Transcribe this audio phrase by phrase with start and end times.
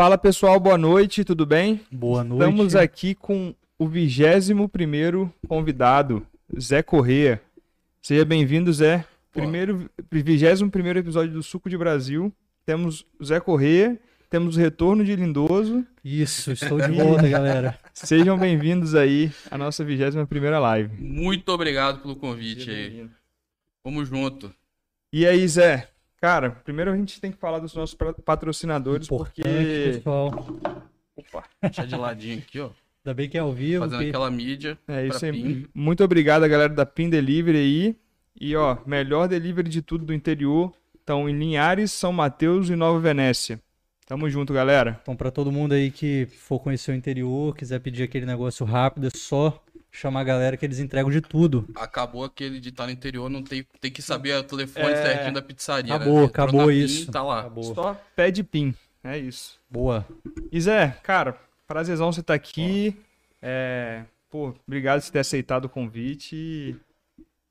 [0.00, 1.78] Fala pessoal, boa noite, tudo bem?
[1.92, 2.42] Boa noite.
[2.42, 6.26] Estamos aqui com o 21 convidado,
[6.58, 7.38] Zé Corrêa.
[8.00, 9.04] Seja bem-vindo, Zé.
[9.30, 12.32] Primeiro, 21 episódio do Suco de Brasil.
[12.64, 14.00] Temos o Zé Corrêa,
[14.30, 15.84] temos o retorno de Lindoso.
[16.02, 17.78] Isso, estou de volta, galera.
[17.92, 20.96] Sejam bem-vindos aí à nossa 21 live.
[20.98, 23.06] Muito obrigado pelo convite aí.
[23.84, 24.50] Vamos junto.
[25.12, 25.90] E aí, Zé?
[26.20, 29.92] Cara, primeiro a gente tem que falar dos nossos patrocinadores, Importante, porque.
[29.94, 30.46] pessoal.
[31.16, 31.44] Opa!
[31.62, 32.70] Deixa de ladinho aqui, ó.
[33.04, 33.84] Ainda bem que é ao vivo.
[33.84, 34.78] Fazendo que- aquela mídia.
[34.86, 35.66] É isso aí.
[35.74, 37.96] Muito obrigado, a galera da PIN Delivery aí.
[38.38, 40.72] E ó, melhor delivery de tudo do interior.
[40.94, 43.58] Estão em Linhares, São Mateus e Nova Venécia.
[44.06, 44.98] Tamo junto, galera.
[45.02, 49.06] Então, para todo mundo aí que for conhecer o interior, quiser pedir aquele negócio rápido,
[49.06, 51.66] é só chamar a galera que eles entregam de tudo.
[51.74, 55.02] Acabou aquele de estar no interior, não tem, tem que saber o telefone É.
[55.02, 55.94] certinho da pizzaria.
[55.94, 56.26] Acabou, né?
[56.26, 57.10] Acabou PIN, isso.
[57.10, 57.40] Tá lá.
[57.40, 57.74] Acabou.
[57.74, 58.74] Só pede PIN.
[59.02, 59.58] É isso.
[59.70, 60.06] Boa.
[60.52, 61.36] E Zé, cara,
[61.66, 62.94] prazerzão você tá aqui.
[63.42, 66.36] É, pô, obrigado por ter aceitado o convite.
[66.36, 66.76] e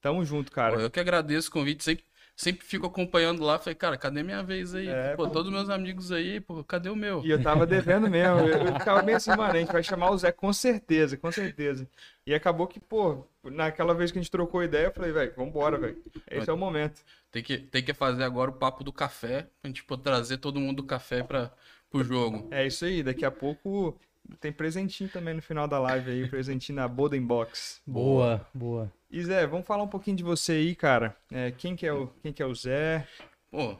[0.02, 0.76] Tamo junto, cara.
[0.76, 1.84] Pô, eu que agradeço o convite.
[1.84, 2.04] Sempre,
[2.40, 3.60] sempre fico acompanhando lá.
[3.60, 4.88] Falei, cara, cadê minha vez aí?
[4.88, 5.30] É, pô, pô.
[5.30, 7.22] todos meus amigos aí, pô, cadê o meu?
[7.24, 8.40] E eu tava devendo mesmo.
[8.40, 11.30] Eu, eu ficava bem assim, mano, a gente vai chamar o Zé com certeza, com
[11.32, 11.88] certeza.
[12.26, 15.78] E acabou que, pô, naquela vez que a gente trocou ideia, eu falei, velho, vambora,
[15.78, 16.02] velho.
[16.32, 17.02] Esse é o momento.
[17.30, 19.48] Tem que, tem que fazer agora o papo do café.
[19.62, 21.52] Pra gente pô, trazer todo mundo do café pra,
[21.90, 22.48] pro jogo.
[22.52, 24.00] É isso aí, daqui a pouco
[24.40, 27.82] tem presentinho também no final da live aí, presentinho na Boden Box.
[27.86, 28.92] Boa, boa.
[29.10, 31.16] E Zé, vamos falar um pouquinho de você aí, cara.
[31.32, 33.08] É, quem, que é o, quem que é o Zé?
[33.52, 33.76] Pô,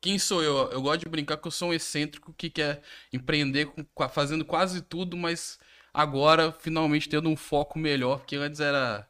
[0.00, 0.70] quem sou eu?
[0.70, 4.82] Eu gosto de brincar que eu sou um excêntrico que quer empreender com- fazendo quase
[4.82, 5.58] tudo, mas
[5.92, 9.08] agora finalmente tendo um foco melhor, porque antes era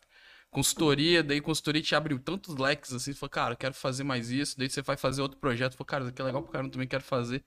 [0.50, 4.30] consultoria, daí consultoria te abre tantos leques assim, você fala, cara, eu quero fazer mais
[4.30, 6.66] isso, daí você vai fazer outro projeto, fala, cara, isso aqui é legal pro cara,
[6.66, 7.44] eu também quero fazer.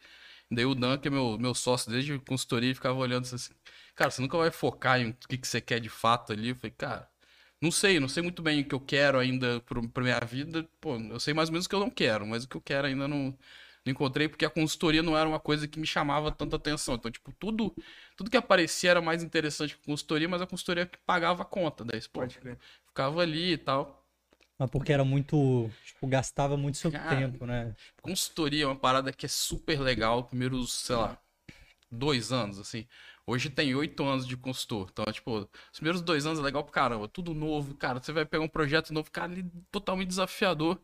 [0.51, 3.53] Daí o Dan, que é meu, meu sócio desde consultoria, ficava olhando assim,
[3.95, 6.49] cara, você nunca vai focar em o que, que você quer de fato ali.
[6.49, 7.09] Eu falei, cara,
[7.61, 10.63] não sei, não sei muito bem o que eu quero ainda pro, pra minha vida.
[10.79, 12.61] Pô, eu sei mais ou menos o que eu não quero, mas o que eu
[12.61, 13.25] quero ainda não,
[13.85, 16.95] não encontrei, porque a consultoria não era uma coisa que me chamava tanta atenção.
[16.95, 17.75] Então, tipo, tudo,
[18.15, 21.45] tudo que aparecia era mais interessante que a consultoria, mas a consultoria que pagava a
[21.45, 21.83] conta.
[21.83, 22.57] Daí, pô, Pode crer.
[22.87, 24.06] ficava ali e tal.
[24.57, 25.69] Mas porque era muito.
[25.85, 27.75] Tipo, gastava muito seu Cara, tempo, né?
[28.01, 31.17] Consultoria é uma parada que é super legal, primeiros, sei lá,
[31.91, 32.87] dois anos, assim.
[33.25, 34.89] Hoje tem oito anos de consultor.
[34.91, 37.75] Então, tipo, os primeiros dois anos é legal pra caramba, tudo novo.
[37.75, 40.81] Cara, você vai pegar um projeto novo, cara, ele é totalmente desafiador.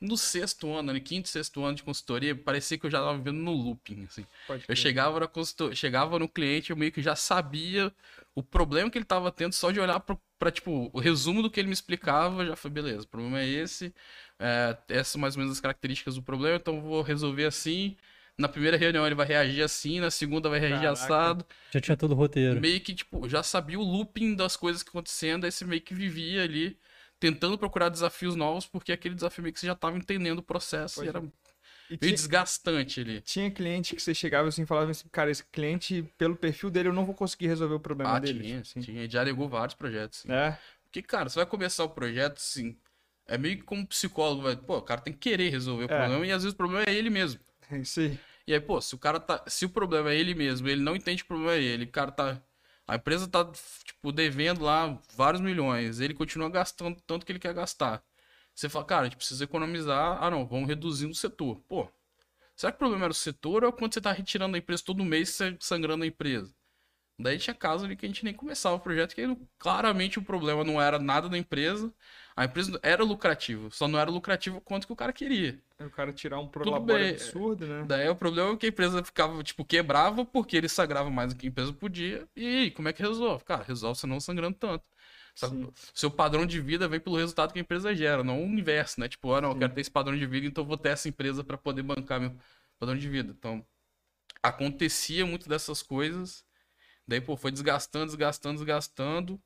[0.00, 3.36] No sexto ano, no quinto, sexto ano de consultoria, parecia que eu já tava vivendo
[3.36, 4.24] no looping, assim.
[4.66, 5.74] Eu chegava na consultor...
[5.74, 7.92] chegava no cliente, eu meio que já sabia
[8.34, 11.50] o problema que ele tava tendo só de olhar pra, pra, tipo, o resumo do
[11.50, 13.92] que ele me explicava, já foi, beleza, o problema é esse,
[14.38, 17.94] é, essas são mais ou menos as características do problema, então eu vou resolver assim.
[18.38, 20.92] Na primeira reunião ele vai reagir assim, na segunda vai reagir Caraca.
[20.92, 21.46] assado.
[21.70, 22.58] Já tinha todo o roteiro.
[22.58, 25.92] Meio que, tipo, já sabia o looping das coisas que acontecendo, aí você meio que
[25.92, 26.78] vivia ali
[27.20, 31.00] tentando procurar desafios novos, porque aquele desafio meio que você já tava entendendo o processo
[31.00, 31.20] Pode e era
[31.90, 33.20] E meio tinha, desgastante ali.
[33.24, 36.88] tinha cliente que você chegava assim e falava assim, cara, esse cliente, pelo perfil dele,
[36.88, 38.42] eu não vou conseguir resolver o problema Ah, dele.
[38.42, 38.80] tinha, assim.
[38.80, 39.08] tinha.
[39.08, 40.18] Já negou vários projetos.
[40.20, 40.32] sim.
[40.32, 42.76] É, Porque, cara, você vai começar o projeto, assim,
[43.26, 45.94] é meio que como psicólogo, vai, pô, o cara tem que querer resolver o É.
[45.96, 47.40] problema e às vezes o problema é ele mesmo.
[47.70, 48.18] é isso aí.
[48.46, 50.96] E aí, pô, se o cara tá, se o problema é ele mesmo, ele não
[50.96, 52.42] entende que o problema é ele, o cara tá,
[52.90, 53.44] a empresa tá,
[53.84, 58.02] tipo, devendo lá vários milhões, ele continua gastando tanto que ele quer gastar.
[58.52, 61.60] Você fala, cara, a gente precisa economizar, ah não, vamos reduzir no setor.
[61.68, 61.88] Pô,
[62.56, 64.82] será que o problema era o setor ou é quando você tá retirando a empresa
[64.84, 66.52] todo mês, você sangrando a empresa?
[67.18, 69.22] Daí tinha caso ali que a gente nem começava o projeto, que
[69.58, 71.94] claramente o problema não era nada da empresa.
[72.40, 75.58] A empresa era lucrativa, só não era lucrativa quanto que o cara queria.
[75.78, 77.10] O cara tirar um prolabore bem.
[77.10, 77.84] absurdo, né?
[77.86, 81.38] Daí o problema é que a empresa ficava, tipo, quebrava porque ele sangrava mais do
[81.38, 82.26] que a empresa podia.
[82.34, 83.44] E como é que resolve?
[83.44, 84.82] Cara, resolve você não sangrando tanto.
[85.34, 85.70] Sim.
[85.92, 89.06] Seu padrão de vida vem pelo resultado que a empresa gera, não o inverso, né?
[89.06, 91.10] Tipo, ah, não, eu quero ter esse padrão de vida, então eu vou ter essa
[91.10, 92.34] empresa para poder bancar meu
[92.78, 93.34] padrão de vida.
[93.38, 93.62] Então,
[94.42, 96.42] acontecia muito dessas coisas.
[97.06, 99.38] Daí, pô, foi desgastando, desgastando, desgastando.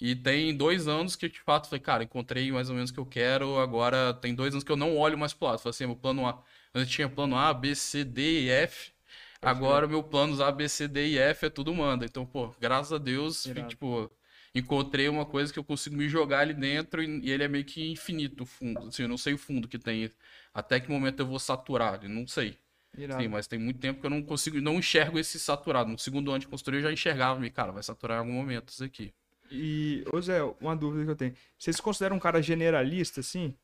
[0.00, 2.94] E tem dois anos que eu, de fato, falei, cara, encontrei mais ou menos o
[2.94, 3.58] que eu quero.
[3.58, 5.58] Agora tem dois anos que eu não olho mais pro lado.
[5.58, 6.42] Falei assim, meu plano A.
[6.74, 8.92] Antes tinha plano A, B, C, D e F.
[9.40, 12.04] Agora meu plano A, B, C, D e F é tudo manda.
[12.04, 14.10] Então, pô, graças a Deus, tipo,
[14.54, 17.64] encontrei uma coisa que eu consigo me jogar ali dentro e, e ele é meio
[17.64, 18.88] que infinito o fundo.
[18.88, 20.10] Assim, eu não sei o fundo que tem.
[20.52, 22.58] Até que momento eu vou saturar ele, não sei.
[22.96, 23.22] Irado.
[23.22, 25.90] Sim, mas tem muito tempo que eu não consigo, não enxergo esse saturado.
[25.90, 28.70] No segundo ano de consultoria eu já enxergava, me, cara, vai saturar em algum momento
[28.70, 29.14] isso aqui.
[29.50, 31.34] E, ô Zé, uma dúvida que eu tenho.
[31.58, 33.54] Vocês se consideram um cara generalista, assim?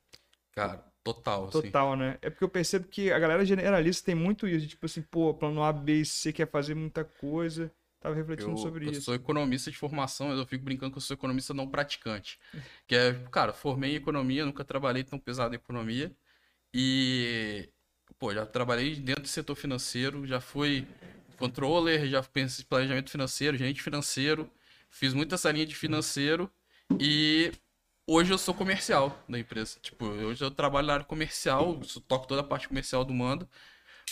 [0.53, 1.63] Cara, Total, assim.
[1.63, 2.19] Total, né?
[2.21, 4.67] É porque eu percebo que a galera generalista tem muito isso.
[4.67, 7.73] Tipo assim, pô, plano A, B e C quer fazer muita coisa.
[8.01, 9.03] Tava refletindo Eu, sobre eu isso.
[9.03, 12.39] sou economista de formação, mas eu fico brincando que eu sou economista não praticante.
[12.87, 16.13] Que é, cara, formei em economia, nunca trabalhei tão pesado em economia.
[16.75, 17.69] E,
[18.19, 20.87] pô, já trabalhei dentro do setor financeiro, já fui
[21.39, 24.51] controller, já pensei em planejamento financeiro, gerente financeiro,
[24.91, 26.51] fiz muita essa linha de financeiro
[26.99, 27.53] e
[28.07, 29.79] hoje eu sou comercial da empresa.
[29.81, 33.49] Tipo, hoje eu trabalho na área comercial, toco toda a parte comercial do Manda.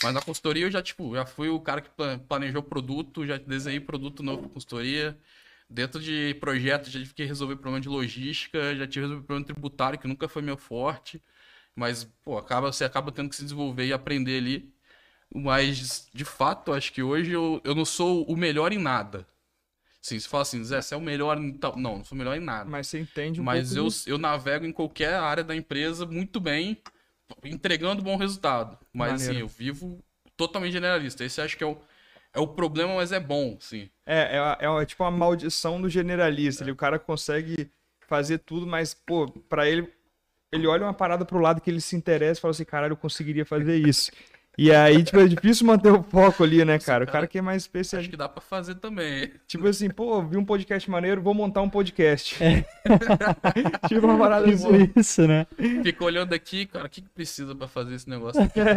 [0.03, 3.37] Mas na consultoria eu já, tipo, já fui o cara que pla- planejou produto, já
[3.37, 5.17] desenhei produto novo pra consultoria.
[5.69, 9.45] Dentro de projetos, já tive que resolver problema de logística, já tive que resolver problema
[9.45, 11.21] tributário, que nunca foi meu forte.
[11.75, 14.73] Mas, pô, acaba, você acaba tendo que se desenvolver e aprender ali.
[15.33, 19.27] Mas, de fato, acho que hoje eu, eu não sou o melhor em nada.
[20.01, 21.75] Sim, você fala assim, Zé, você é o melhor em tal.
[21.75, 22.69] Não, não sou melhor em nada.
[22.69, 24.09] Mas você entende um Mas eu, disso.
[24.09, 26.81] eu navego em qualquer área da empresa muito bem,
[27.43, 28.77] entregando bom resultado.
[28.93, 30.03] Mas assim, eu vivo
[30.37, 31.23] totalmente generalista.
[31.23, 31.77] Esse acho que é o,
[32.33, 33.89] é o problema, mas é bom, sim.
[34.05, 36.63] É, é, é, é tipo uma maldição do generalista.
[36.63, 37.69] Ele, o cara consegue
[38.07, 39.91] fazer tudo, mas, pô, pra ele,
[40.51, 42.97] ele olha uma parada pro lado que ele se interessa e fala assim, caralho, eu
[42.97, 44.11] conseguiria fazer isso.
[44.61, 47.05] E aí, tipo, é difícil manter o foco ali, né, cara?
[47.05, 48.11] O cara que é mais Acho especialista.
[48.11, 49.31] que dá pra fazer também.
[49.47, 52.35] Tipo assim, pô, vi um podcast maneiro, vou montar um podcast.
[53.87, 54.91] tipo uma parada Tipo assim.
[54.97, 55.47] isso, né?
[55.81, 58.59] Fica olhando aqui, cara, o que, que precisa pra fazer esse negócio aqui?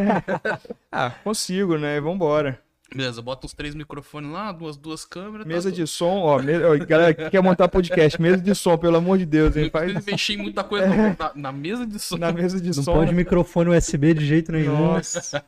[0.95, 2.01] Ah, consigo, né?
[2.01, 2.61] Vambora.
[2.95, 5.47] Beleza, bota uns três microfones lá, duas, duas câmeras.
[5.47, 6.53] Mesa tá de som, ó, me...
[6.85, 9.65] galera que quer montar podcast, mesa de som, pelo amor de Deus, hein?
[9.65, 11.17] Não Faz investir em muita coisa não.
[11.19, 12.19] na, na mesa de som.
[12.19, 12.93] na mesa de Não som.
[12.93, 14.77] pode microfone USB de jeito nenhum.
[14.95, 15.43] Nossa.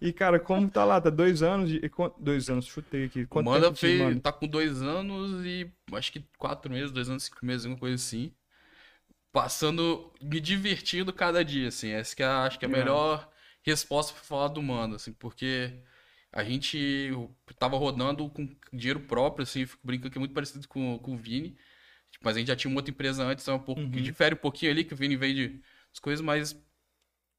[0.00, 1.00] E, cara, como tá lá?
[1.00, 1.80] Tá dois anos de.
[2.18, 3.22] Dois anos, chutei aqui.
[3.22, 4.20] O Quanto Manda tempo de fez, Manda?
[4.20, 7.94] tá com dois anos e acho que quatro meses, dois anos, cinco meses, alguma coisa
[7.94, 8.32] assim.
[9.32, 11.90] Passando, me divertindo cada dia, assim.
[11.90, 12.84] Essa que é, a- acho que é a Legal.
[12.84, 13.28] melhor
[13.62, 15.72] resposta pra falar do Manda, assim, porque
[16.32, 17.10] a gente
[17.58, 21.18] tava rodando com dinheiro próprio, assim, fico brincando que é muito parecido com, com o
[21.18, 21.56] Vini.
[22.10, 23.98] Tipo, Mas a gente já tinha uma outra empresa antes, então é um pouco que
[23.98, 24.02] Uhum.
[24.04, 25.62] difere um pouquinho ali, que o Vini veio de
[25.92, 26.54] as coisas, mas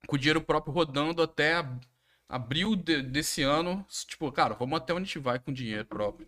[0.07, 1.81] com o dinheiro próprio rodando até ab-
[2.27, 6.27] abril de- desse ano, tipo, cara, vamos até onde a gente vai com dinheiro próprio.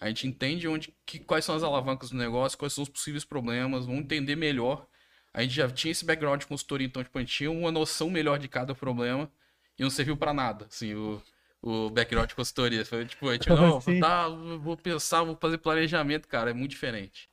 [0.00, 3.24] A gente entende onde, que, quais são as alavancas do negócio, quais são os possíveis
[3.24, 4.86] problemas, vamos entender melhor.
[5.32, 8.10] A gente já tinha esse background de consultoria, então, tipo, a gente tinha uma noção
[8.10, 9.30] melhor de cada problema
[9.78, 11.22] e não serviu pra nada, assim, o,
[11.62, 12.84] o background de consultoria.
[12.84, 17.28] Foi, tipo, a gente, não, tá, vou pensar, vou fazer planejamento, cara, é muito diferente.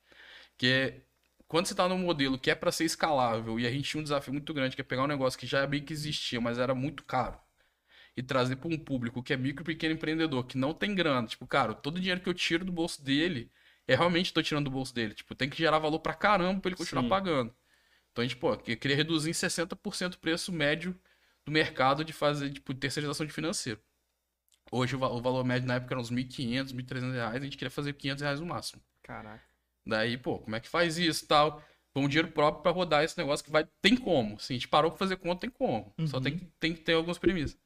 [0.52, 1.02] Porque
[1.48, 4.04] quando você tá num modelo que é pra ser escalável e a gente tinha um
[4.04, 6.76] desafio muito grande, que é pegar um negócio que já bem que existia, mas era
[6.76, 7.40] muito caro,
[8.16, 11.28] e trazer para um público que é micro e pequeno empreendedor, que não tem grana.
[11.28, 13.52] Tipo, cara, todo o dinheiro que eu tiro do bolso dele,
[13.88, 15.14] é realmente tô tirando do bolso dele.
[15.14, 17.10] Tipo, tem que gerar valor pra caramba pra ele continuar Sim.
[17.10, 17.56] pagando.
[18.12, 21.00] Então a gente, pô, eu queria reduzir em 60% o preço médio
[21.46, 23.80] do mercado de fazer, tipo, terceirização de financeiro.
[24.72, 27.72] Hoje o, o valor médio na época era uns 1.500, 1.300 reais, a gente queria
[27.72, 28.82] fazer 500 reais no máximo.
[29.04, 29.44] Caraca.
[29.86, 31.64] Daí, pô, como é que faz isso e tal?
[31.94, 33.66] Vamos dinheiro próprio pra rodar esse negócio que vai.
[33.82, 34.36] Tem como.
[34.36, 35.94] Assim, a gente parou pra fazer conta, tem como.
[36.06, 36.24] Só Uhum.
[36.24, 37.58] tem que, tem que ter algumas premissas.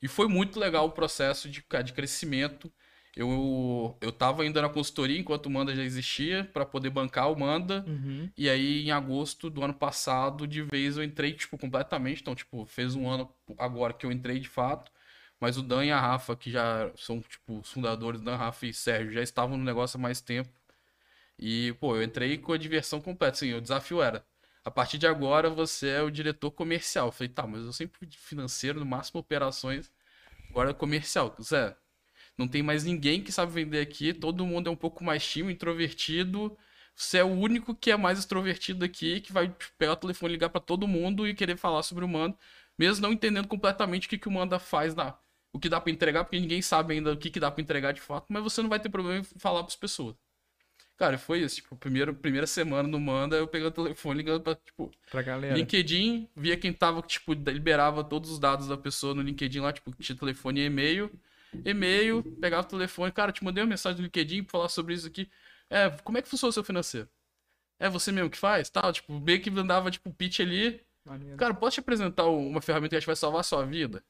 [0.00, 2.72] E foi muito legal o processo de, de crescimento.
[3.16, 7.38] Eu, eu tava ainda na consultoria enquanto o Manda já existia, pra poder bancar o
[7.38, 7.84] Manda.
[7.86, 8.30] Uhum.
[8.36, 12.20] E aí, em agosto do ano passado, de vez eu entrei, tipo, completamente.
[12.20, 13.28] Então, tipo, fez um ano
[13.58, 14.92] agora que eu entrei de fato.
[15.40, 18.72] Mas o Dan e a Rafa, que já são, tipo, os fundadores, Dan, Rafa e
[18.74, 20.50] Sérgio, já estavam no negócio há mais tempo.
[21.38, 23.36] E, pô, eu entrei com a diversão completa.
[23.36, 24.24] Assim, o desafio era:
[24.64, 27.08] a partir de agora você é o diretor comercial.
[27.08, 29.92] Eu falei, tá, mas eu sempre fui financeiro, no máximo operações.
[30.50, 31.34] Agora é comercial.
[31.42, 31.76] Zé,
[32.38, 34.12] não tem mais ninguém que sabe vender aqui.
[34.14, 36.56] Todo mundo é um pouco mais tímido, introvertido.
[36.94, 40.48] Você é o único que é mais extrovertido aqui, que vai pegar o telefone, ligar
[40.48, 42.36] pra todo mundo e querer falar sobre o Manda,
[42.78, 45.14] mesmo não entendendo completamente o que, que o Manda faz na.
[45.56, 47.92] O que dá pra entregar, porque ninguém sabe ainda o que, que dá pra entregar
[47.92, 50.14] de fato, mas você não vai ter problema em falar pras pessoas.
[50.98, 51.56] Cara, foi isso.
[51.56, 55.56] Tipo, primeiro, primeira semana no Manda, eu pegando o telefone, ligando pra, tipo, Pra galera.
[55.56, 59.90] LinkedIn, via quem tava, tipo, liberava todos os dados da pessoa no LinkedIn lá, tipo,
[59.94, 61.10] tinha telefone e e-mail.
[61.64, 65.06] E-mail, pegava o telefone, cara, te mandei uma mensagem no LinkedIn pra falar sobre isso
[65.06, 65.26] aqui.
[65.70, 67.08] É, como é que funciona o seu financeiro?
[67.78, 68.68] É você mesmo que faz?
[68.68, 70.82] Tal, tipo, meio que mandava, tipo, pitch ali.
[71.38, 74.04] Cara, posso te apresentar uma ferramenta que acho que vai salvar a sua vida?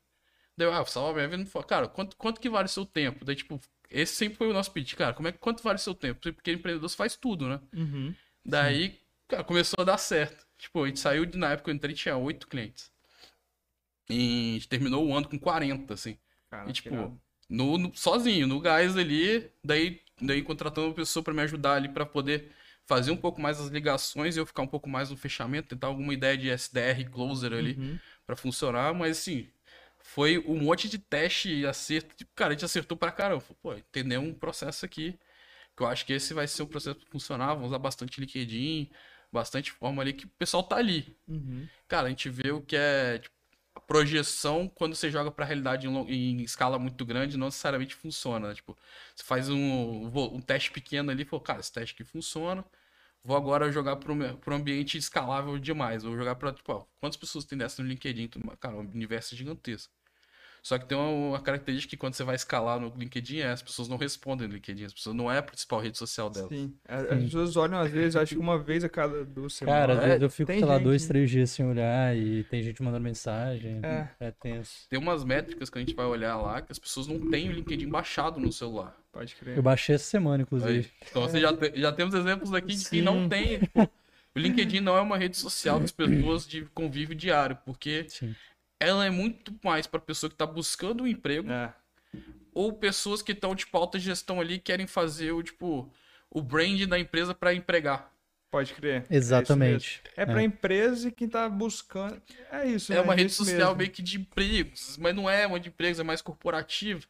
[0.56, 1.62] Daí eu, ah, salvar minha vida.
[1.64, 3.24] Cara, quanto, quanto que vale o seu tempo?
[3.24, 3.60] Daí, tipo,
[3.90, 4.94] esse sempre foi o nosso pitch.
[4.94, 6.20] Cara, como é, quanto vale o seu tempo?
[6.32, 7.60] Porque empreendedor faz tudo, né?
[7.74, 8.14] Uhum.
[8.44, 8.98] Daí,
[9.28, 10.46] cara, começou a dar certo.
[10.58, 12.90] Tipo, a gente saiu de, na época que eu entrei, tinha oito clientes.
[14.08, 16.16] E a gente terminou o ano com 40, assim.
[16.48, 19.50] Caraca, E, tipo, no, no- sozinho, no gás ali.
[19.64, 22.52] Daí, daí contratando uma pessoa pra me ajudar ali pra poder
[22.86, 25.88] fazer um pouco mais as ligações e eu ficar um pouco mais no fechamento, tentar
[25.88, 27.98] alguma ideia de SDR closer ali Uhum.
[28.24, 29.48] pra funcionar, mas assim,
[30.06, 32.14] foi um monte de teste e acerto.
[32.16, 33.42] Tipo, Cara, a gente acertou pra caramba.
[33.60, 35.18] Pô, entendeu um processo aqui.
[35.76, 37.54] Que eu acho que esse vai ser um processo pra funcionar.
[37.54, 38.88] Vamos usar bastante LinkedIn,
[39.32, 41.14] bastante forma ali que o pessoal tá ali.
[41.28, 41.68] Uhum.
[41.88, 43.34] Cara, a gente vê o que é tipo,
[43.74, 48.48] a projeção quando você joga pra realidade em, em escala muito grande, não necessariamente funciona.
[48.48, 48.54] né?
[48.54, 48.78] Tipo,
[49.14, 52.64] você faz um, um teste pequeno ali fala, cara, esse teste aqui funciona.
[53.26, 56.04] Vou agora jogar para um ambiente escalável demais.
[56.04, 58.30] Vou jogar para, tipo, ó, quantas pessoas tem dessa no LinkedIn?
[58.60, 59.92] Cara, o universo é gigantesco.
[60.66, 63.62] Só que tem uma, uma característica que quando você vai escalar no LinkedIn é as
[63.62, 64.82] pessoas não respondem no LinkedIn.
[64.86, 66.48] As pessoas não é a principal rede social delas.
[66.48, 66.74] Sim.
[66.88, 69.88] A- As pessoas olham, às vezes, acho que uma vez a cada duas Cara, às
[69.90, 70.04] semanas.
[70.06, 72.82] vezes eu fico, tem sei lá, gente- dois, três dias sem olhar e tem gente
[72.82, 73.78] mandando mensagem.
[73.80, 74.08] É.
[74.18, 74.88] É, tenso.
[74.90, 77.52] Tem umas métricas que a gente vai olhar lá que as pessoas não têm o
[77.52, 78.92] LinkedIn baixado no celular.
[79.12, 79.56] Pode crer.
[79.56, 80.90] Eu baixei essa semana, Aí, inclusive.
[81.08, 83.60] então você já, te- já temos exemplos aqui de quem não tem.
[83.60, 83.82] tipo,
[84.34, 88.34] o LinkedIn não é uma rede social das pessoas de convívio diário, porque Sim.
[88.80, 91.72] Ela é muito mais para pessoa que está buscando um emprego É.
[92.54, 95.90] ou pessoas que estão tipo alta gestão ali e querem fazer o tipo
[96.30, 98.12] o brand da empresa para empregar.
[98.50, 99.04] Pode crer.
[99.10, 100.00] Exatamente.
[100.16, 102.20] É, para empresa e quem tá buscando.
[102.50, 103.02] É isso, É né?
[103.02, 103.76] uma rede isso social mesmo.
[103.76, 107.02] meio que de empregos, mas não é uma de empregos, é mais corporativa.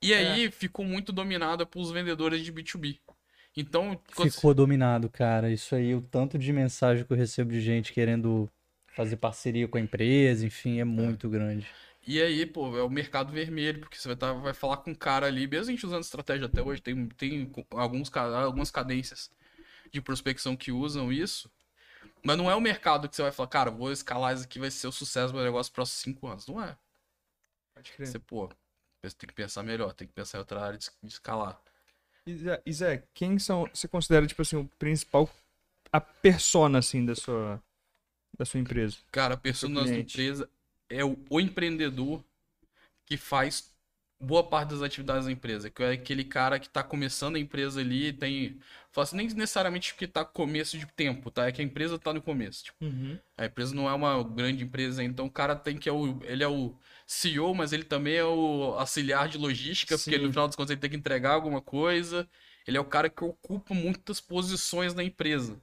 [0.00, 2.98] E aí ficou muito dominada pelos vendedores de B2B.
[3.56, 5.50] Então, Ficou dominado, cara.
[5.50, 8.50] Isso aí, o tanto de mensagem que eu recebo de gente querendo
[8.94, 11.66] fazer parceria com a empresa, enfim, é muito grande.
[12.06, 14.94] E aí, pô, é o mercado vermelho, porque você vai, tá, vai falar com um
[14.94, 19.30] cara ali, mesmo a gente usando estratégia até hoje, tem, tem alguns, algumas cadências
[19.92, 21.50] de prospecção que usam isso,
[22.24, 24.70] mas não é o mercado que você vai falar, cara, vou escalar isso aqui, vai
[24.70, 26.46] ser o sucesso do meu negócio nos próximos cinco anos.
[26.46, 26.76] Não é.
[27.74, 28.08] Pode crer.
[28.08, 28.48] Você, pô,
[29.02, 31.60] você tem que pensar melhor, tem que pensar em outra área de, de escalar.
[32.26, 33.68] E Zé- E Zé, quem são.
[33.72, 35.28] Você considera, tipo assim, o principal.
[35.92, 37.60] A persona, assim, da sua.
[38.38, 38.96] Da sua empresa?
[39.10, 40.14] Cara, a persona da cliente.
[40.20, 40.48] empresa
[40.88, 42.22] é o, o empreendedor
[43.06, 43.72] que faz
[44.20, 45.70] boa parte das atividades da empresa.
[45.70, 48.58] Que é aquele cara que tá começando a empresa ali, tem.
[48.90, 51.46] Falo assim, nem necessariamente porque tá começo de tempo, tá?
[51.46, 52.64] É que a empresa tá no começo.
[52.64, 53.16] Tipo, Uhum.
[53.36, 56.42] a empresa não é uma grande empresa, então o cara tem que é o, ele
[56.42, 56.74] é o
[57.06, 60.24] CEO, mas ele também é o auxiliar de logística, porque Sim.
[60.24, 62.28] no final das contas ele tem que entregar alguma coisa.
[62.66, 65.60] Ele é o cara que ocupa muitas posições na empresa.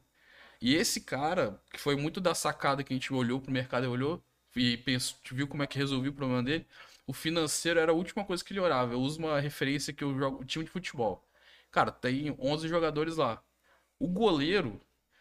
[0.61, 3.87] E esse cara, que foi muito da sacada que a gente olhou pro mercado e
[3.87, 4.21] olhou
[4.55, 6.65] e pensou, viu como é que resolveu o problema dele,
[7.07, 8.93] o financeiro era a última coisa que ele orava.
[8.93, 11.23] Eu uso uma referência que eu jogo time de futebol.
[11.71, 13.41] Cara, tem 11 jogadores lá.
[13.99, 14.79] O goleiro,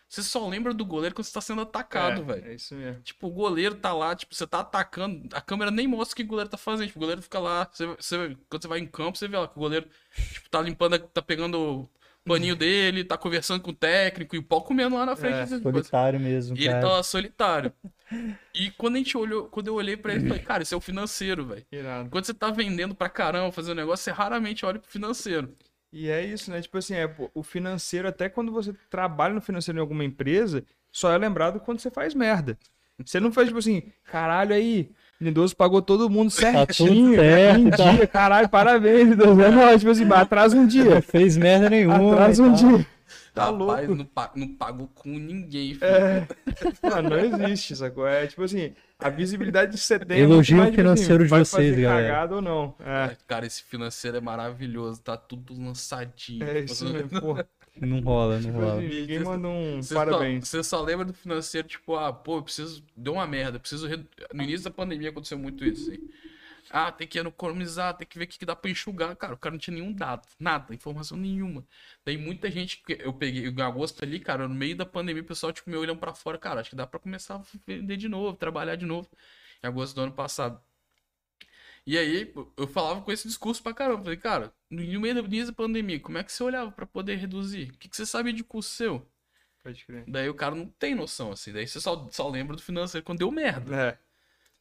[0.08, 2.46] você só lembra do goleiro quando você tá sendo atacado, é, velho.
[2.48, 3.02] É isso mesmo.
[3.02, 6.22] Tipo, o goleiro tá lá, tipo, você tá atacando, a câmera nem mostra o que
[6.22, 6.86] o goleiro tá fazendo.
[6.88, 9.46] Tipo, o goleiro fica lá, você, você- quando você vai em campo, você vê lá
[9.48, 9.88] que o goleiro,
[10.32, 11.88] tipo, tá limpando, tá pegando
[12.28, 15.54] paninho dele, tá conversando com o técnico e o pau comendo lá na frente.
[15.54, 16.80] É, Solitário mesmo, e ele cara.
[16.80, 17.72] tá lá solitário.
[18.54, 20.76] E quando a gente olhou, quando eu olhei pra ele, eu falei, cara, isso é
[20.76, 21.66] o financeiro, velho.
[22.10, 25.54] Quando você tá vendendo pra caramba, fazendo negócio, você raramente olha pro financeiro.
[25.92, 26.60] E é isso, né?
[26.60, 30.64] Tipo assim, é, pô, o financeiro, até quando você trabalha no financeiro em alguma empresa,
[30.92, 32.58] só é lembrado quando você faz merda.
[33.04, 34.90] Você não faz, tipo assim, caralho aí,
[35.20, 37.90] Lindoso pagou todo mundo certinho, certo, um tá.
[37.92, 39.40] dia, caralho, parabéns, Lindoso.
[39.42, 42.12] É nóis, tipo assim, atrasa um dia, Não fez merda nenhuma.
[42.14, 42.76] atrasa e um tal.
[42.76, 42.86] dia.
[43.34, 43.94] Tá Rapaz, louco.
[43.94, 45.84] não, não pagou com ninguém, filho.
[45.86, 46.26] É,
[46.82, 48.06] mano, não existe, sacou?
[48.06, 51.82] É tipo assim, a visibilidade você tem Elogio é mais, tipo financeiro de vocês, fazer
[51.82, 52.08] galera.
[52.08, 52.74] cagada ou não.
[52.80, 56.42] É, Cara, esse financeiro é maravilhoso, tá tudo lançadinho.
[56.44, 57.36] é isso mesmo, pô.
[57.80, 58.80] Não rola, não rola.
[58.80, 60.48] Ninguém manda um Você parabéns.
[60.48, 62.82] Só, você só lembra do financeiro, tipo, ah, pô, eu preciso.
[62.96, 63.86] Deu uma merda, preciso.
[63.86, 65.90] redu- No início da pandemia aconteceu muito isso.
[65.90, 66.00] Aí.
[66.70, 69.16] Ah, tem que economizar, tem que ver o que que dá pra enxugar.
[69.16, 71.64] Cara, o cara não tinha nenhum dado, nada, informação nenhuma.
[72.04, 75.26] Daí muita gente, que eu peguei em agosto ali, cara, no meio da pandemia, o
[75.26, 78.06] pessoal, tipo, me olhando pra fora, cara, acho que dá pra começar a vender de
[78.08, 79.08] novo, trabalhar de novo.
[79.64, 80.60] Em agosto do ano passado.
[81.88, 84.02] E aí, eu falava com esse discurso pra caramba.
[84.02, 87.70] Falei, cara, no meio da pandemia, como é que você olhava pra poder reduzir?
[87.70, 89.10] O que, que você sabia de custo seu?
[89.62, 90.04] Pode crer.
[90.06, 91.50] Daí o cara não tem noção, assim.
[91.50, 93.74] Daí você só, só lembra do financeiro quando deu merda.
[93.74, 93.98] É,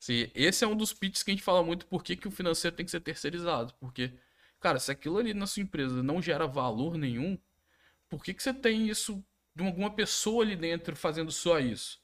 [0.02, 2.32] Assim, esse é um dos pitches que a gente fala muito por que, que o
[2.32, 3.74] financeiro tem que ser terceirizado.
[3.78, 4.14] Porque,
[4.62, 7.38] cara, se aquilo ali na sua empresa não gera valor nenhum,
[8.08, 9.22] por que, que você tem isso
[9.54, 12.00] de alguma pessoa ali dentro fazendo só isso?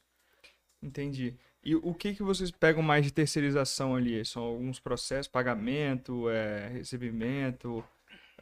[0.82, 1.38] entendi.
[1.64, 4.22] E o que que vocês pegam mais de terceirização ali?
[4.24, 7.82] São alguns processos, pagamento, é, recebimento,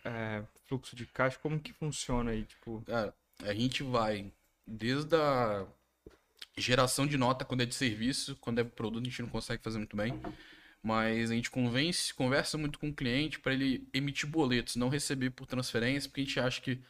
[0.05, 2.83] é, fluxo de caixa, como que funciona aí, tipo?
[2.85, 3.15] Cara,
[3.45, 4.33] a gente vai
[4.67, 5.65] desde a
[6.57, 9.79] geração de nota quando é de serviço, quando é produto a gente não consegue fazer
[9.79, 10.21] muito bem,
[10.83, 15.31] mas a gente convence, conversa muito com o cliente para ele emitir boletos, não receber
[15.31, 16.81] por transferência, porque a gente acha que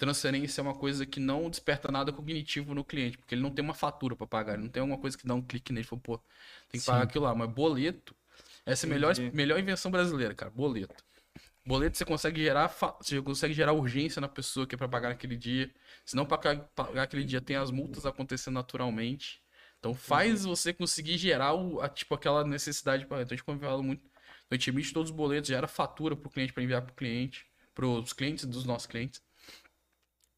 [0.00, 3.62] transferência é uma coisa que não desperta nada cognitivo no cliente, porque ele não tem
[3.62, 5.88] uma fatura para pagar, ele não tem alguma coisa que dá um clique nele e
[5.88, 6.24] fala, pô, tem
[6.72, 6.86] que Sim.
[6.86, 7.34] pagar aquilo lá.
[7.34, 8.16] Mas boleto,
[8.64, 11.04] essa é a melhor, melhor invenção brasileira, cara, boleto.
[11.66, 15.36] Boleto você consegue gerar, você consegue gerar urgência na pessoa que é para pagar naquele
[15.36, 15.70] dia.
[16.04, 19.42] Se não pagar, pagar aquele dia, tem as multas acontecendo naturalmente.
[19.78, 23.58] Então faz você conseguir gerar o, a, tipo, aquela necessidade para Então a gente como
[23.58, 24.12] eu falo muito, então,
[24.50, 26.94] a gente emite todos os boletos, gera fatura para o cliente para enviar para o
[26.94, 29.22] cliente, para os clientes dos nossos clientes.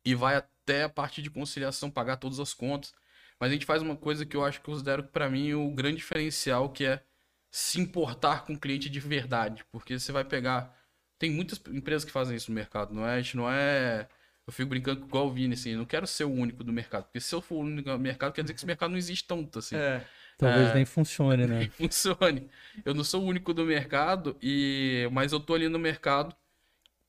[0.04, 2.92] E vai até a parte de conciliação, pagar todas as contas.
[3.38, 5.70] Mas a gente faz uma coisa que eu acho que eu considero para mim o
[5.70, 7.02] grande diferencial, que é
[7.50, 9.64] se importar com o cliente de verdade.
[9.70, 10.74] Porque você vai pegar.
[11.18, 13.14] Tem muitas empresas que fazem isso no mercado, não é?
[13.14, 14.08] A gente não é.
[14.46, 17.04] Eu fico brincando igual o Vini, assim, eu não quero ser o único do mercado.
[17.04, 19.24] Porque se eu for o único do mercado, quer dizer que esse mercado não existe
[19.26, 20.04] tanto, assim É,
[20.36, 20.74] Talvez É.
[20.74, 21.68] nem funcione, né?
[21.78, 22.50] funcione.
[22.84, 26.34] Eu não sou o único do mercado, e mas eu tô ali no mercado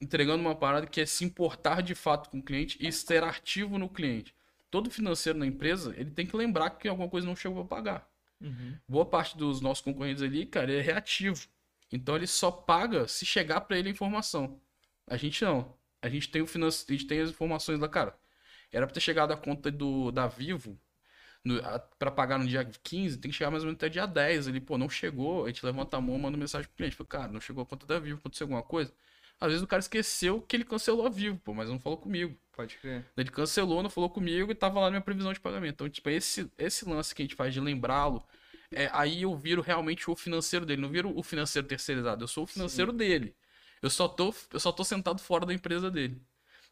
[0.04, 3.78] entregando uma parada que é se importar de fato com o cliente e ser ativo
[3.78, 4.36] no cliente.
[4.70, 8.10] Todo financeiro na empresa, ele tem que lembrar que alguma coisa não chegou para pagar.
[8.42, 8.78] uhum.
[8.88, 11.48] Boa parte dos nossos concorrentes ali, cara, ele é reativo.
[11.92, 14.60] Então ele só paga se chegar para ele a informação.
[15.08, 15.78] A gente não.
[16.02, 16.86] A gente tem o finance...
[16.90, 18.18] a gente tem as informações lá, cara.
[18.72, 20.80] Era para ter chegado a conta do da Vivo
[22.00, 24.48] para pagar no dia 15, tem que chegar mais ou menos até dia 10.
[24.48, 27.32] Ele, pô, não chegou, a gente levanta a mão, manda mensagem pro cliente, fala, cara,
[27.32, 28.94] não chegou a conta da Vivo, aconteceu alguma coisa?
[29.44, 32.34] Às vezes o cara esqueceu que ele cancelou a Vivo, pô, mas não falou comigo.
[32.54, 33.04] pode crer.
[33.18, 35.74] Ele cancelou, não falou comigo e tava lá na minha previsão de pagamento.
[35.74, 38.26] Então, tipo, esse, esse lance que a gente faz de lembrá-lo,
[38.72, 42.46] é, aí eu viro realmente o financeiro dele, não viro o financeiro terceirizado, eu sou
[42.46, 43.36] o financeiro dele.
[43.82, 46.22] Eu só, tô, eu só tô sentado fora da empresa dele.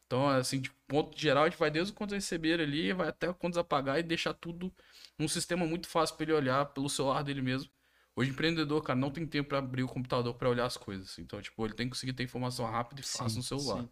[0.07, 3.33] Então, assim, de ponto geral, a gente vai desde o quanto receber ali, vai até
[3.33, 4.73] quantos apagar e deixar tudo
[5.19, 7.69] num sistema muito fácil para ele olhar pelo celular dele mesmo.
[8.15, 11.18] Hoje, empreendedor, cara, não tem tempo para abrir o computador para olhar as coisas.
[11.20, 13.86] Então, tipo, ele tem que conseguir ter informação rápida e fácil Sim, no celular.
[13.86, 13.91] sim.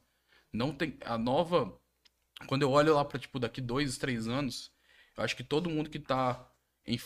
[0.53, 0.97] Não tem.
[1.05, 1.79] A nova.
[2.47, 4.71] Quando eu olho lá para tipo, daqui dois, três anos,
[5.17, 6.49] eu acho que todo mundo que tá
[6.85, 6.99] em-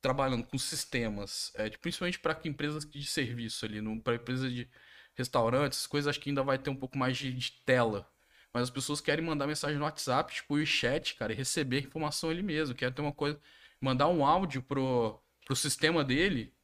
[0.00, 4.68] trabalhando com sistemas, é, tipo, principalmente para empresas de serviço ali, para empresas de
[5.14, 8.10] restaurantes, coisas acho que ainda vai ter um pouco mais de, de tela.
[8.52, 12.30] Mas as pessoas querem mandar mensagem no WhatsApp, tipo, o chat, cara, e receber informação
[12.30, 12.74] ali mesmo.
[12.74, 13.40] Quer ter uma coisa.
[13.80, 16.54] Mandar um áudio pro, pro sistema dele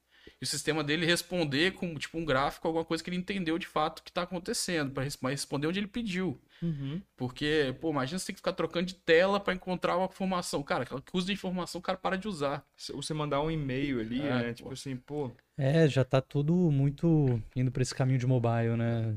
[0.41, 3.67] e o sistema dele responder com tipo um gráfico, alguma coisa que ele entendeu de
[3.67, 6.41] fato que tá acontecendo, para responder onde ele pediu.
[6.63, 7.03] Uhum.
[7.17, 10.63] Porque, pô, imagina você ter que ficar trocando de tela para encontrar uma informação.
[10.63, 12.65] Cara, aquela que usa de informação, o cara para de usar.
[12.77, 14.49] Se você mandar um e-mail ali, É, né?
[14.49, 14.55] pô.
[14.55, 19.15] Tipo assim, pô, É, já tá tudo muito indo pra esse caminho de mobile, né?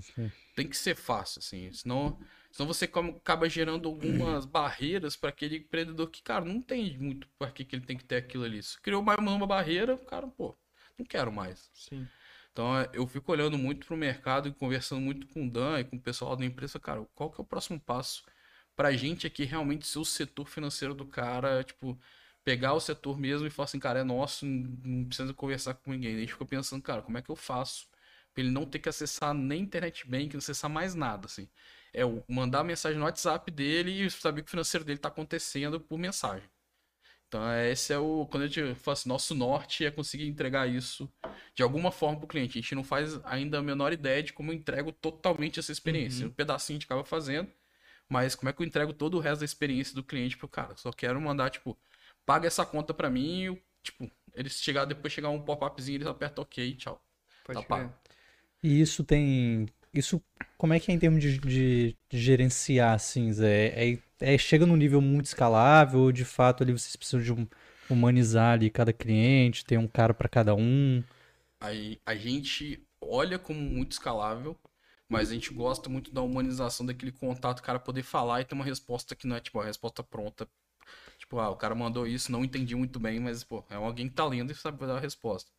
[0.56, 1.72] Tem que ser fácil, assim.
[1.72, 2.20] Senão,
[2.52, 7.28] senão você come- acaba gerando algumas barreiras para aquele empreendedor que, cara, não tem muito
[7.38, 8.62] para que, que ele tem que ter aquilo ali.
[8.62, 10.56] Se criou mais uma barreira, o cara, pô,
[10.98, 11.72] não quero mais.
[11.74, 12.10] sim.
[12.52, 15.84] Então é, eu fico olhando muito pro mercado e conversando muito com o Dan e
[15.86, 18.24] com o pessoal da empresa, cara, qual que é o próximo passo
[18.76, 22.00] pra gente aqui realmente ser o setor financeiro do cara, tipo,
[22.44, 26.16] pegar o setor mesmo e falar assim, cara, é nosso, não precisa conversar com ninguém.
[26.16, 27.88] A gente fica pensando, cara, como é que eu faço
[28.34, 31.50] pra ele não ter que acessar nem internet bank, não acessar mais nada, assim.
[31.94, 35.80] É o mandar mensagem no WhatsApp dele e saber que o financeiro dele tá acontecendo
[35.80, 36.48] por mensagem.
[37.28, 38.26] Então, é, esse é o.
[38.26, 41.12] Quando a gente fala assim, nosso norte é conseguir entregar isso
[41.54, 42.58] de alguma forma para o cliente.
[42.58, 46.26] A gente não faz ainda a menor ideia de como eu entrego totalmente essa experiência.
[46.28, 47.50] Um pedacinho a gente acaba fazendo,
[48.10, 50.76] mas como é que eu entrego todo o resto da experiência do cliente pro cara?
[50.78, 51.78] Só quero mandar, tipo,
[52.26, 56.44] paga essa conta para mim e, tipo, ele chegar, depois chegar um pop-upzinho, eles apertam
[56.44, 57.02] OK, tchau.
[57.44, 57.90] Pode Tá.
[58.64, 59.68] E isso tem.
[59.94, 60.22] Isso.
[60.58, 63.68] Como é que é em termos de, de- de gerenciar, assim, Zé?
[63.68, 67.48] É, é- chega num nível muito escalável ou de fato ali vocês precisam de um-
[67.90, 71.04] humanizar ali cada cliente, ter um cara para cada um?
[71.60, 74.56] Aí a gente olha como muito escalável,
[75.10, 78.54] mas a gente gosta muito da humanização daquele contato, o cara poder falar e ter
[78.56, 80.48] uma resposta que não é tipo a resposta pronta.
[81.18, 84.16] Tipo, ah, o cara mandou isso, não entendi muito bem, mas pô, é alguém que
[84.16, 85.52] tá lendo e sabe dar a resposta.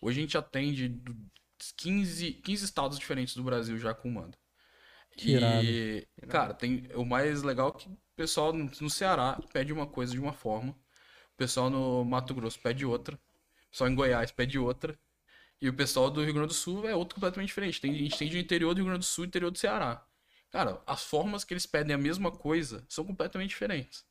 [0.00, 1.16] Hoje a gente atende do-
[1.76, 4.12] 15, 15 estados diferentes do Brasil já com o
[5.16, 5.64] Que irado.
[5.64, 10.12] E, cara, tem o mais legal é que o pessoal no Ceará pede uma coisa
[10.12, 14.58] de uma forma, o pessoal no Mato Grosso pede outra, o pessoal em Goiás pede
[14.58, 14.98] outra,
[15.60, 17.80] e o pessoal do Rio Grande do Sul é outro completamente diferente.
[17.80, 20.04] Tem, a gente tem de interior do Rio Grande do Sul e interior do Ceará.
[20.50, 24.04] Cara, as formas que eles pedem a mesma coisa são completamente diferentes.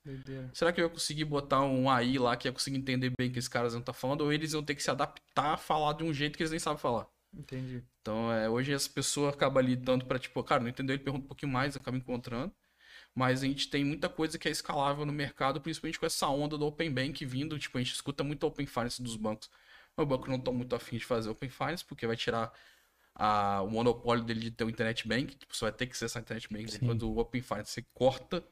[0.53, 3.31] Será que eu ia conseguir botar um AI lá que ia conseguir entender bem o
[3.31, 4.21] que esses caras não estão falando?
[4.21, 6.59] Ou eles iam ter que se adaptar a falar de um jeito que eles nem
[6.59, 7.07] sabem falar?
[7.33, 7.83] Entendi.
[8.01, 10.95] Então, é, hoje essa pessoa acaba ali dando pra, tipo, cara, não entendeu?
[10.95, 12.53] Ele pergunta um pouquinho mais, acaba encontrando.
[13.15, 16.57] Mas a gente tem muita coisa que é escalável no mercado, principalmente com essa onda
[16.57, 17.57] do Open Bank vindo.
[17.59, 19.49] Tipo, a gente escuta muito Open Finance dos bancos.
[19.95, 22.51] Mas o banco não tá muito afim de fazer Open Finance, porque vai tirar
[23.15, 26.05] a, o monopólio dele de ter o internet bank, tipo, você vai ter que ser
[26.05, 26.71] essa internet bank.
[26.71, 26.79] Sim.
[26.85, 28.43] Quando o Open Finance você corta,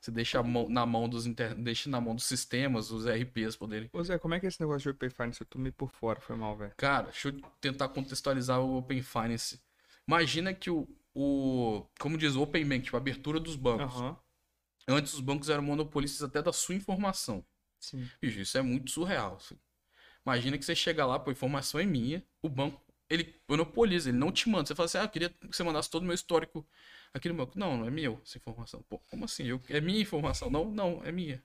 [0.00, 1.54] você deixa a mão- na mão dos inter...
[1.54, 3.90] deixa na mão dos sistemas, os RPs poderem.
[3.92, 5.40] Ô Zé, como é que é esse negócio de Open Finance?
[5.40, 6.72] Eu tô meio por fora, foi mal, velho.
[6.76, 9.60] Cara, deixa eu tentar contextualizar o Open Finance.
[10.08, 13.94] Imagina que o, o como diz o Open Bank, tipo, a abertura dos bancos.
[13.96, 14.16] Aham.
[14.88, 17.44] Antes os bancos eram monopolistas até da sua informação.
[17.78, 18.08] Sim.
[18.20, 19.36] Bicho, isso é muito surreal.
[19.36, 19.56] assim.
[20.26, 24.18] Imagina que você chega lá, pô, a informação é minha, o banco, ele monopoliza, ele
[24.18, 24.66] não te manda.
[24.66, 26.66] Você fala assim, ah, eu queria que você mandasse todo o meu histórico
[27.14, 27.58] aqui no banco.
[27.58, 28.82] Não, não é meu essa informação.
[28.88, 29.44] Pô, como assim?
[29.46, 30.50] Eu, é minha informação?
[30.50, 31.42] Não, não, é minha.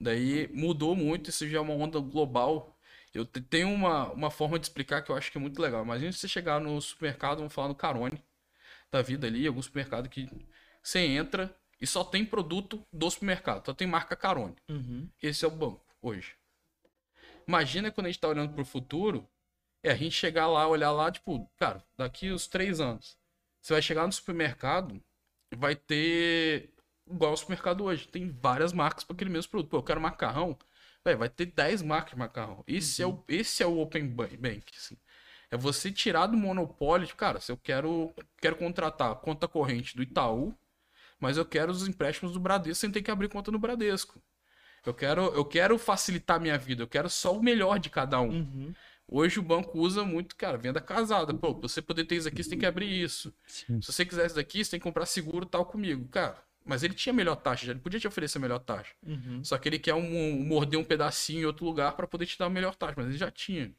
[0.00, 2.78] Daí mudou muito, isso já é uma onda global.
[3.14, 5.84] Eu te- tenho uma, uma forma de explicar que eu acho que é muito legal.
[5.84, 8.22] Imagina se você chegar no supermercado, vamos falar no Carone
[8.90, 10.28] da vida ali, algum supermercado que
[10.82, 14.56] você entra e só tem produto do supermercado, só tem marca Carone.
[14.68, 15.08] Uhum.
[15.22, 16.34] Esse é o banco hoje.
[17.46, 19.28] Imagina quando a gente tá olhando pro futuro,
[19.82, 23.18] é a gente chegar lá, olhar lá, tipo, cara, daqui uns três anos,
[23.62, 25.02] você vai chegar no supermercado,
[25.56, 26.70] vai ter
[27.06, 29.70] igual o supermercado hoje, tem várias marcas para aquele mesmo produto.
[29.70, 30.58] Pô, eu quero macarrão,
[31.04, 32.64] véi, vai ter 10 marcas de macarrão.
[32.66, 34.96] Esse, é, o, esse é o Open Ba- Bank, assim.
[35.50, 40.02] É você tirar do monopólio, tipo, cara, se eu quero, quero contratar conta corrente do
[40.02, 40.54] Itaú,
[41.20, 44.22] mas eu quero os empréstimos do Bradesco sem ter que abrir conta no Bradesco.
[44.84, 48.20] Eu quero, eu quero facilitar a minha vida, eu quero só o melhor de cada
[48.20, 48.30] um.
[48.30, 48.74] Uhum.
[49.08, 51.34] Hoje o banco usa muito, cara, venda casada.
[51.34, 53.32] Pô, pra você poder ter isso aqui, você tem que abrir isso.
[53.46, 53.80] Sim.
[53.80, 56.08] Se você quiser isso daqui, você tem que comprar seguro tal comigo.
[56.08, 58.94] Cara, mas ele tinha melhor taxa, já ele podia te oferecer a melhor taxa.
[59.06, 59.44] Uhum.
[59.44, 62.38] Só que ele quer um, um- morder um pedacinho em outro lugar para poder te
[62.38, 63.74] dar a melhor taxa, mas ele já tinha.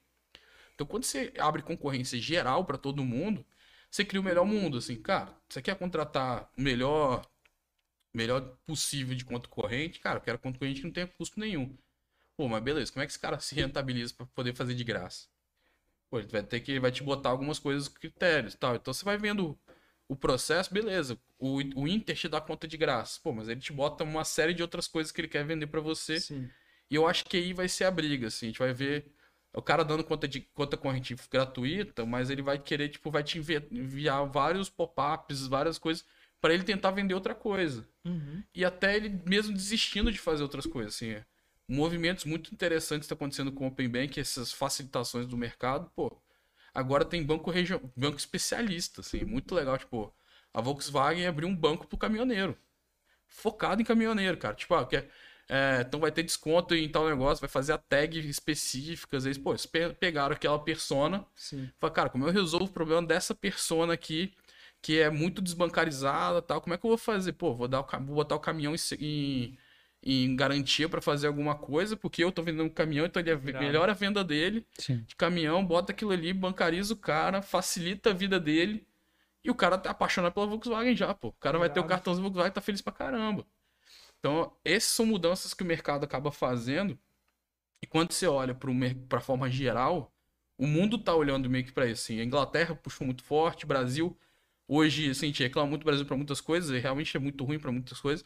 [0.76, 3.46] Então quando você abre concorrência geral para todo mundo,
[3.90, 7.26] você cria o melhor mundo, assim, cara, você quer contratar o melhor
[8.14, 11.76] melhor possível de conta corrente, cara, eu quero conta corrente que não tenha custo nenhum.
[12.36, 15.28] Pô, mas beleza, como é que esse cara se rentabiliza para poder fazer de graça?
[16.10, 18.76] Pô, ele vai ter que vai te botar algumas coisas, critérios, e tal.
[18.76, 19.58] Então você vai vendo
[20.08, 21.20] o processo, beleza.
[21.40, 23.20] O, o Inter te dá conta de graça.
[23.24, 25.82] Pô, mas ele te bota uma série de outras coisas que ele quer vender para
[25.82, 26.20] você.
[26.20, 26.50] Sim.
[26.90, 28.48] E eu acho que aí vai ser a briga, assim.
[28.48, 29.06] A gente vai ver
[29.54, 33.38] o cara dando conta de conta corrente gratuita, mas ele vai querer, tipo, vai te
[33.40, 36.06] envi- enviar vários pop-ups, várias coisas,
[36.42, 37.88] para ele tentar vender outra coisa.
[38.06, 38.44] Uhum.
[38.54, 41.16] E até ele mesmo desistindo de fazer outras coisas, assim.
[41.78, 41.78] É.
[41.78, 46.18] Movimentos muito interessantes estão acontecendo com o Open Bank, essas facilitações do mercado, pô.
[46.74, 50.14] Agora tem banco região, banco especialista, assim, muito legal, tipo,
[50.54, 52.58] a Volkswagen abriu um banco pro caminhoneiro.
[53.28, 54.56] Focado em caminhoneiro, cara.
[54.56, 55.10] Tipo, ah, quer,
[55.50, 59.42] é, então vai ter desconto em tal negócio, vai fazer a tag específica, às vezes,
[59.42, 61.70] pô, eles pe- pegaram aquela persona, Sim.
[61.80, 64.34] Fala, cara, como eu resolvo o problema dessa persona aqui,
[64.82, 67.34] que é muito desbancarizada tal, como é que eu vou fazer?
[67.34, 69.58] Pô, vou, dar o, vou botar o caminhão em, em,
[70.06, 73.34] em garantia pra fazer alguma coisa, porque eu tô vendendo um caminhão, então ele é,
[73.34, 75.02] a venda dele Sim.
[75.08, 78.86] de caminhão, bota aquilo ali, bancariza o cara, facilita a vida dele,
[79.44, 81.30] e o cara tá apaixonado pela Volkswagen já, pô.
[81.30, 83.46] O cara vai ter o cartãozinho Volkswagen e tá feliz pra caramba.
[84.20, 87.00] Então, essas são mudanças que o mercado acaba fazendo,
[87.82, 90.14] e quando você olha para a forma geral,
[90.58, 92.04] o mundo tá olhando meio que para isso.
[92.04, 92.20] Assim.
[92.20, 94.18] A Inglaterra puxou muito forte, o Brasil
[94.68, 97.44] hoje, assim, a gente reclama muito do Brasil para muitas coisas, e realmente é muito
[97.44, 98.26] ruim para muitas coisas.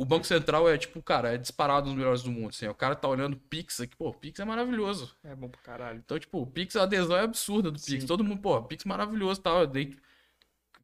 [0.00, 2.48] O Banco Central é tipo, cara, é disparado um dos melhores do mundo.
[2.48, 2.66] Assim.
[2.68, 5.14] O cara tá olhando o Pix aqui, pô, o Pix é maravilhoso.
[5.22, 5.98] É bom pra caralho.
[6.02, 8.00] Então, tipo, o Pix, a adesão é absurda do Pix.
[8.02, 8.06] Sim.
[8.06, 9.66] Todo mundo, pô, Pix maravilhoso e tal.
[9.66, 9.94] Daí,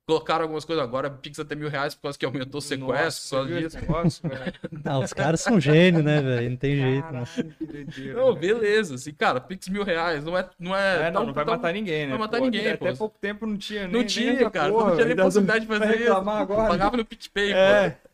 [0.07, 3.29] colocaram algumas coisas agora, Pix até mil reais por causa que aumentou o sequestro, Nossa,
[3.31, 3.81] por causa disso.
[3.81, 4.53] negócio, velho?
[4.85, 6.51] Ah, os caras são gênios, né, velho?
[6.51, 7.25] Não tem jeito, né?
[7.25, 8.15] Caralho, que doideira.
[8.21, 10.49] Não, beleza, assim, cara, Pix mil reais, não é.
[10.61, 12.11] Não, é, É, não, tão- não vai tão- matar ninguém, né?
[12.11, 12.97] vai matar Pô, ninguém, Até pô.
[12.99, 15.61] pouco tempo não tinha nem Não nem tinha, essa cara, porra, não tinha nem possibilidade
[15.61, 16.13] de fazer isso.
[16.13, 16.69] agora.
[16.69, 18.06] Pagava no PicPay, pô.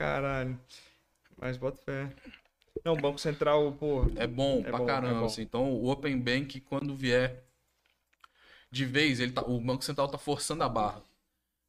[0.00, 0.04] É.
[0.04, 0.58] Caralho.
[1.36, 2.12] Mas bota fé.
[2.84, 4.04] Não, o Banco Central, pô.
[4.16, 5.26] É bom É pra bom, caramba, é bom.
[5.26, 5.42] assim.
[5.42, 7.44] Então, o Open Bank, quando vier
[8.70, 11.02] de vez, ele tá, o Banco Central tá forçando a barra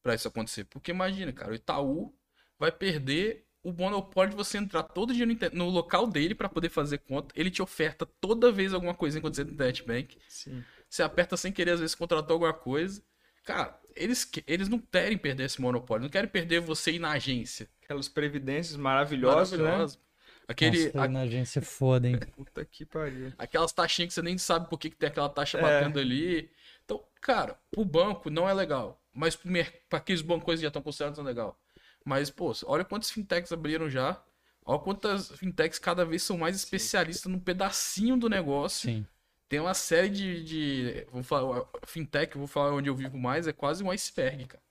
[0.04, 0.66] pra isso acontecer.
[0.66, 2.14] Porque imagina, cara, o Itaú
[2.60, 6.70] vai perder o monopólio de você entrar todo dia no, no local dele pra poder
[6.70, 7.34] fazer conta.
[7.38, 10.18] Ele te oferta toda vez alguma coisa quando você tem internet bank.
[10.28, 10.64] Sim.
[10.90, 13.02] Você aperta sem querer, às vezes contratou alguma coisa.
[13.44, 17.68] Cara, eles, eles não querem perder esse monopólio, não querem perder você ir na agência.
[17.84, 20.00] Aquelas previdências maravilhosas, Maravilhoso.
[20.48, 22.16] Aquele, Nossa, na agência é foda, hein?
[22.16, 22.26] né?
[22.36, 23.32] Puta que pariu.
[23.38, 25.62] aquelas taxinhas que você nem sabe por que, que tem aquela taxa É.
[25.62, 26.50] batendo ali.
[26.84, 29.02] Então, cara, pro banco não é legal.
[29.14, 31.58] Mas pro mer- pra aqueles bancos que já estão considerados não é legal.
[32.04, 34.22] Mas, pô, olha quantas fintechs abriram já.
[34.66, 38.90] Olha quantas fintechs cada vez são mais especialistas num pedacinho do negócio.
[38.90, 39.06] Sim.
[39.52, 40.44] Tem uma série de.
[40.46, 44.64] de vou falar, fintech, vou falar onde eu vivo mais, é quase um iceberg, cara.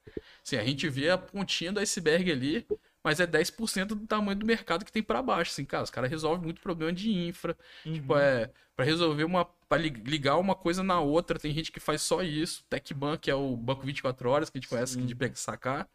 [0.42, 2.66] Assim, a gente vê a pontinha do iceberg ali,
[3.04, 6.08] mas é 10% do tamanho do mercado que tem pra baixo, assim, cara, os caras
[6.08, 10.82] resolvem muito problema de infra, tipo, é, pra resolver uma, pra li- ligar uma coisa
[10.82, 14.48] na outra, tem gente que faz só isso, TecBank, que é o banco 24 horas,
[14.48, 15.86] que a gente conhece, que de pegar sacar,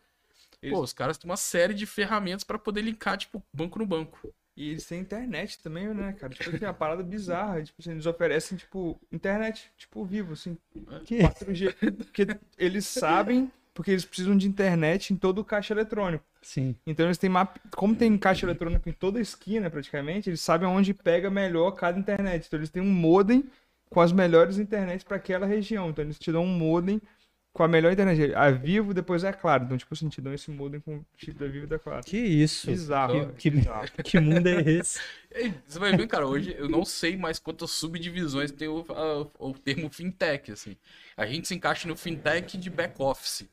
[0.61, 3.85] Eles- pô, os caras têm uma série de ferramentas pra poder linkar, tipo, banco no
[3.87, 4.31] banco.
[4.57, 6.33] E eles têm internet também, né, cara?
[6.33, 7.61] Tipo, assim, uma parada bizarra.
[7.61, 10.57] Tipo, assim, eles oferecem, tipo, internet, tipo, vivo, assim.
[11.03, 11.73] Que 4G.
[11.97, 12.25] Porque
[12.57, 16.23] eles sabem, porque eles precisam de internet em todo o caixa eletrônico.
[16.41, 16.75] Sim.
[16.85, 17.59] Então eles têm mapa.
[17.75, 21.99] Como tem caixa eletrônico em toda a esquina, praticamente, eles sabem onde pega melhor cada
[21.99, 22.45] internet.
[22.47, 23.43] Então eles têm um modem
[23.89, 25.89] com as melhores internets para aquela região.
[25.89, 27.01] Então eles te dão um modem
[27.55, 28.35] com a melhor internet.
[28.35, 29.63] A Vivo, depois é claro.
[29.63, 32.03] Então, tipo assim, te dão esse modem com o chip da Vivo e da Claro.
[32.03, 32.67] Que isso?
[32.67, 33.29] Bizarro.
[33.29, 33.87] Que- que- bizarro.
[34.03, 34.99] Que mundo é esse?
[35.37, 39.27] E Você vai ver, cara, hoje eu não sei mais quantas subdivisões tem o, a-
[39.39, 40.77] o termo fintech, assim.
[41.17, 43.45] A gente se encaixa no fintech de back-office.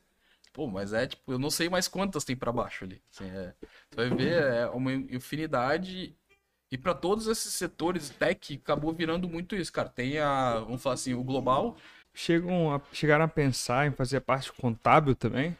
[0.53, 3.01] Pô, mas é tipo, eu não sei mais quantas tem pra baixo ali.
[3.13, 3.53] assim, é.
[3.89, 6.15] Você vai ver, é uma infinidade.
[6.71, 9.89] E pra todos esses setores, tech acabou virando muito isso, cara.
[9.89, 11.77] Tem a, vamos falar assim, o global.
[12.13, 15.57] Chegam a, chegaram a pensar em fazer a parte contábil também?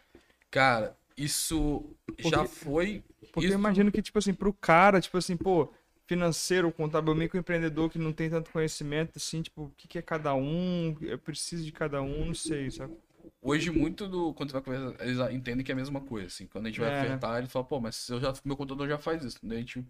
[0.52, 1.84] Cara, isso
[2.20, 3.04] já Porque- foi.
[3.32, 5.74] Porque isso- eu imagino que, tipo assim, pro cara, tipo assim, pô,
[6.06, 10.36] financeiro, contábil, microempreendedor que não tem tanto conhecimento, assim, tipo, o que, que é cada
[10.36, 12.94] um, eu preciso de cada um, não sei, sabe?
[13.42, 14.34] Hoje, muito do.
[14.34, 16.48] Quando você vai conversar, eles entendem que é a mesma coisa, assim.
[16.48, 18.98] Quando a gente vai É, ofertar, ele fala, pô, mas eu já, meu contador já
[18.98, 19.40] faz isso.
[19.44, 19.86] Daí a gente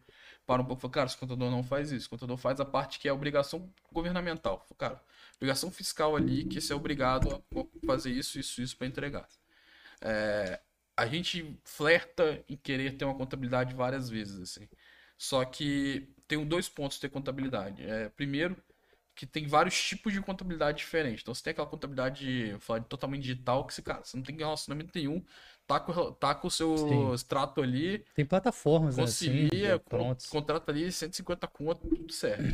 [0.46, 2.08] para um pouco e fala, cara, esse contador não faz isso.
[2.08, 4.60] O contador faz a parte que é obrigação governamental.
[4.60, 5.04] Fala, Cara,
[5.38, 7.42] obrigação fiscal ali, que você é obrigado a
[7.86, 9.28] fazer isso, isso, isso para entregar.
[10.02, 10.60] É,
[10.98, 14.68] a gente flerta em querer ter uma contabilidade várias vezes, assim.
[15.18, 17.84] Só que tem dois pontos de ter contabilidade.
[17.84, 18.58] É, primeiro,
[19.16, 21.22] que tem vários tipos de contabilidade diferentes.
[21.22, 24.36] Então você tem aquela contabilidade, vou falar totalmente digital, que você, cara, você não tem
[24.38, 25.24] relacionamento nenhum,
[25.68, 27.14] tá com, tá com o seu Sim.
[27.14, 30.30] extrato ali, Tem plataformas assim, concilia, já con- prontos.
[30.30, 32.54] contrata ali 150 conto, tudo certo.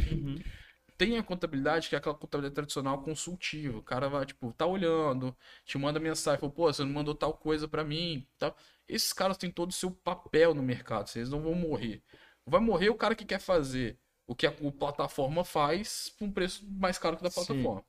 [0.97, 3.77] Tem a contabilidade, que é aquela contabilidade tradicional consultiva.
[3.77, 7.33] O cara vai, tipo, tá olhando, te manda mensagem, fala, pô, você não mandou tal
[7.33, 8.55] coisa pra mim, tal.
[8.87, 12.03] Esses caras têm todo o seu papel no mercado, vocês não vão morrer.
[12.45, 13.97] Vai morrer o cara que quer fazer
[14.29, 17.33] o que a, a plataforma faz por um preço mais caro que o da Sim.
[17.33, 17.85] plataforma.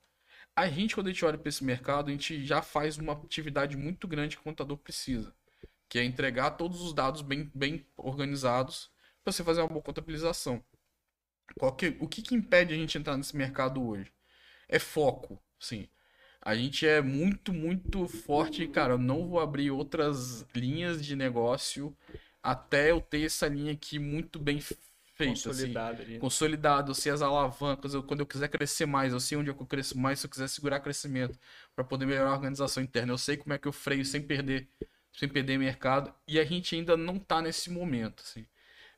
[0.56, 3.76] A gente, quando a gente olha para esse mercado, a gente já faz uma atividade
[3.76, 5.34] muito grande que o contador precisa,
[5.88, 8.90] que é entregar todos os dados bem, bem organizados
[9.24, 10.64] para você fazer uma boa contabilização.
[11.76, 14.12] Que- o que, que impede a gente entrar nesse mercado hoje?
[14.68, 15.88] É foco, sim.
[16.42, 18.94] A gente é muito, muito forte, cara.
[18.94, 21.96] Eu não vou abrir outras linhas de negócio
[22.42, 24.60] até eu ter essa linha aqui muito bem
[25.50, 26.18] assim Consolidado ali.
[26.18, 29.52] consolidado, eu sei as alavancas, eu- quando eu quiser crescer mais, eu sei onde é
[29.52, 31.38] eu cresço mais, se eu quiser segurar crescimento,
[31.74, 34.68] para poder melhorar a organização interna, eu sei como é que eu freio sem perder,
[35.16, 38.46] sem perder mercado, e a gente ainda não tá nesse momento, assim.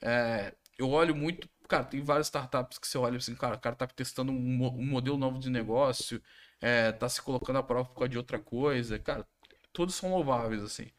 [0.01, 3.77] É, eu olho muito, cara, tem várias startups que você olha assim, cara, o cara
[3.77, 6.23] tá testando um, um modelo novo de negócio,
[6.61, 9.27] é, tá se colocando à prova por causa de outra coisa, cara,
[9.73, 10.91] todos são louváveis, assim.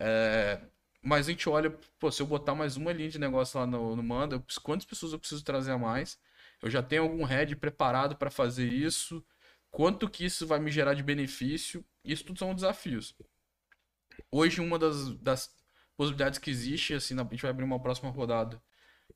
[0.00, 0.60] É,
[1.02, 3.96] mas a gente olha, pô, se eu botar mais uma linha de negócio lá no,
[3.96, 6.18] no Manda, eu quantas pessoas eu preciso trazer a mais?
[6.62, 9.24] Eu já tenho algum head preparado para fazer isso?
[9.70, 11.84] Quanto que isso vai me gerar de benefício?
[12.04, 13.14] Isso tudo são desafios.
[14.30, 15.54] Hoje, uma das, das
[15.96, 18.60] possibilidades que existe, assim, a gente vai abrir uma próxima rodada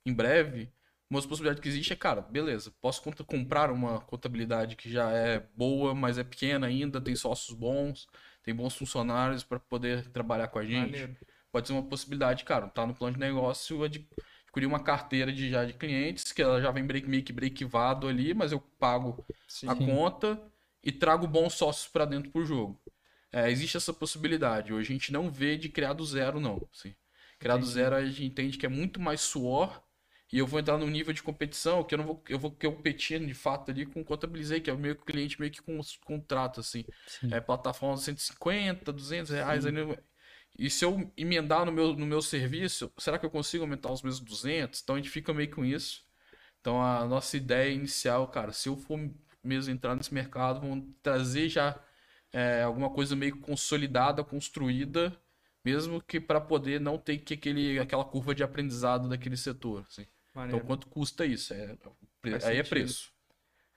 [0.05, 0.71] em breve.
[1.09, 5.39] Uma das possibilidades que existe é, cara, beleza, posso comprar uma contabilidade que já é
[5.55, 8.07] boa, mas é pequena ainda, tem sócios bons,
[8.41, 11.17] tem bons funcionários para poder trabalhar com a gente Maneiro.
[11.55, 14.05] Pode ser uma possibilidade, cara, tá no plano de negócio adqu-
[14.45, 18.09] adquirir uma carteira de já de clientes, que ela já vem break, meio que breakivado
[18.09, 19.69] ali, mas eu pago Sim.
[19.69, 20.37] a conta
[20.83, 22.77] e trago bons sócios para dentro pro jogo.
[23.31, 24.73] É, existe essa possibilidade.
[24.73, 26.61] Hoje a gente não vê de criar do zero, não.
[26.73, 26.93] Assim.
[27.39, 27.73] Criar do Entendi.
[27.73, 29.81] zero a gente entende que é muito mais suor
[30.33, 33.25] e eu vou entrar num nível de competição que eu não vou, eu vou competir
[33.25, 36.59] de fato ali com o Contabilizei, que é o meu cliente meio que com contrato,
[36.59, 36.83] assim.
[37.07, 37.29] Sim.
[37.31, 39.65] É, plataforma 150, 200 reais.
[39.65, 39.71] Aí,
[40.57, 44.01] e se eu emendar no meu, no meu serviço, será que eu consigo aumentar os
[44.01, 44.81] meus 200?
[44.81, 46.03] Então a gente fica meio com isso.
[46.61, 48.99] Então a nossa ideia inicial, cara, se eu for
[49.43, 51.79] mesmo entrar nesse mercado, vamos trazer já
[52.33, 55.15] é, alguma coisa meio consolidada, construída,
[55.63, 59.85] mesmo que para poder não ter que aquele, aquela curva de aprendizado daquele setor.
[59.89, 60.05] assim.
[60.47, 61.53] Então quanto custa isso?
[61.53, 61.77] É,
[62.21, 62.69] Faz aí é sentido.
[62.69, 63.14] preço.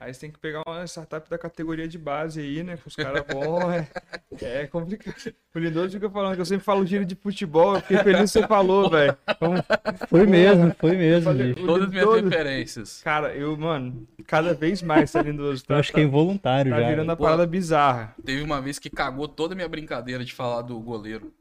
[0.01, 2.77] Aí você tem que pegar uma startup da categoria de base aí, né?
[2.77, 3.85] Com os caras bons.
[4.41, 5.35] É, é complicado.
[5.53, 7.75] O Lindoso fica falando que eu sempre falo giro de futebol.
[7.75, 9.17] Eu fiquei feliz que você falou, velho.
[10.09, 13.03] Foi mesmo, foi mesmo, falei- Todas as minhas referências.
[13.03, 15.65] Cara, eu, mano, cada vez mais tá Lindoso.
[15.65, 16.89] Eu Tá, acho que é involuntário tá já.
[16.89, 18.15] virando a parada bizarra.
[18.25, 21.33] Teve uma vez que cagou toda a minha brincadeira de falar do goleiro.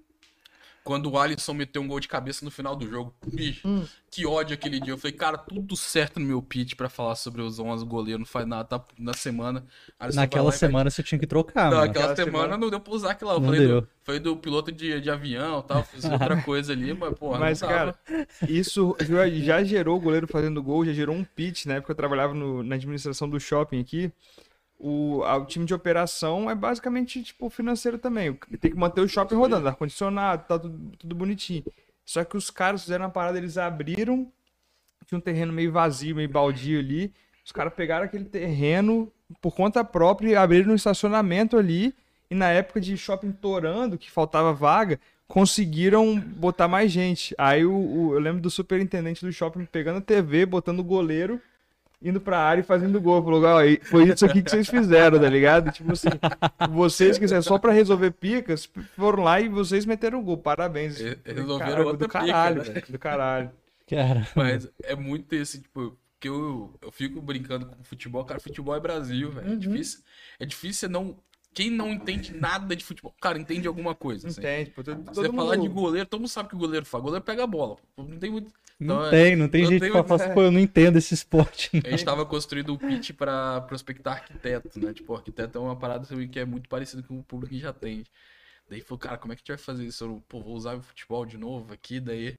[0.88, 3.86] Quando o Alisson meteu um gol de cabeça no final do jogo, bicho, Hum.
[4.10, 4.93] que ódio aquele dia.
[4.93, 8.26] Eu falei, cara, tudo certo no meu pitch pra falar sobre os 11 goleiros, não
[8.26, 9.65] faz nada, tá na semana.
[10.00, 11.91] Alisson Naquela lá e semana você tinha que trocar, Não, mano.
[11.91, 13.34] aquela Aquela semana, semana- não deu pra usar aquela.
[13.34, 13.82] Eu Não falei deu.
[13.82, 17.38] do, foi do piloto de, de avião e tal, fiz outra coisa ali, mas, porra,
[17.38, 17.93] Mas, não dava.
[18.08, 21.91] cara, isso já, já gerou o goleiro fazendo gol, já gerou um pitch, na época
[21.91, 24.10] eu trabalhava no- na administração do shopping aqui.
[24.79, 28.33] O, a- o time de operação é basicamente, tipo, financeiro também.
[28.59, 31.63] Tem que manter o shopping rodando, ar-condicionado, tá tudo, tudo bonitinho.
[32.05, 34.31] Só que os caras fizeram uma parada, eles abriram,
[35.07, 37.13] tinha um terreno meio vazio, meio baldio ali.
[37.45, 39.11] Os caras pegaram aquele terreno
[39.41, 41.93] por conta própria e abriram um estacionamento ali.
[42.29, 47.33] E na época de shopping torando, que faltava vaga, conseguiram botar mais gente.
[47.37, 51.41] Aí o, o- eu lembro do superintendente do shopping pegando a TV, botando o goleiro,
[52.01, 53.23] indo pra área e fazendo gol.
[53.23, 55.71] Falou, ó, aí foi isso aqui que vocês fizeram, tá ligado?
[55.71, 56.10] Tipo assim,
[56.71, 60.38] vocês quiserem só pra resolver picas, foram lá e vocês meteram gol.
[60.38, 60.97] Parabéns.
[60.97, 63.51] Falei, resolveram "Caralho, outra do caralho, pica, né?" velho, do caralho.
[63.89, 68.75] Cara, Mas é muito esse, tipo, que eu, eu fico brincando com futebol, cara, futebol
[68.75, 69.53] é Brasil, velho.
[69.53, 69.99] É difícil.
[70.39, 71.17] É difícil você não.
[71.57, 74.27] Quem não entende nada de futebol, cara, entende alguma coisa.
[74.27, 74.39] assim.
[74.41, 74.69] Entende?
[74.69, 77.01] Pô, todo, você falar de goleiro, todo mundo sabe o que o goleiro faz.
[77.01, 77.77] O goleiro pega a bola.
[77.97, 78.53] Não tem muito.
[78.79, 80.59] não Então, é- tem, não tem não gente tem que fala assim, pô, eu não
[80.59, 81.71] entendo esse esporte.
[81.83, 84.93] A gente tava construindo o pitch pra prospectar arquiteto, né?
[84.93, 88.03] Tipo, arquiteto é uma parada que é muito parecida com o público que já tem.
[88.69, 90.03] Daí falou, cara, como é que a gente vai fazer isso?
[90.03, 91.99] Eu, pô, vou usar o futebol de novo aqui.
[91.99, 92.37] Daí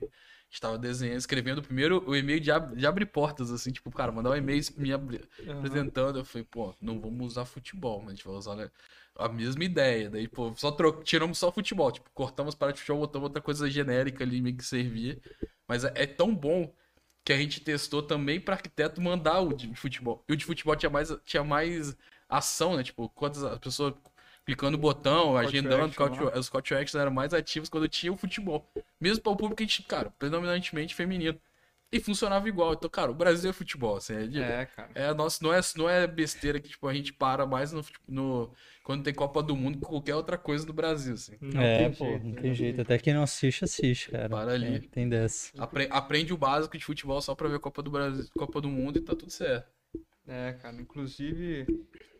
[0.50, 3.90] a gente tava desenhando, escrevendo primeiro o e-mail de, ab- de abrir portas, assim, tipo,
[3.90, 6.18] cara, mandar um e-mail me abri- apresentando.
[6.18, 8.70] Eu falei, pô, não vamos usar futebol, mas a gente vai usar né,
[9.16, 10.08] a mesma ideia.
[10.08, 11.92] Daí, pô, só tiramos só futebol.
[11.92, 15.20] Tipo, cortamos para de futebol, botamos outra coisa genérica ali, meio que servia.
[15.66, 16.72] Mas é, é tão bom
[17.24, 20.24] que a gente testou também para arquiteto mandar o de futebol.
[20.28, 21.94] E o de futebol tinha mais, tinha mais
[22.28, 22.82] ação, né?
[22.82, 23.94] Tipo, quantas as pessoas
[24.48, 28.66] clicando no botão, to agendando, action os action eram mais ativos quando tinha o futebol.
[28.98, 31.38] Mesmo para o público, a gente, cara, predominantemente feminino.
[31.92, 32.72] E funcionava igual.
[32.72, 34.90] Então, cara, o Brasil é futebol, assim, é, de- É, cara.
[34.94, 38.50] é nosso, não é, não é besteira que tipo, a gente para mais no, no-
[38.82, 41.36] quando tem Copa do Mundo que qualquer outra coisa do Brasil, assim.
[41.40, 42.80] Não é, tem pô, jeito, não tem jeito.
[42.82, 44.28] Até quem não assiste, assiste, cara.
[44.30, 44.76] Para ali.
[44.76, 45.50] É, tem dessa.
[45.58, 48.98] Apre- aprende o básico de futebol só pra ver Copa do Brasil, Copa do Mundo
[48.98, 49.68] e tá tudo certo.
[50.26, 51.66] É, cara, inclusive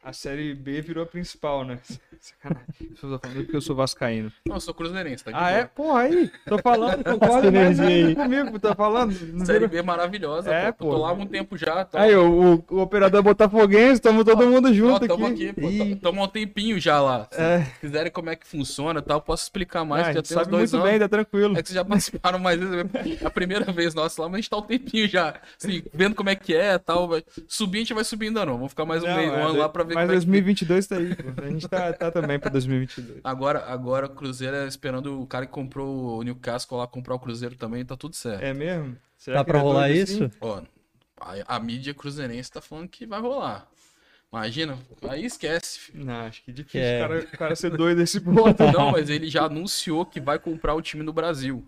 [0.09, 1.79] a série B virou a principal, né?
[2.18, 2.64] Sacanagem.
[2.97, 4.33] Falando porque eu sou vascaíno.
[4.47, 5.64] Não, eu sou cruzeirense, tá de Ah, é?
[5.66, 6.29] Porra, aí.
[6.49, 8.16] Tô falando, concorda mais aí.
[8.16, 9.12] comigo, tá falando?
[9.47, 10.90] Série B é maravilhosa, É, pô.
[10.90, 11.85] Tô lá há um tempo já.
[11.85, 11.97] Tô...
[11.97, 15.51] Aí, o, o, o operador botafoguense, estamos todo mundo Ó, junto tamo aqui.
[15.51, 15.97] aqui.
[16.03, 17.29] Tamo há um tempinho já lá.
[17.31, 17.66] Se É.
[17.81, 20.73] quiserem como é que funciona e tal, posso explicar mais, Ah, já tem sabe dois
[20.73, 20.90] muito anos.
[20.90, 21.57] bem, tá tranquilo.
[21.57, 22.75] É que vocês já participaram mais vezes.
[23.23, 25.35] É a primeira vez nossa lá, mas a gente tá um tempinho já.
[25.62, 27.07] Assim, vendo como é que é e tal.
[27.07, 27.23] Vai...
[27.47, 28.55] Subir a gente vai subir ainda não.
[28.55, 30.44] Vamos ficar mais um, Não, um é, ano lá pra ver Mas como é que
[30.44, 31.42] 2022 tá aí, pô.
[31.42, 33.20] A gente tá, tá também pra 2022.
[33.24, 37.18] Agora, agora o Cruzeiro é esperando o cara que comprou o Newcastle lá comprar o
[37.18, 38.42] Cruzeiro também, tá tudo certo.
[38.42, 38.96] É mesmo?
[39.16, 40.24] Será que pra é rolar isso?
[40.24, 40.32] assim?
[40.40, 40.62] Ó,
[41.20, 43.68] a, a mídia cruzeirense tá falando que vai rolar.
[44.30, 45.78] Imagina, aí esquece.
[45.78, 46.04] filho.
[46.04, 46.96] Não, acho que é difícil É.
[47.04, 48.62] o, cara, o cara ser doido desse ponto.
[48.72, 51.66] Não, mas ele já anunciou que vai comprar o time no Brasil.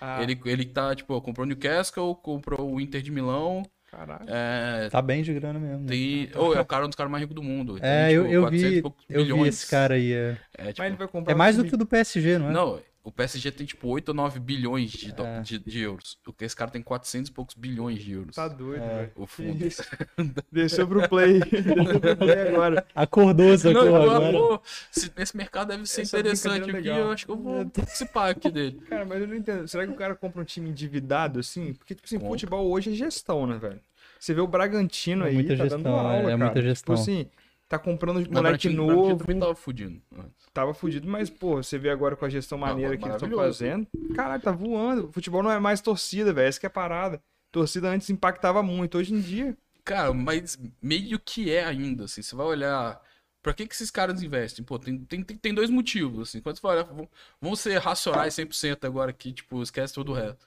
[0.00, 3.62] Ah, Ele, ele tá, tipo, comprou o Newcastle, comprou o Inter de Milão.
[3.92, 4.24] Caralho.
[4.26, 5.80] É, Tá bem de grana mesmo.
[5.80, 5.86] né?
[5.88, 7.76] tem, oh, é o cara um dos caras mais ricos do mundo.
[7.80, 10.12] É, tem, eu, tipo, eu 400 e vi, poucos eu vi esse cara aí.
[10.12, 12.48] É, É, tipo, Mas ele vai comprar é mais do que o do PSG, não
[12.48, 12.52] é?
[12.52, 15.40] Não, o PSG tem tipo 8 ou 9 bilhões de, do- É.
[15.40, 16.18] de, de euros.
[16.40, 18.36] Esse cara tem 400 e poucos bilhões de euros.
[18.36, 18.96] Tá doido, É.
[18.98, 19.12] velho.
[19.16, 19.58] O fundo.
[20.50, 21.40] Desceu pro play.
[21.50, 22.86] Desceu pro play agora.
[22.94, 24.32] Acordou, sacou Não, agora.
[24.32, 24.60] pô,
[24.90, 26.88] se- nesse mercado deve ser Essa interessante brincadeira aqui.
[26.88, 27.08] é legal.
[27.08, 28.80] Eu acho que eu vou participar aqui dele.
[28.88, 29.66] Cara, mas eu não entendo.
[29.68, 31.74] Será que o cara compra um time endividado assim?
[31.74, 32.30] Porque, tipo assim, Compra.
[32.30, 33.80] futebol hoje é gestão, né, velho?
[34.18, 36.36] Você vê o Bragantino É aí, muita tá gestão, dando aula, é, é cara.
[36.36, 36.94] muita gestão.
[36.94, 37.26] Tipo assim,
[37.72, 38.30] tá comprando o moleque
[38.68, 40.02] Bragantino- o Bragantino novo, também tava fudindo.
[40.14, 40.46] antes.
[40.52, 43.86] tava fudido, mas, pô, você vê agora com a gestão maneira que eles estão fazendo.
[44.14, 45.08] Caralho, tá voando.
[45.08, 46.48] O futebol não é mais torcida, velho.
[46.48, 47.22] Essa que é a parada.
[47.50, 48.98] Torcida antes impactava muito.
[48.98, 52.22] Hoje em dia, Cara, mas meio que é ainda, assim.
[52.22, 53.00] Você vai olhar.
[53.42, 54.64] Pra que, que esses caras investem?
[54.64, 56.40] Pô, tem, tem, tem, dois motivos, assim.
[56.40, 57.08] Quando você vai olhar, vão,
[57.40, 60.46] vão ser racionais 100% agora aqui, tipo, esquece todo o resto.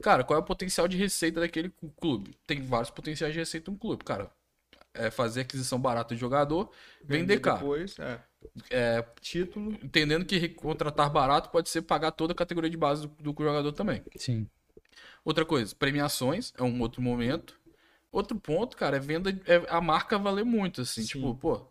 [0.00, 2.36] Cara, qual é o potencial de receita daquele clube?
[2.46, 4.04] Tem vários potenciais de receita um clube.
[4.04, 4.30] Cara,
[4.94, 6.70] é fazer aquisição barata de jogador,
[7.04, 7.58] vender caro.
[7.58, 8.20] depois, é.
[8.70, 9.72] É, Título.
[9.82, 13.72] entendendo que contratar barato pode ser pagar toda a categoria de base do, do jogador
[13.72, 14.02] também.
[14.16, 14.48] Sim.
[15.24, 17.58] Outra coisa, premiações é um outro momento.
[18.10, 21.08] Outro ponto, cara, é venda, é a marca valer muito, assim, Sim.
[21.08, 21.68] tipo, pô,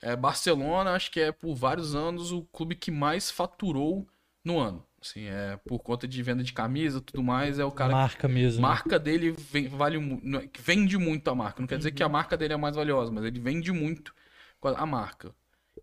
[0.00, 4.06] é Barcelona, acho que é por vários anos o clube que mais faturou
[4.44, 4.84] no ano.
[5.02, 8.28] Assim, é por conta de venda de camisa, e tudo mais, é o cara Marca
[8.28, 8.60] mesmo.
[8.60, 9.96] marca dele vem- vale
[10.36, 11.60] é- que vende muito a marca.
[11.60, 14.14] Não quer dizer que a marca dele é mais valiosa, mas ele vende muito
[14.60, 15.34] com a marca.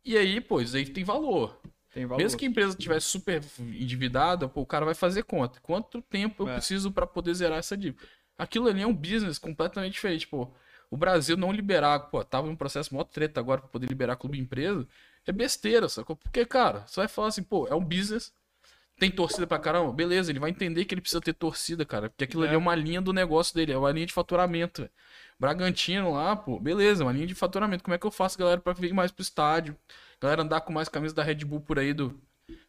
[0.06, 1.60] E aí, pô, isso aí tem valor.
[1.92, 2.22] Tem valor.
[2.22, 5.60] Mesmo que a empresa tivesse super endividada, pô, o cara vai fazer conta.
[5.62, 6.54] Quanto tempo eu É.
[6.56, 8.04] preciso para poder zerar essa dívida?
[8.38, 10.52] Aquilo ali é um business completamente diferente, pô.
[10.92, 14.16] O Brasil não liberar, pô, tava em um processo mó treta agora para poder liberar
[14.16, 14.88] clube e empresa,
[15.26, 16.16] é besteira, sacou?
[16.16, 18.32] Porque, cara, você vai falar assim, pô, é um business,
[19.00, 22.24] tem torcida pra caramba, beleza, ele vai entender que ele precisa ter torcida, cara, porque
[22.24, 22.48] aquilo É.
[22.48, 24.90] ali é uma linha do negócio dele, é uma linha de faturamento.
[25.40, 27.84] Bragantino lá, pô, beleza, uma linha de faturamento.
[27.84, 29.76] Como é que eu faço, galera, pra vir mais pro estádio?
[30.20, 32.20] Galera andar com mais camisa da Red Bull por aí do.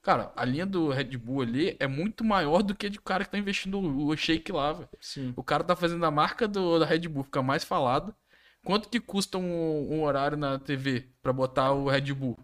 [0.02, 3.24] Cara, a linha do Red Bull ali é muito maior do que a de cara
[3.24, 4.88] que tá investindo o shake lá, velho.
[5.36, 8.14] O cara tá fazendo a marca do, da Red Bull ficar mais falada.
[8.64, 12.36] Quanto que custa um, um horário na TV pra botar o Red Bull?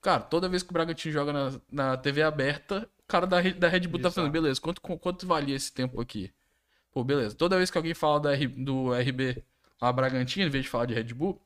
[0.00, 3.80] Cara, toda vez que o Bragantino joga na, na TV aberta, cara da, da Red
[3.88, 6.32] Bull tá falando, beleza, quanto, quanto valia esse tempo aqui?
[6.92, 7.34] Pô, beleza.
[7.36, 9.44] Toda vez que alguém fala da do RB
[9.80, 11.40] a Bragantino, em vez de falar de Red Bull,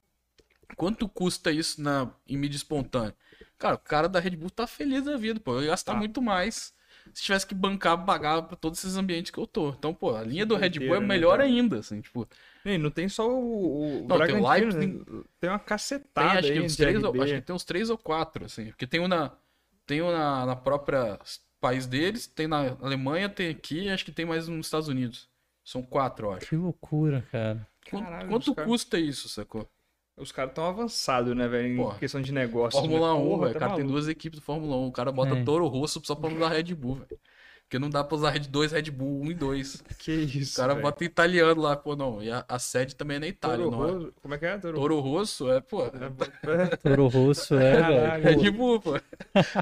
[0.77, 3.15] quanto custa isso na, em mídia espontânea?
[3.59, 5.55] Cara, o cara da Red Bull tá feliz da vida, pô.
[5.57, 5.95] Eu ia gastar Tá.
[5.95, 6.75] muito mais
[7.13, 9.71] se tivesse que bancar, pagar pra todos esses ambientes que eu tô.
[9.71, 12.29] Então, pô, a linha do Red Bull é né, melhor ainda, assim, tipo.
[12.65, 14.95] E não tem só o, o Não, tem o Leipzig, né?
[15.41, 18.45] tem uma Tem, cacetada acho, que uns três, acho que tem uns três ou quatro,
[18.45, 18.67] assim.
[18.67, 19.33] Porque tem um na,
[19.87, 21.19] tem um na, na própria
[21.61, 25.29] país deles, tem na Alemanha, tem aqui, acho que tem mais nos Estados Unidos.
[25.65, 26.47] São quatro, eu acho.
[26.47, 27.67] Que loucura, cara.
[27.91, 29.69] Quanto, Caralho, quanto cara- custa isso, sacou?
[30.17, 31.99] Os caras tão avançados, né, velho, em Porra.
[31.99, 32.79] questão de negócio.
[32.79, 33.53] Fórmula 1, Porra, velho.
[33.53, 33.93] tá O cara tem maluco.
[33.93, 34.87] duas equipes do Fórmula 1.
[34.89, 35.45] O cara bota É.
[35.45, 37.19] Toro Rosso só pra usar Red Bull, velho.
[37.71, 39.85] Porque não dá pra usar Red 2, Red Bull 1 e 2.
[39.97, 40.83] Que isso, O cara velho.
[40.83, 42.21] bota italiano lá, pô, não.
[42.21, 43.93] E a, a sede também é na Itália, Toro não é?
[43.93, 44.59] Rosso- Como é que é?
[44.59, 45.85] Toro Toro Rosso é, pô.
[45.87, 47.81] É, Toro Rosso é,
[48.19, 48.41] velho.
[48.41, 48.97] Red Bull, pô.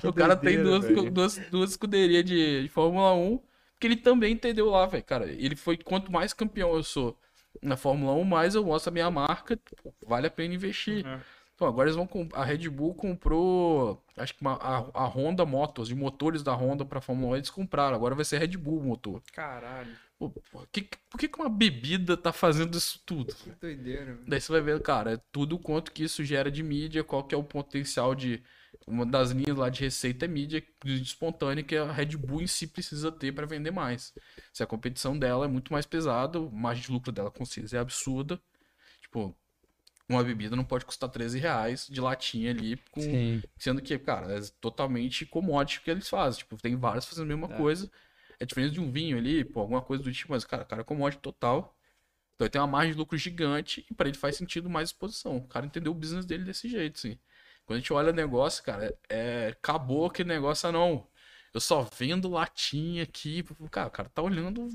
[0.08, 1.10] o cara tem duas, velho.
[1.10, 3.38] duas, duas escuderias de, de Fórmula 1
[3.78, 5.04] que ele também entendeu lá, velho.
[5.04, 5.76] Cara, ele foi.
[5.76, 7.14] Quanto mais campeão eu sou
[7.60, 9.58] na Fórmula 1, mais eu mostro a minha marca.
[9.84, 11.04] pô, vale a pena investir.
[11.04, 11.18] Uhum.
[11.58, 12.08] Então, agora eles vão.
[12.34, 14.00] A Red Bull comprou.
[14.16, 17.50] Acho que uma- a, a Honda Motors, de motores da Honda pra Fórmula 1, eles
[17.50, 17.96] compraram.
[17.96, 19.20] Agora vai ser Red Bull o motor.
[19.32, 20.32] Caralho, Pô,
[20.70, 23.34] que, por que, que uma bebida tá fazendo isso tudo?
[23.34, 24.04] que doideira.
[24.04, 24.20] velho.
[24.28, 27.34] Daí você vai ver, cara, é tudo quanto que isso gera de mídia, qual que
[27.34, 28.40] é o potencial de.
[28.86, 32.46] Uma das linhas lá de receita é mídia de espontânea que a Red Bull em
[32.46, 34.14] si precisa ter para vender mais.
[34.52, 37.76] Se a competição dela é muito mais pesada, a margem de lucro dela com certeza
[37.78, 38.40] é absurda.
[39.02, 39.36] Tipo,
[40.08, 43.00] uma bebida não pode custar 13 reais de latinha ali, com,
[43.58, 46.38] sendo que, cara, é totalmente commodity que eles fazem.
[46.38, 47.56] Tipo, tem vários fazendo a mesma É.
[47.58, 47.90] coisa.
[48.40, 50.82] É diferente de um vinho ali, pô, alguma coisa do tipo, mas, cara, o cara
[50.82, 51.76] é commodity total.
[52.34, 55.38] Então ele tem uma margem de lucro gigante e para ele faz sentido mais exposição.
[55.38, 57.18] O cara entendeu o business dele desse jeito, assim.
[57.66, 61.06] Quando a gente olha o negócio, cara, é, acabou aquele negócio, ah, não.
[61.52, 63.42] Eu só vendo latinha aqui.
[63.70, 64.68] Cara, o cara tá olhando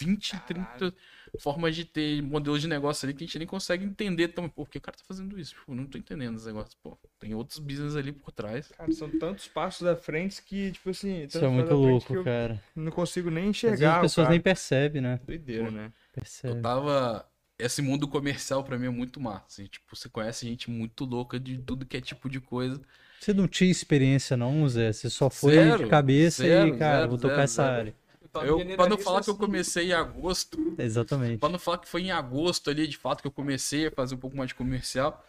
[0.00, 0.92] 20, 30
[1.38, 4.50] formas de ter modelos de negócio ali que a gente nem consegue entender também.
[4.50, 5.54] Pô, por que o cara tá fazendo isso?
[5.54, 6.76] Tipo, não tô entendendo esse negócio.
[6.82, 8.68] Pô, tem outros business ali por trás.
[8.68, 11.24] Cara, são tantos passos à frente que, tipo assim.
[11.24, 12.62] Isso é muito louco, eu cara.
[12.74, 13.96] Não consigo nem Às vezes enxergar.
[13.96, 14.32] as pessoas cara.
[14.34, 15.20] nem percebem, né?
[15.26, 15.86] Doideira, né?
[15.86, 16.62] Eu Percebem.
[16.62, 17.28] tava.
[17.58, 19.44] Esse mundo comercial pra mim é muito massa.
[19.48, 22.80] assim, tipo, você conhece gente muito louca de tudo que é tipo de coisa.
[23.20, 24.92] Você não tinha experiência, não, Zé?
[24.92, 27.94] Você só foi Zero, de cabeça zero, e, cara, zero, vou tocar zero, essa zero.
[28.42, 31.38] Eu, pra não falar que eu comecei em agosto, Exatamente.
[31.38, 34.14] Pra não falar que foi em agosto ali, de fato, que eu comecei a fazer
[34.14, 35.24] um pouco mais de comercial.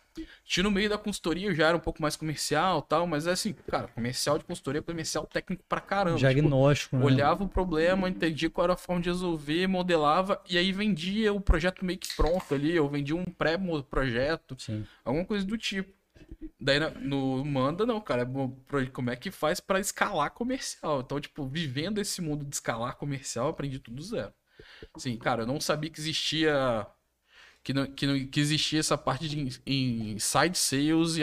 [0.45, 3.27] Tinha no meio da consultoria, eu já era um pouco mais comercial e tal, mas
[3.27, 6.17] é assim, cara, comercial de consultoria, comercial técnico pra caramba.
[6.17, 7.05] Tipo, Diagnóstico, né?
[7.05, 11.41] olhava o problema, entendia qual era a forma de resolver, modelava, e aí vendia o
[11.41, 14.85] projeto meio que pronto ali, eu vendia um pré-projeto, Sim.
[15.03, 15.93] alguma coisa do tipo.
[16.59, 21.01] Daí no Manda, não, cara, é como é que faz pra escalar comercial?
[21.01, 24.33] Então, tipo, vivendo esse mundo de escalar comercial, eu aprendi tudo do zero.
[24.95, 26.87] Assim, cara, eu não sabia que existia
[27.63, 31.21] que, não, que, não, que existia essa parte de in- inside sales e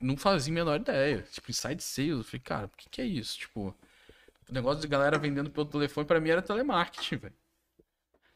[0.00, 1.22] não fazia a menor ideia.
[1.30, 3.38] Tipo, inside sales, eu falei, cara, o que, que é isso?
[3.38, 3.74] Tipo,
[4.50, 7.34] o negócio de galera vendendo pelo telefone pra mim era telemarketing, velho.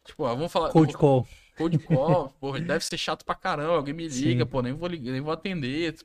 [0.04, 0.70] Tipo, ó, vamos falar.
[0.70, 1.26] Cold call.
[1.58, 3.74] Cold call, porra, deve ser chato pra caramba.
[3.76, 4.46] Alguém me liga, Sim.
[4.46, 5.96] pô, nem vou ligar, nem vou atender.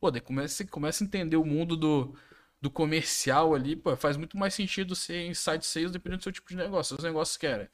[0.00, 2.14] Pô, daí começa, começa a entender o mundo do,
[2.60, 6.48] do comercial ali, pô, faz muito mais sentido ser inside sales dependendo do seu tipo
[6.48, 6.96] de negócio.
[6.96, 7.68] Os negócios querem.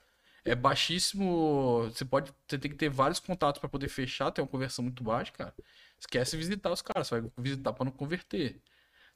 [0.44, 1.84] É baixíssimo.
[1.90, 2.32] Você pode.
[2.46, 5.54] Você tem que ter vários contatos pra poder fechar, tem uma conversão muito baixa, cara.
[5.98, 8.60] Esquece visitar os caras, você vai visitar pra não converter.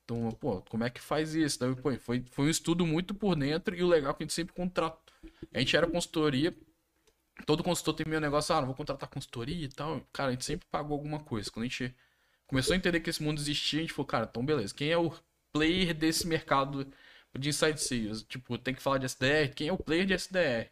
[0.05, 1.61] Então, pô, como é que faz isso?
[1.61, 4.27] Daí, pô, foi, foi um estudo muito por dentro e o legal é que a
[4.27, 5.13] gente sempre contrata.
[5.53, 6.55] A gente era consultoria,
[7.47, 10.01] todo consultor tem meu negócio, ah, não vou contratar consultoria e tal.
[10.13, 11.51] Cara, a gente sempre pagou alguma coisa.
[11.51, 11.95] Quando a gente
[12.47, 14.99] começou a entender que esse mundo existia, a gente falou, cara, então beleza, quem é
[14.99, 15.13] o
[15.53, 16.87] player desse mercado
[17.39, 18.23] de inside sales?
[18.25, 20.71] Tipo, tem que falar de SDR, quem é o player de SDR?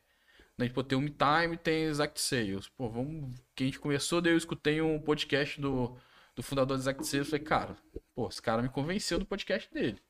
[0.58, 2.68] Daí, pô, tem o MeTime, tem Exact Sales.
[2.68, 3.38] Pô, vamos.
[3.54, 5.96] Que a gente começou, daí eu escutei um podcast do,
[6.34, 7.76] do fundador do Exact Sales, falei, cara,
[8.14, 10.00] pô, esse cara me convenceu do podcast dele.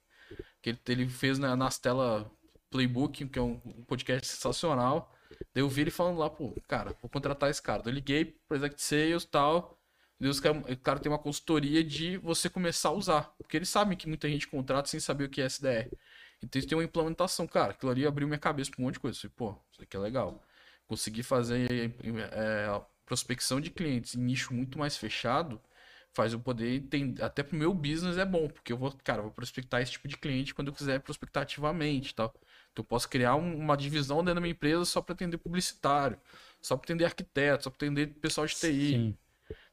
[0.63, 2.27] Que ele, ele fez na, nas telas
[2.71, 5.16] Playbook, que é um, um podcast sensacional.
[5.55, 7.83] Daí eu vi ele falando lá, pô, cara, vou contratar esse cara.
[7.83, 9.79] Daí eu liguei pro Exact Sales e tal.
[10.19, 13.35] Deus, o cara tem uma consultoria de você começar a usar.
[13.39, 15.91] Porque eles sabem que muita gente contrata sem saber o que é SDR.
[16.43, 17.47] Então eles têm uma implementação.
[17.47, 19.19] Cara, aquilo ali abriu minha cabeça pra um monte de coisa.
[19.19, 20.43] Eu falei, pô, isso aqui é legal.
[20.87, 21.95] Consegui fazer
[22.33, 25.61] é, prospecção de clientes em nicho muito mais fechado
[26.17, 27.23] faz eu poder entender.
[27.23, 30.17] Até pro meu business é bom, porque eu vou, cara, vou prospectar esse tipo de
[30.17, 32.35] cliente quando eu quiser prospectar ativamente tal.
[32.77, 36.19] Então eu posso criar um, uma divisão dentro da minha empresa só para atender publicitário,
[36.61, 38.67] só para atender arquiteto, só para atender pessoal de TI.
[38.69, 39.17] Sim.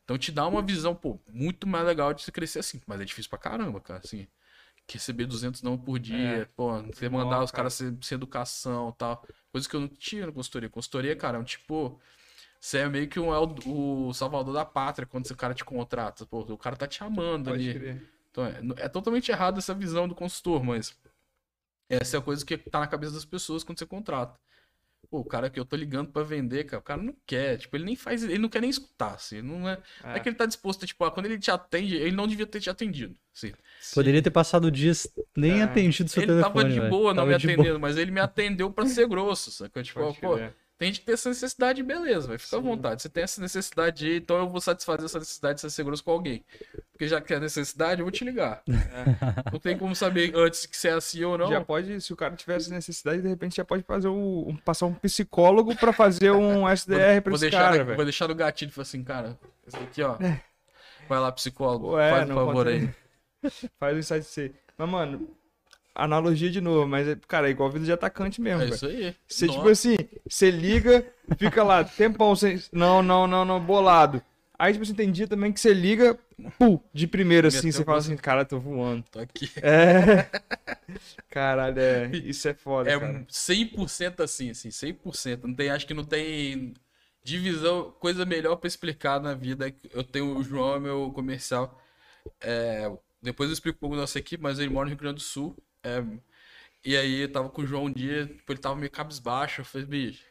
[0.05, 2.81] Então te dá uma visão, pô, muito mais legal de você crescer assim.
[2.87, 4.25] Mas é difícil pra caramba, cara, assim.
[4.89, 9.25] Receber 200 não por dia, é, pô, você mandar os caras sem, sem educação tal.
[9.51, 10.69] Coisa que eu não tinha na consultoria.
[10.69, 11.99] Consultoria, cara, é um tipo.
[12.59, 15.65] Você é meio que um, é o, o salvador da pátria quando o cara te
[15.65, 16.25] contrata.
[16.25, 17.79] Pô, o cara tá te amando Pode ali.
[17.79, 18.09] Crer.
[18.31, 20.95] Então é, é totalmente errado essa visão do consultor, mas
[21.93, 24.39] essa é a coisa que tá na cabeça das pessoas quando você contrata.
[25.09, 27.75] Pô, o cara que eu tô ligando para vender, cara, o cara não quer, tipo,
[27.75, 30.17] ele nem faz, ele não quer nem escutar, assim, não é, é.
[30.17, 32.69] é que ele tá disposto, tipo, quando ele te atende, ele não devia ter te
[32.69, 33.51] atendido, assim.
[33.93, 35.63] Poderia ter passado dias nem é.
[35.63, 37.79] atendido seu ele telefone, Ele tava de boa, não me atendendo, boa.
[37.79, 39.83] mas ele me atendeu para ser grosso, sacou?
[39.83, 40.39] Tipo, pô,
[40.83, 43.01] tem gente que tem essa necessidade, beleza, vai ficar à vontade.
[43.01, 46.43] Você tem essa necessidade então eu vou satisfazer essa necessidade de ser seguroso com alguém.
[46.91, 48.61] Porque já que é necessidade, eu vou te ligar.
[48.93, 49.51] É.
[49.51, 51.49] Não tem como saber antes que você é assim ou não.
[51.49, 54.85] Já pode, se o cara tivesse necessidade, de repente já pode fazer o, um, passar
[54.85, 58.83] um psicólogo para fazer um SDR para esse deixar, cara, Vou deixar no gatilho falar
[58.83, 60.15] assim, cara, esse aqui, ó.
[60.21, 60.39] É.
[61.09, 62.89] Vai lá, psicólogo, Ué, faz um favor aí.
[63.79, 64.51] Faz o insight C.
[64.77, 65.27] Mas, mano,
[65.95, 68.63] analogia de novo, mas, é, cara, é igual vida de atacante mesmo.
[68.63, 69.15] É isso aí.
[69.27, 69.95] Você, tipo assim,
[70.27, 71.05] você liga,
[71.37, 72.61] fica lá, tempão sem.
[72.71, 74.21] Não, não, não, não, bolado.
[74.57, 76.17] Aí, tipo assim, tem dia também que você liga,
[76.57, 79.03] pum, de primeira, assim, você fala assim, cara, tô voando.
[79.11, 79.49] Tô aqui.
[79.61, 80.29] É.
[81.29, 82.07] Caralho, é.
[82.13, 82.89] Isso é foda.
[82.89, 83.25] É cara.
[83.29, 85.43] 100% assim, assim, 100%.
[85.43, 86.73] Não tem, acho que não tem
[87.23, 89.73] divisão, coisa melhor para explicar na vida.
[89.91, 91.81] Eu tenho o João, meu comercial.
[92.39, 92.89] É,
[93.21, 95.21] depois eu explico um pouco da nossa equipe, mas ele mora no Rio Grande do
[95.21, 95.57] Sul.
[95.83, 96.03] É,
[96.85, 99.61] e aí eu tava com o João um dia, tipo, ele tava meio cabisbaixo.
[99.61, 100.25] Eu falei, bicho,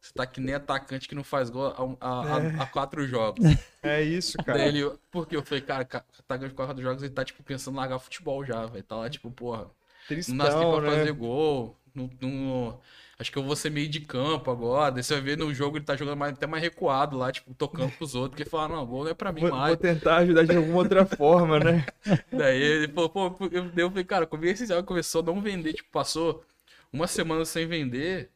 [0.00, 2.66] você tá que nem atacante que não faz gol a, a, é.
[2.66, 3.44] quatro jogos.
[3.84, 4.58] É isso, cara.
[4.58, 7.78] Daí ele, porque eu falei, cara, atacante de quatro jogos, ele tá, tipo, pensando em
[7.78, 8.84] largar futebol já, velho.
[8.84, 9.68] Tá lá, tipo, porra.
[10.06, 10.98] Tristão, não nasci pra né?
[10.98, 11.76] fazer gol.
[11.94, 12.80] Não, não,
[13.18, 14.92] acho que eu vou ser meio de campo agora.
[14.92, 17.54] Daí você vai ver no jogo ele tá jogando mais, até mais recuado lá, tipo,
[17.54, 19.68] tocando pros outros, porque fala, não, gol não é pra mim vou, mais.
[19.68, 21.84] Vou tentar ajudar de alguma outra forma, né?
[22.30, 26.44] Daí ele falou, pô, eu, eu falei, cara, jogo começou a não vender, tipo, passou
[26.92, 28.30] uma semana sem vender,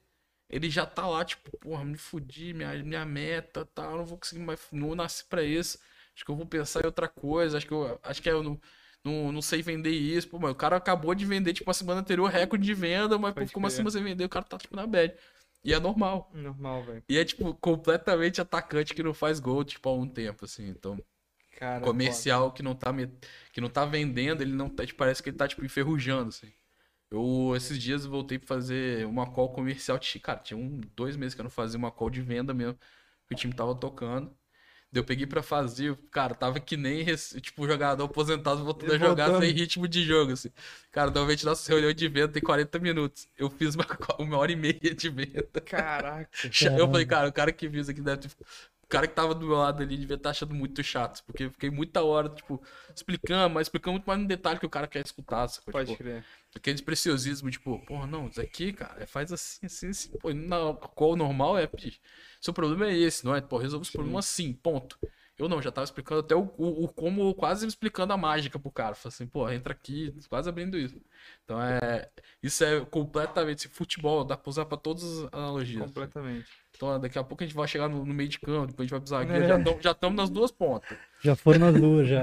[0.48, 4.42] ele já tá lá, tipo, porra, me fudi, minha, minha meta, tá, não vou conseguir
[4.42, 5.78] mais, não nasci pra isso.
[6.14, 8.60] Acho que eu vou pensar em outra coisa, acho que eu, acho que eu não
[9.06, 10.28] não, não sei vender isso.
[10.28, 13.34] Pô, mas o cara acabou de vender, tipo, a semana anterior, recorde de venda, mas
[13.34, 14.26] pô, como assim você vendeu?
[14.26, 15.14] O cara tá, tipo, na bad.
[15.64, 16.30] E é normal.
[16.34, 17.02] Normal, velho.
[17.08, 20.68] E é, tipo, completamente atacante que não faz gol, tipo, há um tempo, assim.
[20.68, 20.98] Então,
[21.56, 22.94] cara, comercial que não, tá,
[23.52, 26.52] que não tá vendendo, ele não tá, tipo, parece que ele tá, tipo, enferrujando, assim.
[27.10, 29.98] Eu, esses dias, voltei pra fazer uma call comercial.
[30.22, 32.78] Cara, tinha um, dois meses que eu não fazia uma call de venda mesmo.
[33.26, 34.36] Que o time tava tocando.
[34.98, 37.04] Eu peguei pra fazer, cara, tava que nem,
[37.40, 40.50] tipo, jogador aposentado voltando a jogar sem ritmo de jogo, assim.
[40.90, 43.28] Cara, normalmente nossa reunião de venda tem 40 minutos.
[43.36, 43.84] Eu fiz uma,
[44.18, 45.60] uma hora e meia de venda.
[45.64, 46.28] Caraca.
[46.78, 48.30] Eu falei, cara, o cara que viu isso aqui deve ter...
[48.86, 51.44] O cara que tava do meu lado ali devia estar tá achando muito chato, porque
[51.44, 52.62] eu fiquei muita hora, tipo,
[52.94, 55.72] explicando, mas explicando muito mais no detalhe que o cara quer escutar, sacou?
[55.72, 56.24] Pode tipo, crer.
[56.54, 60.10] Aquele preciosismo, tipo, porra, não, isso aqui, cara, faz assim, assim, assim.
[60.18, 61.68] Pô, na qual normal é,
[62.40, 63.40] seu problema é esse, não é?
[63.40, 64.96] Pô, resolve esse problema assim, ponto.
[65.38, 68.70] Eu não, já tava explicando até o, o, o, como, quase explicando a mágica pro
[68.70, 68.94] cara.
[68.94, 70.98] Falei assim, pô, entra aqui, quase abrindo isso.
[71.44, 72.08] Então é.
[72.42, 73.68] Isso é completamente.
[73.68, 75.84] Futebol, dá pra usar pra todas as analogias.
[75.84, 76.48] Completamente.
[76.76, 78.82] Então daqui a pouco a gente vai chegar no, no meio de campo, depois a
[78.84, 79.82] gente vai pro zagueiro, é.
[79.82, 80.96] já estamos nas duas pontas.
[81.22, 82.22] Já foram nas duas, já.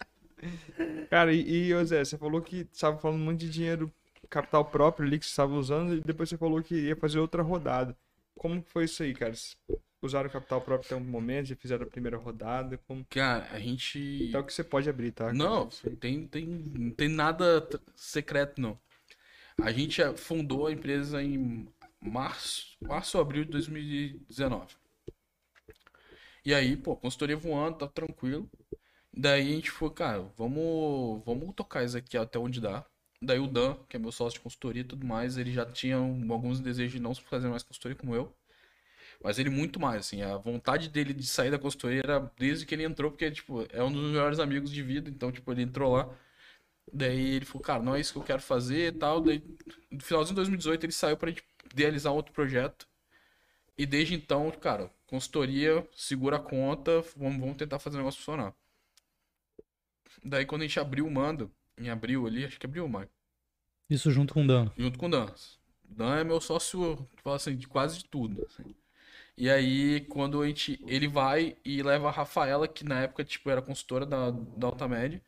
[1.10, 3.92] cara, e, e Zé, você falou que estava falando muito de dinheiro,
[4.28, 7.42] capital próprio ali que você estava usando, e depois você falou que ia fazer outra
[7.42, 7.96] rodada.
[8.36, 9.34] Como que foi isso aí, cara?
[10.00, 12.80] Usaram o capital próprio até um momento, já fizeram a primeira rodada?
[12.88, 13.06] Como...
[13.08, 14.26] Cara, a gente.
[14.28, 15.32] Então que você pode abrir, tá?
[15.32, 15.68] Não,
[16.00, 18.76] tem, tem, não tem nada secreto, não.
[19.60, 21.68] A gente fundou a empresa em
[22.02, 24.76] março, março abril de 2019.
[26.44, 28.50] E aí, pô, consultoria voando, tá tranquilo.
[29.12, 32.84] Daí a gente foi, cara, vamos, vamos tocar isso aqui até onde dá.
[33.20, 35.96] Daí o Dan, que é meu sócio de consultoria e tudo mais, ele já tinha
[35.96, 38.34] alguns desejos de não fazer mais consultoria como eu.
[39.22, 42.74] Mas ele muito mais, assim, a vontade dele de sair da consultoria era desde que
[42.74, 45.92] ele entrou, porque, tipo, é um dos melhores amigos de vida, então, tipo, ele entrou
[45.92, 46.08] lá.
[46.92, 49.20] Daí ele falou, cara, não é isso que eu quero fazer e tal.
[49.20, 49.42] Daí,
[49.90, 52.88] no finalzinho de 2018, ele saiu pra gente idealizar outro projeto.
[53.76, 58.54] E desde então, cara, consultoria, segura a conta, vamos, vamos tentar fazer o negócio funcionar.
[60.24, 63.08] Daí quando a gente abriu o mando, em abril ali, acho que abriu, Maio,
[63.88, 64.70] Isso junto com o Dan.
[64.76, 65.32] junto com o Dan.
[65.84, 68.44] Dan é meu sócio, fala assim, de quase de tudo.
[68.46, 68.74] assim.
[69.36, 70.82] E aí, quando a gente.
[70.86, 75.22] Ele vai e leva a Rafaela, que na época, tipo, era consultora da, da Altamed.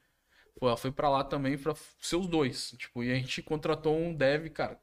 [0.59, 2.73] Foi, ela foi pra lá também pra ser os dois.
[2.79, 4.79] Tipo, e a gente contratou um dev, cara.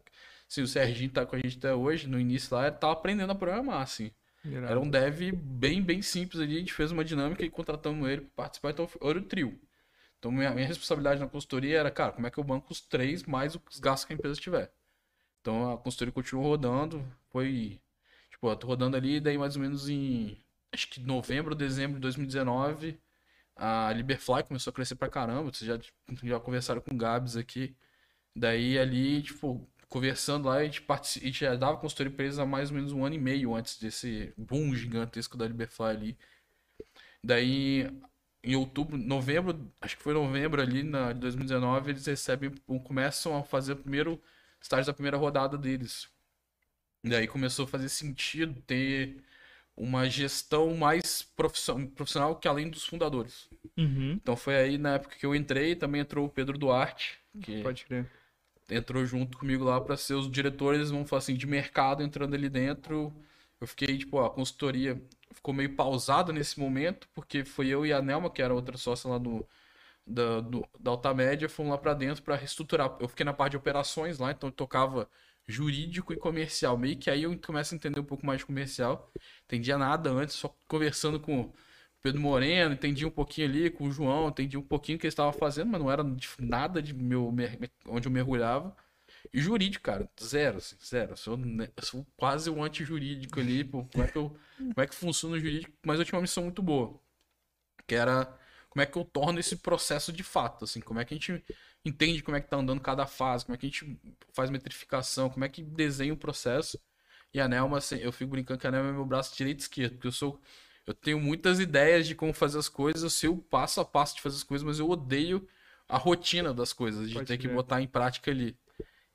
[0.51, 3.31] Assim, o Serginho tá com a gente até hoje, no início lá, ele tava aprendendo
[3.31, 4.11] a programar, assim.
[4.43, 6.57] Era um dev bem, bem simples ali.
[6.57, 8.71] A gente fez uma dinâmica e contratamos ele para participar.
[8.71, 9.57] Então, era o trio.
[10.19, 13.23] Então, minha, minha responsabilidade na consultoria era, cara, como é que eu banco os três
[13.23, 14.73] mais os gastos que a empresa tiver.
[15.39, 17.01] Então, a consultoria continuou rodando.
[17.29, 17.79] Foi,
[18.29, 19.21] tipo, eu tô rodando ali.
[19.21, 20.37] Daí, mais ou menos em,
[20.73, 22.99] acho que novembro, dezembro de 2019,
[23.55, 25.49] a Liberfly começou a crescer pra caramba.
[25.53, 25.79] Vocês já,
[26.23, 27.73] já conversaram com o Gabs aqui.
[28.35, 32.39] Daí, ali, tipo, conversando lá, a gente, partici- a gente já dava consultoria pra eles
[32.39, 36.19] há mais ou menos um ano e meio antes desse boom gigantesco da Liberfly ali.
[37.23, 37.87] Daí,
[38.43, 42.51] em outubro, novembro, acho que foi novembro ali na, de 2019, eles recebem,
[42.83, 44.21] começam a fazer o primeiro
[44.59, 46.09] estágio da primeira rodada deles.
[47.03, 49.23] Daí começou a fazer sentido ter
[49.75, 53.49] uma gestão mais profissio- profissional que além dos fundadores.
[53.77, 54.13] Uhum.
[54.13, 57.85] Então foi aí na época que eu entrei, também entrou o Pedro Duarte, que Pode
[57.85, 58.07] crer.
[58.71, 62.49] Entrou junto comigo lá para ser os diretores, vamos falar assim, de mercado entrando ali
[62.49, 63.13] dentro.
[63.59, 65.01] Eu fiquei, tipo, a consultoria
[65.33, 69.09] ficou meio pausada nesse momento, porque foi eu e a Nelma, que era outra sócia
[69.09, 69.47] lá do,
[70.05, 72.97] da, do, da Alta Média, fomos lá para dentro para reestruturar.
[72.99, 75.09] Eu fiquei na parte de operações lá, então eu tocava
[75.47, 76.77] jurídico e comercial.
[76.77, 79.11] Meio que aí eu começo a entender um pouco mais de comercial.
[79.45, 81.53] Entendia nada antes, só conversando com
[82.01, 85.13] Pedro Moreno, entendi um pouquinho ali com o João, entendi um pouquinho o que eles
[85.13, 86.03] estavam fazendo, mas não era
[86.39, 87.33] nada de meu
[87.87, 88.75] onde eu mergulhava.
[89.33, 91.15] E jurídico, cara, zero, assim, zero.
[91.15, 94.95] Sou, eu sou quase um anti-jurídico ali, pô, como é, que eu, como é que
[94.95, 96.99] funciona o jurídico, mas eu tinha uma missão muito boa,
[97.87, 98.25] que era
[98.69, 101.43] como é que eu torno esse processo de fato, assim, como é que a gente
[101.85, 103.99] entende como é que tá andando cada fase, como é que a gente
[104.33, 106.79] faz metrificação, como é que desenha o processo.
[107.33, 109.63] E a Nelma, assim, eu fico brincando que a Nelma é meu braço direito e
[109.63, 110.41] esquerdo, porque eu sou
[110.91, 114.15] eu tenho muitas ideias de como fazer as coisas, eu sei o passo a passo
[114.15, 115.47] de fazer as coisas, mas eu odeio
[115.87, 117.55] a rotina das coisas, de Pode ter que crer.
[117.55, 118.57] botar em prática ali.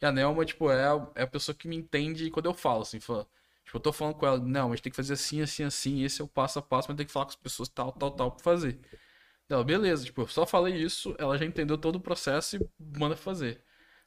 [0.00, 2.82] E a Nelma, tipo, é a, é a pessoa que me entende quando eu falo,
[2.82, 3.26] assim, fala,
[3.64, 6.20] tipo, eu tô falando com ela, não, mas tem que fazer assim, assim, assim, esse
[6.20, 8.32] é o passo a passo, mas tem que falar com as pessoas tal, tal, tal
[8.32, 8.78] pra fazer.
[9.48, 13.16] Ela, beleza, tipo, eu só falei isso, ela já entendeu todo o processo e manda
[13.16, 13.62] fazer.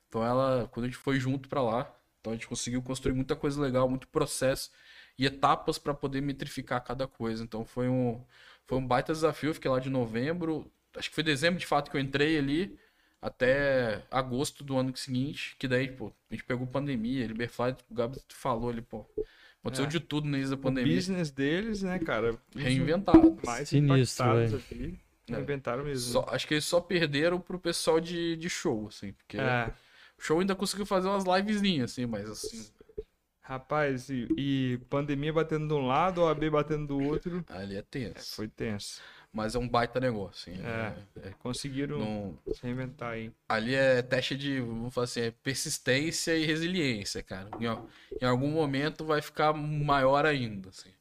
[0.08, 3.36] Então ela, quando a gente foi junto pra lá, então a gente conseguiu construir muita
[3.36, 4.72] coisa legal, muito processo
[5.20, 7.44] e etapas pra poder metrificar cada coisa.
[7.44, 8.24] Então foi um,
[8.66, 11.92] foi um baita desafio, eu fiquei lá de novembro, acho que foi dezembro de fato
[11.92, 12.80] que eu entrei ali,
[13.22, 18.18] até agosto do ano seguinte, que daí, pô, a gente pegou pandemia, Liberfly, o Gabi
[18.30, 19.06] falou ali, pô,
[19.60, 19.90] aconteceu É.
[19.90, 22.38] de tudo no início da O pandemia, business deles, né, cara?
[22.56, 23.38] reinventado.
[23.46, 24.98] Mais Sinistro, ali.
[25.28, 25.34] É.
[25.36, 26.14] Reinventaram mesmo.
[26.14, 29.70] Só- acho que eles só perderam pro pessoal de, de show, assim, porque É.
[30.18, 32.66] o show ainda conseguiu fazer umas livezinhas, assim, mas assim,
[33.50, 37.44] Rapaz, e, e pandemia batendo de um lado, OAB batendo do outro.
[37.50, 38.36] ali é tenso.
[38.36, 39.02] Foi tenso.
[39.34, 40.62] Mas é um baita negócio, assim.
[40.64, 40.96] É.
[41.26, 43.32] é- é- Conseguiram não- se reinventar aí.
[43.48, 47.50] ali é teste de, vamos falar assim, é persistência e resiliência, cara.
[47.60, 47.66] Em,
[48.22, 50.92] em algum momento vai ficar maior ainda, assim.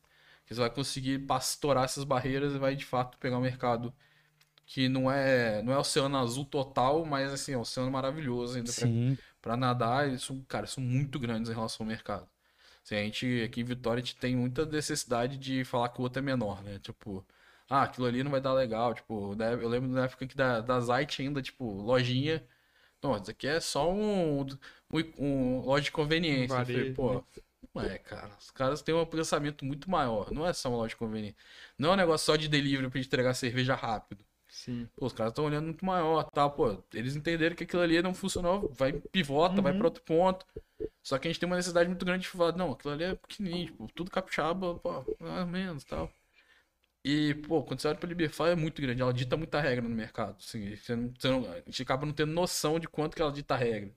[0.46, 3.92] Que Você vai conseguir pastorar essas barreiras e vai de fato pegar um mercado
[4.64, 8.72] que não é, não é oceano azul total, mas assim, é um oceano maravilhoso ainda
[8.72, 9.18] pra Sim.
[9.40, 12.26] Pra nadar, eles são, cara, são muito grandes em relação ao mercado.
[12.88, 16.02] Assim, a gente, aqui em Vitória, a gente tem muita necessidade de falar que o
[16.02, 16.78] outro é menor, né?
[16.78, 17.24] Tipo,
[17.68, 18.94] ah, aquilo ali não vai dar legal.
[18.94, 22.42] Tipo, né, eu lembro na época que da, da Zite ainda, tipo, lojinha.
[23.02, 26.56] Não, isso aqui é só um, um, um loja de conveniência.
[26.56, 27.24] Um falei, pô,
[27.74, 28.30] não é, cara.
[28.40, 30.30] Os caras têm um pensamento muito maior.
[30.32, 31.36] Não é só uma loja de conveniência.
[31.78, 34.24] Não é um negócio só de delivery pra gente entregar cerveja rápido.
[34.68, 34.86] Sim.
[34.96, 36.48] Pô, os caras estão olhando muito maior, tá?
[36.48, 39.78] Pô, eles entenderam que aquilo ali não funcionou, vai pivota, vai Uhum.
[39.78, 40.44] pra outro ponto.
[41.02, 43.14] Só que a gente tem uma necessidade muito grande de falar, não, aquilo ali é
[43.14, 46.10] pequenininho, tipo, tudo capixaba, pô, mais ou menos, tal.
[47.04, 49.94] E, pô, quando você olha pra Liberfy é muito grande, ela dita muita regra no
[49.94, 53.22] mercado, assim, você não, você não- a gente acaba não tendo noção de quanto que
[53.22, 53.94] ela dita regra.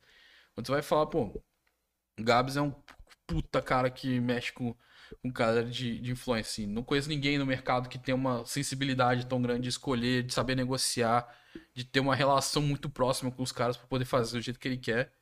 [0.56, 1.44] Quando você vai falar, pô,
[2.20, 2.74] o Gabs é um
[3.28, 4.76] puta cara que mexe com,
[5.22, 6.72] com cara de, de influência, assim.
[6.72, 10.56] Não conheço ninguém no mercado que tenha uma sensibilidade tão grande de escolher, de saber
[10.56, 11.28] negociar,
[11.74, 14.68] de ter uma relação muito próxima com os caras pra poder fazer do jeito que
[14.68, 15.14] ele quer.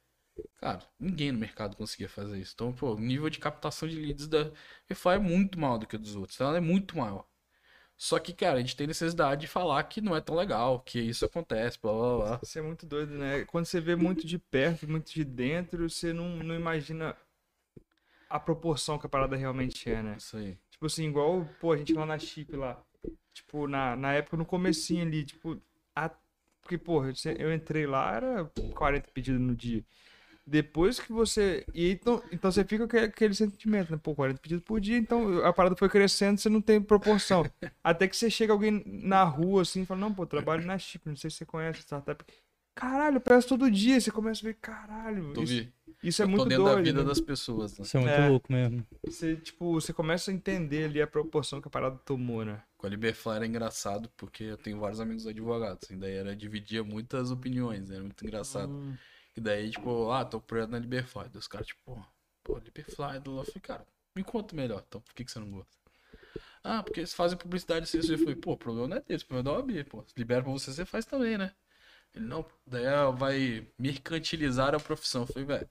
[0.57, 2.53] Cara, ninguém no mercado conseguia fazer isso.
[2.55, 4.51] Então, pô, o nível de captação de leads da
[4.87, 6.39] Refly é muito maior do que o dos outros.
[6.39, 7.25] Ela é muito maior.
[7.97, 10.99] Só que, cara, a gente tem necessidade de falar que não é tão legal, que
[10.99, 12.39] isso acontece, blá blá blá.
[12.41, 13.43] Isso é muito doido, né?
[13.45, 17.15] Quando você vê muito de perto, muito de dentro, você não, não imagina
[18.29, 20.15] a proporção que a parada realmente é, né?
[20.17, 20.57] Isso aí.
[20.71, 22.81] Tipo assim, igual, pô, a gente lá na chip lá.
[23.33, 25.59] Tipo, na, na época, no comecinho ali, tipo,
[25.95, 26.09] a...
[26.61, 29.83] porque, porra, eu- entrei lá, era 40 pedidos no dia.
[30.45, 31.63] Depois que você.
[31.75, 33.99] E então, então você fica com aquele sentimento, né?
[34.01, 37.43] Pô, 40 pedidos por dia, então a parada foi crescendo, você não tem proporção.
[37.83, 41.07] Até que você chega alguém na rua assim e fala, não, pô, trabalho na chip,
[41.07, 42.25] não sei se você conhece startup.
[42.73, 43.99] Caralho, eu peço todo dia.
[44.01, 45.33] Você começa a ver, caralho.
[45.33, 45.73] Isso, vi.
[46.01, 46.75] Isso é Eu muito tô dentro doido.
[46.77, 47.07] da vida né?
[47.07, 47.83] das pessoas, né?
[47.85, 48.29] Isso é muito É.
[48.29, 48.85] louco mesmo.
[49.05, 52.61] Você, tipo, você começa a entender ali a proporção que a parada tomou, né?
[52.77, 55.89] Com a Liberfly era engraçado, porque eu tenho vários amigos advogados.
[55.89, 58.71] E daí era, dividia muitas opiniões, era muito engraçado.
[58.71, 58.95] Hum.
[59.35, 61.23] E daí, tipo, ah, tô projeto na Liberfly.
[61.29, 62.05] Daí os caras, tipo,
[62.43, 63.21] pô, Liberfly.
[63.25, 63.85] Eu falei, cara,
[64.15, 65.77] me conta melhor, então, por que, que você não gosta?
[66.63, 67.97] Ah, porque eles fazem publicidade assim.
[68.11, 70.03] Eu falei, pô, o problema não é deles, o problema é da OAB, pô.
[70.07, 71.53] Se libera pra você, você faz também, né?
[72.13, 75.21] Ele, não, daí ela vai mercantilizar a profissão.
[75.21, 75.69] Eu falei, velho,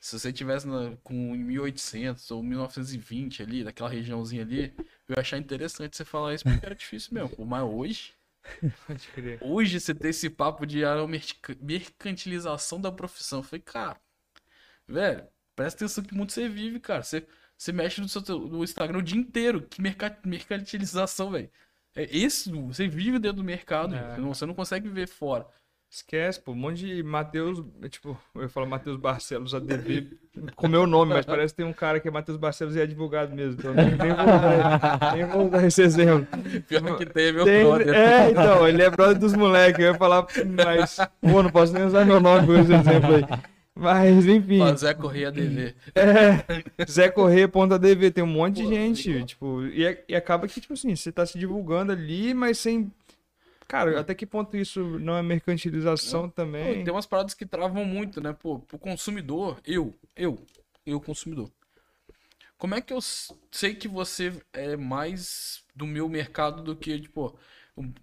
[0.00, 4.72] se você tivesse na- com 1800 ou 1920 ali, naquela regiãozinha ali,
[5.08, 7.44] eu ia achar interessante você falar isso, porque era difícil mesmo.
[7.44, 8.14] Mas hoje,
[9.42, 13.40] hoje você tem esse papo de merca- mercantilização da profissão.
[13.40, 14.00] Eu falei, cara,
[14.88, 15.24] velho,
[15.54, 17.02] presta atenção que mundo você vive, cara.
[17.02, 17.26] Você,
[17.56, 19.62] você mexe no seu no Instagram o dia inteiro.
[19.62, 21.50] Que merca- mercantilização, velho.
[21.94, 24.14] É isso, você vive dentro do mercado, É.
[24.14, 25.46] você, não, você não consegue viver fora.
[25.92, 30.06] Esquece, pô, um monte de Matheus, tipo, eu falo Matheus Barcelos ADV,
[30.54, 32.84] com meu nome, mas parece que tem um cara que é Matheus Barcelos e é
[32.84, 36.28] advogado mesmo, então nem, nem vou, dar, nem vou dar esse exemplo.
[36.68, 37.92] Pior que tem, meu Tem- brother.
[37.92, 40.26] é, então, ele é brother dos moleques, eu ia falar,
[40.64, 43.24] mas, pô, não posso nem usar meu nome com esse exemplo aí.
[43.74, 45.74] Mas, enfim, Ó, Zé Correia DV.
[45.94, 50.74] é, Zé Corrêa.dv, tem um monte de gente, tipo, e, é- e acaba que, tipo
[50.74, 52.92] assim, você tá se divulgando ali, mas sem...
[53.70, 56.82] Cara, até que ponto isso não é mercantilização também?
[56.82, 58.32] tem umas paradas que travam muito, né?
[58.32, 60.44] Pô, pro consumidor, eu, eu,
[60.84, 61.48] eu consumidor.
[62.58, 67.38] Como é que eu sei que você é mais do meu mercado do que, tipo,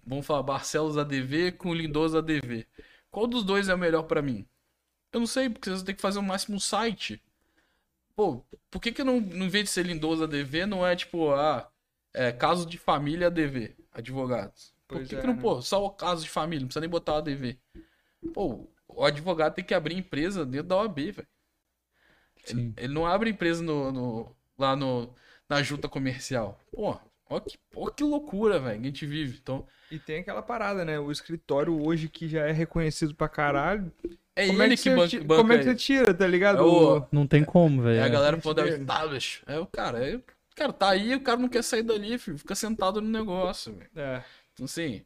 [0.06, 2.66] vamos falar, Barcelos ADV com Lindoso ADV?
[3.10, 4.46] Qual dos dois é o melhor pra mim?
[5.12, 7.22] Eu não sei, porque você tem que fazer o máximo um site.
[8.16, 11.70] Pô, por que que não, no invés de ser Lindoso ADV, não é tipo, ah,
[12.14, 14.77] é caso de família ADV, advogados?
[14.88, 15.42] Por que, é, que não, né?
[15.42, 17.58] pô, só o caso de família, não precisa nem botar o ADV?
[18.34, 21.28] Pô, o advogado tem que abrir empresa dentro da OAB, velho.
[22.46, 25.12] Ele, ele não abre empresa no, no- lá no,
[25.48, 26.58] na junta comercial.
[26.72, 29.38] Pô, ó que, ó que loucura, velho, que a gente vive.
[29.42, 30.98] Então, E tem aquela parada, né?
[30.98, 33.92] O escritório hoje que já é reconhecido pra caralho.
[34.34, 36.26] é como ele é que, que, você, banca, banca como é que você tira, tá
[36.26, 36.58] ligado?
[36.58, 37.98] É o- Não tem como, velho.
[37.98, 38.82] É a galera falando, é o dele.
[38.82, 39.42] establish.
[39.46, 40.20] É o cara, é,
[40.54, 43.90] cara, tá aí, o cara não quer sair dali, filho, fica sentado no negócio, velho.
[43.96, 44.22] É.
[44.58, 45.04] Então, assim,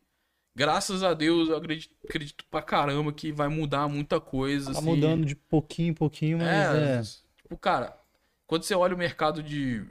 [0.55, 4.73] graças a Deus, eu acredito, acredito pra caramba que vai mudar muita coisa.
[4.73, 4.87] Tá assim.
[4.87, 7.03] mudando de pouquinho em pouquinho, mas É, é.
[7.43, 7.99] tipo, cara,
[8.47, 9.87] quando você olha o mercado de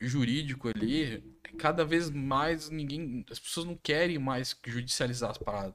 [0.00, 1.22] jurídico ali,
[1.58, 5.74] cada vez mais ninguém, as pessoas não querem mais judicializar as paradas.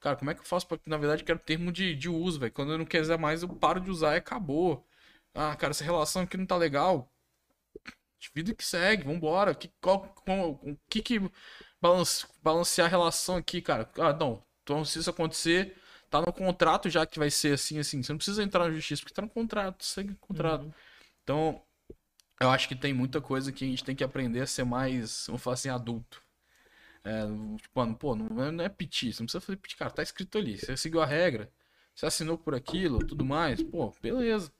[0.00, 2.38] Cara, como é que eu faço pra, na verdade, eu quero termo de, de uso,
[2.38, 2.52] velho.
[2.52, 4.86] Quando eu não quiser mais, eu paro de usar e acabou.
[5.34, 7.12] Ah, cara, essa relação aqui não tá legal.
[8.34, 9.54] Vida que segue, vambora.
[9.54, 11.20] Que, qual, qual, o que que
[11.80, 13.88] balance, balancear a relação aqui, cara?
[13.98, 14.42] Ah, não.
[14.62, 15.76] Então, se isso acontecer,
[16.10, 18.02] tá no contrato já que vai ser assim, assim.
[18.02, 20.72] Você não precisa entrar na justiça, porque tá no contrato, segue o contrato.
[21.22, 21.62] Então,
[22.40, 25.24] eu acho que tem muita coisa que a gente tem que aprender a ser mais,
[25.26, 26.22] vamos falar assim, adulto.
[27.04, 27.24] É,
[27.56, 30.38] tipo, pô, não é, não é piti, você não precisa fazer piti, cara, tá escrito
[30.38, 30.58] ali.
[30.58, 31.50] Você seguiu a regra,
[31.94, 34.52] você assinou por aquilo, tudo mais, pô, beleza.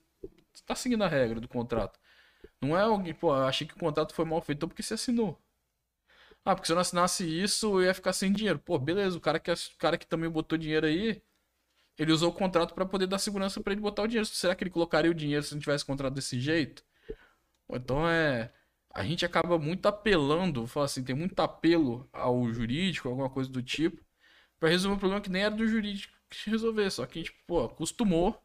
[0.53, 1.99] Você tá seguindo a regra do contrato.
[2.61, 4.95] Não é alguém, pô, eu achei que o contrato foi mal feito então porque você
[4.95, 5.39] assinou.
[6.45, 8.59] Ah, porque se eu não assinasse isso, eu ia ficar sem dinheiro.
[8.59, 11.21] Pô, beleza, o cara que, o cara que também botou dinheiro aí,
[11.97, 14.25] ele usou o contrato pra poder dar segurança pra ele botar o dinheiro.
[14.27, 16.83] Será que ele colocaria o dinheiro se não tivesse contrato desse jeito?
[17.71, 18.53] Então é.
[18.93, 23.61] A gente acaba muito apelando, fala assim, tem muito apelo ao jurídico, alguma coisa do
[23.63, 24.01] tipo,
[24.59, 26.89] pra resolver um problema que nem era do jurídico que resolver.
[26.91, 28.41] Só que a gente, pô, acostumou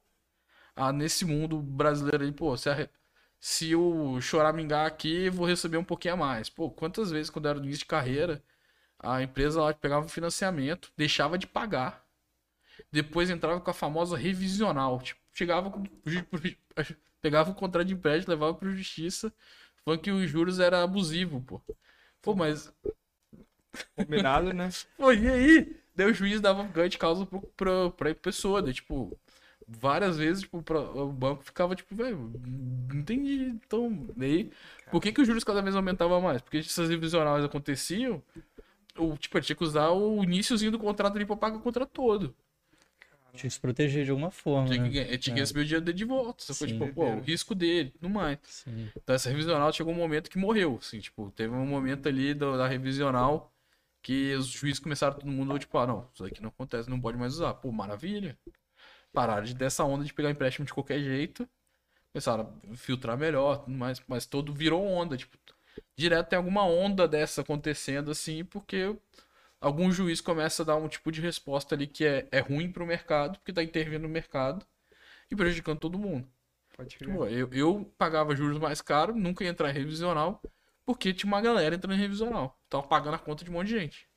[0.76, 2.88] a nesse mundo brasileiro aí, pô, se, a-
[3.40, 6.48] se eu choramingar aqui, vou receber um pouquinho a mais.
[6.50, 8.42] Pô, quantas vezes quando eu era no início de carreira,
[8.98, 12.04] a empresa lá pegava um financiamento, deixava de pagar.
[12.90, 15.00] Depois entrava com a famosa revisional.
[15.00, 15.72] Tipo, chegava.
[17.20, 19.32] Pegava o contrato de empréstimo, levava pra justiça,
[19.82, 21.60] falando que os juros era abusivo, pô.
[22.20, 22.72] Pô, mas.
[23.96, 24.68] Combinado, né?
[24.96, 25.76] Pô, e aí?
[25.96, 29.18] Daí o juiz dava ganho de causa pro, pro, pra pessoa, daí, tipo.
[29.68, 32.32] Várias vezes, tipo, pra- o banco ficava, tipo, velho,
[32.92, 33.46] não entendi.
[33.66, 34.50] Então, daí,
[34.90, 36.42] por que, que os juros cada vez aumentavam mais?
[36.42, 38.22] Porque essas revisionais aconteciam,
[38.98, 42.34] o, tipo, tinha que usar o iníciozinho do contrato ali pra pagar o contrato todo.
[43.34, 45.18] Tinha que se proteger de alguma forma, Tinha que, né?
[45.18, 46.44] tinha que receber o dinheiro dele de volta.
[46.44, 48.38] Só foi, tipo, pô, o risco dele, tudo mais.
[48.44, 48.88] Sim.
[48.96, 52.56] Então essa revisional chegou um momento que morreu, assim, tipo, teve um momento ali do-
[52.56, 53.50] da revisional
[54.00, 57.18] que os juízes começaram todo mundo, tipo, ah, não, isso aqui não acontece, não pode
[57.18, 57.54] mais usar.
[57.54, 58.38] Pô, maravilha.
[59.14, 61.48] Pararam de dessa onda de pegar empréstimo de qualquer jeito,
[62.12, 65.38] começaram a filtrar melhor, mais, mas todo virou onda, tipo,
[65.96, 68.96] direto tem alguma onda dessa acontecendo, assim, porque
[69.60, 72.84] algum juiz começa a dar um tipo de resposta ali que é, é ruim pro
[72.84, 74.66] mercado, porque tá intervindo no mercado
[75.30, 76.28] e prejudicando todo mundo.
[76.76, 77.14] Pode crer.
[77.14, 80.42] Pô, eu, eu pagava juros mais caros, nunca ia entrar em revisional,
[80.84, 82.58] porque tinha uma galera entrando em revisional.
[82.68, 84.08] Tava pagando a conta de um monte de gente.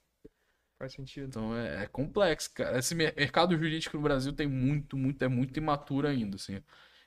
[0.77, 1.27] Faz sentido.
[1.27, 2.77] Então é, é complexo, cara.
[2.79, 6.61] Esse mer- mercado jurídico no Brasil tem muito, muito, é muito imaturo ainda, assim.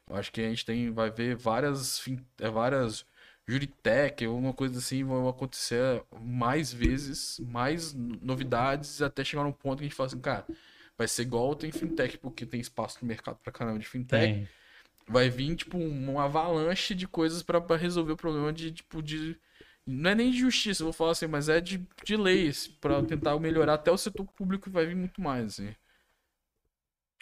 [0.09, 2.03] Eu acho que a gente tem, vai ver várias,
[2.41, 3.07] é, várias
[3.49, 9.85] Juritec, alguma coisa assim, vão acontecer mais vezes, mais novidades, até chegar num ponto que
[9.85, 10.47] a gente fala assim, cara,
[10.97, 14.49] vai ser igual tem fintech, porque tem espaço no mercado pra caramba de fintech Tem.
[15.09, 19.39] vai vir, tipo, uma avalanche de coisas pra resolver o problema de, tipo, de.
[19.91, 23.39] Não é nem de justiça, vou falar assim, mas é de, de leis, pra tentar
[23.41, 25.75] melhorar até o setor público vai vir muito mais, assim.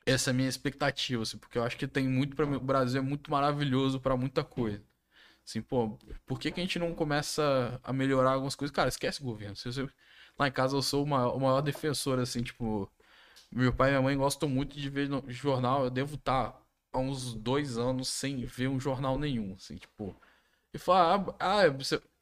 [0.07, 2.57] Essa é a minha expectativa, assim, porque eu acho que tem muito mim.
[2.57, 4.83] O Brasil é muito maravilhoso pra muita coisa.
[5.47, 8.75] Assim, pô, por que, que a gente não começa a melhorar algumas coisas?
[8.75, 9.57] Cara, esquece o governo.
[9.57, 9.89] Se você-
[10.39, 12.91] Lá em casa eu sou o maior, o maior defensor, assim, tipo.
[13.53, 15.85] Meu pai e minha mãe gostam muito de ver jornal.
[15.85, 16.61] Eu devo estar
[16.93, 20.17] há uns dois anos sem ver um jornal nenhum, assim, tipo.
[20.75, 21.71] E fala, ah, ah,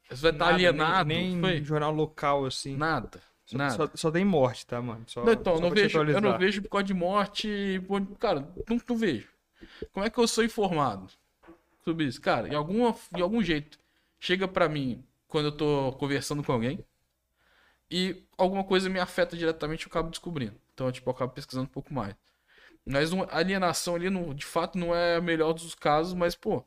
[0.09, 1.07] você, vai estar alienado.
[1.07, 1.63] Nem, nem Foi?
[1.63, 2.75] jornal local, assim.
[2.75, 3.21] Nada.
[3.45, 3.75] Só, nada.
[3.75, 5.03] só- só tem morte, tá, mano?
[5.07, 7.81] Só, Não, então, só eu não vejo, eu não vejo por causa de morte.
[8.19, 9.29] Cara, não, não vejo.
[9.91, 11.07] Como é que eu sou informado
[11.83, 12.21] sobre isso?
[12.21, 13.79] Cara, em, alguma, em algum jeito,
[14.19, 16.83] chega pra mim quando eu tô conversando com alguém
[17.89, 20.55] e alguma coisa me afeta diretamente eu acabo descobrindo.
[20.73, 22.15] Então, tipo, eu acabo pesquisando um pouco mais.
[22.85, 26.63] Mas uma alienação ali, não, de fato, não é a melhor dos casos, mas, pô,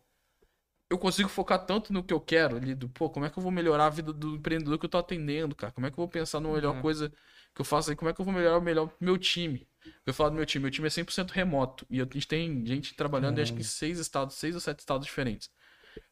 [0.90, 3.42] eu consigo focar tanto no que eu quero ali, do, pô, como é que eu
[3.42, 5.72] vou melhorar a vida do empreendedor que eu tô atendendo, cara?
[5.72, 6.80] Como é que eu vou pensar na melhor Uhum.
[6.80, 7.10] coisa
[7.54, 7.96] que eu faço aí?
[7.96, 9.68] Como é que eu vou melhorar o melhor meu time?
[10.04, 12.94] Eu falo do meu time, meu time é 100% remoto e a gente tem gente
[12.94, 15.48] trabalhando em acho que seis estados, seis ou sete estados diferentes.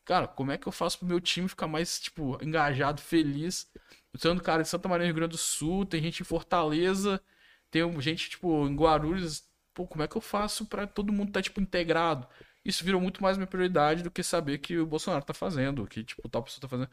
[0.05, 3.71] Cara, como é que eu faço pro meu time ficar mais, tipo, engajado, feliz?
[4.13, 7.23] Eu tô cara de Santa Maria, Rio Grande do Sul, tem gente em Fortaleza,
[7.71, 9.47] tem gente, tipo, em Guarulhos.
[9.75, 12.27] Pô, como é que eu faço pra todo mundo tá, tipo, integrado?
[12.69, 16.05] Isso virou muito mais minha prioridade do que saber que o Bolsonaro tá fazendo, que,
[16.05, 16.91] tipo, tal pessoa tá fazendo.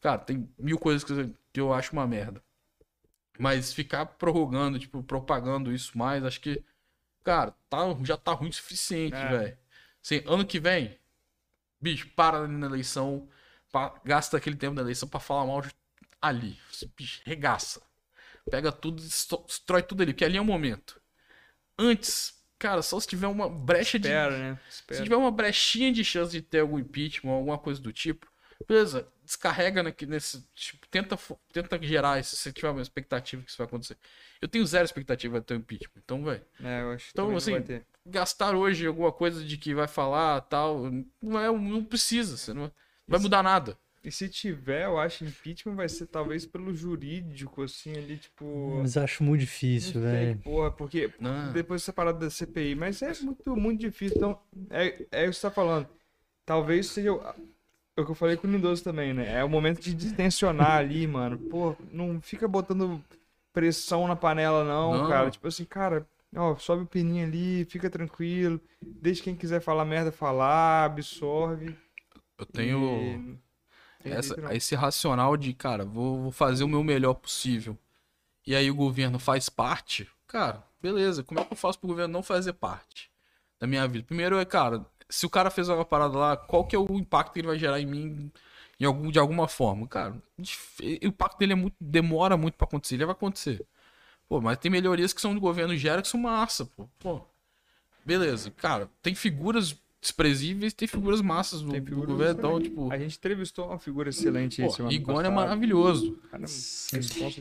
[0.00, 2.42] Cara, tem mil coisas que eu- acho uma merda.
[3.38, 6.62] Mas ficar prorrogando, tipo, propagando isso mais, acho que,
[7.24, 9.28] cara, tá, já tá ruim o suficiente, É.
[9.28, 9.58] velho.
[10.04, 10.98] Assim, ano que vem,
[11.80, 13.28] bicho, para ali na eleição,
[13.72, 15.70] pa- gasta aquele tempo da eleição pra falar mal de
[16.22, 16.58] ali.
[16.96, 17.82] Bicho, regaça.
[18.50, 21.00] Pega tudo, destrói tudo ali, porque ali é o momento.
[21.78, 24.58] Antes, cara, só se tiver uma brecha de Espera, né?
[24.90, 28.26] se tiver uma brechinha de chance de ter algum impeachment, alguma coisa do tipo,
[28.66, 30.44] beleza, descarrega nesse.
[30.54, 31.18] Tipo, tenta,
[31.52, 33.96] tenta gerar isso se você tiver uma expectativa que isso vai acontecer.
[34.40, 36.00] Eu tenho zero expectativa de ter um impeachment.
[36.04, 37.86] Então, velho, É, eu acho Então, assim, vai ter.
[38.06, 40.90] gastar hoje alguma coisa de que vai falar tal,
[41.22, 42.70] não, é, não precisa, você não
[43.06, 43.76] vai mudar nada.
[44.02, 48.78] E se tiver, eu acho impeachment vai ser talvez pelo jurídico, assim, ali, tipo.
[48.80, 50.38] Mas acho muito difícil, velho.
[50.38, 51.52] Porra, porque Não.
[51.52, 54.16] depois dessa parada da CPI, mas é muito, muito difícil.
[54.16, 54.40] Então,
[54.70, 55.88] é, é o que você tá falando.
[56.46, 57.20] Talvez seja o,
[57.96, 59.38] é o que eu falei com o Lindoso também, né?
[59.40, 61.36] É o momento de distensionar ali, mano.
[61.36, 63.04] Pô, não fica botando
[63.52, 65.08] pressão na panela, não, Não.
[65.08, 65.30] cara.
[65.30, 68.60] Tipo assim, cara, ó, sobe o pininho ali, fica tranquilo.
[68.80, 71.76] Deixa quem quiser falar merda falar, absorve.
[72.38, 72.80] Eu tenho.
[73.34, 73.47] E-
[74.04, 77.76] Essa- esse racional de, cara, vou, vou fazer o meu melhor possível.
[78.46, 81.22] E aí o governo faz parte, cara, beleza.
[81.22, 83.10] Como é que eu faço pro governo não fazer parte
[83.60, 84.06] da minha vida?
[84.06, 87.32] Primeiro é, cara, se o cara fez uma parada lá, qual que é o impacto
[87.32, 88.32] que ele vai gerar em mim
[88.80, 89.86] em algum, de alguma forma?
[89.88, 93.66] Cara, o impacto dele é muito, demora muito pra acontecer, ele vai acontecer.
[94.28, 96.88] Pô, mas tem melhorias que são do governo gera que são massa, pô.
[96.98, 97.20] Pô,
[98.04, 98.50] beleza.
[98.52, 102.92] Cara, tem figuras desprezíveis, tem figuras massas do, Tem do figuras governo, então, tipo...
[102.92, 106.16] A gente entrevistou uma figura excelente Pô, Igor é maravilhoso.
[106.30, 106.44] Cara,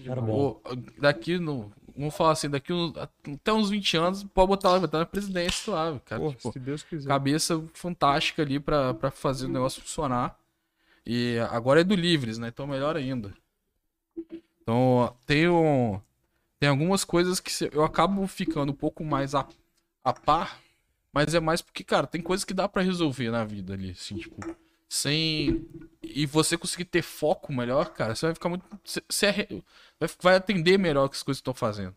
[0.06, 0.22] cara.
[0.22, 0.62] Pô,
[1.00, 1.72] daqui no.
[1.96, 2.94] Vamos falar assim, daqui um-
[3.34, 6.22] até uns 20 anos, pode botar lá, botar na presidência lá, cara.
[6.22, 7.08] Pô, tipo, se Deus quiser.
[7.08, 10.38] cabeça fantástica ali pra, pra fazer o negócio funcionar.
[11.06, 12.50] E agora é do Livres, né?
[12.50, 13.34] Então melhor ainda.
[14.62, 16.00] Então tem, um,
[16.60, 19.48] tem algumas coisas que eu acabo ficando um pouco mais a,
[20.04, 20.60] a par,
[21.18, 24.18] Mas é mais porque, cara, tem coisas que dá pra resolver na vida ali, assim,
[24.18, 24.38] tipo,
[24.88, 25.68] sem.
[26.04, 28.64] E você conseguir ter foco melhor, cara, você vai ficar muito.
[28.86, 29.48] Você, é
[30.00, 31.96] vai, vai atender melhor que as coisas que estão fazendo.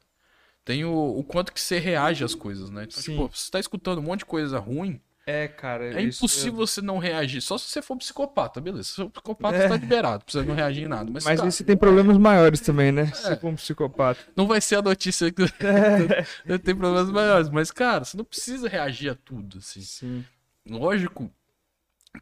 [0.64, 2.84] Tem o, o quanto que você reage às coisas, né?
[2.84, 3.10] Então, Sim.
[3.12, 4.98] tipo, você tá escutando um monte de coisa ruim,
[5.30, 5.98] É, cara.
[5.98, 7.40] é isso impossível você não reagir.
[7.40, 8.84] Só se você for psicopata, beleza.
[8.84, 9.62] Se for psicopata, É.
[9.62, 11.10] você tá liberado, precisa não reagir em nada.
[11.10, 13.02] Mas, Mas cara, esse tem problemas maiores também, né?
[13.02, 13.06] É.
[13.14, 14.20] Se for um psicopata.
[14.34, 16.58] não vai ser a notícia que É.
[16.58, 17.48] tem problemas maiores.
[17.48, 19.80] Mas, cara, você não precisa reagir a tudo, assim.
[19.80, 20.24] Sim.
[20.68, 21.30] Lógico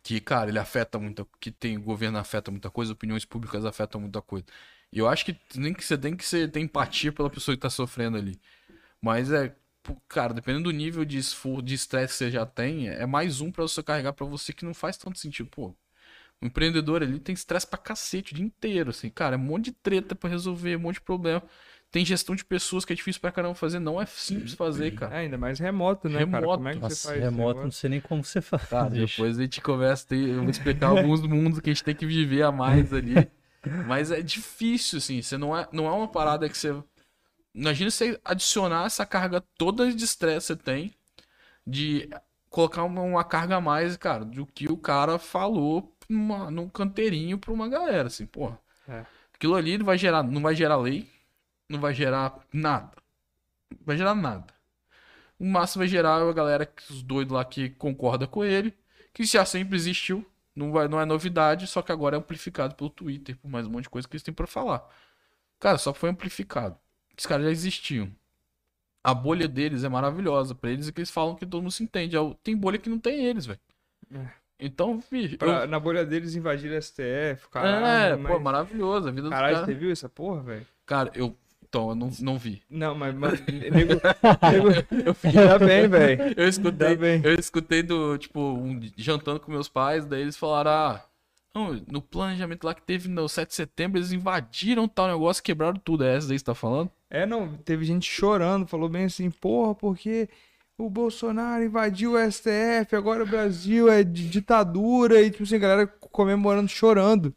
[0.03, 1.27] que, cara, ele afeta muita.
[1.41, 4.45] Que tem o governo afeta muita coisa, opiniões públicas afetam muita coisa.
[4.93, 7.61] E eu acho que nem que você tem que ser, ter empatia pela pessoa que
[7.61, 8.39] tá sofrendo ali.
[9.01, 9.55] Mas é,
[10.09, 13.51] cara, dependendo do nível de esforço, de estresse que você já tem, é mais um
[13.51, 15.49] pra você carregar pra você que não faz tanto sentido.
[15.51, 15.75] Pô,
[16.41, 19.67] o empreendedor ali tem estresse pra cacete o dia inteiro, assim, cara, é um monte
[19.67, 21.43] de treta pra resolver, um monte de problema.
[21.91, 25.15] Tem gestão de pessoas que é difícil pra caramba fazer, não é simples fazer, cara.
[25.17, 26.41] É, ainda mais remoto, né, cara?
[26.41, 26.57] Remoto.
[26.59, 28.69] Como é que Nossa, você faz remoto, não sei nem como você faz.
[28.69, 32.07] Tá, depois a gente conversa, eu vou explicar alguns mundos que a gente tem que
[32.07, 33.15] viver a mais ali.
[33.87, 36.77] Mas é difícil, assim, você não é, não é uma parada que você.
[37.59, 40.95] Imagina você adicionar essa carga toda de estresse que você tem,
[41.67, 42.09] de
[42.51, 47.39] colocar uma, uma carga a mais, cara, do que o cara falou numa, num canteirinho
[47.39, 48.53] pra uma galera, assim, pô.
[48.89, 49.05] É.
[49.35, 51.11] Aquilo ali não vai gerar, não vai gerar lei,
[51.69, 52.93] não vai gerar nada.
[53.71, 54.55] Não vai gerar nada.
[55.39, 58.75] O máximo vai gerar a galera, que- os doidos lá que concorda com ele,
[59.15, 62.91] que já sempre existiu, não, vai, não é novidade, só que agora é amplificado pelo
[62.91, 64.89] Twitter, por mais um monte de coisa que eles têm pra falar.
[65.61, 66.79] Cara, só foi amplificado.
[67.19, 68.09] Os caras já existiam.
[69.03, 70.55] A bolha deles é maravilhosa.
[70.55, 72.17] Pra eles é que eles falam que todo mundo se entende.
[72.17, 73.61] É Tem bolha que não tem eles, velho.
[74.15, 74.27] É.
[74.61, 75.35] Então, bicho.
[75.35, 77.87] eu- Pra- Na bolha deles invadir STF, caralho.
[77.87, 78.33] é, mas...
[78.33, 79.09] pô, maravilhoso.
[79.09, 79.69] A vida dos Caralho, caras.
[79.69, 80.67] você viu essa porra, velho?
[80.87, 81.37] Cara, eu.
[81.69, 82.63] Então, eu não, não vi.
[82.71, 86.35] Não, mas, mas nego, nego, eu fiquei tá bem, velho.
[86.35, 87.21] Eu escutei, Tá bem.
[87.23, 91.05] eu escutei do, tipo, um, jantando com meus pais, daí eles falaram, ah,
[91.59, 95.79] não, no planejamento lá que teve no 7 de setembro, eles invadiram tal negócio, quebraram
[95.79, 96.05] tudo.
[96.05, 96.91] É essa daí que você tá falando?
[97.11, 100.29] É, não, teve gente chorando, falou bem assim, porra, porque
[100.77, 105.59] o Bolsonaro invadiu o STF, agora o Brasil é de ditadura, e tipo assim, a
[105.59, 107.35] galera comemorando, chorando.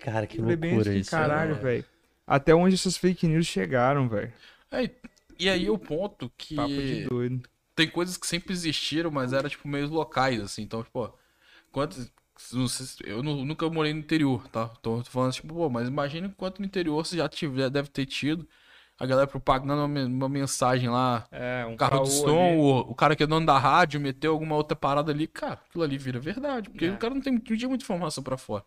[0.00, 1.10] Cara, que Falei bem loucura assim, isso.
[1.10, 1.60] caralho, né?
[1.60, 1.84] velho.
[2.26, 4.32] Até onde essas fake news chegaram, velho.
[4.70, 4.90] É,
[5.38, 7.42] e aí o ponto que Papo de doido.
[7.74, 10.62] tem coisas que sempre existiram, mas era tipo meio locais, assim.
[10.62, 11.12] Então, tipo,
[11.70, 12.10] quantos.
[13.04, 14.70] Eu nu- nunca morei no interior, tá?
[14.78, 17.88] Então, eu tô falando tipo, pô, mas imagina quanto no interior você já tiver, deve
[17.88, 18.48] ter tido.
[18.98, 23.14] A galera propagando uma, uma mensagem lá, É, um carro de som, o, o cara
[23.14, 26.68] que é dono da rádio meteu alguma outra parada ali, cara, aquilo ali vira verdade,
[26.68, 26.90] porque É.
[26.90, 28.64] o cara não tem não tinha muita informação pra fora.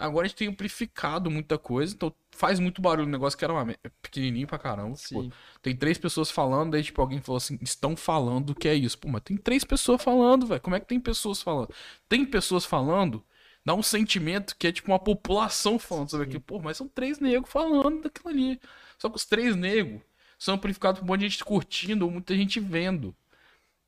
[0.00, 3.52] Agora a gente tem amplificado muita coisa, então faz muito barulho o negócio que era
[3.52, 3.66] uma,
[4.00, 4.96] pequenininho pra caramba.
[4.96, 5.30] Sim.
[5.60, 8.98] tem três pessoas falando, daí tipo alguém falou assim, estão falando que é isso.
[8.98, 10.60] Pô, mas tem três pessoas falando, velho.
[10.60, 11.68] Como é que tem pessoas falando?
[12.08, 13.22] Tem pessoas falando,
[13.62, 16.40] dá um sentimento que é tipo uma população falando sobre aquilo.
[16.40, 18.60] Pô, mas são três negros falando daquilo ali.
[18.98, 20.00] Só que os três negros
[20.38, 23.14] são amplificados por um monte de gente curtindo ou muita gente vendo.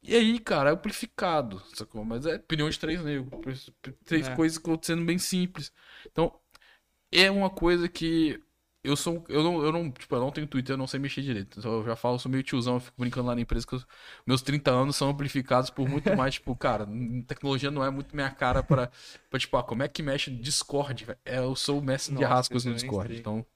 [0.03, 2.05] E aí, cara, é amplificado, sacou?
[2.05, 3.71] Mas é opinião de três negros.
[4.05, 4.35] Três É.
[4.37, 5.73] coisas acontecendo bem simples.
[6.11, 6.35] Então,
[7.13, 8.41] é uma coisa que
[8.85, 9.25] eu sou.
[9.29, 11.59] Eu não, eu não, tipo, eu não tenho Twitter, eu não sei mexer direito.
[11.61, 13.75] Então, eu já falo, eu sou meio tiozão, eu fico brincando lá na empresa que
[13.75, 13.83] eu-
[14.27, 16.87] meus 30 anos são amplificados por muito mais, tipo, cara,
[17.27, 18.91] tecnologia não é muito minha cara pra,
[19.31, 21.19] pra tipo, ah, como é que mexe no Discord, velho?
[21.25, 23.17] É, eu sou o mestre de Nossa, as coisas no Discord.
[23.17, 23.47] Então,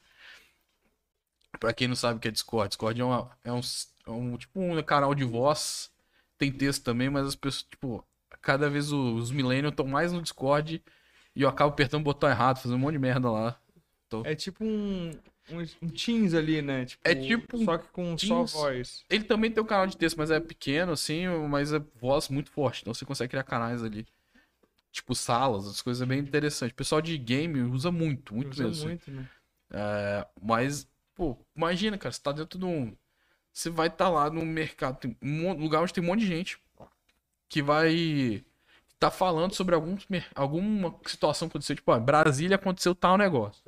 [1.59, 3.61] pra quem não sabe o que é Discord, Discord é, uma, é, um,
[4.07, 5.91] é um, tipo, um canal de voz,
[6.39, 8.05] tem texto também, mas as pessoas, tipo,
[8.43, 10.83] cada vez os, millennials estão mais no Discord
[11.35, 13.61] e eu acabo apertando o botão errado, fazendo um monte de merda lá.
[14.25, 15.11] É tipo um,
[15.51, 16.85] um, um Teams ali, né?
[16.85, 18.51] Tipo, É tipo um Só que com Teams.
[18.51, 19.05] só voz.
[19.11, 22.51] Ele também tem um canal de texto, mas é pequeno, assim, mas é voz muito
[22.51, 22.83] forte.
[22.83, 24.07] Então você consegue criar canais ali.
[24.93, 26.73] Tipo salas, as coisas é bem interessantes.
[26.73, 28.77] O pessoal de game usa muito, muito Usa mesmo.
[28.77, 28.87] assim.
[28.87, 29.29] muito, né?
[29.73, 32.97] É, mas, pô, imagina, cara, você tá dentro de um.
[33.57, 36.59] Você vai estar lá no mercado, tem um lugar onde tem um monte de gente
[37.49, 38.45] que vai
[38.99, 39.97] tá falando sobre algum,
[40.35, 43.63] alguma situação que aconteceu, tipo, ó, em Brasília aconteceu tal negócio.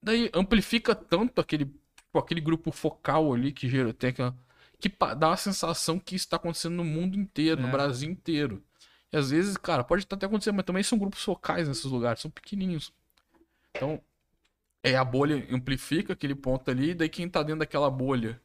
[0.00, 4.32] Daí amplifica tanto aquele, tipo, aquele grupo focal ali que gerou, tem aquela,
[4.78, 4.88] que
[5.18, 7.72] dá a sensação que isso tá acontecendo no mundo inteiro, no É.
[7.72, 8.62] Brasil inteiro.
[9.12, 12.30] E às vezes, cara, pode até acontecer, mas também são grupos focais nesses lugares, são
[12.30, 12.92] pequenininhos.
[13.74, 14.00] Então,
[14.84, 18.40] é a bolha amplifica aquele ponto ali, daí quem tá dentro daquela bolha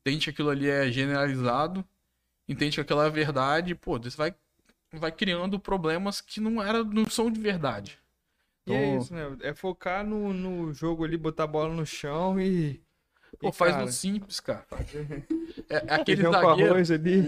[0.00, 1.84] entende que aquilo ali é generalizado,
[2.48, 4.34] entende que aquela é verdade, pô, você vai,
[4.92, 7.98] vai criando problemas que não era, não são de verdade.
[8.66, 9.36] E é Então- isso, né?
[9.42, 12.80] É focar no, no jogo ali, botar a bola no chão e.
[13.38, 14.66] Pô, E, faz cara, no simples, cara.
[15.68, 16.72] É, é aquele feijão zagueiro.
[16.72, 17.24] arroz ali.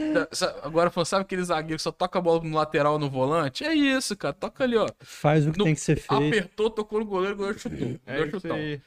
[0.62, 3.64] Agora, falando, sabe aquele zagueiro que só toca a bola no lateral no volante?
[3.64, 4.32] É isso, cara.
[4.32, 4.88] Toca ali, ó.
[5.00, 6.14] Faz o que No- tem que ser feito.
[6.14, 8.00] Apertou, tocou no goleiro, o goleiro chutou.
[8.06, 8.56] É Deu isso chutão.
[8.56, 8.80] aí.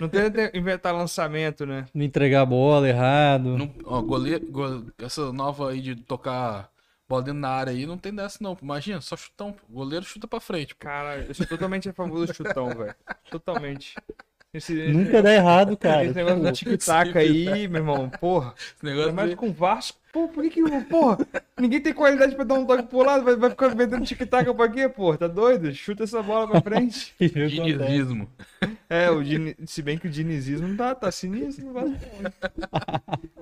[0.00, 1.86] Não tenta inventar lançamento, né?
[1.94, 3.56] Não entregar a bola errado.
[3.56, 6.70] Não- ó, goleiro, go- essa nova aí de tocar
[7.08, 8.56] bola dentro da área aí, não tem dessa não.
[8.60, 9.56] Imagina, só chutão.
[9.68, 10.74] O goleiro chuta pra frente.
[10.74, 10.80] Pô.
[10.86, 12.94] Cara, eu sou totalmente a favor do chutão, velho.
[13.30, 13.94] Totalmente.
[14.56, 16.04] Esse, Nunca dá errado, cara.
[16.04, 18.54] esse negócio do tic-tac aí, meu irmão, porra.
[18.76, 21.18] Esse negócio Mas de- com o Vasco, pô, por que que, porra,
[21.60, 24.68] ninguém tem qualidade pra dar um toque pro lado, vai, vai ficar metendo tic-tac pra
[24.68, 25.18] quê, porra?
[25.18, 25.72] Tá doido?
[25.74, 27.14] Chuta essa bola pra frente.
[27.20, 28.28] dinizismo.
[28.88, 31.66] É, o Dini- se bem que o dinizismo tá, tá sinistro?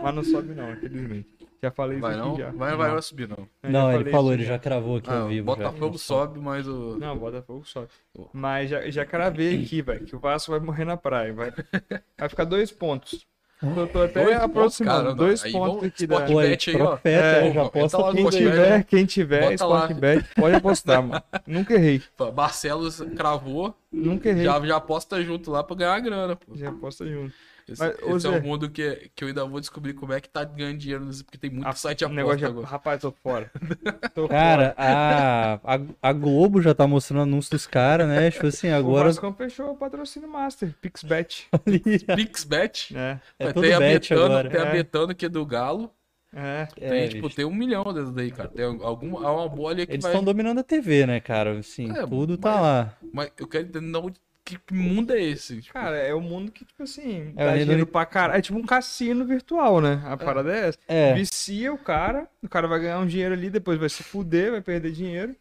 [0.03, 1.29] Mas não sobe não, infelizmente.
[1.65, 2.37] Já falei Vai isso não?
[2.37, 2.51] já.
[2.51, 3.49] Vai, vai, vai subir não.
[3.63, 5.47] Eu Não, ele falou, isso ele já cravou aqui Ah, ao vivo.
[5.49, 5.57] já.
[5.57, 6.99] Botafogo sobe, mas o.
[6.99, 7.89] Não, Botafogo sobe.
[8.33, 11.33] Mas já, já cravei aqui, velho, que o Vasco vai morrer na praia.
[11.33, 11.53] Vai,
[12.19, 13.27] vai ficar dois pontos.
[13.63, 14.97] Eu tô até Dois pontos, aproximando.
[14.99, 15.17] cara, não.
[15.17, 16.19] dois Aí pontos vamos- aqui da...
[16.19, 18.43] Aí, profeta, É, já aposta Quem tudo aí.
[18.43, 19.53] Tiver, quem tiver.
[19.55, 21.23] Sportbet, pode apostar, mano.
[21.47, 22.03] Nunca errei.
[22.35, 24.45] Barcelos cravou, Nunca errei.
[24.45, 26.55] já, já aposta junto lá pra ganhar a grana, pô.
[26.55, 27.33] Já aposta junto.
[27.67, 28.39] Esse, Mas, esse é Zé.
[28.39, 31.39] o mundo que, que eu ainda vou descobrir como é que tá ganhando dinheiro, porque
[31.39, 32.53] tem muito Ah, site o negócio aposta de...
[32.53, 32.67] agora.
[32.67, 33.51] Rapaz, tô fora.
[34.15, 38.31] Tô Cara, a, a, a Globo já tá mostrando anúncio dos caras, né?
[38.31, 38.79] Tipo assim, fora.
[38.79, 39.05] agora.
[39.05, 41.49] O Vascão fechou o patrocínio Master, PixBet.
[42.17, 42.95] PixBet.
[42.97, 44.51] É, É Vai ter a bet Betano, agora.
[44.51, 44.73] tem a É.
[44.73, 45.91] Betano que é do Galo.
[46.35, 46.69] é.
[46.81, 47.37] É, Tem, tipo, bicho.
[47.37, 48.49] tem um milhão desses daí, cara.
[48.49, 50.13] Tem algum, há uma bolha que Eles vai...
[50.13, 51.59] estão dominando a TV, né, cara?
[51.59, 52.97] Assim, É, tudo tá mas- lá.
[53.13, 54.13] Mas eu quero entender não,
[54.45, 55.61] que, que mundo é esse?
[55.63, 58.39] Tipo, Cara, é o mundo que, tipo assim, É, dá dinheiro não- pra caralho.
[58.39, 60.03] É tipo um cassino virtual, né?
[60.07, 60.79] A parada é essa.
[60.87, 61.15] É.
[61.15, 64.61] Vicia o cara, o cara vai ganhar um dinheiro ali, depois vai se fuder, vai
[64.61, 65.35] perder dinheiro.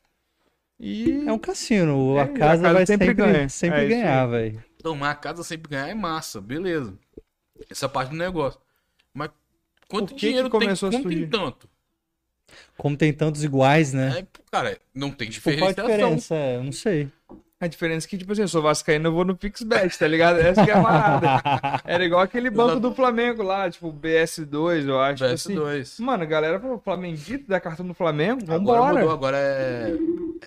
[0.80, 1.24] E.
[1.28, 2.18] É um cassino.
[2.18, 3.49] É, a a casa casa vai sempre sempre, ganha.
[3.49, 4.64] sempre É ganhar, velho.
[4.78, 6.97] Então, mas a casa sempre ganhar é massa, beleza.
[7.70, 8.60] Essa parte do negócio.
[9.14, 9.30] Mas
[9.88, 10.60] quanto que que dinheiro tem?
[10.60, 11.30] começou a Como tem surgir?
[11.30, 11.70] tanto?
[12.78, 14.20] Como tem tantos iguais, né?
[14.20, 16.36] É, cara, não tem Tipo, qual a diferença?
[16.36, 17.10] É, eu não sei.
[17.64, 20.38] A diferença é que, tipo assim, eu sou vascaíno, eu vou no PixBet, tá ligado?
[20.39, 21.82] Essa que é a parada.
[21.86, 25.24] Era igual aquele banco do Flamengo lá, tipo, BS2, eu acho.
[25.24, 25.55] tipo assim.
[25.55, 26.03] PS2.
[26.03, 28.93] Mano, a galera falou, Flamenguito, dá cartão do Flamengo, Agora vambora.
[28.95, 29.95] mudou, agora é.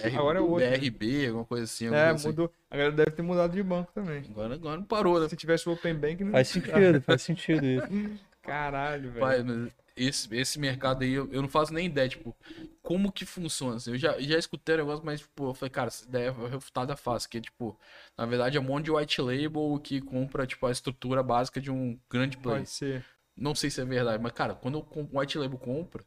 [0.05, 0.69] R- Agora é outro.
[0.69, 1.87] BRB, alguma coisa assim.
[1.87, 2.29] alguma É, coisa assim.
[2.29, 2.53] mudou.
[2.71, 4.23] A galera deve ter mudado de banco também.
[4.31, 5.29] Agora, agora parou, né?
[5.29, 7.89] Se tivesse o Open Bank, não Faz sentido, faz sentido isso.
[8.45, 9.21] Caralho, velho.
[9.21, 12.37] Pai, mas esse, esse mercado aí, eu, eu não faço nem ideia, tipo,
[12.83, 13.77] como que funciona.
[13.77, 13.91] assim.
[13.93, 16.97] Eu já, já escutei o negócio, mas, tipo, eu falei, cara, essa ideia é refutada
[16.97, 17.79] fácil, que, tipo,
[18.17, 21.71] na verdade é um monte de white label que compra, tipo, a estrutura básica de
[21.71, 22.59] um grande play.
[22.59, 23.05] Pode ser.
[23.37, 26.05] Não sei se é verdade, mas, cara, quando o com- o white label compra,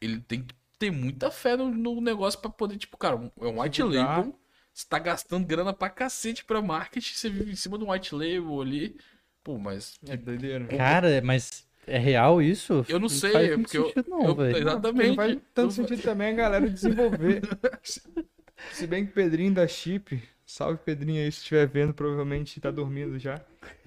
[0.00, 3.60] ele tem que ter muita fé no, no negócio pra poder, tipo, cara, é um
[3.62, 4.18] white Divulgar.
[4.20, 4.38] label,
[4.72, 8.14] você tá gastando grana pra cacete pra marketing, você vive em cima de um white
[8.14, 8.96] label ali.
[9.42, 10.66] Pô, mas É doideira.
[10.68, 12.84] Cara, mas é real isso?
[12.88, 14.56] eu não sei, faz é porque eu, sentido, não, eu- velho.
[14.58, 15.08] exatamente.
[15.08, 17.42] Não faz tanto sentido também a galera desenvolver.
[18.72, 23.18] se, bem que Pedrinho da Chip, salve Pedrinho aí se estiver vendo, provavelmente tá dormindo
[23.18, 23.40] já.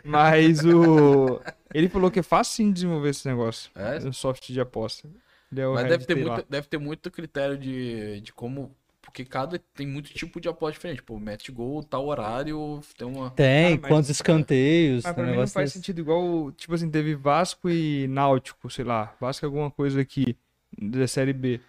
[0.04, 1.42] Mas o.
[1.74, 3.70] Ele falou que é fácil desenvolver esse negócio.
[3.76, 3.98] É?
[4.08, 5.08] O software de aposta.
[5.56, 8.76] É Mas deve ter, muito, deve ter muito critério de, de como.
[9.10, 11.02] Porque cada tem muito tipo de aposta diferente.
[11.02, 13.32] Pô, match gol, tal horário, tem uma.
[13.32, 15.74] Tem, Cara, mas- quantos escanteios, Mas tem pra mim não faz desse.
[15.80, 20.38] sentido igual, tipo assim, teve Vasco e Náutico, sei lá, Vasco é alguma coisa aqui
[20.80, 21.60] da Série B.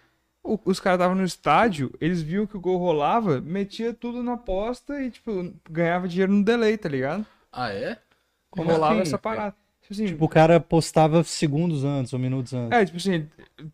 [0.43, 4.33] O- os caras estavam no estádio, eles viam que o gol rolava, metia tudo na
[4.33, 7.25] aposta e, tipo, ganhava dinheiro no delay, tá ligado?
[7.51, 7.97] Ah, é?
[8.49, 9.01] Como rolava assim?
[9.01, 9.55] essa parada.
[9.81, 12.71] Tipo assim, Tipo, o cara postava segundos antes ou minutos antes.
[12.77, 13.27] é, tipo assim,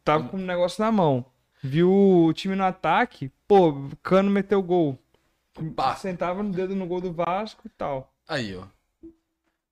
[0.06, 1.26] tava com um negócio na mão,
[1.64, 4.98] viu o time no ataque, pô, Cano meteu gol.
[5.76, 5.96] Pá.
[5.96, 8.14] Sentava no dedo no gol do Vasco e tal.
[8.28, 8.64] Aí, ó.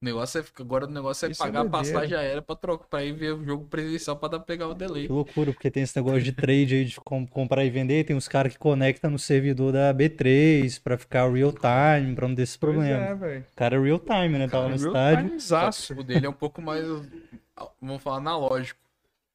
[0.01, 1.93] O negócio é, agora o negócio é Isso é pagar a doideira.
[1.93, 5.07] passagem aérea pra, trocar, pra ir ver o jogo presencial pra dar, pegar o delay.
[5.07, 8.15] Que loucura, porque tem esse negócio de trade aí de com- comprar e vender, tem
[8.15, 12.43] uns caras que conectam no servidor da B3 pra ficar real time, pra não ter
[12.43, 13.03] esse Pois problema.
[13.03, 13.45] é, velho.
[13.51, 14.47] O cara é real time, né?
[14.47, 15.27] Tava no estádio.
[15.29, 15.93] timezaço.
[15.99, 16.85] O dele é um pouco mais,
[17.81, 18.79] vamos falar, analógico.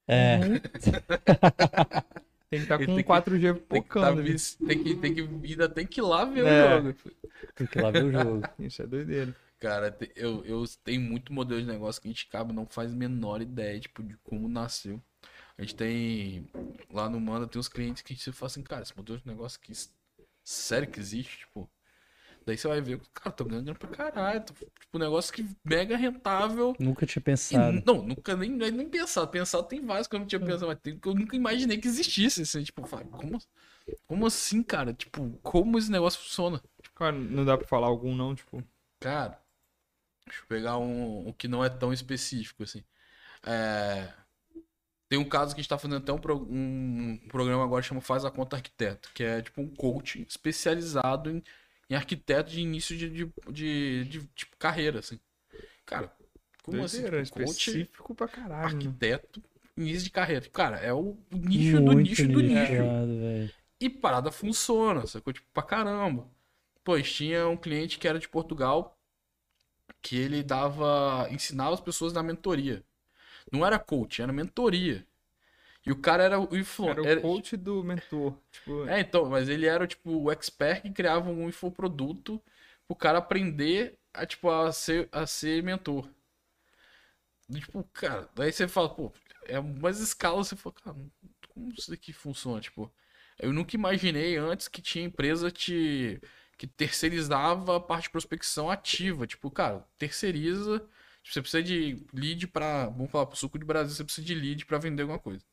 [0.06, 0.38] É,
[2.50, 5.14] Tem que estar Ele com tem que- 4G Tem que, tá, vis- tem que, tem
[5.14, 6.66] que, ainda tem que ir lá ver É.
[6.80, 6.98] o jogo.
[7.54, 8.42] tem que ir lá ver o jogo.
[8.58, 9.36] Isso é doideira.
[9.60, 12.96] Cara, eu, eu tenho muito modelo de negócio que a gente acaba não faz a
[12.96, 15.00] menor ideia, tipo, de como nasceu.
[15.56, 16.48] A gente tem.
[16.90, 19.26] Lá no Manda tem uns clientes que a gente fala assim, cara, esse modelo de
[19.28, 19.72] negócio aqui,
[20.42, 21.40] sério que existe?
[21.40, 21.70] Tipo.
[22.46, 24.44] Daí você vai ver, cara, tô ganhando grana pra caralho.
[24.44, 26.74] tô- tipo, um negócio que mega rentável.
[26.80, 27.82] Nunca tinha E, pensado.
[27.86, 29.28] não, nunca nem, nem nem pensado.
[29.28, 31.88] Pensado tem vários que eu não tinha pensado, mas tem que eu nunca imaginei que
[31.88, 32.42] existisse.
[32.42, 33.38] Assim, tipo, como,
[34.06, 34.92] como assim, cara?
[34.94, 36.62] Tipo, como esse negócio funciona?
[36.94, 38.62] Cara, não dá pra falar algum não, tipo.
[39.00, 39.40] Cara,
[40.26, 42.84] Deixa eu pegar um, um que não é tão específico, assim.
[43.44, 44.12] É,
[45.08, 47.88] Tem um caso que a gente tá fazendo até um, pro- um programa agora que
[47.88, 51.42] chama Faz a Conta Arquiteto, que é tipo um coach especializado em,
[51.90, 55.20] em arquiteto de início de, de, de- de, tipo, carreira, assim.
[55.86, 56.12] Cara,
[56.62, 57.02] como assim?
[57.24, 58.60] Tipo, coach específico pra caralho.
[58.60, 58.64] né?
[58.66, 59.42] arquiteto,
[59.76, 60.48] início de carreira.
[60.50, 62.52] Cara, é o nicho do Muito nicho do nicho.
[62.72, 63.54] nichado, velho.
[63.80, 65.32] E parada funciona, sacou?
[65.32, 66.28] Tipo, pra caramba.
[66.84, 68.98] Pois tinha um cliente que era de Portugal
[70.02, 71.28] que ele dava.
[71.30, 72.84] ensinava as pessoas na mentoria.
[73.52, 75.06] Não era coach, era mentoria.
[75.86, 77.18] E o cara era o Era influencer.
[77.18, 78.36] o coach do mentor.
[78.50, 82.42] Tipo, É, então, mas ele era tipo o expert que criava um infoproduto
[82.86, 86.08] pro cara aprender a, tipo, a ser, a ser mentor.
[87.48, 89.12] E, Tipo, cara, daí você fala, pô,
[89.46, 90.96] é umas escalas, você fala, cara,
[91.48, 92.60] como isso daqui funciona?
[92.60, 92.92] Tipo,
[93.38, 96.20] eu nunca imaginei antes que tinha empresa te,
[96.56, 99.26] que terceirizava a parte de prospecção ativa.
[99.26, 100.78] Tipo, cara, terceiriza.
[101.22, 102.86] tipo, Você precisa de lead pra.
[102.88, 105.44] Vamos falar, pro suco de Brasil, você precisa de lead pra vender alguma coisa.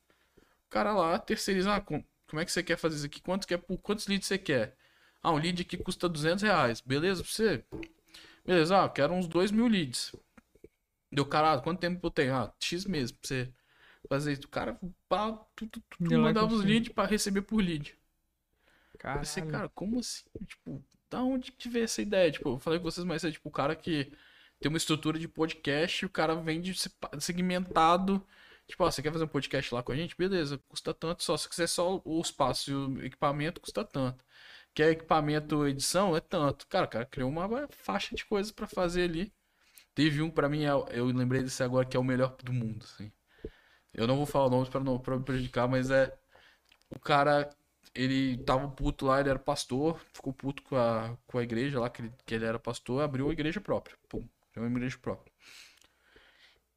[0.70, 3.20] Cara lá terceiriza, ah, com- como é que você quer fazer isso aqui?
[3.22, 4.76] Quanto quer, por quantos leads você quer?
[5.22, 6.80] Ah, um lead aqui custa 200 reais.
[6.80, 7.64] Beleza pra você?
[8.44, 10.14] Beleza, ah, eu quero uns 2 mil leads.
[11.10, 12.34] Deu, cara, quanto tempo eu tenho?
[12.34, 13.52] Ah, X meses pra você
[14.08, 14.42] fazer isso.
[14.44, 14.78] O cara,
[15.08, 17.96] pá, tu, tu, tu, tu mandava os leads pra receber por lead.
[18.94, 19.20] Eu caralho.
[19.20, 20.24] pensei, cara, como assim?
[20.46, 22.30] Tipo, da onde que veio essa ideia?
[22.30, 24.12] Tipo, eu falei com vocês, mas é tipo o cara que
[24.60, 26.74] tem uma estrutura de podcast, o cara vende
[27.18, 28.24] segmentado.
[28.68, 30.16] Tipo, ó, você quer fazer um podcast lá com a gente?
[30.16, 31.36] Beleza, custa tanto só.
[31.36, 34.24] Se quiser só o espaço e o equipamento, custa tanto.
[34.74, 36.16] Quer equipamento edição?
[36.16, 36.66] É tanto.
[36.68, 39.32] Cara, cara criou uma faixa de coisas pra fazer ali.
[39.94, 42.84] Teve um, pra mim, é- eu lembrei desse agora, que é o melhor do mundo,
[42.84, 43.12] assim.
[43.94, 46.16] Eu não vou falar nomes pra não pra me prejudicar, mas é.
[46.90, 47.50] O cara,
[47.94, 51.90] ele tava puto lá, ele era pastor, ficou puto com a, com a igreja lá,
[51.90, 53.96] que ele, que ele era pastor, abriu uma igreja própria.
[54.08, 55.32] Pum, abriu uma igreja própria.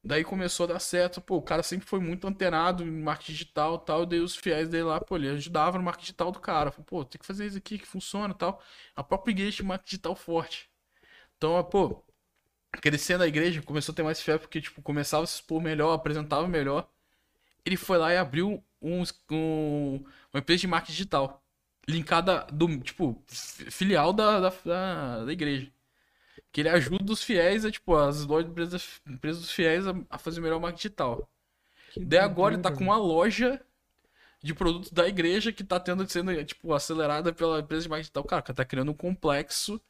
[0.04, 3.78] Daí começou a dar certo, pô, o cara sempre foi muito antenado em marketing digital
[3.78, 6.72] tal, daí os fiéis dele lá, pô, ele ajudava no marketing digital do cara.
[6.72, 8.60] Falei, pô, tem que fazer isso aqui que funciona tal.
[8.96, 10.68] A própria igreja tinha marketing digital forte.
[11.38, 12.02] Então, pô,
[12.82, 15.92] crescendo a igreja, começou a ter mais fé, porque, tipo, começava a se expor melhor,
[15.94, 16.88] apresentava melhor.
[17.64, 21.42] Ele foi lá e abriu um, um- uma empresa de marketing digital.
[21.88, 25.70] Linkada do, tipo, fi- filial da, da, da, da igreja.
[26.52, 30.18] Que ele ajuda os fiéis, a, tipo, as lojas empresas, empresas dos fiéis a, a
[30.18, 31.28] fazer melhor marketing digital.
[31.92, 33.60] Que Daí agora ele tá com uma loja
[34.42, 38.24] de produtos da igreja que tá tendo sendo, tipo, acelerada pela empresa de marketing digital.
[38.24, 39.80] Cara, tá criando um complexo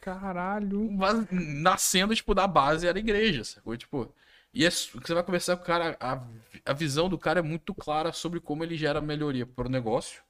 [0.00, 0.90] Caralho.
[0.90, 3.76] mas nascendo, tipo, da base era a igreja, sacou?
[3.76, 4.12] Tipo,
[4.52, 6.22] e é, você vai conversar com o cara, a,
[6.64, 10.22] a visão do cara é muito clara sobre como ele gera melhoria pro negócio.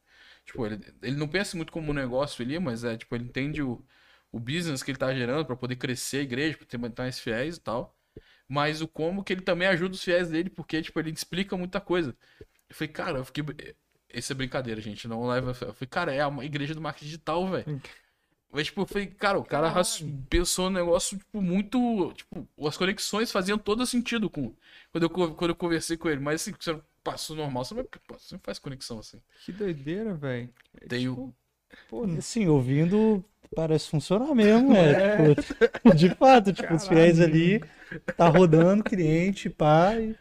[0.45, 3.63] Tipo, ele, ele não pensa muito como um negócio ali, mas é, tipo, ele entende
[3.63, 3.83] o,
[4.33, 7.57] o business que ele tá gerando pra poder crescer a igreja, pra ter mais fiéis
[7.57, 7.97] e tal.
[8.49, 11.81] Mas o como que ele também ajuda os fiéis dele, porque, tipo, ele explica muita
[11.81, 12.17] coisa.
[12.69, 13.45] Eu falei, cara, eu fiquei.
[14.09, 15.07] Essa é brincadeira, gente.
[15.09, 15.51] Não leva.
[15.51, 17.65] Eu falei, cara, é a igreja do marketing digital, velho.
[18.51, 22.13] Mas, tipo, eu falei, cara, o cara raci- pensou no negócio, tipo, muito.
[22.15, 24.55] Tipo, as conexões faziam todo sentido com.
[24.91, 26.21] Quando eu, quando eu conversei com ele.
[26.21, 29.23] Mas assim, você passou normal, você não, vai- você não faz conexão assim.
[29.47, 30.53] Que doideira, velho.
[30.79, 31.35] É Tem tipo,
[31.89, 33.25] Pô, Assim, ouvindo,
[33.55, 35.35] parece funcionar mesmo, é.
[35.35, 37.63] Tipo, de fato, tipo, os fiéis ali,
[38.17, 40.15] tá rodando cliente, e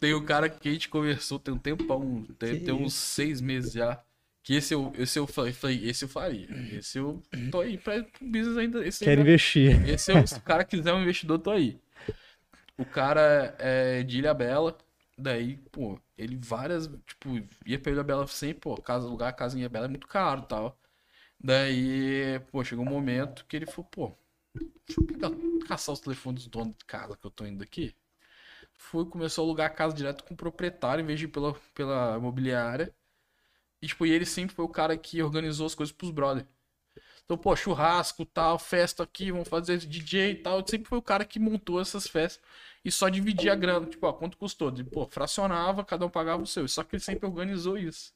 [0.00, 3.72] Tem o cara que a gente conversou tem um tempão, tem, tem uns seis meses
[3.72, 4.02] já.
[4.44, 6.48] Que esse eu, esse eu falei, falei, esse eu faria.
[6.76, 8.84] Esse eu tô aí pra business ainda.
[8.84, 9.88] Esse quer ainda- investir.
[9.88, 11.78] Esse é o, se o cara quiser um investidor, tô aí.
[12.76, 14.76] O cara é de Ilha Bela,
[15.16, 19.60] daí, pô, ele várias, tipo, ia pra Ilha Bela sempre, pô, casa, lugar, casa em
[19.60, 20.76] Ilha Bela é muito caro e tal.
[21.42, 24.12] Daí, pô, chegou um momento que ele falou, pô,
[24.86, 25.30] deixa eu pegar,
[25.66, 27.94] caçar os telefones dos donos de casa que eu tô indo aqui.
[28.74, 31.54] Fui, começou a alugar a casa direto com o proprietário, em vez de ir pela,
[31.74, 32.94] pela imobiliária.
[33.82, 36.46] E, tipo, e ele sempre foi o cara que organizou as coisas pros brothers.
[37.24, 40.66] Então, pô, churrasco, tal, festa aqui, vamos fazer DJ e tal.
[40.66, 42.42] Sempre foi o cara que montou essas festas
[42.84, 43.86] e só dividia a grana.
[43.86, 44.70] Tipo, ó, quanto custou?
[44.70, 46.66] De, pô, fracionava, cada um pagava o seu.
[46.68, 48.12] Só que ele sempre organizou isso.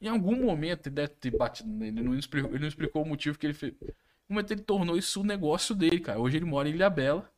[0.00, 1.84] Em algum momento ele deve ter batido.
[1.84, 3.74] Ele não explicou, ele não explicou o motivo que ele fez.
[4.28, 6.20] Um momento ele tornou isso o negócio dele, cara.
[6.20, 7.30] Hoje ele mora em Ilha Bela.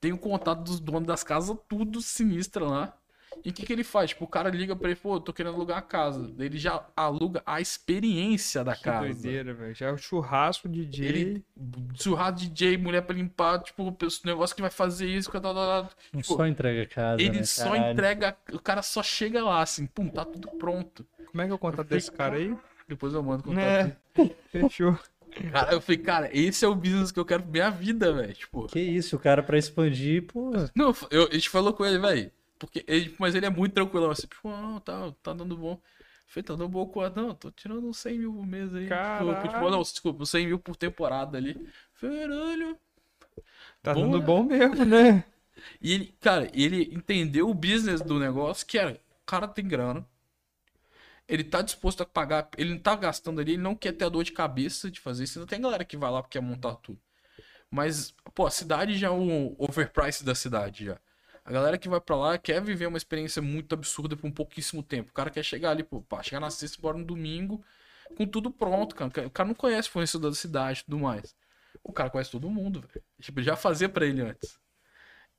[0.00, 2.98] Tem o contato dos donos das casas, tudo sinistra lá.
[3.44, 4.10] E o que, que ele faz?
[4.10, 6.32] Tipo, o cara liga pra ele, pô, eu tô querendo alugar a casa.
[6.38, 9.06] Ele já aluga a experiência da que casa.
[9.06, 9.74] doideira, velho.
[9.74, 11.06] Já é o churrasco, DJ.
[11.06, 11.44] Ele
[11.94, 15.90] churrasco DJ, mulher pra limpar, tipo, o negócio que vai fazer isso, tal, tal, tal.
[16.12, 19.62] Não Tipo, só entrega a casa, ele né, só entrega, o cara só chega lá,
[19.62, 21.06] assim, pum, tá tudo pronto.
[21.30, 22.54] Como é que é o contato desse cara aí?
[22.88, 23.56] Depois eu mando contato.
[23.64, 23.96] Né?
[24.50, 24.98] Fechou.
[25.50, 28.32] Cara, eu falei, cara, esse é o business que eu quero pra minha vida, velho.
[28.34, 30.52] Tipo, Que isso, o cara pra expandir, pô.
[30.76, 32.30] não, eu, a gente falou com ele, velho.
[32.66, 35.80] Porque ele, mas ele é muito tranquilo, assim, tipo, ah, tá, tá dando bom.
[36.26, 37.16] Falei, tá dando bom quanto?
[37.20, 38.88] Não, tô tirando uns 100 mil por mês aí.
[38.88, 39.34] Caralho.
[39.42, 41.60] Tipo, tipo, não, desculpa, uns 100 mil por temporada ali.
[42.00, 42.78] Caralho.
[43.82, 44.24] Tá Bom, dando né?
[44.24, 45.24] bom mesmo, né?
[45.80, 50.04] E ele, cara, ele entendeu o business do negócio, que era, o cara tem grana.
[51.26, 54.08] Ele tá disposto a pagar, ele não tá gastando ali, ele não quer ter a
[54.10, 55.40] dor de cabeça de fazer isso.
[55.40, 57.00] Não tem galera que vai lá porque quer montar tudo.
[57.70, 60.98] Mas, pô, a cidade já é um overprice da cidade já.
[61.44, 64.82] A galera que vai pra lá quer viver uma experiência muito absurda por um pouquíssimo
[64.82, 65.10] tempo.
[65.10, 67.62] O cara quer chegar ali, pô, pá, chegar na sexta, embora no domingo,
[68.16, 69.26] com tudo pronto, cara.
[69.26, 71.34] O cara não conhece o fornecedor da cidade e tudo mais.
[71.82, 73.04] O cara conhece todo mundo, velho.
[73.20, 74.58] Tipo, já fazia pra ele antes.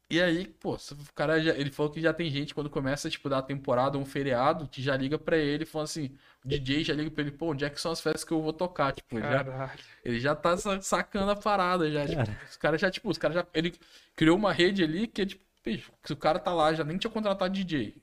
[0.08, 3.28] E aí, pô, o cara já, ele falou que já tem gente quando começa, tipo,
[3.28, 6.94] da temporada, um feriado, que já liga pra ele e fala assim, o DJ já
[6.94, 8.94] liga pra ele, pô, onde é que são as festas que eu vou tocar?
[8.94, 12.06] Tipo, ele já, ele já tá sa- sacando a parada já.
[12.06, 12.40] Tipo, Cara.
[12.48, 13.48] os caras já, tipo, os caras já.
[13.52, 13.74] Ele
[14.16, 17.12] criou uma rede ali que, tipo, bicho, se o cara tá lá, já nem tinha
[17.12, 18.02] contratado DJ.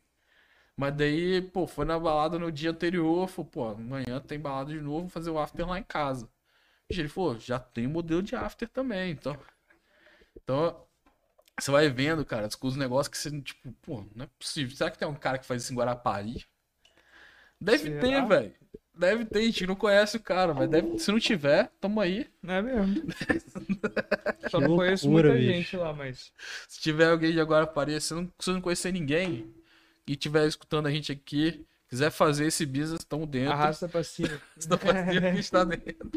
[0.76, 4.80] Mas daí, pô, foi na balada no dia anterior, falou, pô, amanhã tem balada de
[4.80, 6.28] novo, vou fazer o after lá em casa.
[6.88, 9.38] Bicho, ele falou, já tem modelo de after também, então.
[10.36, 10.84] Então,
[11.60, 14.76] você vai vendo, cara, os negócios que você, tipo, pô, não é possível.
[14.76, 16.44] Será que tem um cara que faz isso em Guarapari?
[17.60, 18.00] Deve Será?
[18.00, 18.54] ter, velho.
[18.94, 22.28] Deve ter, a gente não conhece o cara, mas deve, se não tiver, tamo aí.
[22.42, 23.02] Não é mesmo?
[24.50, 25.52] Só não conheço loucura, muita bicho.
[25.52, 26.32] gente lá, mas.
[26.68, 29.52] Se tiver alguém de Guarapari, se não, se não conhecer ninguém
[30.06, 33.52] e tiver escutando a gente aqui, quiser fazer esse business, estamos dentro.
[33.52, 34.40] Arrasta pra cima.
[34.58, 36.10] Senão fazia a gente tá dentro.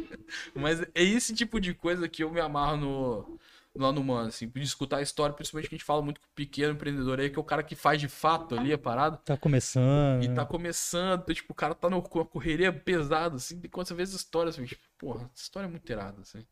[0.53, 3.39] Mas é esse tipo de coisa que eu me amarro no,
[3.75, 6.27] lá no Mano, assim, de escutar a história, principalmente que a gente fala muito com
[6.27, 9.17] o pequeno empreendedor aí, que é o cara que faz de fato ali a parada.
[9.17, 10.23] Tá começando.
[10.23, 13.67] E tá começando, então, tipo, o cara tá no- com a correria pesada, assim, e
[13.69, 16.45] quando você vê as histórias, assim, tipo, porra, essa história é muito irada, assim.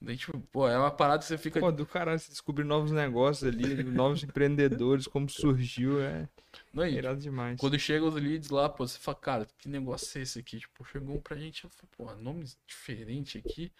[0.00, 1.58] Daí, tipo, pô, é uma parada que você fica.
[1.60, 6.28] Pô, do caralho, você descobrir novos negócios ali, novos empreendedores, como surgiu, é
[6.74, 7.58] Não, e, irado demais.
[7.58, 10.58] Quando chega os leads lá, pô, você fala, cara, que negócio é esse aqui?
[10.58, 13.72] Tipo, chegou um pra gente, eu falei, pô, nome diferente aqui.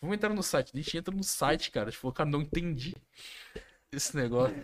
[0.00, 0.72] Vamos entrar no site.
[0.74, 1.90] A gente entra no site, cara.
[1.90, 2.94] Tipo, cara, não entendi
[3.92, 4.56] esse negócio.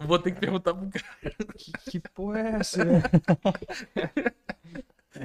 [0.00, 1.36] Vou ter que perguntar pro cara.
[1.56, 3.02] Que, que porra é essa, velho?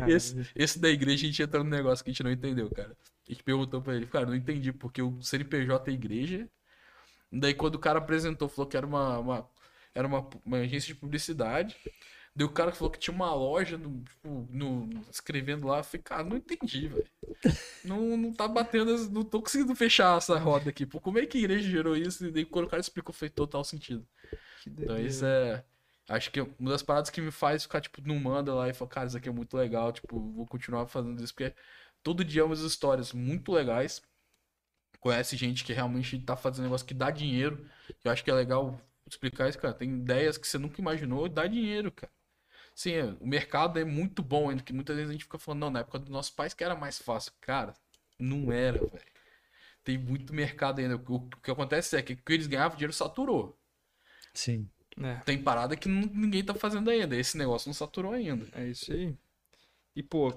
[0.07, 2.95] Esse, esse da igreja, a gente entrou no negócio que a gente não entendeu, cara.
[3.27, 6.49] A gente perguntou pra ele, cara, não entendi, porque o CNPJ é igreja.
[7.31, 9.49] Daí quando o cara apresentou, falou que era uma, uma-
[9.93, 11.75] era uma, uma agência de publicidade.
[12.35, 15.79] Daí o cara falou que tinha uma loja no, tipo, no- escrevendo lá.
[15.79, 17.09] Eu falei, cara, não entendi, velho.
[17.83, 20.85] Não, não tá batendo, não tô conseguindo fechar essa roda aqui.
[20.85, 22.25] Pô, como é que a igreja gerou isso?
[22.25, 24.07] E daí quando o cara explicou, fez total sentido.
[24.57, 25.63] Que Então isso é.
[26.09, 28.89] Acho que uma das paradas que me faz ficar, tipo, não manda lá e falar,
[28.91, 31.53] cara, isso aqui é muito legal, tipo, vou continuar fazendo isso, porque
[32.03, 34.01] todo dia é umas histórias muito legais.
[34.99, 37.69] Conhece gente que realmente tá fazendo negócio que dá dinheiro.
[38.03, 39.73] Eu acho que é legal explicar isso, cara.
[39.73, 42.11] Tem ideias que você nunca imaginou e dá dinheiro, cara.
[42.75, 45.61] Sim, é, o mercado é muito bom ainda, que muitas vezes a gente fica falando,
[45.61, 47.31] não, na época dos nossos pais que era mais fácil.
[47.41, 47.73] Cara,
[48.19, 49.15] não era, velho.
[49.83, 50.97] Tem muito mercado ainda.
[50.97, 53.57] O o que acontece é que o que eles ganhavam, o dinheiro saturou.
[54.33, 54.67] Sim.
[55.01, 57.15] É, Tem parada que não- ninguém tá fazendo ainda.
[57.15, 58.47] Esse negócio não saturou ainda.
[58.53, 59.13] é isso aí.
[59.95, 60.33] E, pô,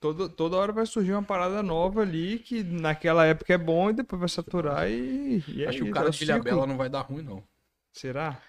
[0.00, 3.94] todo, toda hora vai surgir uma parada nova ali que naquela época é bom e
[3.94, 6.44] depois vai saturar e, e é Acho que o cara é de Ilha ciclo.
[6.44, 7.42] Bela não vai dar ruim, não.
[7.92, 8.40] Será?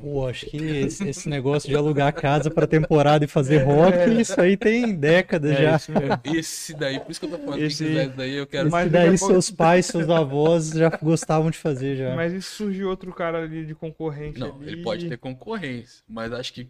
[0.00, 3.98] Pô, acho que esse, esse negócio de alugar a casa pra temporada e fazer rock,
[4.20, 5.76] isso aí tem décadas É já.
[5.76, 5.92] isso.
[6.24, 8.68] Esse daí, por isso que eu tô falando, Esse- esse daí, eu quero.
[8.68, 12.14] Esse Mas daí pouco- seus pais, seus avós já gostavam de fazer já.
[12.16, 14.72] Mas se surgir outro cara ali de concorrente Não, ali?
[14.72, 16.68] ele pode ter concorrência, mas acho que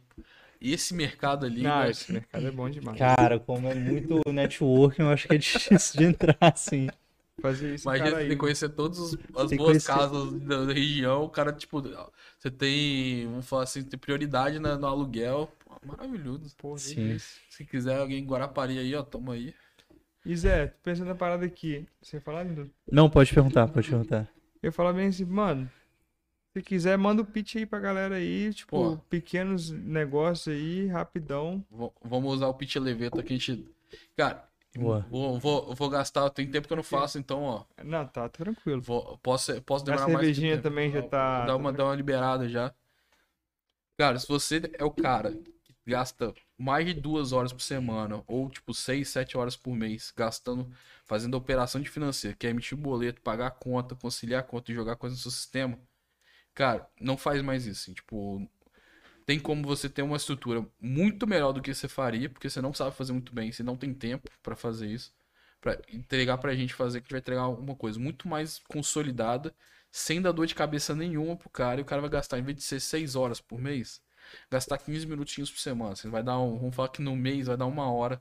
[0.60, 1.62] esse mercado ali.
[1.62, 2.98] Não, vai- esse mercado é bom demais.
[2.98, 6.88] Cara, como é muito networking, eu acho que é difícil de entrar assim.
[7.42, 8.28] Fazer isso, Imagina cara você aí.
[8.28, 8.98] tem que conhecer todas
[9.36, 9.86] as Tem boas conhecer.
[9.92, 11.24] casas da, da região.
[11.24, 11.82] O cara, tipo,
[12.38, 15.50] você tem, vamos falar assim, tem prioridade na- no aluguel.
[15.64, 16.54] Pô, maravilhoso.
[16.56, 17.16] Porra, Sim.
[17.50, 19.52] Se quiser alguém em Guarapari aí, ó, toma aí.
[20.24, 21.84] E Zé, pensando na parada aqui.
[22.00, 22.70] Você ia falar, Lindo?
[22.90, 24.28] Não, pode perguntar, pode perguntar.
[24.62, 25.68] Eu falar bem assim, mano.
[26.56, 28.98] Se quiser, manda o pitch aí pra galera aí, tipo, Pô.
[29.08, 31.64] pequenos negócios aí, rapidão.
[31.70, 33.66] V- vamos usar o pitch eleveta que a gente.
[34.16, 35.06] Cara, Boa.
[35.10, 36.30] vou, vou, vou gastar.
[36.30, 37.64] Tem tempo que eu não faço, então, ó.
[37.84, 38.80] Não, tá tranquilo.
[38.80, 40.26] Vou, posso, posso A demorar mais.
[40.26, 40.62] cervejinha tempo.
[40.62, 41.46] também já tá.
[41.46, 42.74] Dá uma, dá uma liberada já.
[43.96, 48.48] Cara, se você é o cara que gasta mais de duas horas por semana, ou
[48.50, 50.70] tipo seis, sete horas por mês, gastando,
[51.04, 54.74] fazendo operação de financeiro, que é emitir boleto, pagar a conta, conciliar a conta e
[54.74, 55.78] jogar coisa no seu sistema,
[56.54, 57.82] cara, não faz mais isso.
[57.82, 58.48] assim, tipo,
[59.26, 62.74] tem como você ter uma estrutura muito melhor do que você faria, porque você não
[62.74, 65.12] sabe fazer muito bem, você não tem tempo pra fazer isso.
[65.60, 69.54] pra entregar pra gente fazer, que a gente vai entregar alguma coisa muito mais consolidada,
[69.90, 72.56] sem dar dor de cabeça nenhuma pro cara, e o cara vai gastar, em vez
[72.56, 74.02] de ser 6 horas por mês,
[74.50, 75.94] gastar 15 minutinhos por semana.
[75.96, 78.20] Você vai dar um, vamos falar que no mês vai dar uma hora.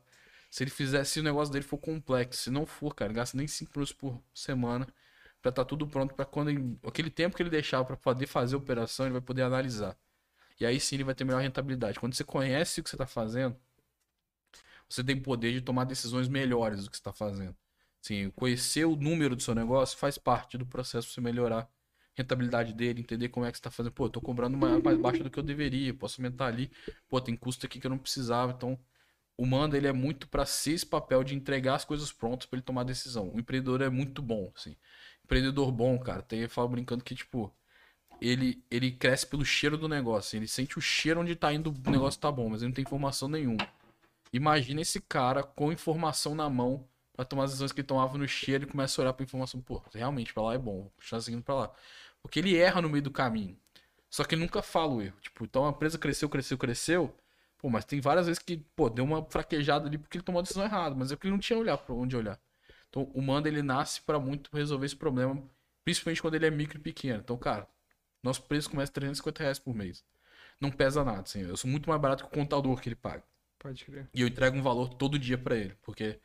[0.52, 3.48] Se ele fizer, se o negócio dele for complexo, se não for, cara, gasta nem
[3.48, 4.88] 5 minutos por semana
[5.42, 8.28] pra estar tá tudo pronto para quando ele, aquele tempo que ele deixar para poder
[8.28, 9.98] fazer a operação, ele vai poder analisar.
[10.62, 12.00] E aí sim ele vai ter melhor rentabilidade.
[12.00, 13.56] Quando você conhece o que você está fazendo,
[14.88, 17.56] você tem poder de tomar decisões melhores do que você está fazendo.
[18.00, 21.68] Sim, conhecer o número do seu negócio faz parte do processo para você melhorar a
[22.16, 23.94] rentabilidade dele, entender como é que você está fazendo.
[23.94, 26.72] Pô, eu tô cobrando mais, mais baixo do que eu deveria, posso aumentar ali.
[27.10, 28.52] Pô, tem custo aqui que eu não precisava.
[28.52, 28.80] Então,
[29.38, 32.58] o Manda ele é muito para ser esse papel de entregar as coisas prontas para
[32.58, 33.32] ele tomar decisão.
[33.34, 34.76] O empreendedor é muito bom, assim.
[35.26, 37.52] Empreendedor bom, cara, tem eu falo brincando que tipo
[38.22, 41.92] ele ele cresce pelo cheiro do negócio, ele sente o cheiro onde tá indo, o
[41.92, 43.68] negócio tá bom, mas ele não tem informação nenhuma.
[44.32, 48.64] Imagina esse cara com informação na mão para tomar as decisões que tomava no cheiro
[48.64, 51.56] e começa a olhar pra informação, pô, realmente para lá é bom, vou seguindo para
[51.56, 51.72] lá.
[52.22, 53.58] Porque ele erra no meio do caminho.
[54.10, 55.16] Só que nunca fala o erro.
[55.22, 57.16] Tipo, então a empresa cresceu, cresceu, cresceu.
[57.58, 60.42] Pô, mas tem várias vezes que, pô, deu uma fraquejada ali porque ele tomou a
[60.44, 62.40] decisão errada, mas é porque ele não tinha olhar para onde olhar.
[62.90, 65.42] Então, o Manda ele nasce para muito resolver esse problema,
[65.86, 67.22] principalmente quando ele é micro e pequeno.
[67.24, 67.68] Então, cara,
[68.24, 70.04] nosso preço começa a 350 reais por mês.
[70.60, 71.42] Não pesa nada, assim.
[71.42, 73.24] Eu sou muito mais barato que o contador que ele paga.
[73.58, 74.10] Pode crer.
[74.14, 76.20] E eu entrego um valor todo dia para ele, porque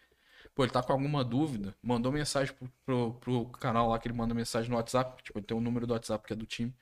[0.54, 4.14] pô, ele tá com alguma dúvida, mandou mensagem pro, pro, pro, canal lá que ele
[4.16, 6.74] manda mensagem no WhatsApp, tipo, ele tem um número do WhatsApp que é do time.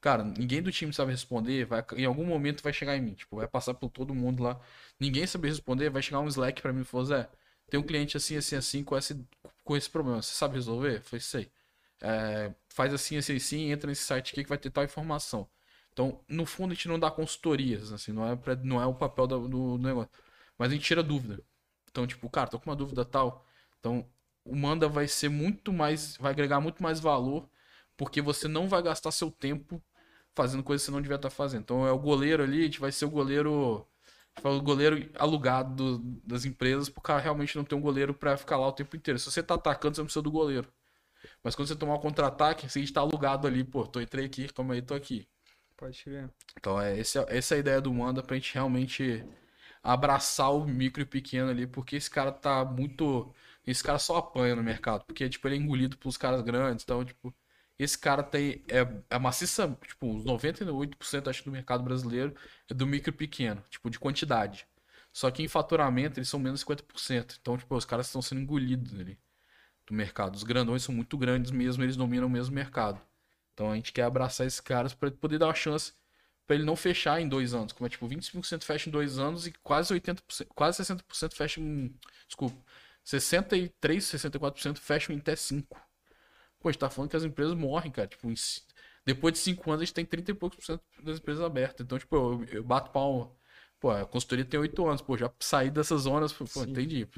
[0.00, 3.36] Cara, ninguém do time sabe responder, vai, em algum momento vai chegar em mim, tipo,
[3.36, 4.60] vai passar por todo mundo lá.
[5.00, 7.30] Ninguém sabe responder, vai chegar um Slack para mim e falar, Zé,
[7.70, 9.24] tem um cliente assim, assim, assim, com esse,
[9.64, 10.98] com esse problema, você sabe resolver?
[10.98, 11.50] Eu falei, sei.
[12.02, 15.48] É, faz assim, assim, assim, entra nesse site aqui que vai ter tal informação.
[15.92, 18.94] Então, no fundo, a gente não dá consultorias, assim, não é, pra, não é o
[18.94, 20.10] papel do, do, negócio.
[20.58, 21.42] Mas a gente tira dúvida.
[21.90, 23.46] Então, tipo, cara, tô com uma dúvida tal.
[23.78, 24.06] Então,
[24.44, 27.48] o Manda vai ser muito mais, vai agregar muito mais valor,
[27.96, 29.82] porque você não vai gastar seu tempo
[30.34, 31.62] fazendo coisas que você não devia estar fazendo.
[31.62, 33.86] Então é o goleiro ali, a gente vai ser o goleiro.
[34.42, 38.66] O goleiro alugado do, das empresas, cara realmente não ter um goleiro para ficar lá
[38.68, 39.18] o tempo inteiro.
[39.18, 40.66] Se você tá atacando, você não precisa do goleiro.
[41.42, 44.48] Mas quando você tomar o um contra-ataque, você está alugado ali, pô, tô entrei aqui,
[44.52, 45.28] calma aí, tô aqui.
[45.76, 46.30] Pode ver.
[46.58, 49.24] Então é esse, essa é a ideia do Manda pra gente realmente
[49.82, 53.34] abraçar o micro e pequeno ali, porque esse cara tá muito.
[53.66, 57.04] Esse cara só apanha no mercado, porque tipo, ele é engolido pelos caras grandes, então,
[57.04, 57.34] tipo,
[57.78, 58.64] esse cara tem.
[58.68, 62.34] É, é maciça, tipo, uns 98% acho do mercado brasileiro
[62.70, 64.66] é do micro e pequeno, tipo, de quantidade.
[65.12, 67.38] Só que em faturamento eles são menos 50%.
[67.40, 69.18] Então, tipo, os caras estão sendo engolidos ali
[69.86, 70.34] do mercado.
[70.34, 73.00] Os grandões são muito grandes mesmo, eles dominam o mesmo mercado.
[73.54, 75.92] Então a gente quer abraçar esses caras para poder dar uma chance
[76.46, 77.72] para ele não fechar em dois anos.
[77.72, 81.94] Como é tipo, 25% fecha em dois anos e quase 80%, quase 60% fecha em.
[82.26, 82.56] Desculpa.
[83.04, 85.80] 63, 64% fecham em até 5.
[86.60, 88.06] Pô, a gente tá falando que as empresas morrem, cara.
[88.06, 88.34] Tipo, em,
[89.04, 91.84] depois de 5 anos a gente tem 30 e poucos por cento das empresas abertas.
[91.84, 93.30] Então, tipo, eu, eu bato palma.
[93.80, 95.02] Pô, a consultoria tem 8 anos.
[95.02, 96.32] Pô, já saí dessas zonas.
[96.32, 96.70] Pô, Sim.
[96.70, 97.08] entendi.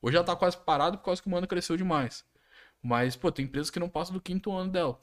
[0.00, 2.24] Hoje já tá quase parado por causa que o mano cresceu demais.
[2.82, 5.00] Mas, pô, tem empresas que não passam do quinto ano dela.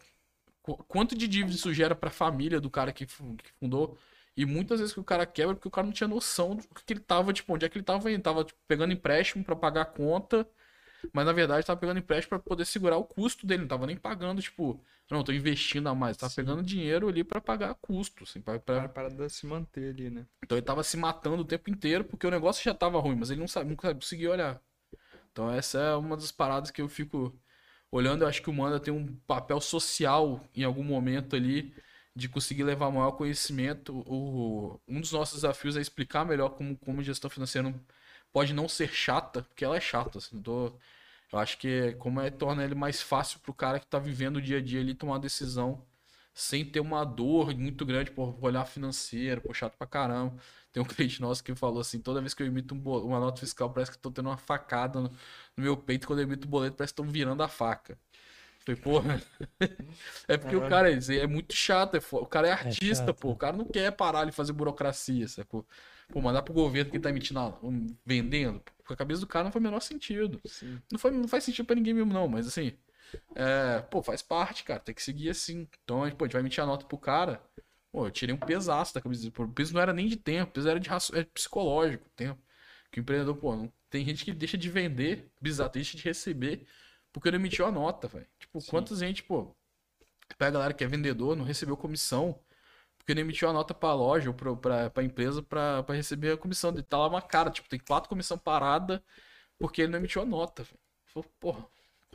[0.88, 3.14] Quanto de dívida isso gera pra família do cara que, que
[3.59, 3.97] fundou?
[4.35, 6.93] E muitas vezes que o cara quebra porque o cara não tinha noção do que
[6.93, 8.22] ele tava, tipo, onde é que ele tava indo.
[8.22, 10.47] Tava tipo, pegando empréstimo para pagar a conta
[11.14, 13.95] mas na verdade tava pegando empréstimo para poder segurar o custo dele, não tava nem
[13.95, 16.38] pagando, tipo, não, tô investindo a mais, tava Sim.
[16.38, 18.89] pegando dinheiro ali para pagar custo, assim, para pra...
[18.89, 20.26] para se manter ali, né?
[20.43, 23.30] Então ele tava se matando o tempo inteiro porque o negócio já tava ruim, mas
[23.30, 24.61] ele não sabe, nunca conseguia olhar.
[25.38, 27.31] Então essa é uma das paradas que eu fico
[27.91, 31.76] olhando, eu acho que o Manda tem um papel social em algum momento ali
[32.15, 33.93] de conseguir levar maior conhecimento.
[34.07, 37.72] O, um dos nossos desafios é explicar melhor como, como gestão financeira
[38.34, 40.18] pode não ser chata, porque ela é chata.
[40.18, 40.73] Assim, tô,
[41.31, 44.41] eu acho que como é torna ele mais fácil pro cara que tá vivendo o
[44.41, 45.85] dia a dia ali tomar decisão
[46.38, 50.35] sem ter uma dor muito grande por olhar financeiro, por chato pra caramba.
[50.72, 53.39] Tem um cliente nosso que falou assim: toda vez que eu emito um uma nota
[53.39, 55.09] fiscal, parece que tô tendo uma facada no,
[55.57, 56.05] no meu peito.
[56.05, 57.97] Quando eu emito o boleto, parece que estão virando a faca.
[58.59, 59.19] Falei, porra.
[60.27, 63.14] é porque o cara é, é muito chato, é, o cara é, é artista, é
[63.14, 63.31] pô.
[63.31, 65.65] O cara não quer parar de fazer burocracia, sacou?
[66.09, 69.51] Pô, mandar pro governo que tá emitindo, um, vendendo, com a cabeça do cara não
[69.51, 70.39] faz o menor sentido.
[70.45, 70.80] Sim.
[70.91, 72.73] Não, foi, não faz sentido pra ninguém mesmo, não, mas assim,
[73.35, 75.67] é, pô, faz parte, cara, tem que seguir assim.
[75.84, 77.41] Então, a gente, pô, a gente vai emitir a nota pro cara.
[77.91, 79.27] Pô, eu tirei um pesaço da cabeça.
[79.27, 82.41] O peso não era nem de tempo, o peso era de é psicológico, tempo.
[82.91, 86.67] Que o empreendedor, pô, não, tem gente que deixa de vender, bizarro, deixa de receber,
[87.11, 88.27] porque não emitiu a nota, velho.
[88.39, 88.69] Tipo, Sim.
[88.69, 89.55] quantas gente, pô,
[90.38, 92.39] pega a galera que é vendedor, não recebeu comissão,
[92.97, 96.34] porque não emitiu a nota pra loja ou pra, pra, pra empresa pra, pra receber
[96.34, 96.73] a comissão.
[96.84, 99.03] Tá lá uma cara, tipo, tem quatro comissão parada
[99.57, 100.63] porque ele não emitiu a nota.
[100.63, 101.25] velho.
[101.39, 101.65] Porra,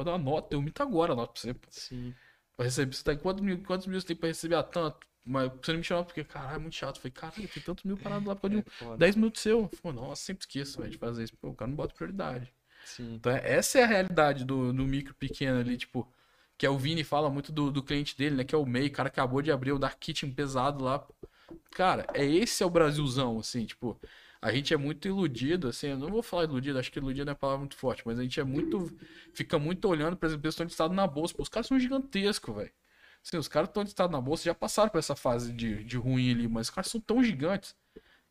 [0.03, 1.57] vou dar uma nota, eu emito agora a nota pra você.
[1.71, 2.15] Sim.
[2.57, 5.07] Pra receber, você tá em quantos mil, quantos mil você tem pra receber a tanto?
[5.25, 6.97] Mas você não me chamou porque, caralho, é muito chato.
[6.97, 8.97] Eu falei, caralho, tem tantos mil parados lá por causa de É foda.
[8.97, 9.69] 10 minutos seu.
[9.81, 11.37] Falei, nossa, sempre esqueço, velho, de fazer isso.
[11.37, 12.53] Pô, o cara não bota prioridade.
[12.85, 13.15] Sim.
[13.15, 16.13] Então, é- essa é a realidade do, do micro pequeno ali, tipo,
[16.59, 18.45] que é o Vini fala muito do, do cliente dele, né?
[18.45, 21.07] Que é o MEI, o cara acabou de abrir o Dark Kitchen pesado lá.
[21.71, 23.99] Cara, é esse é o Brasilzão, assim, tipo,
[24.43, 27.33] a gente é muito iludido, assim, eu não vou falar iludido, acho que iludido é
[27.33, 28.91] uma palavra muito forte, mas a gente é muito,
[29.33, 32.55] fica muito olhando, por exemplo, eles estão listados na bolsa, pô, os caras são gigantescos,
[32.55, 32.73] velho.
[33.25, 36.33] Assim, os caras estão listados na bolsa, já passaram por essa fase de, de ruim
[36.33, 37.77] ali, mas os caras são tão gigantes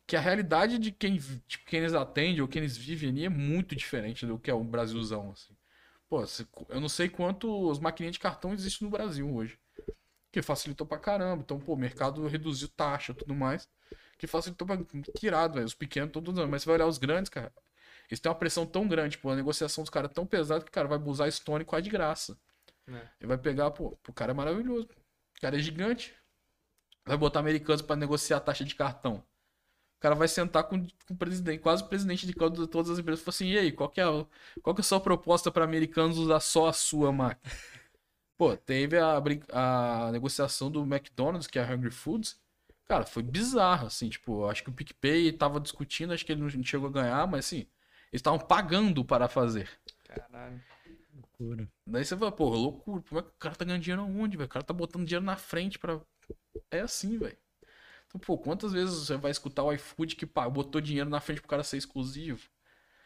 [0.06, 1.16] que a realidade de quem,
[1.48, 4.54] tipo, quem eles atendem ou quem eles vivem ali é muito diferente do que é
[4.54, 5.56] o Brasilzão, assim.
[6.08, 6.22] Pô,
[6.68, 9.58] eu não sei quantos maquininhas de cartão existem no Brasil hoje.
[10.32, 11.42] Que facilitou pra caramba.
[11.42, 13.68] Então, pô, o mercado reduziu taxa e tudo mais.
[14.22, 14.76] Que facilitou pra.
[15.16, 15.66] Que irado, velho.
[15.66, 16.48] Os pequenos usando.
[16.48, 17.52] Mas você vai olhar os grandes, cara.
[18.08, 19.30] Eles têm uma pressão tão grande, pô.
[19.30, 22.38] A negociação dos caras é tão pesada que, cara, vai usar Stone quase de graça.
[22.86, 22.92] É.
[23.20, 24.86] Ele vai pegar, pô, o cara é maravilhoso.
[25.36, 26.14] O cara é gigante.
[27.04, 29.16] Vai botar americanos pra negociar a taxa de cartão.
[29.16, 33.24] O cara vai sentar com, com o presidente, quase o presidente de todas as empresas.
[33.24, 34.26] Falar assim, e aí, qual que é, a-
[34.62, 37.42] qual que é a sua proposta para americanos usar só a sua máquina?
[38.38, 39.18] Pô, teve a,
[39.52, 42.40] a negociação do McDonald's, que é a Hungry Foods.
[42.92, 46.62] Cara, foi bizarro, assim, tipo, acho que o PicPay tava discutindo, acho que ele não
[46.62, 47.60] chegou a ganhar, mas assim,
[48.12, 49.66] eles estavam pagando para fazer.
[50.04, 50.60] Caralho.
[51.14, 51.66] Loucura.
[51.86, 54.46] Daí você fala, pô, loucura, como é que o cara tá ganhando dinheiro aonde, velho?
[54.46, 55.98] O cara tá botando dinheiro na frente pra.
[56.70, 57.34] É assim, velho.
[58.08, 61.40] Então, pô, quantas vezes você vai escutar o iFood que pá, botou dinheiro na frente
[61.40, 62.46] pro cara ser exclusivo?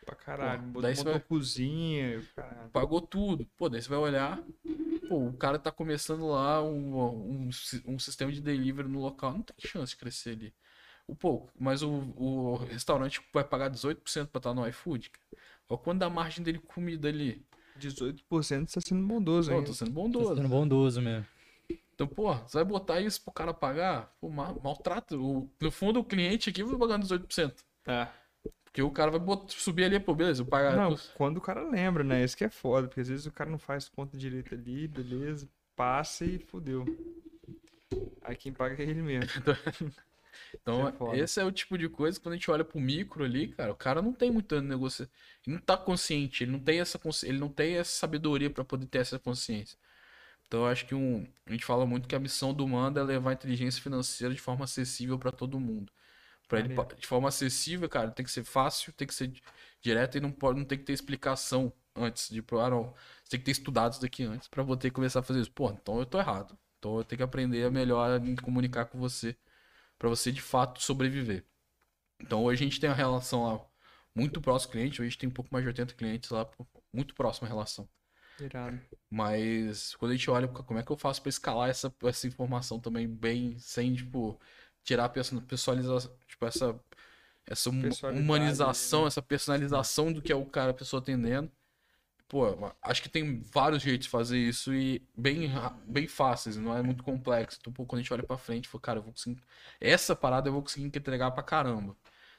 [0.04, 0.62] Pra caralho.
[0.62, 2.16] Pô, Botou, daí você montou vai- cozinha.
[2.16, 2.70] e caralho.
[2.70, 3.46] Pagou tudo.
[3.56, 4.42] Pô, daí você vai olhar,
[5.08, 6.96] pô, o cara tá começando lá um,
[7.46, 7.50] um,
[7.86, 10.54] um sistema de delivery no local, não tem chance de crescer ali.
[11.06, 15.10] O, pô, mas o, o restaurante vai pagar 18% pra estar no iFood.
[15.68, 17.44] Olha quanto da margem dele com comida ali.
[17.76, 19.64] 18% tá sendo bondoso, hein?
[19.64, 20.34] tô sendo Tá bondoso.
[20.34, 21.26] sendo bondoso mesmo.
[21.94, 24.12] Então, pô, você vai botar isso pro cara pagar?
[24.20, 25.16] Pô, ma- maltrata.
[25.16, 27.64] O, no fundo, o cliente aqui vai pagando 18%.
[27.82, 28.12] Tá.
[28.76, 30.76] Porque o cara vai bot- subir ali, pô, beleza, eu pagar.
[30.76, 32.22] Não, quando o cara lembra, né?
[32.22, 35.48] Isso que é foda, porque às vezes o cara não faz conta direito ali, beleza,
[35.74, 36.84] passa e fudeu.
[38.20, 39.30] Aí quem paga é ele mesmo.
[40.60, 43.24] Então, é esse é o tipo de coisa que quando a gente olha pro micro
[43.24, 45.10] ali, cara, o cara não tem muita negociação.
[45.46, 47.26] Ele não tá consciente, ele não tem essa consci...
[47.26, 49.78] ele não tem essa sabedoria pra poder ter essa consciência.
[50.46, 51.26] Então, eu acho que um...
[51.46, 54.40] a gente fala muito que a missão do Manda é levar a inteligência financeira de
[54.40, 55.90] forma acessível pra todo mundo.
[56.48, 56.68] Pra ele,
[56.98, 59.42] de forma acessível, cara, tem que ser fácil, tem que ser di-
[59.80, 62.94] direto e não pode, não tem que ter explicação antes de, ah, não,
[63.24, 65.50] você tem que ter estudado isso daqui antes pra poder começar a fazer isso.
[65.52, 66.56] Pô, então eu tô errado.
[66.78, 69.36] Então eu tenho que aprender a melhor me comunicar com você
[69.98, 71.44] pra você de fato sobreviver.
[72.20, 73.66] Então hoje a gente tem uma relação lá
[74.14, 76.48] muito próximo cliente, hoje a gente tem um pouco mais de 80 clientes lá,
[76.92, 77.88] muito próxima a relação.
[78.40, 78.80] Irado.
[79.10, 82.80] Mas quando a gente olha como é que eu faço pra escalar essa, essa informação
[82.80, 84.40] também bem, sem, tipo,
[84.86, 86.80] tirar a perso- personalização, tipo, essa,
[87.46, 89.08] essa hum- humanização, né?
[89.08, 91.50] essa personalização do que é o cara, a pessoa atendendo.
[92.28, 92.44] Pô,
[92.82, 95.50] acho que tem vários jeitos de fazer isso e bem,
[95.86, 97.58] bem fáceis, não é muito complexo.
[97.60, 99.40] Então, pô, quando a gente olha pra frente, fala, cara, eu vou conseguir.
[99.80, 101.96] Essa parada eu vou conseguir entregar pra caramba.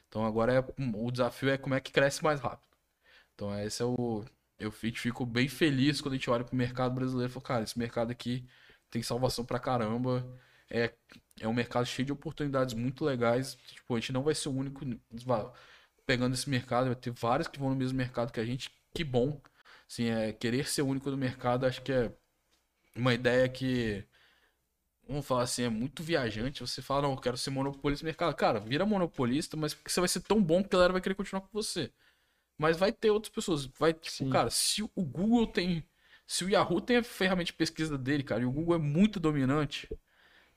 [0.08, 0.60] Então agora é,
[0.96, 2.68] o desafio é como é que cresce mais rápido.
[3.34, 4.24] Então esse é o.
[4.58, 7.78] Eu fico bem feliz quando a gente olha pro mercado brasileiro e fala, cara, esse
[7.78, 8.44] mercado aqui
[8.90, 10.26] tem salvação pra caramba.
[10.70, 10.92] É,
[11.40, 13.56] é um mercado cheio de oportunidades muito legais.
[13.66, 14.84] Tipo, a gente não vai ser o único
[16.06, 18.70] pegando esse mercado, vai ter vários que vão no mesmo mercado que a gente.
[18.94, 19.40] Que bom.
[19.88, 22.10] Assim, é, querer ser o único do mercado, acho que é
[22.96, 24.04] uma ideia que.
[25.06, 26.60] Vamos falar assim, é muito viajante.
[26.60, 28.34] Você fala, não, eu quero ser monopolista no mercado.
[28.34, 31.14] Cara, vira monopolista, mas porque você vai ser tão bom que a galera vai querer
[31.14, 31.92] continuar com você.
[32.58, 33.66] Mas vai ter outras pessoas.
[33.78, 34.30] Vai, tipo, Sim.
[34.30, 35.84] cara, se o Google tem.
[36.26, 39.18] Se o Yahoo tem a ferramenta de pesquisa dele, cara, e o Google é muito
[39.18, 39.88] dominante,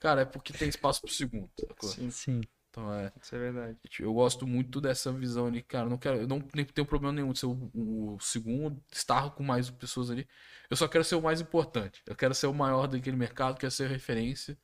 [0.01, 1.49] cara, é porque tem espaço pro segundo.
[1.81, 2.41] Sim, Sim.
[2.69, 3.11] Então é.
[3.21, 3.77] isso é verdade.
[3.99, 5.85] Eu gosto muito dessa visão ali, cara.
[5.85, 9.31] Eu não quero, eu não nem tenho problema nenhum de ser o, o segundo, estar
[9.31, 10.25] com mais pessoas ali.
[10.69, 12.01] Eu só quero ser o mais importante.
[12.07, 14.57] Eu quero ser o maior daquele mercado, quero ser referência.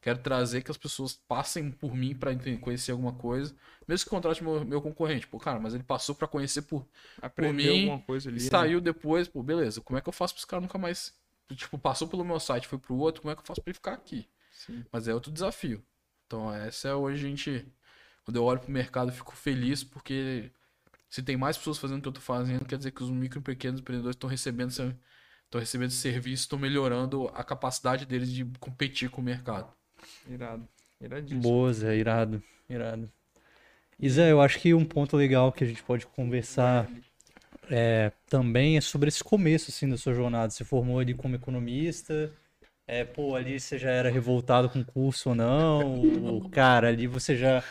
[0.00, 3.54] Quero trazer que as pessoas passem por mim pra enten- conhecer alguma coisa.
[3.86, 5.26] Mesmo que contrate meu, meu concorrente.
[5.26, 6.86] Pô, cara, mas ele passou pra conhecer por,
[7.20, 8.40] Aprendeu mim, alguma coisa ali.
[8.40, 8.48] e né?
[8.48, 9.28] saiu depois.
[9.28, 9.82] Pô, beleza.
[9.82, 11.12] Como é que eu faço pra esse cara nunca mais.
[11.54, 13.20] Tipo, passou pelo meu site, foi pro outro.
[13.20, 14.26] Como é que eu faço pra ele ficar aqui?
[14.66, 14.84] Sim.
[14.92, 15.82] Mas é outro desafio.
[16.26, 17.66] Então, essa é hoje a gente.
[18.24, 20.50] Quando eu olho pro mercado, eu fico feliz porque
[21.08, 23.40] se tem mais pessoas fazendo o que eu tô fazendo, quer dizer que os micro
[23.40, 29.10] e pequenos empreendedores estão recebendo, estão recebendo serviço, estão melhorando a capacidade deles de competir
[29.10, 29.72] com o mercado.
[30.28, 30.68] Irado.
[31.00, 31.40] Iradíssimo.
[31.40, 33.10] Boa, Zé, irado, irado.
[33.98, 36.88] E Zé, eu acho que um ponto legal que a gente pode conversar
[37.70, 40.50] é, também é sobre esse começo, assim, da sua jornada.
[40.50, 42.32] Você formou ali como economista,
[42.90, 47.06] é, pô, ali você já era revoltado com o curso ou não, ou, cara, ali
[47.06, 47.62] você já,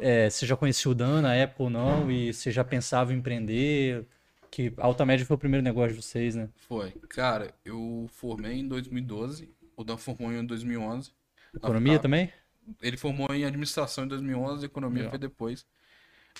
[0.00, 3.18] é, você já conhecia o Dan na época ou não, e você já pensava em
[3.18, 4.06] empreender,
[4.50, 6.48] que a Alta Média foi o primeiro negócio de vocês, né?
[6.66, 6.90] Foi.
[7.10, 11.12] Cara, eu formei em 2012, o Dan formou em 2011.
[11.54, 12.32] Economia Ah, também?
[12.80, 15.10] Ele formou em administração em 2011, economia Legal.
[15.10, 15.66] foi depois.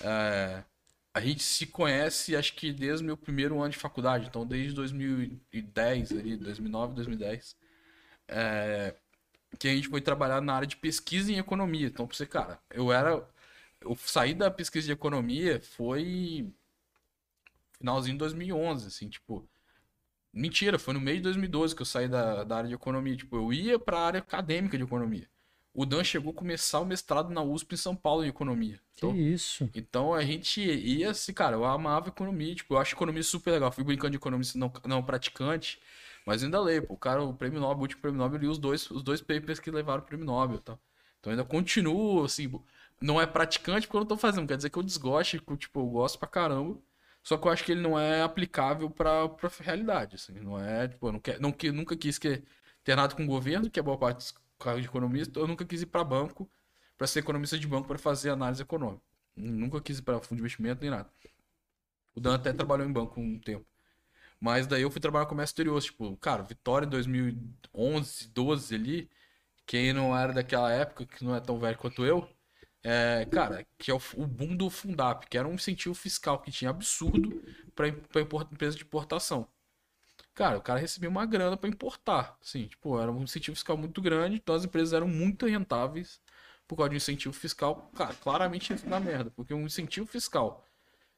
[0.03, 0.63] É,
[1.13, 4.73] a gente se conhece, acho que desde o meu primeiro ano de faculdade, então desde
[4.73, 7.55] 2010, ali, 2009, 2010,
[8.27, 8.95] é,
[9.59, 11.87] que a gente foi trabalhar na área de pesquisa em economia.
[11.87, 13.27] Então, pra você, cara, eu era.
[13.81, 16.51] Eu saí da pesquisa de economia foi
[17.77, 19.47] finalzinho de 2011, assim, tipo.
[20.33, 23.15] Mentira, foi no meio de 2012 que eu saí da, da área de economia.
[23.15, 25.27] Tipo, eu ia pra área acadêmica de economia.
[25.73, 28.79] O Dan chegou a começar o mestrado na USP em São Paulo em economia.
[28.95, 29.69] Que Então, isso?
[29.73, 33.71] então a gente ia assim, cara, eu amava economia, tipo, eu acho economia super legal.
[33.71, 35.79] Fui brincando de economista não, não praticante,
[36.27, 38.47] mas ainda leio, pô, o cara, o prêmio Nobel, o último prêmio Nobel, eu li
[38.49, 40.77] os dois, os dois papers que levaram o prêmio Nobel e tal.
[41.21, 42.51] Então ainda continuo, assim,
[43.01, 45.79] não é praticante porque eu não tô fazendo, quer dizer que eu desgoste, que, tipo,
[45.79, 46.77] eu gosto pra caramba.
[47.23, 50.89] Só que eu acho que ele não é aplicável pra, pra realidade, assim, não é,
[50.89, 52.43] tipo, eu não quer, não, que, nunca quis que,
[52.83, 55.63] ter nada com o governo, que é boa parte dos cargos de economista, eu nunca
[55.65, 56.49] quis ir pra banco,
[56.97, 59.01] pra ser economista de banco, pra fazer análise econômica.
[59.35, 61.09] Nunca quis ir pra fundo de investimento nem nada.
[62.15, 63.65] O Dan até trabalhou em banco um tempo.
[64.39, 69.09] Mas daí eu fui trabalhar com comércio exterior, tipo, cara, Vitória em 2011, 12 ali,
[69.65, 72.27] quem não era daquela época, que não é tão velho quanto eu,
[72.83, 76.51] é, cara, que é o, o boom do Fundap, que era um incentivo fiscal que
[76.51, 77.41] tinha absurdo
[77.75, 79.47] para empresa de importação.
[80.33, 84.01] Cara, o cara recebia uma grana para importar, assim, tipo, era um incentivo fiscal muito
[84.01, 86.21] grande, então as empresas eram muito rentáveis
[86.67, 90.63] por causa de um incentivo fiscal, cara, claramente isso dá merda, porque um incentivo fiscal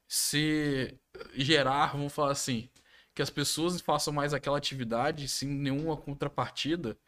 [0.08, 0.98] se
[1.34, 2.70] gerar, vamos falar assim,
[3.14, 6.98] que as pessoas façam mais aquela atividade sem nenhuma contrapartida,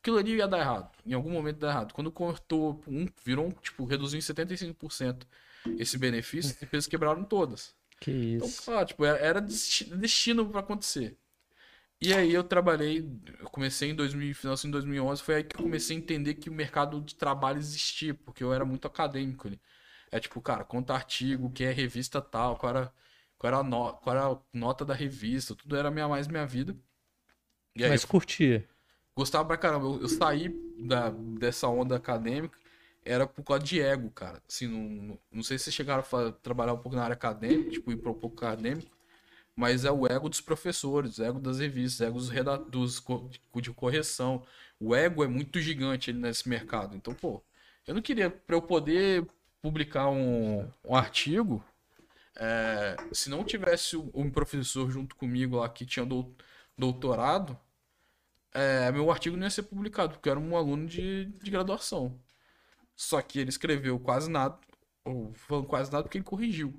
[0.00, 0.90] aquilo ali ia dar errado.
[1.06, 1.94] Em algum momento dá errado.
[1.94, 5.26] Quando cortou um, virou, um, tipo, reduziu em 75%
[5.78, 7.74] esse benefício, as empresas quebraram todas.
[8.00, 8.62] Que Então, isso.
[8.64, 11.18] claro, tipo, era, era desti- destino para acontecer.
[12.00, 13.08] E aí eu trabalhei,
[13.38, 16.50] eu comecei em 2000, final de 2011, foi aí que eu comecei a entender que
[16.50, 19.60] o mercado de trabalho existia, porque eu era muito acadêmico ali.
[20.10, 22.92] É tipo, cara, conta artigo, que é revista tal, era,
[23.42, 26.46] qual era, a, no- qual era a nota da revista, tudo era minha, mais minha
[26.46, 26.76] vida.
[27.76, 28.66] Aí Mas eu curtia.
[29.16, 29.86] gostava pra caramba.
[29.86, 30.48] Eu, eu saí
[30.78, 32.58] da, dessa onda acadêmica,
[33.04, 34.42] era por causa de ego, cara.
[34.48, 37.90] Assim, não, não, sei se vocês chegaram a trabalhar um pouco na área acadêmica, tipo,
[37.92, 38.90] ir para um pouco acadêmico,
[39.56, 43.00] mas é o ego dos professores, o ego das revistas, o ego dos, reda- dos
[43.00, 44.44] co- de correção.
[44.80, 46.96] O ego é muito gigante nesse mercado.
[46.96, 47.42] Então, pô,
[47.86, 49.26] eu não queria, para eu poder
[49.62, 51.64] publicar um, um artigo,
[52.36, 56.34] é, se não tivesse um professor junto comigo lá que tinha dou-
[56.76, 57.58] doutorado,
[58.52, 62.20] é, meu artigo não ia ser publicado, porque eu era um aluno de, de graduação.
[62.96, 64.58] Só que ele escreveu quase nada,
[65.04, 66.74] ou falando quase nada porque ele corrigiu.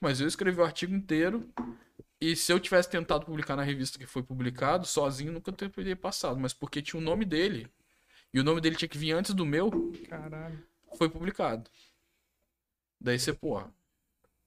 [0.00, 1.48] Mas eu escrevi o artigo inteiro,
[2.20, 6.38] e se eu tivesse tentado publicar na revista que foi publicado, sozinho nunca teria passado,
[6.38, 7.68] mas porque tinha o nome dele,
[8.32, 9.70] e o nome dele tinha que vir antes do meu,
[10.08, 10.66] Caralho.
[10.96, 11.70] foi publicado.
[13.00, 13.72] Daí você, porra,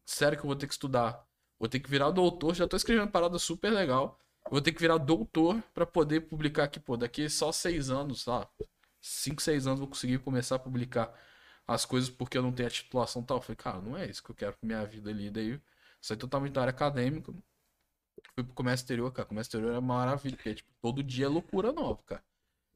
[0.09, 1.25] sério que eu vou ter que estudar?
[1.59, 4.19] Vou ter que virar doutor, já tô escrevendo parada super legal.
[4.49, 8.49] Vou ter que virar doutor pra poder publicar aqui, pô, daqui só seis anos, tá?
[9.01, 11.13] Cinco, seis anos vou conseguir começar a publicar
[11.67, 13.41] as coisas porque eu não tenho a titulação tal.
[13.41, 15.29] Falei, cara, não é isso que eu quero pra minha vida ali.
[15.29, 15.61] Daí
[16.01, 17.31] saí totalmente da área acadêmica.
[18.35, 19.27] Fui pro comércio exterior, cara.
[19.27, 22.23] Comércio exterior é maravilha, porque tipo, todo dia é loucura nova, cara.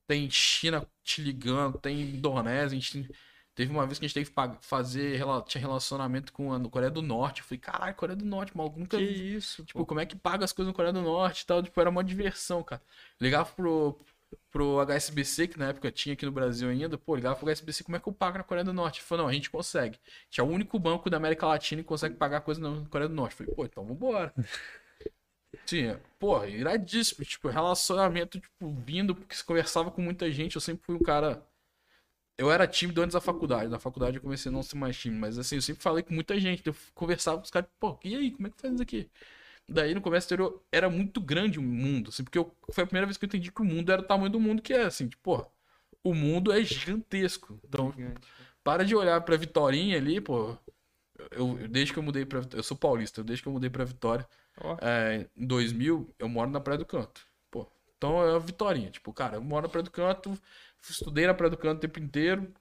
[0.07, 3.09] Tem China te ligando, tem Indonésia, a gente
[3.55, 7.01] Teve uma vez que a gente teve que fazer, tinha relacionamento com a Coreia do
[7.01, 7.41] Norte.
[7.41, 10.43] Eu falei, caralho, Coreia do Norte, maluco, nunca Que isso, Tipo, como é que paga
[10.43, 11.61] as coisas na Coreia do Norte e tal?
[11.61, 12.81] Tipo, era uma diversão, cara.
[13.21, 13.97] Ligava pro,
[14.51, 17.95] pro HSBC, que na época tinha aqui no Brasil ainda, pô, ligava pro HSBC, como
[17.95, 18.99] é que eu pago na Coreia do Norte?
[18.99, 19.99] Ele falou, não, a gente consegue.
[20.03, 23.09] A gente é o único banco da América Latina que consegue pagar coisa na Coreia
[23.09, 23.33] do Norte.
[23.33, 24.33] Eu falei, pô, então vambora.
[25.65, 30.83] Tinha, porra, iradíssimo, tipo, relacionamento, tipo, vindo, porque se conversava com muita gente, eu sempre
[30.85, 31.45] fui um cara.
[32.37, 33.69] Eu era tímido antes da faculdade.
[33.69, 36.13] Na faculdade eu comecei a não ser mais tímido, mas assim, eu sempre falei com
[36.13, 36.65] muita gente.
[36.65, 39.09] Eu conversava com os caras, pô, e aí, como é que faz isso aqui?
[39.69, 43.05] Daí no comércio exterior era muito grande o mundo, assim, porque eu- foi a primeira
[43.07, 45.07] vez que eu entendi que o mundo era o tamanho do mundo que é, assim,
[45.07, 45.47] tipo, porra,
[46.03, 47.59] o mundo é gigantesco.
[47.63, 48.27] Então, Gigante.
[48.63, 50.57] para de olhar pra Vitorinha ali, pô.
[51.31, 52.41] Eu, eu- desde que eu mudei pra.
[52.53, 54.27] Eu sou paulista, desde que eu mudei pra Vitória,
[54.59, 54.77] Ó.
[54.81, 57.21] é, em 2000, eu moro na Praia do Canto.
[58.03, 58.91] Então é a Vitorinha.
[58.91, 60.37] Tipo, cara, eu moro na do Canto,
[60.81, 62.53] estudei na do Canto o tempo inteiro.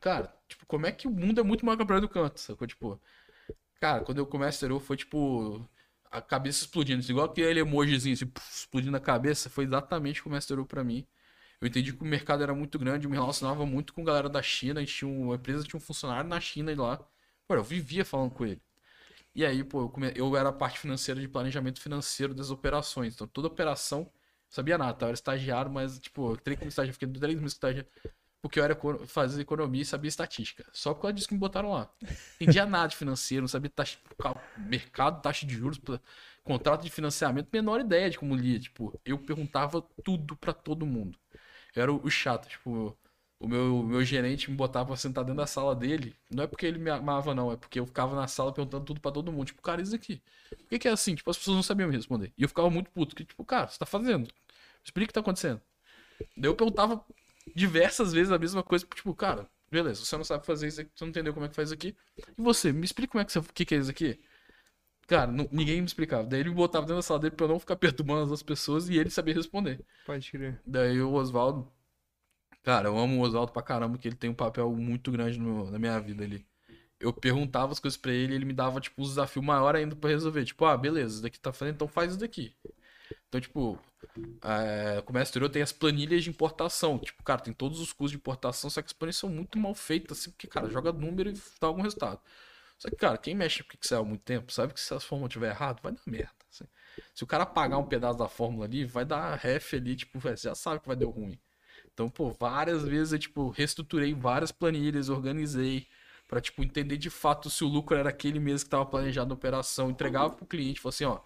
[0.00, 2.66] Cara, tipo, como é que o mundo é muito maior que a do Canto, sacou?
[2.66, 3.00] Tipo,
[3.80, 5.68] cara, quando eu comecei exterior foi tipo.
[6.10, 7.00] a cabeça explodindo.
[7.08, 9.48] Igual aquele emojizinho, assim, explodindo a cabeça.
[9.50, 11.06] Foi exatamente como o pra mim.
[11.60, 14.28] Eu entendi que o mercado era muito grande, eu me relacionava muito com a galera
[14.28, 14.80] da China.
[14.80, 16.98] A, gente tinha uma, a empresa tinha um funcionário na China e lá.
[17.46, 18.60] Pô, eu vivia falando com ele.
[19.34, 20.12] E aí, pô, eu, come...
[20.16, 23.14] eu era a parte financeira de planejamento financeiro das operações.
[23.14, 24.10] Então, toda operação,
[24.48, 25.06] sabia nada, tá?
[25.06, 27.90] eu era estagiário, mas, tipo, eu entrei como estagiário, fiquei três meses estagiário.
[28.40, 30.64] Porque eu era fazia economia e sabia estatística.
[30.72, 31.90] Só por causa disso que me botaram lá.
[32.40, 33.98] Entendia nada de financeiro, não sabia taxa,
[34.56, 35.80] mercado, taxa de juros,
[36.44, 38.60] contrato de financiamento, menor ideia de como lia.
[38.60, 41.18] Tipo, eu perguntava tudo para todo mundo.
[41.74, 42.96] Eu era o chato, tipo,
[43.38, 46.14] o meu, meu gerente me botava pra sentar dentro da sala dele.
[46.30, 49.00] Não é porque ele me amava, não, é porque eu ficava na sala perguntando tudo
[49.00, 49.46] para todo mundo.
[49.46, 50.22] Tipo, cara, isso aqui.
[50.50, 51.14] Por que, que é assim?
[51.14, 52.32] Tipo, as pessoas não sabiam me responder.
[52.36, 53.14] E eu ficava muito puto.
[53.14, 54.28] Que, tipo, cara, você tá fazendo?
[54.82, 55.60] Explica o que tá acontecendo.
[56.36, 57.04] Daí eu perguntava
[57.54, 61.04] diversas vezes a mesma coisa, tipo, cara, beleza, você não sabe fazer isso aqui, você
[61.04, 61.96] não entendeu como é que faz isso aqui.
[62.38, 64.18] E você, me explica como é que você, o que, que é isso aqui?
[65.06, 66.24] Cara, não, ninguém me explicava.
[66.24, 68.88] Daí ele me botava dentro da sala dele pra eu não ficar perturbando as pessoas
[68.88, 69.84] e ele sabia responder.
[70.04, 70.60] Pode crer.
[70.66, 71.70] Daí o Oswaldo.
[72.66, 75.70] Cara, eu amo o Oswaldo pra caramba, que ele tem um papel muito grande no,
[75.70, 76.44] na minha vida ali.
[76.98, 80.10] Eu perguntava as coisas pra ele ele me dava, tipo, um desafio maior ainda pra
[80.10, 80.44] resolver.
[80.44, 82.56] Tipo, ah, beleza, isso daqui tá fazendo, então faz isso daqui.
[83.28, 83.78] Então, tipo,
[84.42, 86.98] é, comércio exterior tem as planilhas de importação.
[86.98, 89.72] Tipo, cara, tem todos os custos de importação, só que as planilhas são muito mal
[89.72, 92.20] feitas, assim, porque, cara, joga número e dá algum resultado.
[92.78, 95.28] Só que, cara, quem mexe com Excel há muito tempo sabe que se a fórmula
[95.28, 96.34] estiver errada, vai dar merda.
[96.50, 96.64] Assim.
[97.14, 100.48] Se o cara apagar um pedaço da fórmula ali, vai dar ref ali, tipo, você
[100.48, 101.38] já sabe que vai dar ruim.
[101.96, 105.86] Então, pô, várias vezes eu, tipo, reestruturei várias planilhas, organizei
[106.28, 109.34] para tipo, entender de fato se o lucro era aquele mesmo que estava planejado na
[109.34, 111.20] operação, entregava pro cliente, falou assim, ó,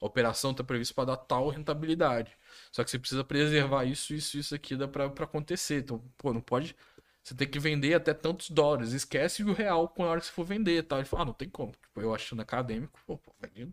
[0.00, 2.36] a operação está prevista para dar tal rentabilidade.
[2.72, 5.78] Só que você precisa preservar isso, isso, isso aqui dá para acontecer.
[5.78, 6.74] Então, pô, não pode.
[7.22, 8.92] Você tem que vender até tantos dólares.
[8.92, 10.96] Esquece o real com a hora que você for vender, tá?
[10.96, 11.70] Ele fala, ah, não tem como.
[11.72, 13.72] Tipo, eu achando acadêmico, pô, pô vendendo.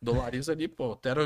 [0.00, 1.22] Dolariza ali, pô, Tera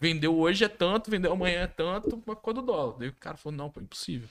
[0.00, 2.98] vendeu hoje é tanto, vendeu amanhã é tanto, mas qual do dólar?
[2.98, 4.28] Daí o cara falou, não, pô, impossível.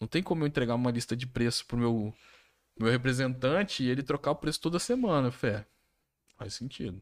[0.00, 2.14] Não tem como eu entregar uma lista de preço pro meu,
[2.78, 5.64] meu representante e ele trocar o preço toda semana, fé.
[6.36, 7.00] Faz sentido.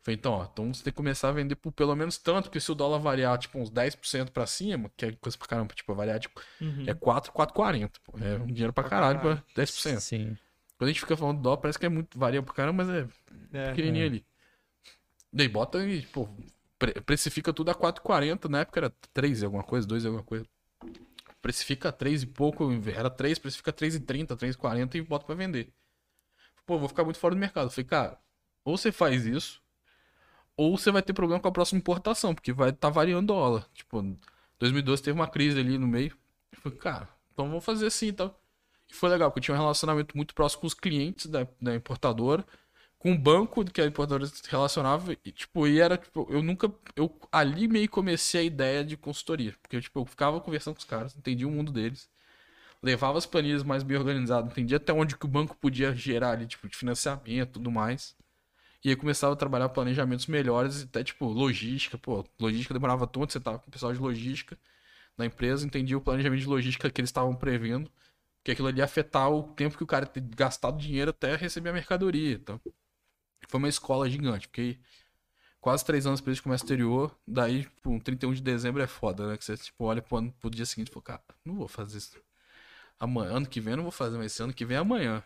[0.00, 2.58] Falei, então, ó, então você tem que começar a vender por pelo menos tanto, porque
[2.58, 5.94] se o dólar variar, tipo, uns 10% pra cima, que é coisa pra caramba, tipo,
[5.94, 6.84] variar, tipo, uhum.
[6.88, 7.90] é 4, 4,40.
[8.20, 10.00] É um dinheiro pra caralho pra 10%.
[10.00, 10.36] Sim.
[10.76, 12.92] Quando a gente fica falando do dólar, parece que é muito, varia pra caramba, mas
[12.92, 13.08] é,
[13.52, 14.06] é pequenininho é.
[14.08, 14.26] ali.
[15.32, 16.28] Daí bota e, pô,
[17.06, 20.46] precifica tudo a 4,40, na época era 3 e alguma coisa, 2 e alguma coisa.
[21.40, 25.72] Precifica 3 e pouco, era 3, precifica 3,30, 3,40 e bota pra vender.
[26.66, 27.70] Pô, vou ficar muito fora do mercado.
[27.70, 28.18] Falei, cara,
[28.64, 29.62] ou você faz isso,
[30.56, 33.66] ou você vai ter problema com a próxima importação, porque vai estar tá variando dólar.
[33.74, 34.16] Tipo,
[34.58, 36.16] 2012 teve uma crise ali no meio.
[36.52, 38.40] Falei, cara, então vamos fazer assim e tal.
[38.88, 41.74] E foi legal, porque eu tinha um relacionamento muito próximo com os clientes da, da
[41.74, 42.44] importadora,
[43.02, 47.12] com o banco que a importadora relacionava, e tipo, e era, tipo, eu nunca, eu
[47.32, 51.16] ali meio comecei a ideia de consultoria, porque tipo, eu ficava conversando com os caras,
[51.16, 52.08] entendia o mundo deles,
[52.82, 56.46] levava as planilhas mais bem organizadas, entendia até onde que o banco podia gerar ali,
[56.46, 58.16] tipo, de financiamento e tudo mais.
[58.84, 63.40] E aí começava a trabalhar planejamentos melhores, até tipo logística, pô, logística demorava tanto, você
[63.40, 64.58] tava com o pessoal de logística
[65.18, 67.90] na empresa, entendia o planejamento de logística que eles estavam prevendo,
[68.44, 71.70] que aquilo ali ia afetar o tempo que o cara ter gastado dinheiro até receber
[71.70, 72.34] a mercadoria.
[72.34, 72.60] Então,
[73.48, 74.78] foi uma escola gigante, fiquei
[75.60, 79.28] quase três anos preso de comércio exterior, daí, tipo, um 31 de dezembro é foda,
[79.28, 79.36] né?
[79.36, 81.98] Que você, tipo, olha pro, ano, pro dia seguinte e fala, cara, não vou fazer
[81.98, 82.20] isso.
[82.98, 85.22] Amanhã, ano que vem eu não vou fazer, mas esse ano que vem é amanhã.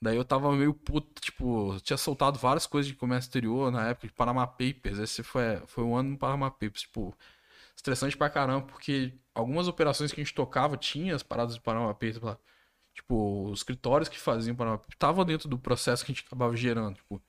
[0.00, 4.06] Daí eu tava meio puto, tipo, tinha soltado várias coisas de comércio exterior na época
[4.06, 4.98] de Panama Papers.
[4.98, 7.16] Esse foi, foi um ano no Panama Papers, tipo,
[7.76, 11.92] estressante pra caramba, porque algumas operações que a gente tocava tinha as paradas de Panama
[11.94, 12.38] Papers lá.
[12.94, 16.56] Tipo, os escritórios que faziam Panama Papers estavam dentro do processo que a gente acabava
[16.56, 16.96] gerando.
[16.96, 17.20] Tipo,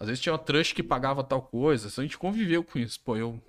[0.00, 2.98] às vezes tinha uma trust que pagava tal coisa, a gente conviveu com isso.
[3.04, 3.40] Pô, eu.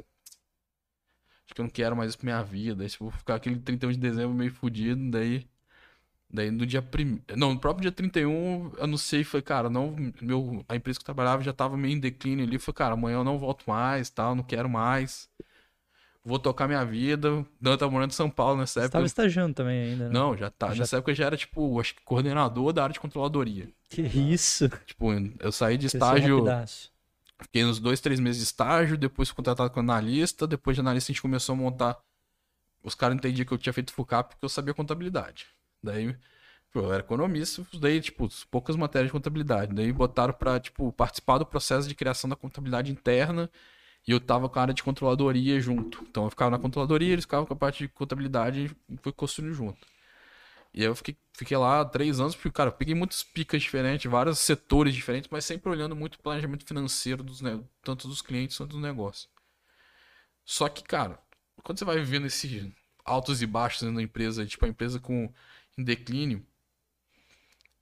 [1.45, 2.83] Acho que eu não quero mais isso pra minha vida.
[2.83, 5.47] Aí, tipo, ficar aquele 31 de dezembro meio fudido, daí.
[6.33, 7.23] Daí no dia primeiro.
[7.35, 11.43] Não, no próprio dia 31, anunciei, foi, cara, não, meu, a empresa que eu trabalhava
[11.43, 12.57] já tava meio em declínio ali.
[12.59, 15.29] Foi, cara, amanhã eu não volto mais, tal, não quero mais.
[16.23, 17.43] Vou tocar minha vida.
[17.59, 18.89] Dan tava morando em São Paulo nessa época.
[18.89, 20.13] Você tava estagiando também ainda, né?
[20.13, 20.69] Não, já tá.
[20.69, 20.81] Já...
[20.81, 23.67] Nessa época eu já era, tipo, acho que coordenador da área de controladoria.
[23.89, 24.69] Que isso?
[24.85, 25.07] Tipo,
[25.39, 26.45] eu saí de estágio.
[27.39, 30.45] Fiquei uns dois, três meses de estágio, depois fui contratado como analista.
[30.45, 31.97] Depois de analista a gente começou a montar.
[32.83, 35.47] Os caras entendiam que eu tinha feito FUCAP porque eu sabia contabilidade.
[35.83, 36.15] Daí,
[36.71, 39.73] pô, eu era economista, daí, tipo, poucas matérias de contabilidade.
[39.73, 43.49] Daí botaram pra, tipo, participar do processo de criação da contabilidade interna
[44.07, 46.03] e eu tava com a área de controladoria junto.
[46.09, 49.53] Então eu ficava na controladoria, eles ficavam com a parte de contabilidade e foi construindo
[49.53, 49.79] junto.
[50.73, 54.39] E aí eu fiquei, fiquei lá três anos, porque, cara, peguei muitas picas diferentes, vários
[54.39, 57.41] setores diferentes, mas sempre olhando muito o planejamento financeiro dos,
[57.83, 59.29] tanto dos clientes quanto dos negócios.
[60.45, 61.19] Só que, cara,
[61.63, 62.71] quando você vai vivendo esses
[63.05, 65.31] altos e baixos da empresa, tipo, a empresa com
[65.77, 66.45] em declínio,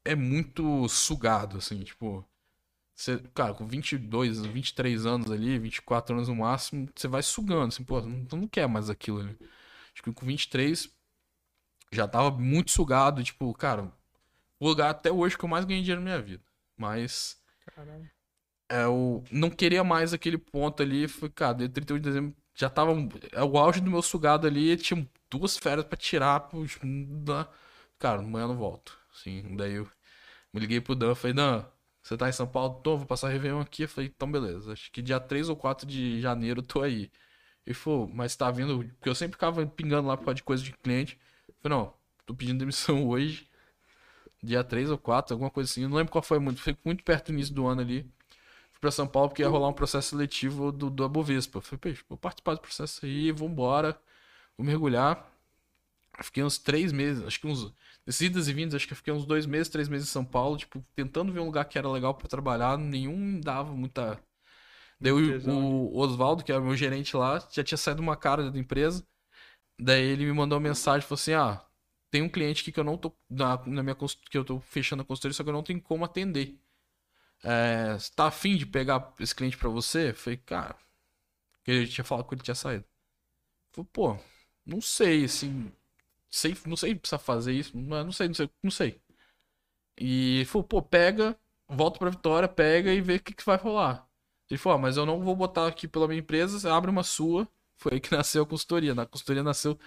[0.03, 2.25] é muito sugado, assim, tipo.
[2.99, 7.83] Você, cara, com 22, 23 anos ali, 24 anos no máximo, você vai sugando, assim,
[7.83, 9.37] pô, não, tu não quer mais aquilo ali.
[9.93, 10.89] Acho que com 23
[11.91, 13.91] já tava muito sugado, tipo, cara,
[14.59, 16.43] o lugar até hoje que eu mais ganhei dinheiro na minha vida.
[16.77, 17.41] Mas
[18.69, 22.69] é, eu não queria mais aquele ponto ali, foi, cara, de 31 de dezembro já
[22.69, 22.91] tava
[23.31, 26.77] é o auge do meu sugado ali, tinha duas férias pra tirar, pux,
[27.23, 27.47] da-
[27.97, 28.97] cara, amanhã eu não volto.
[29.13, 29.89] Assim, daí eu
[30.53, 31.65] me liguei pro Dan, falei, Dan,
[32.09, 32.81] você tá em São Paulo?
[32.81, 33.83] Tô, vou passar Réveillon aqui.
[33.83, 37.11] Eu falei, então beleza, acho que dia 3 ou 4 de janeiro eu tô aí.
[37.65, 40.63] Ele falou, mas tá vindo, porque eu sempre ficava pingando lá por causa de coisa
[40.63, 41.19] de cliente.
[41.47, 41.93] Eu falei, não,
[42.25, 43.47] tô pedindo demissão hoje,
[44.43, 45.83] dia 3 ou 4, alguma coisa assim.
[45.83, 48.03] Eu não lembro qual foi muito, foi muito perto do início do ano ali.
[48.71, 51.59] Fui pra São Paulo porque ia rolar um processo seletivo do, do Abovespa.
[51.59, 53.99] Eu falei, peixe, vou participar do processo aí, vambora,
[54.57, 55.31] vou mergulhar.
[56.23, 57.73] Fiquei uns três meses, acho que uns.
[58.09, 60.25] Desses idas e vindas, acho que eu fiquei uns dois meses, três meses em São
[60.25, 64.19] Paulo, tipo, tentando ver um lugar que era legal pra trabalhar, nenhum dava muita.
[64.99, 68.57] Daí o, o Oswaldo, que era meu gerente lá, já tinha saído uma cara da
[68.57, 69.05] empresa.
[69.79, 71.63] Daí ele me mandou uma mensagem, falou assim: ah,
[72.11, 73.15] tem um cliente aqui que eu não tô.
[73.29, 76.03] Na, na minha que eu tô fechando a consultoria, só que eu não tenho como
[76.03, 76.59] atender.
[77.43, 80.11] É, tá afim de pegar esse cliente pra você?
[80.11, 80.75] Eu falei, cara.
[81.59, 82.85] Porque ele tinha falado que ele tinha saído.
[83.77, 84.25] Eu Falei, pô,
[84.65, 85.71] não sei, assim.
[86.31, 87.75] Sei, não sei se precisa fazer isso.
[87.77, 89.01] Não, não sei, não sei, não sei.
[89.99, 91.35] E falou, pô, pega,
[91.67, 94.07] volta pra Vitória, pega e vê o que, que vai rolar.
[94.49, 97.03] Ele falou, ah, mas eu não vou botar aqui pela minha empresa, você abre uma
[97.03, 97.47] sua.
[97.77, 98.95] Foi aí que nasceu a consultoria.
[98.95, 99.77] Na consultoria nasceu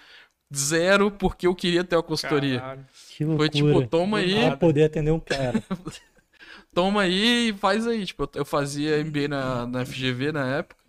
[0.53, 2.59] zero porque eu queria ter a consultoria.
[2.59, 2.85] Caralho.
[3.09, 3.49] Que loucura.
[3.49, 4.33] Foi tipo, toma aí.
[4.47, 5.63] Pra poder atender um cara.
[6.73, 8.05] toma aí e faz aí.
[8.05, 10.82] Tipo, eu- eu fazia MBA na, na FGV na época.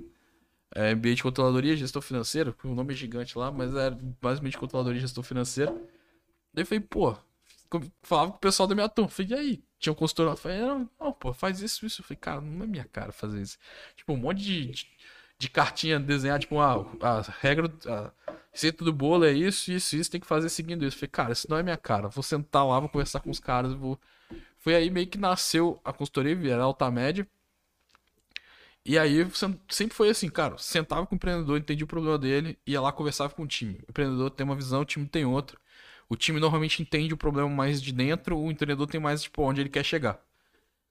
[0.74, 2.54] É, MBA de controladoria e gestão financeira.
[2.64, 5.72] O nome é gigante lá, mas era basicamente controladoria e gestão financeira.
[6.52, 7.16] Daí eu falei, pô,
[8.02, 9.08] falava com o pessoal da minha turma.
[9.08, 9.64] Falei, e aí?
[9.78, 10.36] Tinha um consultor lá.
[10.36, 12.00] Falei, não, não, pô, faz isso, isso.
[12.00, 13.58] Eu falei, cara, não é minha cara fazer isso.
[13.96, 14.86] Tipo, um monte de, de,
[15.38, 18.12] de cartinha desenhada, tipo, ah, a regra, a
[18.52, 20.96] receita do bolo é isso, isso, isso, tem que fazer seguindo isso.
[20.96, 22.08] Eu falei, cara, isso não é minha cara.
[22.08, 23.98] Vou sentar lá, vou conversar com os caras, vou.
[24.58, 27.26] Foi aí meio que nasceu a consultoria, era alta média.
[28.84, 29.26] E aí
[29.70, 33.32] sempre foi assim, cara, sentava com o empreendedor, entendia o problema dele, ia lá conversava
[33.34, 33.76] com o time.
[33.86, 35.58] O empreendedor tem uma visão, o time tem outra.
[36.08, 39.60] O time normalmente entende o problema mais de dentro, o empreendedor tem mais, tipo, onde
[39.62, 40.20] ele quer chegar.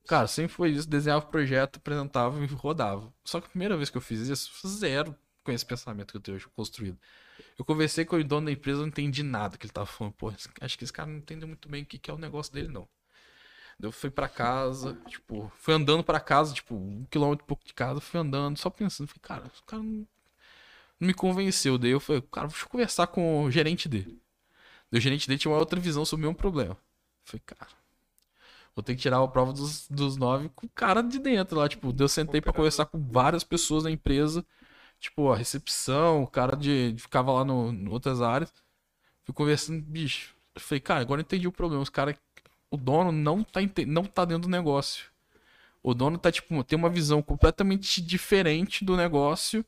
[0.06, 3.12] Cara, sempre foi isso, desenhava o projeto, apresentava e rodava.
[3.24, 6.20] Só que a primeira vez que eu fiz isso, zero com esse pensamento que eu
[6.20, 6.98] tenho hoje construído.
[7.58, 10.14] Eu conversei com o dono da empresa, não entendi nada que ele tava falando.
[10.14, 12.52] Pô, acho que esse cara não entendeu muito bem o que que é o negócio
[12.52, 12.88] dele, não.
[13.78, 17.64] Daí Eu fui pra casa, tipo, fui andando pra casa, tipo, um quilômetro e pouco
[17.64, 20.06] de casa, fui andando, só pensando, falei, cara, o cara não,
[21.00, 21.78] não me convenceu.
[21.78, 24.20] Daí eu falei, cara, deixa eu conversar com o gerente dele.
[24.90, 26.72] Daí o gerente dele tinha uma outra visão sobre o mesmo problema.
[26.74, 26.78] Eu
[27.26, 27.68] falei, cara,
[28.74, 31.68] vou ter que tirar a prova dos, dos nove com o cara de dentro lá,
[31.68, 34.44] tipo, eu sentei pra conversar com várias pessoas da empresa,
[35.00, 38.52] tipo, a recepção, o cara de, de ficava lá no, em outras áreas.
[39.24, 40.34] Fui conversando, bicho.
[40.54, 41.82] Eu falei, cara, agora eu entendi o problema.
[41.82, 42.16] Os caras
[42.74, 45.06] o dono não tá, não tá dentro do negócio.
[45.82, 49.64] O dono tá, tipo, tem uma visão completamente diferente do negócio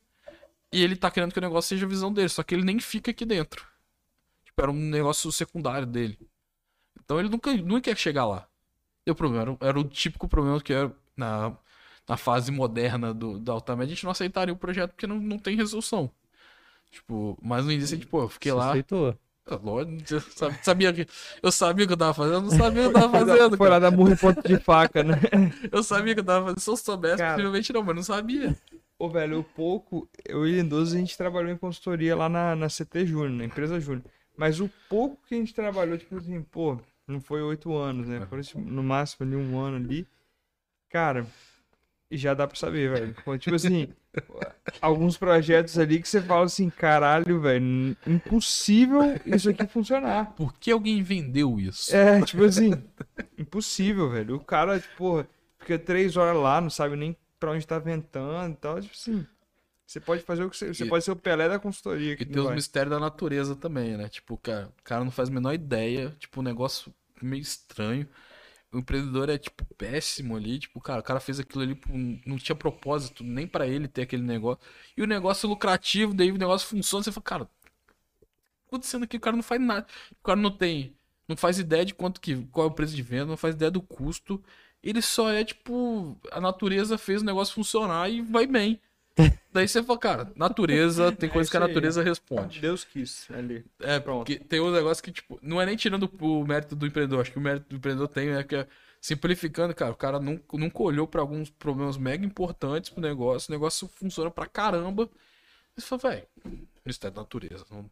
[0.73, 2.81] e ele tá querendo que o negócio seja a visão dele, só que ele nem
[2.81, 3.67] fica aqui dentro.
[4.45, 6.19] Tipo, era um negócio secundário dele.
[7.05, 8.49] Então ele nunca, nunca quer chegar lá.
[9.07, 11.57] E o problema era, o- era o típico problema que era na,
[12.09, 15.39] na fase moderna do, da Altamed, a gente não aceitaria o projeto porque não, não
[15.39, 16.11] tem resolução.
[16.91, 18.71] Tipo, mas no início, tipo, eu fiquei Você lá.
[18.71, 19.19] aceitou.
[19.49, 21.07] Lógico, eu sabia, que
[21.41, 23.57] eu sabia o que eu tava fazendo, eu não sabia o que eu tava fazendo.
[23.57, 25.15] Foi lá dar murro em ponto de faca, né?
[25.71, 26.61] Eu sabia que eu tava fazendo.
[26.61, 27.35] Se eu soubesse, Cara.
[27.35, 28.57] possivelmente não, mas não sabia.
[28.99, 32.57] Ô, velho, o pouco, eu e o Lindoso, a gente trabalhou em consultoria lá na,
[32.57, 34.05] na CT Júnior, na empresa Júnior.
[34.37, 38.27] Mas o pouco que a gente trabalhou, tipo assim, pô, não foi oito anos, né?
[38.29, 40.07] Foi tipo, no máximo ali um ano ali.
[40.91, 41.27] Cara,
[42.11, 43.39] e já dá pra saber, velho.
[43.39, 43.89] Tipo assim,
[44.81, 50.33] alguns projetos ali que você fala assim, caralho, velho, impossível isso aqui funcionar.
[50.35, 51.95] Por que alguém vendeu isso?
[51.95, 52.73] É, tipo assim,
[53.39, 54.37] impossível, velho.
[54.37, 55.29] O cara, tipo, porra,
[55.59, 58.81] fica três horas lá, não sabe nem pra onde tá ventando e tal.
[58.81, 59.27] Tipo assim,
[59.87, 60.73] você pode fazer o que você.
[60.75, 62.13] Você E- pode ser o Pelé da consultoria.
[62.13, 64.09] E Que tem os mistérios da natureza também, né?
[64.09, 66.15] Tipo, cara, o cara não faz a menor ideia.
[66.19, 68.07] Tipo, um negócio meio estranho.
[68.77, 70.59] O empreendedor é, tipo, péssimo ali.
[70.59, 71.81] Tipo, cara, o cara fez aquilo ali,
[72.27, 74.61] não tinha propósito nem pra ele ter aquele negócio.
[74.97, 77.03] E o negócio é lucrativo, daí o negócio funciona.
[77.03, 77.51] Você fala, cara,
[78.67, 79.17] acontecendo aqui?
[79.17, 79.87] O cara não faz nada.
[80.13, 80.97] O cara não tem
[81.29, 82.37] não faz ideia de quanto que.
[82.53, 84.43] qual é o preço de venda, não faz ideia do custo.
[84.83, 86.17] Ele só é tipo.
[86.31, 88.81] A natureza fez o negócio funcionar e vai bem.
[89.53, 91.69] Daí você fala, cara, natureza, tem coisa É que a aí.
[91.69, 92.61] natureza responde.
[92.61, 93.65] Deus quis ali.
[93.81, 94.39] É, Pronto.
[94.45, 97.39] tem um negócio que, tipo, não é nem tirando o mérito do empreendedor, acho que
[97.39, 98.67] o mérito do empreendedor tem, é que é
[99.01, 103.53] simplificando, cara, o cara nunca, nunca olhou pra alguns problemas mega importantes pro negócio, o
[103.53, 105.09] negócio funciona pra caramba.
[105.77, 106.27] E você fala, velho,
[106.85, 107.65] isso é da natureza.
[107.71, 107.91] não-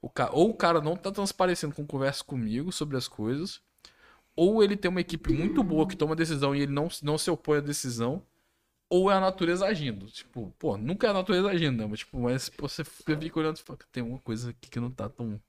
[0.00, 0.30] o ca...
[0.32, 3.60] Ou o cara não tá transparecendo com conversa comigo sobre as coisas,
[4.34, 7.30] ou ele tem uma equipe muito boa que toma decisão e ele não, não se
[7.30, 8.22] opõe à decisão,
[8.92, 10.06] ou é a natureza agindo.
[10.10, 11.86] Tipo, pô, nunca é a natureza agindo, né?
[11.86, 14.90] Mas, tipo, mas você fica fica olhando e fala, tem uma coisa aqui que não
[14.90, 15.40] tá tão.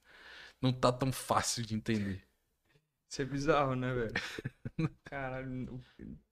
[0.62, 2.24] Não tá tão fácil de entender.
[3.10, 4.14] Isso é bizarro, né, velho?
[5.06, 5.82] Caralho,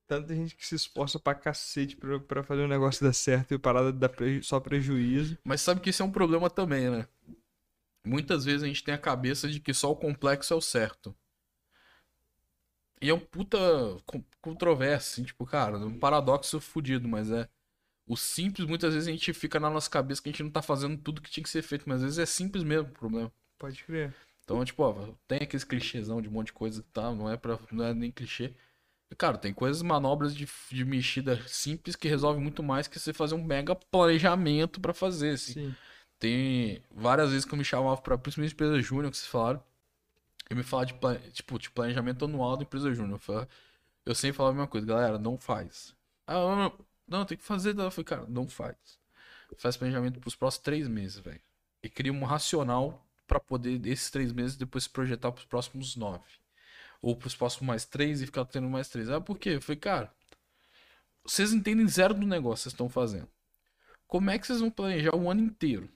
[0.08, 3.60] tanta gente que se esforça pra cacete pra, pra fazer um negócio dar certo e
[3.60, 5.38] parada dá preju- só prejuízo.
[5.46, 7.08] Mas sabe que isso é um problema também, né?
[8.06, 11.16] Muitas vezes a gente tem a cabeça de que só o complexo é o certo.
[13.02, 13.58] E é um puta
[14.42, 17.48] controverso, assim, tipo, cara, um paradoxo fudido, mas é.
[18.08, 20.62] O simples, muitas vezes a gente fica na nossa cabeça que a gente não tá
[20.62, 23.32] fazendo tudo que tinha que ser feito, mas às vezes é simples mesmo o problema.
[23.58, 24.14] Pode crer.
[24.44, 27.38] Então, tipo, ó, tem aqueles clichêzão de um monte de coisa que tá, não é,
[27.38, 28.54] pra, não é nem clichê.
[29.10, 33.14] E, cara, tem coisas, manobras de, de mexida simples que resolvem muito mais que você
[33.14, 35.54] fazer um mega planejamento pra fazer, assim.
[35.54, 35.76] Sim.
[36.20, 39.64] Tem várias vezes que eu me chamava pra, principalmente empresa júnior, que vocês falaram,
[40.50, 40.94] e me falar de,
[41.32, 43.16] tipo, de planejamento anual da empresa júnior.
[43.16, 43.50] Eu, falava-
[44.06, 45.96] eu sempre falava a mesma coisa, galera, não faz.
[46.26, 47.78] Ah, não, não, tem que fazer.
[47.78, 48.76] Eu falei, cara, não faz.
[49.58, 51.42] Faz planejamento pros próximos três meses, velho.
[51.84, 56.26] E cria um racional pra poder, esses três meses, depois se projetar pros próximos nove.
[57.02, 59.10] Ou pros próximos mais três e ficar tendo mais três.
[59.10, 59.52] Ah, por quê?
[59.52, 60.14] Eu falei, cara,
[61.24, 63.28] vocês entendem zero do negócio que vocês estão fazendo.
[64.08, 65.90] Como é que vocês vão planejar o ano inteiro?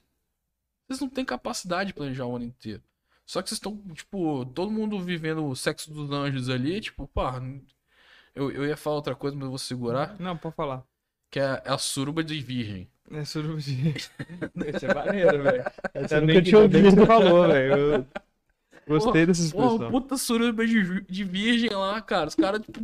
[0.86, 2.82] Vocês não têm capacidade de planejar o ano inteiro.
[3.26, 7.42] Só que vocês estão, tipo, todo mundo vivendo o sexo dos anjos ali, tipo, pá.
[8.36, 10.14] Eu, eu ia falar outra coisa, mas eu vou segurar.
[10.20, 10.84] Não, pode falar.
[11.30, 12.88] Que é a suruba de virgem.
[13.10, 13.72] É suruba de...
[13.96, 15.64] Isso é maneiro, velho.
[15.94, 16.90] Eu nunca tinha que ouvido.
[16.90, 17.76] você falou, velho.
[17.94, 18.06] Eu
[18.86, 19.90] Gostei dessa Porra, expressão.
[19.90, 22.28] puta suruba de, de virgem lá, cara.
[22.28, 22.80] Os caras, tipo,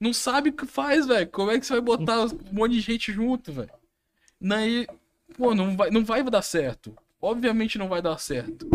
[0.00, 1.26] não sabem o que faz, velho.
[1.28, 3.70] Como é que você vai botar um monte de gente junto, velho?
[4.40, 4.86] Daí,
[5.36, 6.96] pô, não vai, não vai dar certo.
[7.20, 8.68] Obviamente não vai dar certo.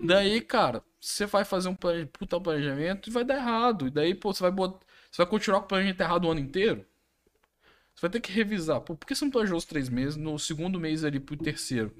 [0.00, 3.86] Daí, cara, você vai fazer um plane- puta planejamento e vai dar errado.
[3.86, 4.80] E daí, pô, você vai botar,
[5.12, 6.86] você vai continuar com o planejamento errado o ano inteiro?
[7.94, 8.80] Você vai ter que revisar.
[8.80, 10.16] Pô, por que você não planejou os três meses?
[10.16, 11.94] No segundo mês ali pro terceiro.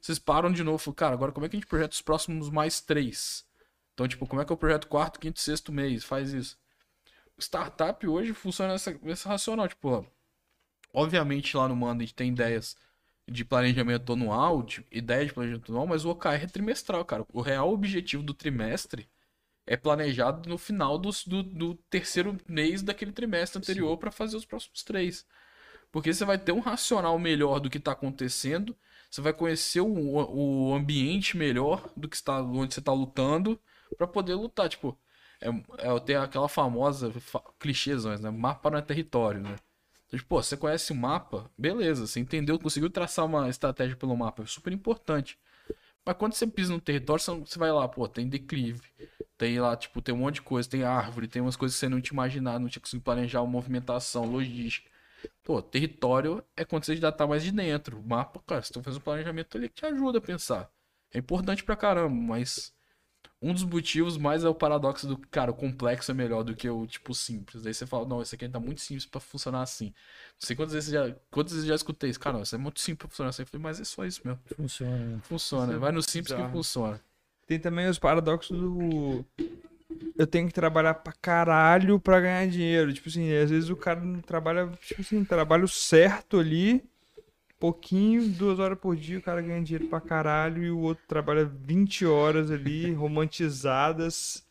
[0.00, 0.92] Vocês param de novo.
[0.92, 3.46] Cara, agora como é que a gente projeta os próximos mais três?
[3.94, 6.02] Então, tipo, como é que eu projeto quarto, quinto, sexto mês?
[6.02, 6.58] Faz isso.
[7.38, 9.68] Startup hoje funciona nessa, nessa racional.
[9.68, 10.04] Tipo, ó,
[10.92, 12.76] obviamente lá no Manda a gente tem ideias
[13.28, 17.24] de planejamento anual, de, ideia de planejamento anual, mas o OKR é trimestral, cara.
[17.32, 19.08] O real objetivo do trimestre
[19.66, 24.44] é planejado no final dos- do, do terceiro mês daquele trimestre anterior para fazer os
[24.44, 25.26] próximos três.
[25.92, 28.76] Porque você vai ter um racional melhor do que está acontecendo,
[29.10, 29.88] você vai conhecer o,
[30.70, 33.58] o ambiente melhor do que está onde você está lutando
[33.96, 34.68] para poder lutar.
[34.68, 34.98] Tipo,
[35.40, 35.48] é,
[35.88, 38.30] é, tem aquela famosa fa clichêzões, né?
[38.30, 39.56] Mapa não é território, né?
[40.06, 44.16] Então, tipo, pô, você conhece o mapa, beleza, você entendeu, conseguiu traçar uma estratégia pelo
[44.16, 45.38] mapa, é super importante.
[46.04, 48.80] Mas quando você pisa no território, você vai lá, pô, tem declive,
[49.36, 51.88] tem lá, tipo, tem um monte de coisa, tem árvore, tem umas coisas que você
[51.88, 54.90] não tinha imaginado, não tinha conseguido planejar movimentação, logística.
[55.42, 58.02] Pô, território é quando você já tá mais de dentro.
[58.02, 60.70] Mapa, cara, você tem que fazer um planejamento ali que te ajuda a pensar.
[61.12, 62.74] É importante pra caramba, mas
[63.40, 66.68] um dos motivos mais é o paradoxo do, cara, o complexo é melhor do que
[66.68, 67.62] o, tipo, simples.
[67.62, 69.86] Daí você fala, não, esse aqui tá muito simples pra funcionar assim.
[69.86, 72.20] Não sei quantas vezes já, quantas vezes já escutei isso.
[72.20, 73.42] Cara, não, isso é muito simples pra funcionar assim.
[73.42, 74.40] Eu falei, mas é só isso mesmo.
[74.56, 74.96] Funciona.
[74.96, 75.20] né?
[75.22, 75.78] Funciona.
[75.78, 76.52] Vai no simples que bizarro.
[76.52, 77.00] funciona.
[77.46, 79.24] Tem também os paradoxos do.
[80.18, 82.92] Eu tenho que trabalhar pra caralho pra ganhar dinheiro.
[82.92, 86.84] Tipo assim, às vezes o cara não trabalha, tipo assim, trabalho certo ali,
[87.58, 91.44] pouquinho, duas horas por dia, o cara ganha dinheiro pra caralho e o outro trabalha
[91.44, 94.44] 20 horas ali, romantizadas.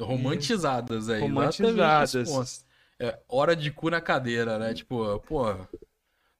[0.00, 1.20] Romantizadas, é.
[1.20, 2.66] romantizadas.
[2.98, 4.74] É hora de cu na cadeira, né?
[4.74, 5.54] Tipo, pô.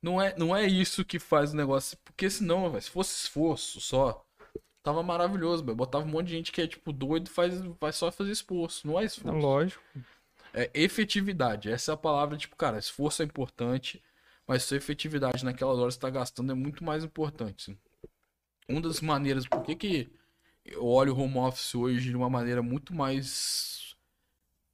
[0.00, 1.96] Não é, não é isso que faz o negócio.
[2.04, 4.24] Porque senão, se fosse esforço só,
[4.82, 5.76] tava maravilhoso, velho.
[5.76, 8.86] Botava um monte de gente que é, tipo, doido faz, vai só fazer esforço.
[8.86, 9.38] Não é É esforço.
[9.38, 9.82] lógico.
[10.54, 11.70] É efetividade.
[11.70, 14.02] Essa é a palavra, tipo, cara, esforço é importante,
[14.46, 17.70] mas sua efetividade naquelas horas que você tá gastando é muito mais importante.
[17.70, 17.78] assim.
[18.68, 20.10] Uma das maneiras, por que que
[20.64, 23.71] eu olho o home office hoje de uma maneira muito mais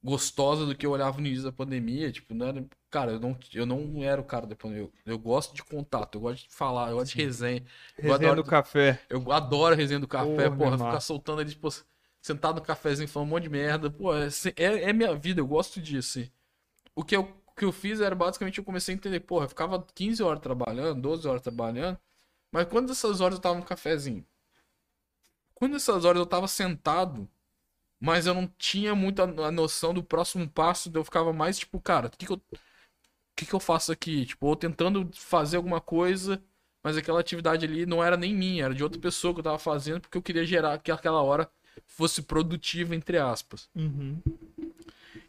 [0.03, 3.37] gostosa do que eu olhava no início da pandemia, tipo, não era, cara, eu não,
[3.53, 4.83] eu não era o cara da pandemia.
[5.05, 7.63] Eu, eu gosto de contato, eu gosto de falar, eu gosto de resenha.
[7.97, 9.01] Eu Resenha adoro- do café.
[9.09, 11.67] eu adoro resenha do café, Porra, porra, ficar soltando ali, tipo,
[12.21, 13.89] sentado no cafezinho falando um monte de merda.
[13.91, 16.19] Pô, é, é, é minha vida, eu gosto disso.
[16.19, 16.29] assim.
[16.95, 19.49] O que eu, o que eu fiz era basicamente eu comecei a entender, porra, eu
[19.49, 21.97] ficava 15 horas trabalhando, 12 horas trabalhando,
[22.51, 24.25] mas quando dessas horas eu tava no cafezinho?
[25.53, 27.29] Quando dessas horas eu tava sentado,
[27.99, 32.07] mas eu não tinha muita a noção do próximo passo, eu ficava mais tipo, cara,
[32.07, 32.37] o que, que eu.
[32.37, 34.25] O que, que eu faço aqui?
[34.25, 36.43] Tipo, ou tentando fazer alguma coisa,
[36.83, 39.57] mas aquela atividade ali não era nem minha, era de outra pessoa que eu tava
[39.57, 41.49] fazendo, porque eu queria gerar que aquela hora
[41.87, 43.69] fosse produtiva, entre aspas.
[43.73, 44.21] Uhum.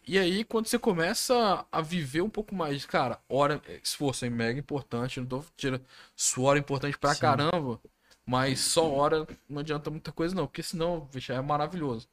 [0.07, 4.59] E aí, quando você começa a viver um pouco mais, cara, hora, esforço é mega
[4.59, 5.85] importante, não tô tirando.
[6.17, 7.21] Suor é importante pra Sim.
[7.21, 7.81] caramba,
[8.27, 12.09] mas só hora não adianta muita coisa, não, porque senão, vixe, é maravilhoso.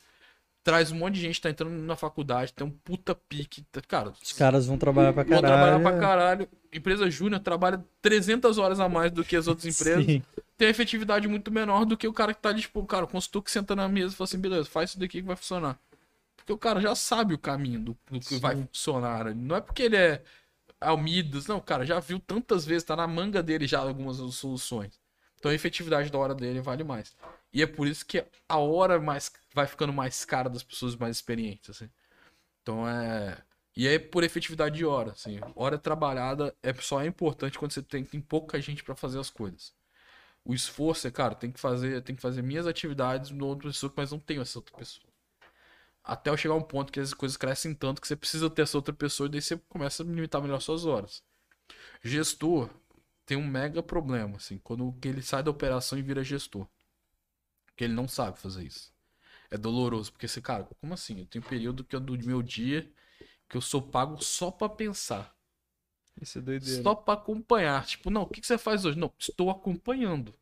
[0.67, 3.61] Traz um monte de gente, tá entrando na faculdade, tem um puta pique.
[3.71, 5.47] tá- Cara, Os caras vão trabalhar pra vão caralho.
[5.47, 6.49] trabalhar pra caralho.
[6.73, 10.21] Empresa júnior trabalha 300 horas a mais do que as outras empresas Sim.
[10.57, 13.41] tem efetividade muito menor do que o cara que tá ali, tipo, cara, o consultor
[13.43, 15.79] que senta na mesa e fala assim, beleza, faz isso daqui que vai funcionar.
[16.35, 19.33] Porque o cara já sabe o caminho do, do que vai funcionar.
[19.33, 20.21] Não é porque ele é
[20.81, 24.99] Almidas, não, o cara já viu tantas vezes, tá na manga dele já algumas soluções.
[25.39, 27.15] Então a efetividade da hora dele vale mais.
[27.53, 31.17] E é por isso que a hora mais vai ficando mais cara das pessoas mais
[31.17, 31.89] experientes, assim.
[32.61, 33.37] Então é.
[33.75, 35.39] E é por efetividade de hora, assim.
[35.55, 39.29] Hora trabalhada é só é importante quando você tem, tem pouca gente pra fazer as
[39.29, 39.73] coisas.
[40.43, 43.93] O esforço é, cara, tem que fazer, tem que fazer minhas atividades no outra pessoa,
[43.95, 45.05] mas não tenho essa outra pessoa.
[46.03, 48.61] Até eu chegar a um ponto que as coisas crescem tanto que você precisa ter
[48.63, 51.21] essa outra pessoa e daí você começa a limitar melhor suas horas.
[52.01, 52.69] Gestor
[53.27, 56.65] tem um mega problema, assim, quando que ele sai da operação e vira gestor.
[57.65, 58.91] Porque ele não sabe fazer isso.
[59.51, 61.19] É doloroso, porque você, cara, como assim?
[61.19, 62.89] Eu tenho um período que eu, do meu dia
[63.49, 65.35] que eu sou pago só pra pensar.
[66.21, 66.81] Isso é doideira.
[66.81, 67.85] Só pra acompanhar.
[67.85, 68.97] Tipo, não, o que, que você faz hoje?
[68.97, 70.33] Não, estou acompanhando.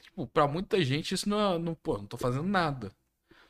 [0.00, 1.58] Tipo, pra muita gente isso não é.
[1.58, 2.92] Não, pô, não tô fazendo nada.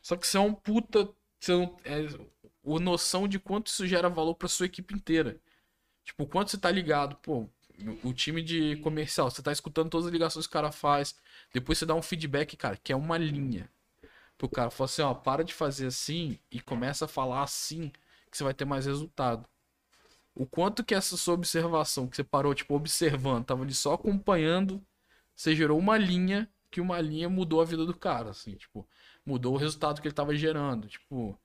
[0.02, 1.08] Só que você é um puta.
[1.38, 5.38] Você não, é a noção de quanto isso gera valor pra sua equipe inteira.
[6.04, 7.48] Tipo, quanto você tá ligado, pô,
[8.02, 11.16] o time de comercial, você tá escutando todas as ligações que o cara faz.
[11.52, 13.68] Depois você dá um feedback, cara, que é uma linha.
[14.38, 17.90] Pro cara falar assim, ó, para de fazer assim e começa a falar assim,
[18.30, 19.48] que você vai ter mais resultado
[20.34, 24.84] o quanto que essa sua observação, que você parou, tipo, observando, tava ali só acompanhando,
[25.34, 28.86] você gerou uma linha, que uma linha mudou a vida do cara, assim, tipo,
[29.24, 31.38] mudou o resultado que ele tava gerando, tipo,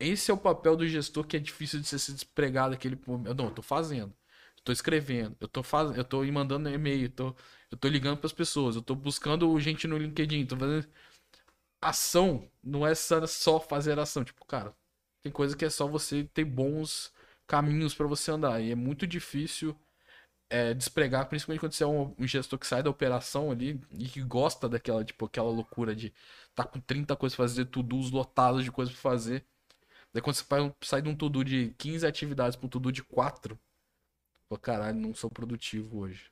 [0.00, 3.12] esse é o papel do gestor que é difícil de você se despregar daquele, pô,
[3.24, 4.12] eu não, eu tô fazendo,
[4.64, 7.34] tô escrevendo, eu tô fazendo, eu tô mandando e-mail, tô,
[7.70, 10.88] eu tô ligando pras pessoas, eu tô buscando gente no LinkedIn, tô fazendo
[11.80, 14.74] ação, não é só fazer ação, tipo, cara,
[15.22, 17.12] tem coisa que é só você ter bons
[17.46, 18.60] caminhos pra você andar.
[18.62, 19.76] E é muito difícil
[20.50, 24.06] é, despregar, principalmente quando você é um, um gestor que sai da operação ali e
[24.08, 26.12] que gosta daquela, tipo, aquela loucura de
[26.54, 29.44] tá com 30 coisas pra fazer, to-dos lotados de coisas pra fazer.
[30.12, 30.44] Daí quando você
[30.82, 33.58] sai de um to-do de 15 atividades pra um to-do de 4,
[34.48, 36.30] pô, caralho, não sou produtivo hoje.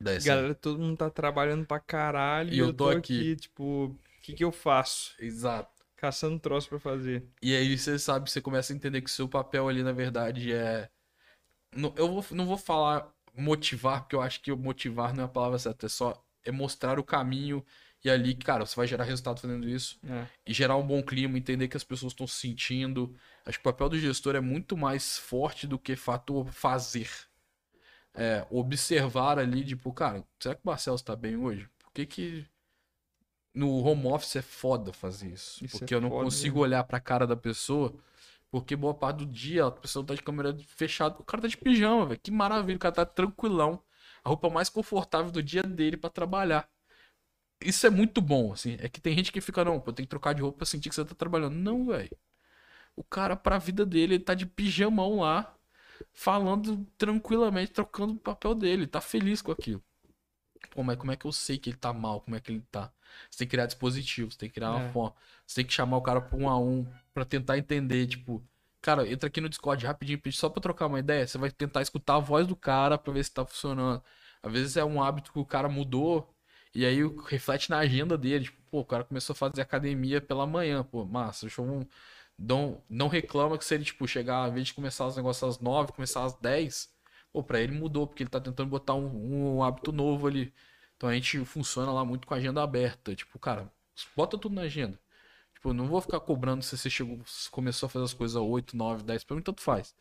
[0.00, 3.34] Daí assim, Galera, todo mundo tá trabalhando pra caralho E eu tô aqui.
[3.36, 5.16] tipo, o que que eu faço?
[5.18, 5.70] exato.
[5.96, 7.26] Caçando troço pra fazer.
[7.42, 10.52] E aí você sabe, você começa a entender que o seu papel ali, na verdade,
[10.52, 10.88] é.
[11.76, 15.28] Não, eu vou, não vou falar motivar, porque eu acho que motivar não é a
[15.28, 17.64] palavra certa, é só é mostrar o caminho
[18.04, 20.26] e ali, cara, você vai gerar resultado fazendo isso É.
[20.46, 23.14] e gerar um bom clima, entender que as pessoas estão se sentindo.
[23.44, 27.10] Acho que o papel do gestor é muito mais forte do que fato fazer.
[28.14, 31.68] É, observar ali, tipo, cara, será que o Marcelo está bem hoje?
[31.78, 32.46] Por que que
[33.54, 35.64] no home office é foda fazer isso?
[35.64, 37.94] Isso é porque eu não foda, consigo olhar pra cara da pessoa,
[38.50, 41.56] porque boa parte do dia a pessoa tá de câmera fechada, o cara tá de
[41.56, 42.20] pijama, velho.
[42.20, 43.82] Que maravilha, o cara tá tranquilão.
[44.24, 46.68] A roupa mais confortável do dia dele pra trabalhar.
[47.60, 48.76] Isso é muito bom, assim.
[48.80, 50.88] É que tem gente que fica, não, pô, tem que trocar de roupa pra sentir
[50.88, 51.54] que você tá trabalhando.
[51.54, 52.16] Não, velho.
[52.96, 55.54] O cara, pra vida dele, ele tá de pijamão lá,
[56.12, 59.82] falando tranquilamente, trocando o papel dele, tá feliz com aquilo.
[60.70, 62.20] Pô, mas como é que eu sei que ele tá mal?
[62.20, 62.92] Como é que ele tá?
[63.30, 64.92] Você tem que criar dispositivos, tem que criar uma É.
[64.92, 65.14] forma.
[65.46, 68.42] Você tem que chamar o cara pra um a um pra tentar entender, tipo,
[68.80, 71.26] cara, entra aqui no Discord rapidinho, só pra trocar uma ideia.
[71.26, 74.02] Você vai tentar escutar a voz do cara pra ver se tá funcionando.
[74.42, 76.32] Às vezes é um hábito que o cara mudou
[76.78, 78.44] e aí reflete na agenda dele.
[78.44, 81.88] Tipo, pô, o cara começou a fazer academia pela manhã, pô, massa, deixa eu.
[82.38, 85.60] Não, não reclama que se ele, tipo, chegar, ao invés de começar os negócios às
[85.60, 86.88] 9, começar às 10,
[87.32, 90.54] pô, pra ele mudou, porque ele tá tentando botar um, um hábito novo ali.
[90.96, 93.14] Então a gente funciona lá muito com a agenda aberta.
[93.14, 93.72] Tipo, cara,
[94.16, 95.00] bota tudo na agenda.
[95.54, 98.42] Tipo, não vou ficar cobrando se você chegou, se começou a fazer as coisas às
[98.42, 99.94] 8, 9, 10, pra mim tanto faz.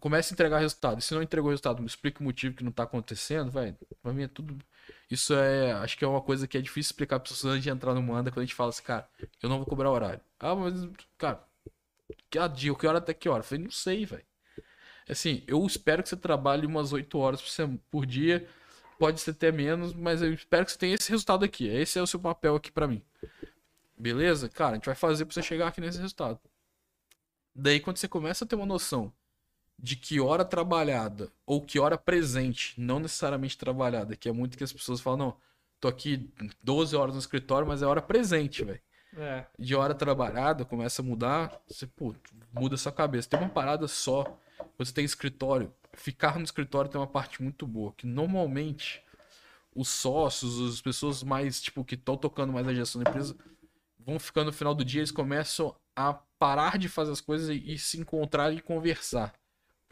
[0.00, 0.98] começa a entregar resultado.
[0.98, 3.76] E se não entregou resultado, me explica o motivo que não tá acontecendo, vai.
[4.02, 4.58] Pra mim é tudo.
[5.10, 5.72] Isso é.
[5.72, 8.02] Acho que é uma coisa que é difícil explicar pra pessoas antes de entrar no
[8.02, 9.08] Manda quando a gente fala assim, cara,
[9.42, 10.20] eu não vou cobrar horário.
[10.40, 10.88] Ah, mas,
[11.18, 11.44] cara,
[12.30, 13.40] que dia, que hora até que hora?
[13.40, 14.24] Eu falei, não sei, velho.
[15.08, 17.42] Assim, eu espero que você trabalhe umas 8 horas
[17.90, 18.48] por dia.
[18.98, 21.66] Pode ser até menos, mas eu espero que você tenha esse resultado aqui.
[21.66, 23.02] Esse é o seu papel aqui pra mim.
[23.98, 24.48] Beleza?
[24.48, 26.38] Cara, a gente vai fazer pra você chegar aqui nesse resultado.
[27.54, 29.12] Daí, quando você começa a ter uma noção
[29.82, 34.62] de que hora trabalhada ou que hora presente, não necessariamente trabalhada, que é muito que
[34.62, 35.36] as pessoas falam, não,
[35.80, 36.32] tô aqui
[36.62, 38.80] 12 horas no escritório, mas é hora presente, velho.
[39.16, 39.44] É.
[39.58, 42.14] De hora trabalhada, começa a mudar, você, pô,
[42.52, 43.28] muda sua cabeça.
[43.28, 44.38] Tem uma parada só,
[44.78, 49.02] você tem escritório, ficar no escritório tem uma parte muito boa, que normalmente
[49.74, 53.36] os sócios, as pessoas mais, tipo, que estão tocando mais a gestão da empresa,
[53.98, 57.74] vão ficando no final do dia, eles começam a parar de fazer as coisas e,
[57.74, 59.34] e se encontrar e conversar.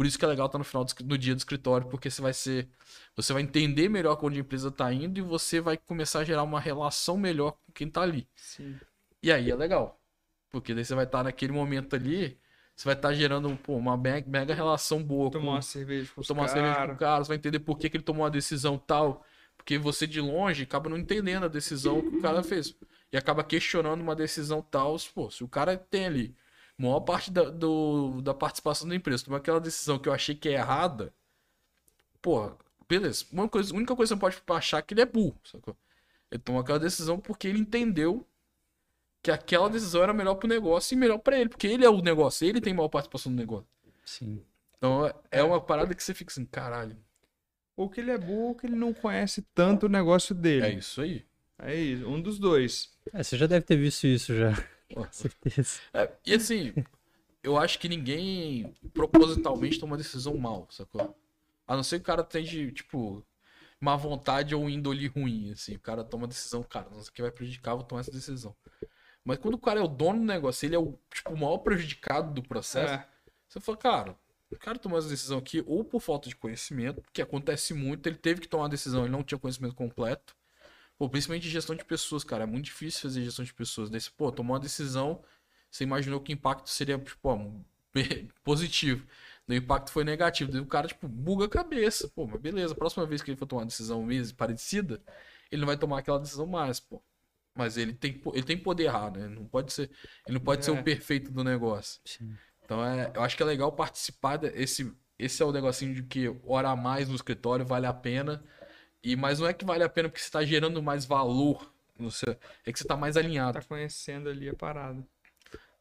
[0.00, 2.22] Por isso que é legal estar no final do, do dia do escritório, porque você
[2.22, 2.66] vai ser.
[3.14, 6.42] Você vai entender melhor onde a empresa está indo e você vai começar a gerar
[6.42, 8.26] uma relação melhor com quem está ali.
[8.34, 8.80] Sim.
[9.22, 10.00] E aí é legal.
[10.48, 12.38] Porque daí você vai estar naquele momento ali,
[12.74, 16.42] você vai estar gerando pô, uma mega, relação boa Tomar com, uma cerveja com tomar
[16.44, 16.92] uma cerveja com cara.
[16.94, 19.22] o cara, você vai entender por que, que ele tomou uma decisão tal.
[19.54, 22.74] Porque você de longe acaba não entendendo a decisão que o cara fez.
[23.12, 24.96] E acaba questionando uma decisão tal.
[25.14, 26.34] Pô, se o cara tem ali
[26.82, 30.48] maior parte da, do- da participação da empresa, tomou aquela decisão que eu achei que
[30.48, 31.12] é errada,
[32.22, 32.50] pô,
[32.88, 33.24] beleza.
[33.32, 35.76] Uma coisa, a única coisa que você pode achar é que ele é burro, sacou?
[36.30, 38.26] Ele tomou aquela decisão porque ele entendeu
[39.22, 42.00] que aquela decisão era melhor pro negócio e melhor pra ele, porque ele é o
[42.00, 43.66] negócio, ele tem maior participação no negócio.
[44.04, 44.42] Sim.
[44.78, 46.96] Então é- é uma parada que você fica assim, caralho,
[47.76, 50.66] Ou que ele é burro, ou que ele não conhece tanto o negócio dele.
[50.66, 51.24] é isso aí.
[51.58, 52.90] É isso, um dos dois.
[53.12, 54.52] É, você já deve ter visto isso já.
[54.94, 55.80] Com certeza.
[55.92, 56.72] É, e assim,
[57.42, 61.16] eu acho que ninguém propositalmente toma decisão mal, sacou?
[61.66, 63.24] A não ser que o cara tenha, tipo,
[63.80, 65.76] má vontade ou índole ruim, assim.
[65.76, 68.10] O cara toma decisão, cara, não sei o que vai prejudicar, eu vou tomar essa
[68.10, 68.54] decisão.
[69.24, 71.58] Mas quando o cara é o dono do negócio, ele é o, tipo, o maior
[71.58, 73.06] prejudicado do processo, É.
[73.48, 74.16] você fala, cara,
[74.50, 78.16] o cara tomou essa decisão aqui ou por falta de conhecimento, que acontece muito, ele
[78.16, 80.34] teve que tomar uma decisão, ele não tinha conhecimento completo.
[81.00, 83.88] Pô, principalmente gestão de pessoas, cara, é muito difícil fazer gestão de pessoas.
[83.88, 85.24] Daí, você, pô, tomou uma decisão,
[85.70, 87.64] você imaginou que o impacto seria, tipo,
[88.44, 89.06] positivo.
[89.48, 90.52] Daí o impacto foi negativo.
[90.52, 92.06] Daí o cara, tipo, buga a cabeça.
[92.14, 95.02] Pô, mas beleza, a próxima vez que ele for tomar uma decisão mesmo parecida,
[95.50, 97.02] ele não vai tomar aquela decisão mais, pô.
[97.54, 99.26] Mas ele tem, ele tem poder errar, né?
[99.26, 99.90] Não pode ser,
[100.26, 100.74] ele não pode ser É.
[100.78, 101.98] o perfeito do negócio.
[102.04, 102.36] Sim.
[102.62, 104.92] Então é, eu acho que é legal participar desse.
[105.18, 108.44] Esse é o negocinho de que hora a mais no escritório vale a pena.
[109.02, 111.72] E mas não é que vale a pena porque você está gerando mais valor.
[111.98, 112.32] No seu,
[112.64, 113.60] é que você está mais alinhado.
[113.60, 115.04] Tá conhecendo ali a parada.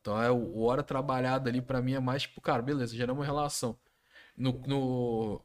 [0.02, 3.20] Então é o, o hora trabalhada ali pra mim é mais tipo, cara, beleza, geramos
[3.22, 3.78] uma relação.
[4.38, 5.41] No, no,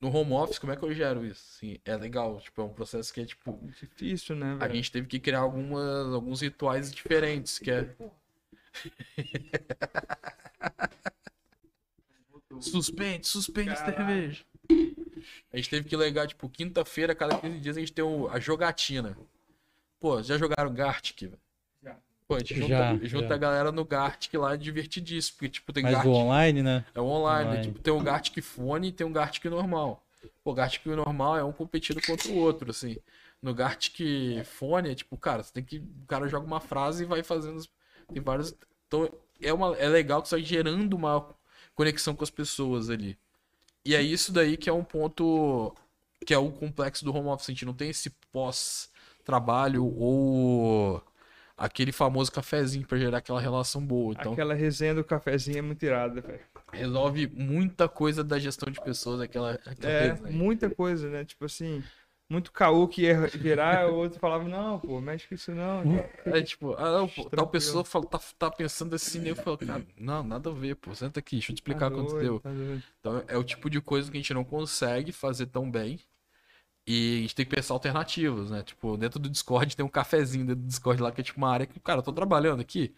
[0.00, 1.44] no home office, como é que eu gero isso?
[1.56, 4.68] Assim, é legal, tipo, é um processo que é tipo, Difícil, né, a velho?
[4.68, 7.94] gente teve que criar algumas, alguns rituais diferentes, que é.
[12.60, 13.96] suspende, suspende a Caralho.
[13.96, 14.44] cerveja.
[15.52, 18.38] A gente teve que legar, tipo, quinta-feira, cada 15 dias a gente tem o- a
[18.40, 19.16] jogatina.
[20.00, 21.38] Pô, já jogaram Gartic, velho?
[21.82, 21.96] Já.
[22.26, 23.34] Pô, a gente junta, Já, junta já.
[23.34, 26.10] a galera no Gartic lá, é divertidíssimo, porque, tipo, tem Mas Gartic...
[26.10, 26.84] o online, né?
[26.94, 27.50] É o online, né?
[27.56, 27.66] Online.
[27.68, 30.02] Tipo, tem o Gartic Fone e tem o Gartic normal.
[30.42, 32.96] Pô, o Gartic normal é um competindo contra o outro, assim.
[33.42, 34.00] No Gartic
[34.44, 35.78] Fone, é tipo, cara, você tem que.
[35.78, 37.62] O cara joga uma frase e vai fazendo.
[38.12, 38.54] Tem vários.
[38.86, 39.10] Então,
[39.40, 41.34] é, uma, é legal que você vai gerando uma
[41.74, 43.18] conexão com as pessoas ali.
[43.84, 45.74] E é isso daí que é um ponto.
[46.26, 47.50] Que é o complexo do home office.
[47.50, 51.02] A gente não tem esse pós-trabalho ou
[51.56, 54.14] aquele famoso cafezinho pra gerar aquela relação boa.
[54.18, 56.40] Então, Aquela resenha do cafezinho é muito irada, velho.
[56.72, 60.32] resolve muita coisa da gestão de pessoas, aquela, aquela É, resenha.
[60.32, 61.24] muita coisa, né?
[61.24, 61.82] Tipo assim,
[62.28, 65.82] muito caô que ia virar, o outro falava, não, pô, mexe com isso não.
[66.26, 69.30] É tipo, ah, não, pô, tal pessoa fala, tá, tá pensando assim, né?
[69.30, 71.96] eu falo, cara, não, nada a ver, pô, senta aqui, deixa eu te explicar Tá
[71.96, 72.40] quanto doido, deu.
[72.40, 72.50] tá.
[73.00, 76.00] Então é o tipo de coisa que a gente não consegue fazer tão bem.
[76.86, 78.62] E a gente tem que pensar alternativas, né?
[78.62, 81.50] Tipo, dentro do Discord tem um cafezinho dentro do Discord lá que é tipo uma
[81.50, 82.94] área que, cara, eu tô trabalhando aqui.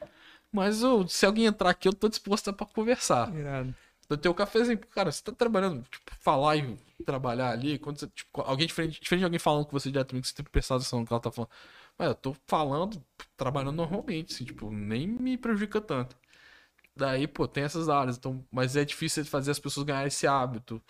[0.53, 3.33] Mas eu- se alguém entrar aqui, eu tô disposto a pra conversar.
[3.35, 3.75] Irado.
[4.09, 8.09] Eu tenho um cafezinho, cara, você tá trabalhando, tipo, falar e trabalhar ali, quando você,
[8.09, 11.01] tipo, alguém diferente, diferente de alguém falando com você diretamente, você tem que prestar atenção
[11.01, 11.51] no que ela tá falando.
[11.99, 13.05] Mas eu tô falando,
[13.37, 16.17] trabalhando normalmente, assim, tipo, nem me prejudica tanto.
[16.97, 20.27] Daí, pô, tem essas áreas, então, mas é difícil de fazer as pessoas ganharem esse
[20.27, 20.83] hábito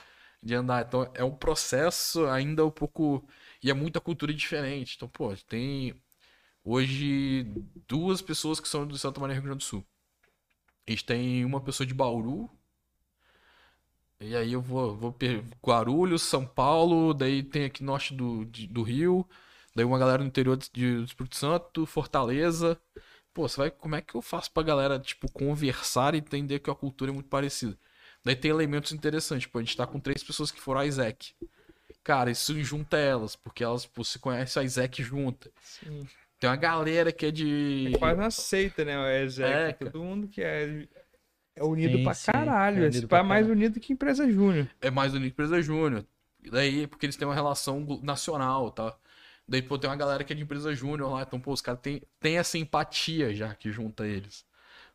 [0.42, 0.86] de andar.
[0.86, 3.26] Então, é um processo ainda um pouco.
[3.62, 4.94] E é muita cultura diferente.
[4.96, 5.94] Então, pô, tem
[6.64, 7.44] hoje
[7.88, 9.86] duas pessoas que são do Santa Maria, Rio Grande do Sul.
[10.86, 12.50] A gente tem uma pessoa de Bauru,
[14.20, 15.14] E aí eu vou, vou
[15.64, 19.28] Guarulhos, São Paulo, daí tem aqui norte do, de- do Rio,
[19.74, 22.80] daí uma galera no interior de, de- do Espírito Santo, Fortaleza.
[23.34, 26.70] Pô, você vai, como é que eu faço pra galera, tipo, conversar e entender que
[26.70, 27.78] a cultura é muito parecida?
[28.24, 31.34] Daí tem elementos interessantes, tipo, a gente tá com três pessoas que foram a Isaac.
[32.02, 35.50] Cara, isso junta elas, porque elas, pô, se conhecem a Isaac junta.
[35.60, 36.08] Sim.
[36.38, 37.92] Tem uma galera que é de.
[37.94, 38.98] É quase uma seita, né?
[38.98, 39.50] O Exec.
[39.50, 40.86] É, todo mundo que é,
[41.56, 42.84] é unido Sim, pra sim, caralho.
[42.84, 43.48] é Esse unido pai é pra mais caralho.
[43.48, 44.68] unido que empresa júnior.
[44.80, 46.04] é mais do que empresa júnior.
[46.42, 48.96] E daí, porque eles têm uma relação nacional, tá?
[49.48, 51.80] Daí, pô, tem uma galera que é de empresa júnior lá, então, pô, os caras
[51.80, 54.44] têm têm essa empatia já que junta eles.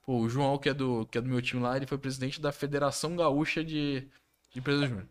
[0.06, 2.42] Pô, o João, que é do, que é do meu time lá, ele foi presidente
[2.42, 4.02] da Federação Gaúcha de,
[4.52, 5.08] de Empresa Júnior.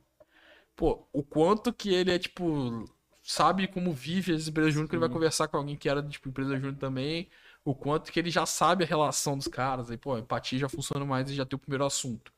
[0.77, 2.85] Pô, o quanto que ele é, tipo,
[3.23, 6.29] sabe como vive as empresas júnior, que ele vai conversar com alguém que era, tipo,
[6.29, 7.29] empresa júnior também,
[7.65, 10.69] o quanto que ele já sabe a relação dos caras, aí, pô, a empatia já
[10.69, 12.33] funciona mais e já tem o primeiro assunto.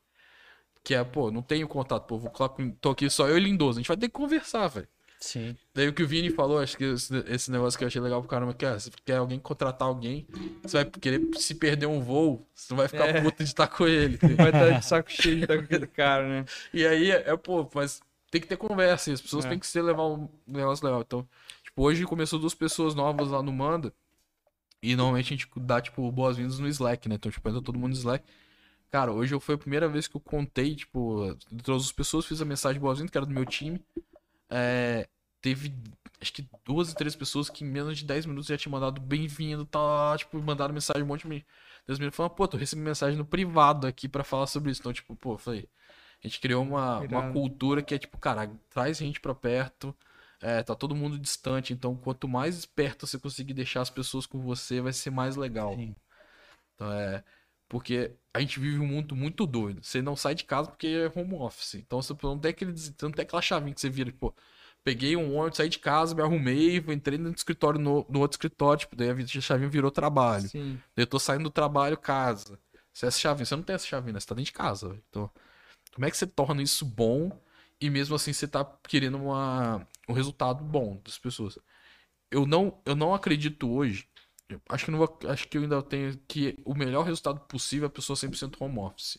[0.83, 3.39] Que é, pô, não tenho contato, pô, vou colocar, com- tô aqui só eu e
[3.39, 4.87] Lindoso, a gente vai ter que conversar, velho.
[5.17, 5.55] Sim.
[5.73, 8.29] Daí o que o Vini falou, acho que esse, negócio que eu achei legal pro
[8.29, 10.27] caramba, que é, se quer alguém contratar alguém,
[10.61, 13.21] você vai querer se perder um voo, você não vai ficar É.
[13.21, 14.17] puto de estar com ele.
[14.35, 16.45] Vai estar de saco cheio de estar com aquele cara, né?
[16.73, 19.49] E aí, é, pô, mas tem que ter conversa, e as pessoas É.
[19.49, 20.99] têm que se levar um negócio legal.
[20.99, 21.25] Então,
[21.63, 23.93] tipo, hoje começou duas pessoas novas lá no Manda,
[24.83, 27.15] e normalmente a gente dá, tipo, boas-vindas no Slack, né?
[27.15, 28.25] Então, tipo, entra todo mundo no Slack.
[28.91, 32.41] Cara, hoje foi a primeira vez que eu contei, tipo, de todas as pessoas, fiz
[32.41, 33.81] a mensagem boas-vindas, que era do meu time.
[34.49, 35.07] É,
[35.41, 35.73] teve,
[36.21, 38.99] acho que duas ou três pessoas que em menos de 10 minutos já tinham mandado
[38.99, 41.43] bem-vindo, tá, tipo, mandaram mensagem um monte de mim.
[41.87, 44.81] Deus me falando, pô, tô recebendo mensagem no privado aqui pra falar sobre isso.
[44.81, 45.69] Então, tipo, pô, falei,
[46.21, 49.95] a gente criou uma, uma cultura que é tipo, cara, traz gente pra perto,
[50.43, 54.41] é, tá todo mundo distante, então quanto mais perto você conseguir deixar as pessoas com
[54.41, 55.73] você, vai ser mais legal.
[55.75, 55.95] Sim.
[56.75, 57.23] Então é.
[57.69, 59.81] Porque a gente vive um mundo muito doido.
[59.81, 61.75] Você não sai de casa porque é home office.
[61.75, 64.33] Então você não tem, aquele, não tem aquela chavinha que você vira, pô.
[64.83, 68.81] Peguei um ônibus, saí de casa, me arrumei, entrei no escritório, no, no outro escritório,
[68.81, 70.49] tipo, daí a chavinha virou trabalho.
[70.49, 70.77] Sim.
[70.93, 72.59] Daí eu tô saindo do trabalho, casa.
[72.91, 74.19] Você é essa chavinha, você não tem essa chavinha, né?
[74.19, 74.99] Você tá dentro de casa.
[75.09, 75.31] Então,
[75.95, 77.31] como é que você torna isso bom
[77.83, 81.59] e mesmo assim você tá querendo uma, um resultado bom das pessoas?
[82.31, 84.07] Eu não, eu não acredito hoje.
[84.47, 87.85] eu Acho que não vou, acho que eu ainda tenho que o melhor resultado possível
[87.85, 89.17] é a pessoa 100% home office.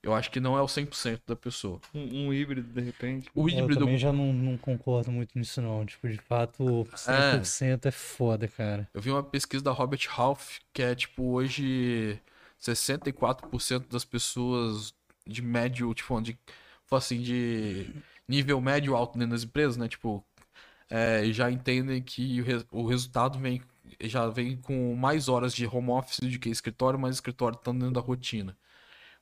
[0.00, 1.80] Eu acho que não é o 100% da pessoa.
[1.92, 3.28] Um, um híbrido, de repente.
[3.34, 5.84] O Eu híbrido também já não, não concordo muito nisso, não.
[5.84, 8.88] Tipo, de fato, 100% é foda, cara.
[8.94, 12.20] Eu vi uma pesquisa da Robert Half que é tipo hoje
[12.60, 14.94] 64% das pessoas
[15.26, 16.38] de médio, tipo, de
[16.96, 17.86] assim, de
[18.28, 19.88] nível médio alto dentro das empresas, né?
[19.88, 20.24] Tipo,
[20.90, 23.62] é, já entendem que o, res- o resultado vem
[24.02, 27.92] já vem com mais horas de home office do que escritório, mas escritório tá dentro
[27.92, 28.56] da rotina.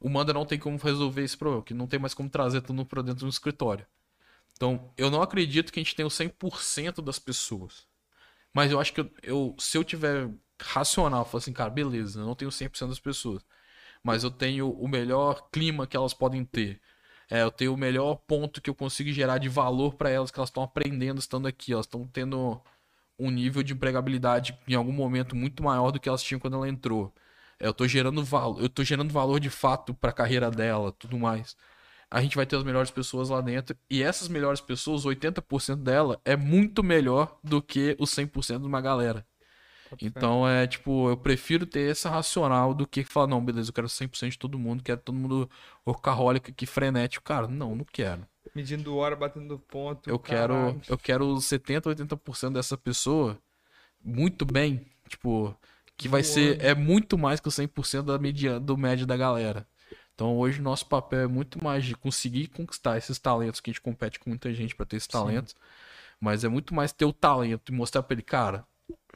[0.00, 2.86] O Manda não tem como resolver esse problema, que não tem mais como trazer tudo
[2.86, 3.86] pra dentro do escritório.
[4.54, 7.86] Então, eu não acredito que a gente tenha o 100% das pessoas.
[8.54, 10.30] Mas eu acho que eu, eu- se eu tiver
[10.60, 13.44] racional, falar assim, cara, beleza, eu não tenho 100% das pessoas,
[14.02, 16.80] mas eu tenho o melhor clima que elas podem ter.
[17.30, 20.38] É, eu tenho o melhor ponto que eu consigo gerar de valor para elas, que
[20.38, 21.72] elas estão aprendendo estando aqui.
[21.72, 22.60] Elas estão tendo
[23.18, 26.68] um nível de empregabilidade em algum momento muito maior do que elas tinham quando ela
[26.68, 27.12] entrou.
[27.58, 30.92] É, eu tô gerando valor, eu tô gerando valor de fato para a carreira dela,
[30.92, 31.56] tudo mais.
[32.10, 36.20] A gente vai ter as melhores pessoas lá dentro e essas melhores pessoas, 80% dela
[36.24, 39.26] é muito melhor do que os 100% de uma galera.
[40.00, 43.88] Então é tipo, eu prefiro ter essa racional do que falar, não, beleza, eu quero
[43.88, 45.50] 100% de todo mundo, quero todo mundo
[45.86, 47.24] workaholic aqui, frenético.
[47.24, 48.26] Cara, não, não quero.
[48.54, 50.08] Medindo hora, batendo ponto.
[50.08, 53.38] Eu quero, eu quero 70, 80% dessa pessoa
[54.02, 55.54] muito bem, tipo,
[55.96, 59.66] que vai ser é muito mais que o 100% da mediana, do médio da galera.
[60.14, 63.80] Então hoje nosso papel é muito mais de conseguir conquistar esses talentos que a gente
[63.80, 65.54] compete com muita gente pra ter esses talentos,
[66.20, 68.64] mas é muito mais ter o talento e mostrar pra ele, cara,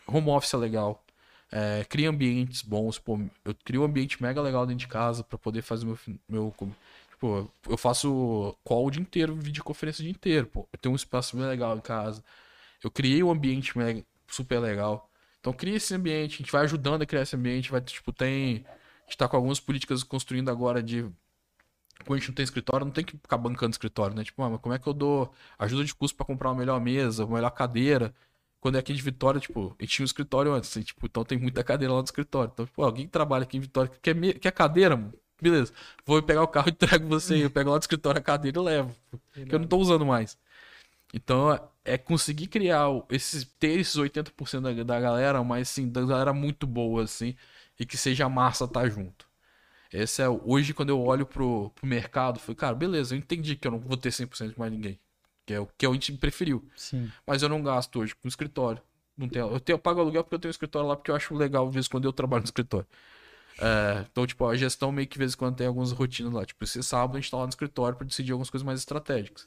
[0.07, 1.05] home office é legal.
[1.51, 5.37] É, cria ambientes bons, pô, eu crio um ambiente mega legal dentro de casa pra
[5.37, 5.99] poder fazer meu,
[6.29, 6.55] meu
[7.21, 10.69] Pô, eu faço call o dia inteiro, videoconferência o dia inteiro, pô.
[10.73, 12.25] Eu tenho um espaço bem legal em casa.
[12.83, 15.09] Eu criei um ambiente mega- super legal.
[15.41, 18.65] Então cria esse ambiente, a gente vai ajudando a criar esse ambiente, vai, tipo, tem...
[18.67, 21.03] A gente tá com algumas políticas construindo agora de...
[22.05, 24.25] Quando a gente não tem escritório, não tem que ficar bancando escritório, né?
[24.25, 26.81] Tipo, ah, mas como é que eu dou ajuda de custo pra comprar uma melhor
[26.81, 28.13] mesa, uma melhor cadeira?
[28.63, 31.25] Quando é aqui de Vitória, tipo, a gente tinha um escritório antes, e, tipo, então
[31.25, 32.51] tem muita cadeira lá no escritório.
[32.55, 35.15] Então, tipo, alguém que trabalha aqui em Vitória que quer, me- quer cadeira, mano?
[35.43, 35.75] Beleza.
[36.07, 37.45] Vou pegar o carro e entrego você.
[37.45, 38.97] Eu pego lá do escritório a cadeira e levo.
[39.41, 40.39] Porque eu não tô usando mais.
[41.15, 46.03] Então, é- é conseguir criar esses, ter esses 80% da, da galera, mas sim, da
[46.05, 47.37] galera muito boa, assim,
[47.79, 49.27] e que seja massa estar junto.
[49.93, 53.67] Esse é hoje quando eu olho pro, pro mercado, foi, cara, beleza, eu entendi que
[53.67, 54.99] eu não vou ter 100% de mais ninguém,
[55.47, 56.65] que é o que a gente preferiu.
[56.77, 57.11] Sim.
[57.27, 58.81] Mas eu não gasto hoje com escritório.
[59.17, 61.15] Não tenho, eu, tenho, eu pago aluguel porque eu tenho um escritório lá porque eu
[61.15, 62.87] acho legal de vez em quando eu trabalho no escritório.
[63.61, 66.45] É, então, tipo, a gestão meio que de vez em quando tem algumas rotinas lá.
[66.45, 69.47] Tipo, esse sábado a gente tá lá no escritório pra decidir algumas coisas mais estratégicas.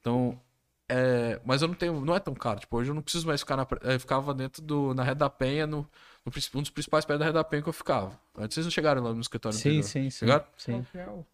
[0.00, 0.40] Então,
[0.88, 2.60] é, mas eu não tenho, não é tão caro.
[2.60, 5.28] Tipo, hoje eu não preciso mais ficar na, eu ficava dentro do, na Rede da
[5.30, 5.78] Penha, no,
[6.24, 8.18] no, um dos principais pés da Rede da Penha que eu ficava.
[8.36, 9.82] Antes vocês não chegaram lá no escritório Sim, anterior.
[9.82, 10.18] sim, sim.
[10.18, 10.44] Chegaram?
[10.56, 10.86] sim.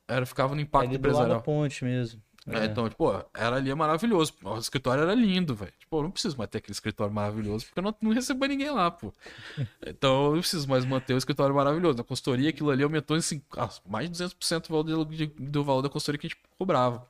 [0.09, 1.43] Era, eu ficava no impacto Ali do lado da empresarial.
[1.43, 2.21] ponte mesmo.
[2.49, 4.33] É, então, tipo, era ali é maravilhoso.
[4.45, 5.73] O escritório era lindo, velho.
[5.81, 8.71] Tipo, eu não preciso mais ter aquele escritório maravilhoso, porque eu não, não recebo ninguém
[8.71, 9.13] lá, pô.
[9.87, 11.99] Então, eu não preciso mais manter o escritório maravilhoso.
[11.99, 15.65] Na consultoria, aquilo ali aumentou em cinco- ah, mais de 200% do valor, de- do
[15.65, 17.01] valor da consultoria que a gente cobrava,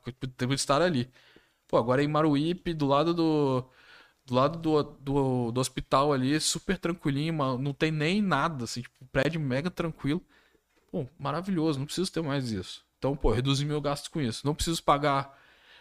[0.47, 1.09] por estar ali.
[1.67, 3.65] Pô, agora é em Maruípe, do lado do.
[4.25, 9.05] Do lado do, do, do hospital ali, super tranquilinho, não tem nem nada, assim, tipo,
[9.11, 10.21] prédio mega tranquilo.
[10.91, 12.85] Pô, maravilhoso, não preciso ter mais isso.
[12.97, 14.45] Então, pô, reduzir meu gasto com isso.
[14.45, 15.37] Não preciso pagar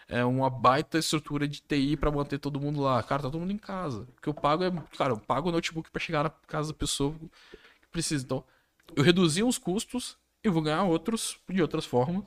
[0.09, 3.03] é, uma baita estrutura de TI pra manter todo mundo lá.
[3.03, 4.03] Cara, tá todo mundo em casa.
[4.19, 6.79] O que eu pago é, cara, eu pago o notebook pra chegar na casa da
[6.79, 7.15] pessoa
[7.81, 8.25] que precisa.
[8.25, 8.45] Então,
[8.95, 12.25] eu reduzi os custos e vou ganhar outros de outras formas.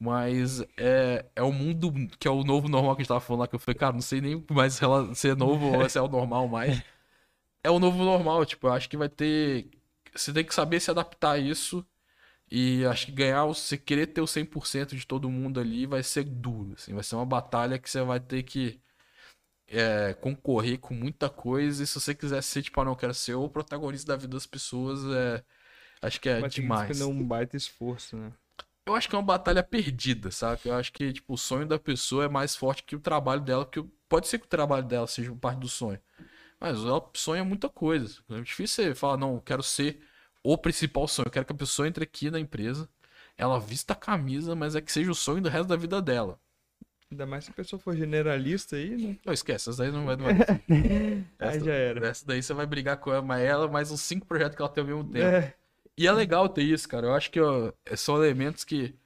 [0.00, 3.40] Mas é, é o mundo que é o novo normal que a gente tava falando
[3.40, 5.98] lá, que eu falei, cara, não sei nem mais rela- se é novo ou se
[5.98, 6.82] é o normal mais.
[7.64, 9.68] É o novo normal, tipo, eu acho que vai ter.
[10.14, 11.84] Você tem que saber se adaptar a isso.
[12.50, 16.24] E acho que ganhar, você querer ter o 100% de todo mundo ali vai ser
[16.24, 18.80] duro, assim, vai ser uma batalha que você vai ter que
[19.66, 21.82] é, concorrer com muita coisa.
[21.82, 24.34] E se você quiser ser, tipo, ah, não, eu quero ser o protagonista da vida
[24.34, 25.44] das pessoas, é,
[26.02, 26.88] acho que é que demais.
[26.88, 28.32] despender um baita esforço, né?
[28.86, 30.62] Eu acho que é uma batalha perdida, sabe?
[30.64, 33.66] Eu acho que, tipo, o sonho da pessoa é mais forte que o trabalho dela,
[33.66, 36.00] porque pode ser que o trabalho dela seja parte do sonho.
[36.58, 38.20] Mas ela sonha muita coisa.
[38.30, 40.00] É difícil você falar, não, eu quero ser
[40.42, 41.26] o principal sonho.
[41.28, 42.88] Eu quero que a pessoa entre aqui na empresa,
[43.36, 46.40] ela vista a camisa, mas é que seja o sonho do resto da vida dela.
[47.10, 49.18] Ainda mais se a pessoa for generalista aí, né?
[49.24, 50.16] Não, esquece, essa daí não vai.
[50.16, 50.34] Não vai.
[51.40, 52.02] Aí Essa, já era.
[52.06, 54.70] essa daí você vai brigar com ela, mas ela, mais uns cinco projetos que ela
[54.70, 55.24] tem ao mesmo tempo.
[55.24, 55.54] É,
[55.96, 57.06] E é legal ter isso, cara.
[57.08, 58.96] Eu acho que ó, são elementos que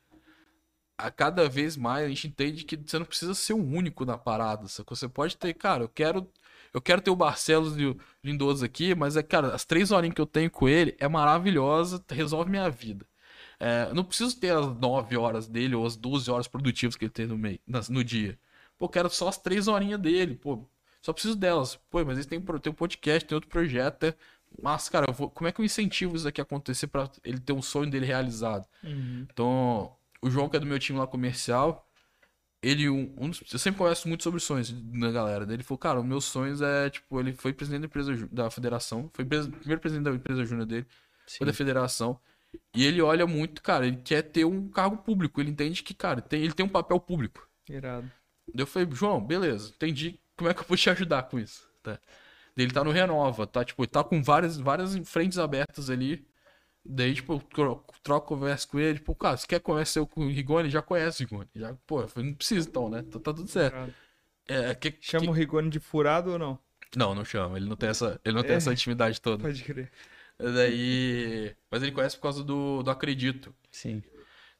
[0.96, 4.16] a cada vez mais a gente entende que você não precisa ser o único na
[4.18, 4.68] parada.
[4.68, 4.96] Sacou?
[4.96, 6.30] Você pode ter, cara, eu quero.
[6.73, 10.15] Eu quero ter o Barcelos e o Lindoso aqui, mas é, cara, as três horinhas
[10.15, 13.07] que eu tenho com ele é maravilhosa, resolve minha vida.
[13.61, 17.05] É, eu não preciso ter as nove horas dele ou as 12 horas produtivas que
[17.05, 18.39] ele tem no meio, no dia.
[18.78, 20.65] Pô, eu quero só as três horinhas dele, pô.
[21.01, 21.78] Só preciso delas.
[21.90, 24.05] Pô, mas eles têm, tem um podcast, tem outro projeto.
[24.05, 24.15] É...
[24.61, 27.53] Mas, cara, vou- como é que eu incentivo isso aqui a acontecer pra ele ter
[27.53, 28.66] um sonho dele realizado?
[28.82, 29.27] Uhum.
[29.32, 31.86] Então, o João, que é do meu time lá comercial,
[32.62, 35.44] ele, um, um dos- eu sempre converso muito sobre sonhos na galera.
[35.47, 38.51] Daí Ele falou, cara, os meus sonhos é, tipo, ele foi presidente da empresa da
[38.51, 40.86] federação, foi pres- primeiro presidente da empresa júnior dele,
[41.39, 42.18] foi da federação.
[42.74, 46.20] E ele olha muito, cara, ele quer ter um cargo público, ele entende que, cara,
[46.20, 47.48] tem, ele tem um papel público.
[47.68, 48.10] Irado.
[48.55, 50.20] Eu falei, João, beleza, entendi.
[50.36, 51.66] Como é que eu vou te ajudar com isso?
[51.82, 51.98] Tá.
[52.56, 53.64] Ele tá no Renova, tá?
[53.64, 56.26] Tipo, ele tá com várias, várias frentes abertas ali.
[56.84, 58.98] Daí, tipo, eu tro- troco conversa com ele.
[58.98, 60.68] Tipo, cara, você quer conversar com o Rigoni?
[60.68, 61.48] Já conhece o Rigoni.
[61.54, 63.04] Já, pô, eu falei, não precisa então, né?
[63.06, 63.74] Então tá tudo certo.
[63.74, 63.94] Irado.
[64.48, 66.59] É, que, Chama o Rigoni de furado ou não?
[66.90, 67.56] que- Não, não chama.
[67.56, 68.56] Ele não tem essa, ele não tem É.
[68.56, 69.42] essa intimidade toda.
[69.42, 69.90] Pode crer.
[70.38, 71.54] Daí.
[71.70, 73.54] Mas ele conhece por causa do, do Acredito.
[73.70, 74.02] Sim.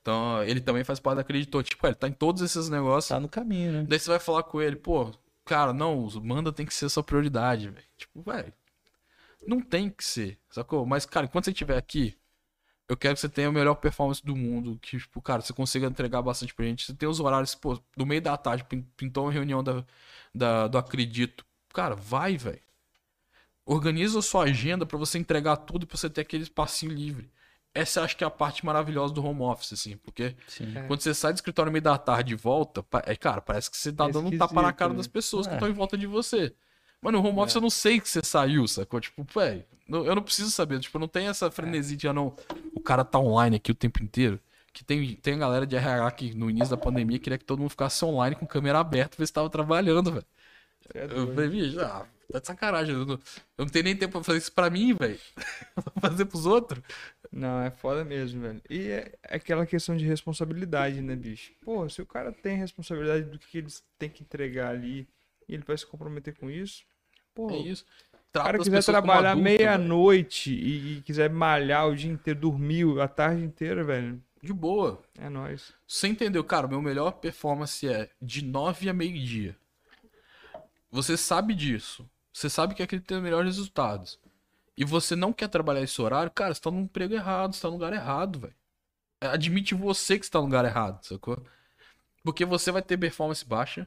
[0.01, 1.63] Então, ele também faz parte do Acreditou.
[1.63, 3.09] Tipo, ele tá em todos esses negócios.
[3.09, 3.85] Tá no caminho, né?
[3.89, 5.11] Daí você vai falar com ele, pô,
[5.45, 7.87] cara, não, os manda tem que ser sua prioridade, velho.
[7.97, 8.53] Tipo, velho,
[9.47, 10.85] não tem que ser, sacou?
[10.87, 12.17] Mas, cara, enquanto você estiver aqui,
[12.89, 15.87] eu quero que você tenha a melhor performance do mundo, que, tipo, cara, você consiga
[15.87, 16.85] entregar bastante pra gente.
[16.87, 19.85] Você tem os horários, pô, no meio da tarde, pin- pintou uma reunião da,
[20.35, 21.45] da- do Acredito.
[21.73, 22.61] Cara, vai, velho.
[23.65, 27.31] Organiza a sua agenda pra você entregar tudo, pra você ter aquele espacinho livre.
[27.75, 30.77] Essa eu acho que é a parte maravilhosa do home office, assim, porque Sim.
[30.77, 30.83] É.
[30.83, 33.77] quando você sai do escritório no meio da tarde e volta, é, cara, parece que
[33.79, 34.99] você tá É dando um tapa na cara né?
[34.99, 35.57] das pessoas que É.
[35.57, 36.55] estão em volta de você.
[37.03, 39.01] Mas no home office eu não sei que você saiu, sacou?
[39.01, 40.79] Tipo, velho, eu não preciso saber.
[40.79, 42.37] Tipo, não tem essa frenesi de, ah, não,
[42.73, 44.39] o cara tá online aqui o tempo inteiro.
[44.73, 47.59] Que tem, tem a galera de RH que no início da pandemia queria que todo
[47.59, 50.27] mundo ficasse online com câmera aberta, ver se tava trabalhando, velho.
[50.95, 52.95] É Eu falei, bicho, ah, tá de sacanagem.
[52.95, 53.15] Eu não,
[53.59, 55.19] eu não tenho nem tempo pra fazer isso pra mim, velho.
[55.77, 56.83] Vou fazer pros outros.
[57.31, 58.63] Não, é foda mesmo, velho.
[58.71, 61.53] E é aquela questão de responsabilidade, né, bicho?
[61.61, 65.09] Pô, se o cara tem responsabilidade do que eles têm que entregar ali
[65.49, 66.85] e ele vai se comprometer com isso,
[67.35, 67.85] pô, É isso.
[67.85, 73.01] o cara Trata as quiser trabalhar meia-noite e, e quiser malhar o dia inteiro, dormir
[73.01, 75.03] a tarde inteira, velho, De boa.
[75.19, 75.73] é nóis.
[75.87, 76.67] Você entendeu, cara?
[76.69, 79.57] Meu melhor performance é de 9 a meio-dia.
[80.91, 82.09] Você sabe disso.
[82.33, 84.19] Você sabe que é aquele que tem os melhores resultados.
[84.77, 87.69] E você não quer trabalhar esse horário, cara, você tá num emprego errado, você tá
[87.69, 88.55] no lugar errado, velho.
[89.21, 91.43] admite você que está no lugar errado, sacou?
[92.25, 93.87] Porque você vai ter performance baixa.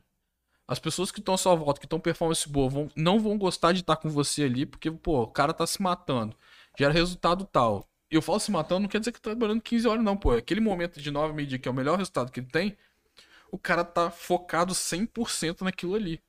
[0.68, 3.72] As pessoas que estão à sua volta, que estão performance boa, vão, não vão gostar
[3.72, 6.36] de estar com você ali, porque, pô, o cara tá se matando.
[6.78, 7.88] Gera resultado tal.
[8.10, 10.32] Eu falo se matando, não quer dizer que tá trabalhando 15 horas, não, pô.
[10.32, 12.78] Aquele momento de 9 meio dia, que é o melhor resultado que ele tem,
[13.52, 16.22] o cara tá focado 100% naquilo ali.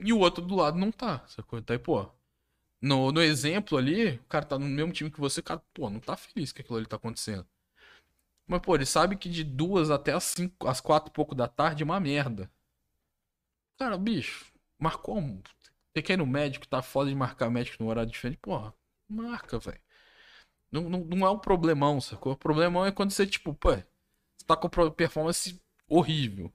[0.00, 1.58] E o outro do lado não tá, sacou?
[1.58, 2.08] Então, aí, pô,
[2.80, 5.88] no, no exemplo ali, o cara tá no mesmo time que você, o cara, pô,
[5.90, 7.46] não tá feliz que aquilo ali tá acontecendo.
[8.46, 11.48] Mas, pô, ele sabe que de duas até as cinco, às quatro e pouco da
[11.48, 12.50] tarde é uma merda.
[13.78, 15.42] Cara, bicho, marcou um.
[15.92, 18.74] Você quer ir no médico, tá foda de marcar médico no horário diferente, porra,
[19.08, 19.80] marca, velho.
[20.70, 22.32] Não, não, não é um problemão, sacou?
[22.32, 23.84] O problemão é quando você, tipo, pô, você
[24.46, 26.52] tá com performance horrível.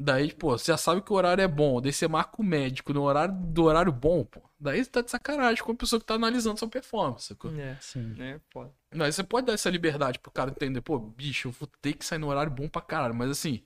[0.00, 1.80] Daí, pô, você já sabe que o horário é bom.
[1.80, 4.40] Daí você marca o médico no horário do horário bom, pô.
[4.58, 7.50] Daí você tá de sacanagem com a pessoa que tá analisando sua performance, sacou?
[7.52, 8.14] É, Sim.
[8.20, 8.70] é, pode.
[8.94, 12.04] Mas você pode dar essa liberdade pro cara entender, pô, bicho, eu vou ter que
[12.04, 13.14] sair no horário bom pra caralho.
[13.14, 13.64] Mas assim,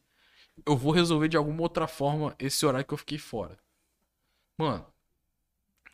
[0.67, 3.59] eu vou resolver de alguma outra forma esse horário que eu fiquei fora.
[4.59, 4.87] Mano,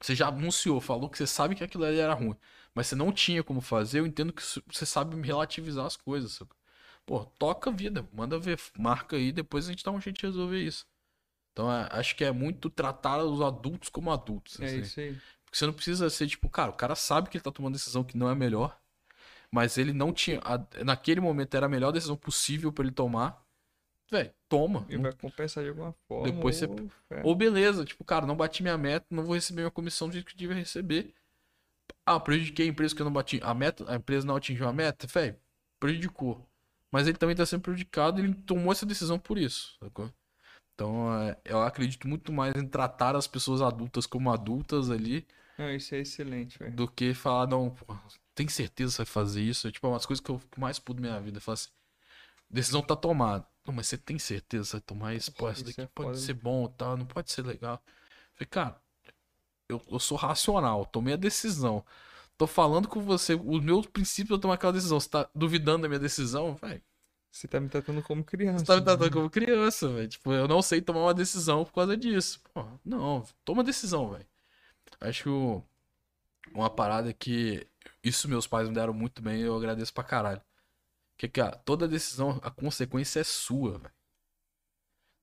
[0.00, 2.36] você já anunciou, falou que você sabe que aquilo ali era ruim.
[2.74, 6.56] Mas você não tinha como fazer, eu entendo que você sabe relativizar as coisas, sacou?
[7.04, 10.26] Pô, toca a vida, manda ver, marca aí, depois a gente dá um jeito de
[10.26, 10.86] resolver isso.
[11.52, 14.60] Então, é, acho que é muito tratar os adultos como adultos.
[14.60, 14.80] É assim.
[14.80, 15.18] isso aí.
[15.44, 18.04] Porque você não precisa ser tipo, cara, o cara sabe que ele tá tomando decisão
[18.04, 18.78] que não é melhor,
[19.50, 20.40] mas ele não tinha.
[20.84, 23.42] naquele momento era a melhor decisão possível pra ele tomar.
[24.10, 24.86] Véi, toma.
[24.88, 26.32] E vai compensar de alguma forma.
[26.32, 27.20] Depois você- ou- é.
[27.24, 30.26] Ou beleza, tipo, cara, não bati minha meta, não vou receber minha comissão do jeito
[30.26, 31.14] que eu devia receber.
[32.06, 33.38] Ah, prejudiquei a empresa que eu não bati.
[33.42, 35.36] A meta, a empresa não atingiu a meta, velho,
[35.78, 36.46] prejudicou.
[36.90, 40.10] Mas ele também tá sendo prejudicado ele tomou essa decisão por isso, sacou?
[40.74, 45.26] Então, é, eu acredito muito mais em tratar as pessoas adultas como adultas ali
[45.58, 46.74] Não, isso é excelente, velho.
[46.74, 47.94] do que falar, não, pô,
[48.34, 49.68] tem certeza que você vai fazer isso?
[49.68, 51.40] É, tipo, umas coisas que eu mais pudo na minha vida.
[51.40, 51.68] Falar assim,
[52.48, 53.46] decisão tá tomada.
[53.68, 55.30] Não, mas você tem certeza vai tomar isso?
[55.32, 56.18] Pô, isso daqui é pode foda.
[56.18, 57.82] ser bom e tal, não pode ser legal.
[58.34, 58.82] Falei, cara,
[59.68, 61.84] eu, eu sou racional, tomei a decisão.
[62.38, 64.98] Tô falando com você, os meus princípios eu tomar aquela decisão.
[65.00, 66.54] Você tá duvidando da minha decisão?
[66.56, 66.82] Velho,
[67.30, 68.60] Você tá me tratando como criança.
[68.60, 70.08] você tá me tratando como criança, velho.
[70.08, 72.40] Tipo, eu não sei tomar uma decisão por causa disso.
[72.54, 74.26] Pô, não, toma decisão, velho.
[75.00, 75.62] Acho
[76.54, 77.66] uma parada que
[78.02, 80.42] isso meus pais me deram muito bem, eu agradeço pra caralho.
[81.18, 83.92] Que, cara, toda decisão, a consequência é sua, velho.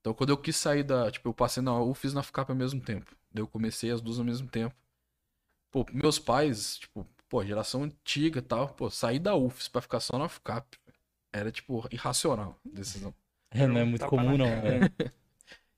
[0.00, 1.10] Então, quando eu quis sair da.
[1.10, 3.16] Tipo, eu passei na U, fiz na FCAP ao mesmo tempo.
[3.32, 4.76] Daí eu comecei as duas ao mesmo tempo.
[5.72, 10.00] Pô, meus pais, tipo, pô, geração antiga e tal, pô, sair da UFES pra ficar
[10.00, 10.78] só na FCAP.
[11.32, 13.14] Era, tipo, irracional a decisão.
[13.50, 14.46] É, não é muito tapa comum, não.
[14.46, 14.90] é.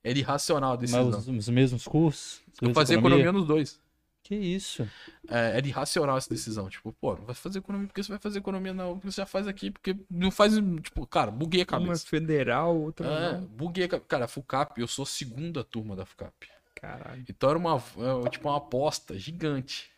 [0.04, 1.08] Era irracional a Mas decisão.
[1.08, 2.42] os, os mesmos cursos?
[2.52, 3.80] Os Eu fazia economia nos dois.
[4.28, 4.86] Que isso?
[5.26, 6.68] É, era irracional essa decisão.
[6.68, 9.26] Tipo, pô, não vai fazer economia porque você vai fazer economia na UFES, você já
[9.26, 10.52] faz aqui, porque não faz.
[10.82, 12.06] Tipo, cara, buguei a Uma é cabeça.
[12.06, 13.46] federal, outra É, não.
[13.46, 14.06] buguei a cabeça.
[14.06, 16.46] Cara, a FUCAP, eu sou segunda turma da FUCAP.
[16.74, 17.24] Caralho.
[17.26, 19.90] Então era uma, é, tipo, uma aposta gigante.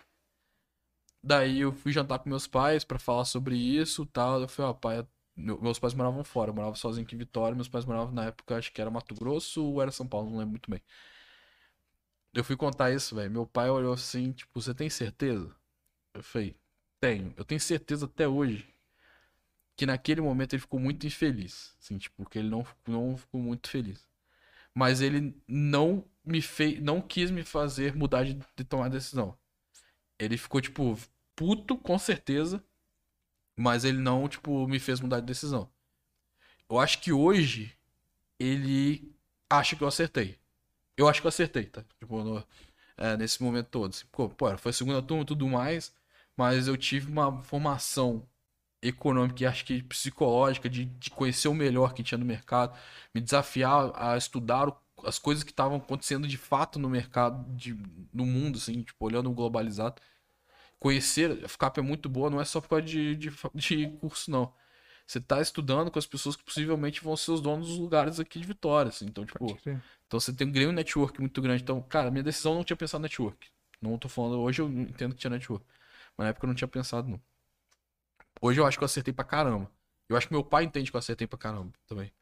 [1.23, 4.41] Daí eu fui jantar com meus pais pra falar sobre isso e tal.
[4.41, 7.55] Eu falei, ó, pai, meu- meus pais moravam fora, eu morava sozinho aqui em Vitória,
[7.57, 10.39] meus pais moravam na época, acho que era Mato Grosso ou era São Paulo, não
[10.39, 10.81] lembro muito bem.
[12.33, 13.31] Eu fui contar isso, velho.
[13.31, 15.55] Meu pai olhou assim, tipo, você tem certeza?
[16.15, 16.57] Eu falei,
[17.01, 17.35] tenho.
[17.37, 18.69] Eu tenho certeza até hoje
[19.77, 21.75] que naquele momento ele ficou muito infeliz.
[21.81, 24.07] Assim, tipo, que ele não, não ficou muito feliz.
[24.75, 29.37] Mas ele não me fez, não quis me fazer mudar de, de tomar decisão.
[30.19, 30.99] Ele ficou, tipo,
[31.37, 32.63] puto, com certeza.
[33.57, 35.71] Mas ele não, tipo, me fez mudar de decisão.
[36.69, 37.77] Eu acho que hoje
[38.39, 39.15] ele
[39.51, 40.40] acha que eu acertei.
[41.01, 41.83] Eu acho que eu acertei, tá?
[41.99, 42.45] Tipo, no-
[42.97, 43.91] é, nesse momento todo.
[43.91, 45.95] Assim, pô, foi a segunda turma e tudo mais,
[46.37, 48.29] mas eu tive uma formação
[48.83, 52.77] econômica e acho que psicológica de, de conhecer o melhor que tinha no mercado,
[53.15, 57.75] me desafiar a estudar o- as coisas que estavam acontecendo de fato no mercado, de,
[58.13, 60.01] no mundo, assim, tipo, olhando o globalizado.
[60.79, 64.31] Conhecer, a FCAP é muito boa, não é só por causa de, de, de curso,
[64.31, 64.53] não.
[65.11, 68.39] Você tá estudando com as pessoas que possivelmente vão ser os donos dos lugares aqui
[68.39, 69.07] de Vitória, assim.
[69.07, 69.59] Então, tipo,
[70.07, 71.65] então você tem um ganho network muito grande.
[71.65, 73.49] Então, cara, minha decisão não tinha pensado network.
[73.83, 75.67] Não tô falando, hoje eu entendo que tinha network.
[76.17, 77.21] Mas na época eu não tinha pensado, não.
[78.41, 79.69] Hoje eu acho que eu acertei pra caramba.
[80.09, 82.13] Eu acho que meu pai entende que eu acertei pra caramba também.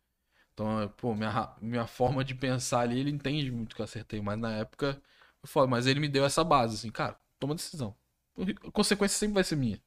[0.54, 4.22] Então, é, pô, minha, minha forma de pensar ali, ele entende muito que eu acertei.
[4.22, 4.98] Mas na época,
[5.42, 7.94] eu falo, mas ele me deu essa base, assim, cara, toma decisão.
[8.66, 9.78] A consequência sempre vai ser minha.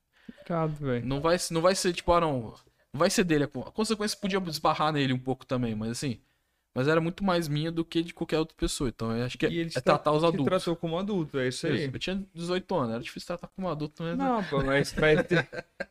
[0.46, 1.04] Irado, velho.
[1.04, 2.54] Não vai, não vai ser tipo, ah, não.
[2.94, 3.46] Vai ser dele.
[3.46, 6.22] A consequência podia esbarrar nele um pouco também, mas assim.
[6.74, 8.88] Mas era muito mais minha do que de qualquer outra pessoa.
[8.90, 10.46] Então eu acho que E é, ele é tra- tratar os adultos.
[10.46, 11.86] tratou como adulto, é isso aí.
[11.86, 11.92] Isso.
[11.94, 14.18] Eu tinha 18 anos, era difícil tratar como adulto, mas.
[14.18, 15.48] Não, pô, mas ter-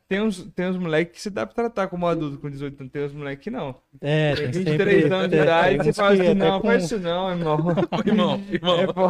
[0.08, 2.92] tem uns, tem uns moleques que se dá pra tratar como adulto com 18 anos,
[2.92, 3.74] tem uns moleques que não.
[4.00, 5.14] É, Tem tem 23 sempre...
[5.14, 7.58] anos de é, idade, você fala que assim, até não, com- faz isso não, irmão.
[8.06, 8.80] irmão, irmão.
[8.80, 9.08] É, pô.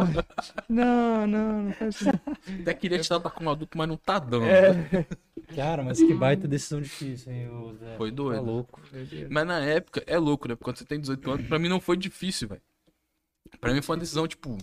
[0.67, 2.59] Não, não, não faz isso não.
[2.61, 4.45] Até queria te tratar como adulto, mas não tá dando.
[4.45, 5.05] É.
[5.55, 7.95] Cara, mas que baita decisão difícil, hein, Zé.
[7.97, 8.35] Foi doido.
[8.39, 8.79] Tá louco.
[9.29, 10.55] Mas na época, é louco, né?
[10.55, 12.61] Quando você tem 18 anos, pra mim não foi difícil, velho.
[13.59, 14.57] Pra mim foi uma decisão, tipo,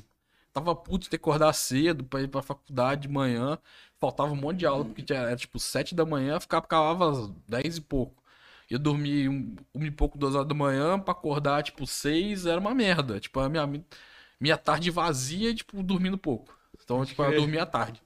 [0.53, 3.59] tava puto de ter que acordar cedo pra ir pra faculdade de manhã.
[4.01, 7.29] Faltava um monte de aula, porque tinha- era tipo 7 da manhã, ficava, acabava às
[7.49, 8.23] 10 e pouco.
[8.71, 12.61] Ia dormir um, uma e pouco, duas horas da manhã, pra acordar, tipo, 6, era
[12.61, 13.19] uma merda.
[13.21, 13.67] Tipo, a minha,
[14.41, 16.55] minha tarde vazia, tipo, dormindo pouco.
[16.83, 18.03] Então, tipo, eu dormia à tarde.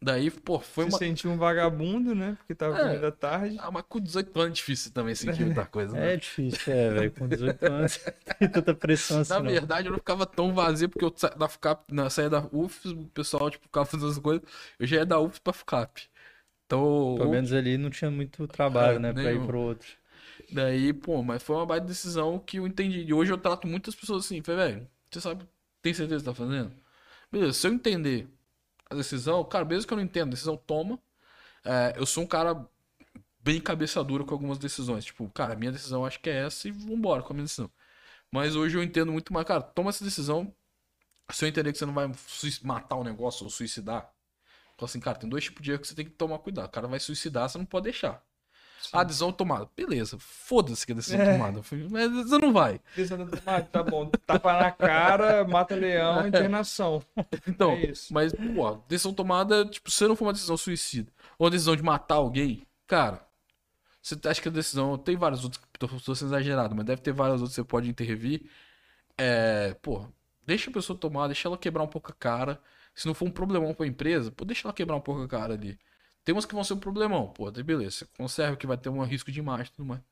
[0.00, 0.98] Daí, pô, foi Você uma.
[0.98, 2.34] sentiu um vagabundo, né?
[2.36, 3.06] Porque tava É.
[3.08, 3.56] à tarde.
[3.60, 6.14] Ah, mas com 18 anos é difícil também sentir muita coisa, né?
[6.14, 7.12] É difícil, é, velho.
[7.12, 7.98] Com 18 anos,
[8.38, 9.52] tem tanta pressão assim, Na não.
[9.52, 12.94] verdade, eu não ficava tão vazio, porque eu sa- da FUCAP, na saída da UFS,
[12.94, 14.42] o pessoal, tipo, ficava fazendo as coisas.
[14.78, 16.08] Eu já ia da UFS pra FUCAP.
[16.66, 19.46] Então, Pelo menos ali não tinha muito trabalho, É, né, pra ir nenhum.
[19.46, 19.88] pro outro.
[20.50, 23.00] daí, pô, mas foi uma baita decisão que eu entendi.
[23.02, 25.46] E hoje eu trato muitas pessoas assim, falei, velho, você sabe,
[25.82, 26.72] tem certeza que tá fazendo?
[27.32, 28.28] Beleza, se eu entender
[28.90, 30.98] a decisão, cara, mesmo que eu não entenda, a decisão toma.
[31.64, 32.66] É, eu sou um cara
[33.40, 35.04] bem cabeça dura com algumas decisões.
[35.04, 37.70] Tipo, cara, minha decisão acho que é essa e vambora com a minha decisão.
[38.30, 40.54] Mas hoje eu entendo muito mais, cara, toma essa decisão.
[41.30, 42.10] Se eu entender que você não vai
[42.62, 44.02] matar o negócio ou suicidar,
[44.76, 46.66] fala assim, cara, tem dois tipos de erro que você tem que tomar cuidado.
[46.68, 48.22] O cara vai suicidar, você não pode deixar.
[48.92, 49.68] A decisão tomada.
[49.76, 51.32] Beleza, foda-se que a decisão É.
[51.32, 51.60] tomada.
[51.90, 52.80] Mas você não vai.
[52.94, 57.02] Pensando, ah, tá bom, tapa na cara, mata leão, internação.
[57.46, 58.12] Então, É isso.
[58.12, 61.82] mas, pô, decisão tomada, tipo, se não for uma decisão suicida, ou uma decisão de
[61.82, 63.26] matar alguém, cara,
[64.00, 64.96] você acha que a decisão.
[64.96, 65.62] Tem várias outras,
[66.02, 68.48] tô sendo exagerado, mas deve ter várias outras que você pode intervir.
[69.16, 70.06] É, pô,
[70.46, 72.60] deixa a pessoa tomar, deixa ela quebrar um pouco a cara.
[72.94, 75.54] Se não for um problemão pra empresa, pô, deixa ela quebrar um pouco a cara
[75.54, 75.78] ali.
[76.28, 79.02] Tem umas que vão ser um problemão, pô, daí beleza, conserva que vai ter um
[79.02, 80.02] risco de imagem e tudo mais.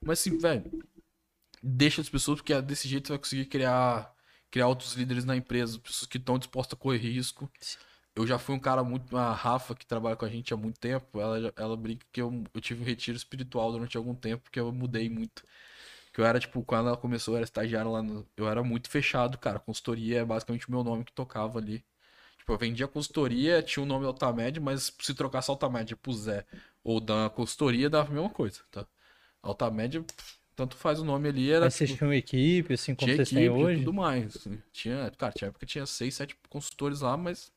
[0.00, 0.64] Mas assim, velho,
[1.62, 4.10] deixa as pessoas, porque desse jeito você vai conseguir criar,
[4.50, 7.52] criar outros líderes na empresa, pessoas que estão dispostas a correr risco.
[8.14, 9.14] Eu já fui um cara muito.
[9.18, 12.44] A Rafa, que trabalha com a gente há muito tempo, ela, ela brinca que eu,
[12.54, 15.42] eu tive um retiro espiritual durante algum tempo, porque eu mudei muito.
[16.10, 18.26] Que eu era, tipo, quando ela começou, eu era estagiário lá no.
[18.34, 19.58] Eu era muito fechado, cara.
[19.58, 21.84] Consultoria é basicamente o meu nome que tocava ali.
[22.46, 26.46] Tipo, eu vendia consultoria, tinha o nome Altamed, mas se trocasse Altamed pro Zé
[26.84, 28.86] ou da consultoria, dava a mesma coisa, tá?
[29.42, 30.04] Altamed,
[30.54, 31.64] tanto faz o nome ali, era.
[31.64, 33.80] Mas vocês tipo, tinham equipe, assim, como vocês têm equipe e hoje?
[33.80, 34.36] tudo mais.
[34.36, 34.62] assim.
[34.72, 37.50] Tinha, cara, tinha época que tinha seis, sete consultores lá, mas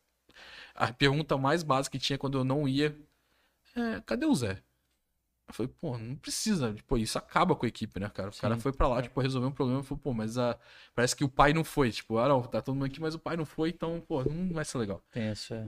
[0.73, 2.95] a pergunta mais básica que tinha quando eu não ia
[3.75, 4.57] é, cadê o Zé?
[5.49, 8.29] Eu falei, pô, não precisa, pô, isso acaba com a equipe, né, cara?
[8.29, 8.61] O cara Sim.
[8.61, 10.57] foi pra lá, tipo, resolver um problema, falei, pô, mas a...
[10.93, 13.19] parece que o pai não foi, tipo, ah, não, tá todo mundo aqui, mas o
[13.19, 15.03] pai não foi, então, pô, não vai ser legal.
[15.11, 15.67] Penso, é.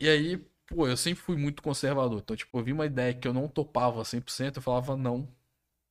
[0.00, 2.20] E aí, pô, eu sempre fui muito conservador.
[2.22, 5.28] Então, tipo, eu vi uma ideia que eu não topava 100%, eu falava não.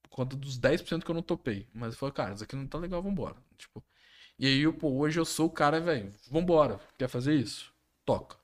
[0.04, 1.68] Por conta dos 10% que eu não topei.
[1.74, 3.36] Mas eu falei, cara, isso aqui não tá legal, vambora.
[3.58, 3.82] Tipo,
[4.38, 6.80] e aí, pô, hoje eu sou o cara, velho, vambora.
[6.98, 7.74] Quer fazer isso?
[8.06, 8.43] Toca.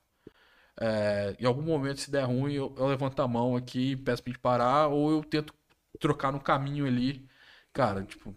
[0.82, 4.32] É, em algum momento, se der ruim, eu, eu levanto a mão aqui, peço pra
[4.32, 5.53] gente parar, ou eu tento
[5.99, 7.27] trocar no caminho ali.
[7.74, 8.35] Cara, tipo,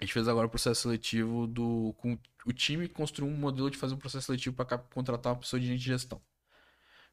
[0.00, 1.94] a gente fez agora o processo seletivo do.
[1.98, 5.60] Com o time construiu um modelo de fazer um processo seletivo para contratar uma pessoa
[5.60, 6.20] de gente de gestão.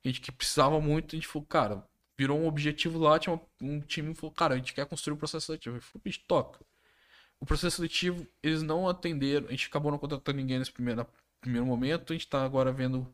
[0.03, 1.84] A gente que precisava muito, a gente falou, cara,
[2.18, 5.48] virou um objetivo lá, tinha um time falou, cara, a gente quer construir um processo
[5.48, 5.78] seletivo.
[5.78, 6.60] Eu falei, bicho, toca.
[7.40, 11.06] O processo seletivo, eles não atenderam, a gente acabou não contratando ninguém nesse primeiro,
[11.40, 13.11] primeiro momento, a gente tá agora vendo.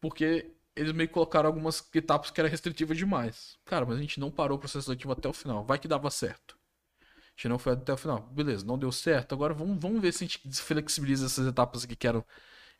[0.00, 3.58] Porque eles meio que colocaram algumas etapas que eram restritivas demais.
[3.64, 5.64] Cara, mas a gente não parou o processo seletivo até o final.
[5.64, 6.56] Vai que dava certo.
[7.00, 8.20] A gente não foi até o final.
[8.32, 9.34] Beleza, não deu certo.
[9.34, 12.24] Agora vamos, vamos ver se a gente flexibiliza essas etapas aqui que eram,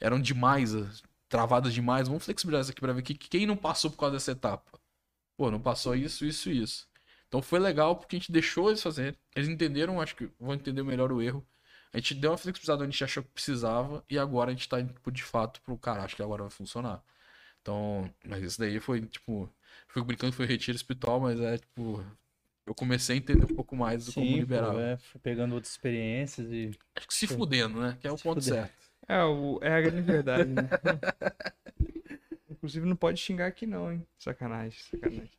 [0.01, 0.87] eram demais, eh,
[1.29, 2.09] travadas demais.
[2.09, 4.79] Vamos flexibilizar isso aqui pra ver que, quem não passou por causa dessa etapa.
[5.37, 6.89] Pô, não passou isso, isso e isso.
[7.29, 9.19] Então foi legal porque a gente deixou eles fazerem.
[9.35, 11.47] Eles entenderam, acho que vão entender melhor o erro.
[11.93, 14.69] A gente deu uma flexibilizada onde a gente achou que precisava e agora a gente
[14.69, 17.03] tá indo tipo, de fato pro cara, acho que agora vai funcionar.
[17.67, 19.53] Então, mas isso daí foi tipo,
[19.89, 22.01] fui brincando que foi retiro espiritual, mas é tipo,
[22.65, 24.73] eu comecei a entender um pouco mais do como Sim, liberar.
[24.73, 26.71] pô, é, fui pegando outras experiências e...
[26.95, 27.99] Acho que se fudendo, né?
[28.01, 28.57] Que é o Se ponto fudendo.
[28.57, 28.87] certo.
[29.09, 30.69] É, o, é a grande verdade, né?
[32.49, 34.07] Inclusive não pode xingar aqui não, hein?
[34.19, 35.31] Sacanagem, sacanagem.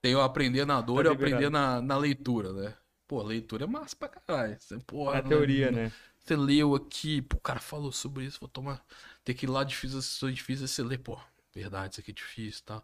[0.00, 2.74] Tem o aprender na dor Tá e o aprender na, na leitura, né?
[3.06, 4.56] Pô, leitura é massa pra caralho.
[4.58, 5.92] Você, porra, É a teoria, né?
[6.18, 8.84] Você leu aqui, pô, o cara falou sobre isso, vou tomar.
[9.28, 11.18] Tem que ir lá difícil, sessões difíceis, você lê, pô,
[11.54, 12.82] verdade, isso aqui é difícil, tá?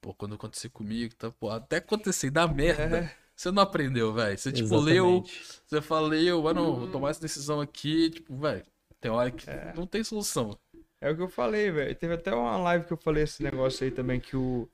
[0.00, 1.30] Pô, quando acontecer comigo, tá?
[1.30, 3.00] Pô, até acontecer, dá merda.
[3.00, 3.16] É.
[3.36, 4.38] Você não aprendeu, velho.
[4.38, 5.22] Você, tipo, leu.
[5.66, 8.08] Você fala, leu, ah, não, vou tomar essa decisão aqui.
[8.08, 8.64] Tipo, velho,
[8.98, 9.44] tem hora que
[9.76, 10.58] não tem solução.
[11.02, 11.94] É o que eu falei, velho.
[11.94, 14.66] Teve até uma live que eu falei esse negócio aí também, que o,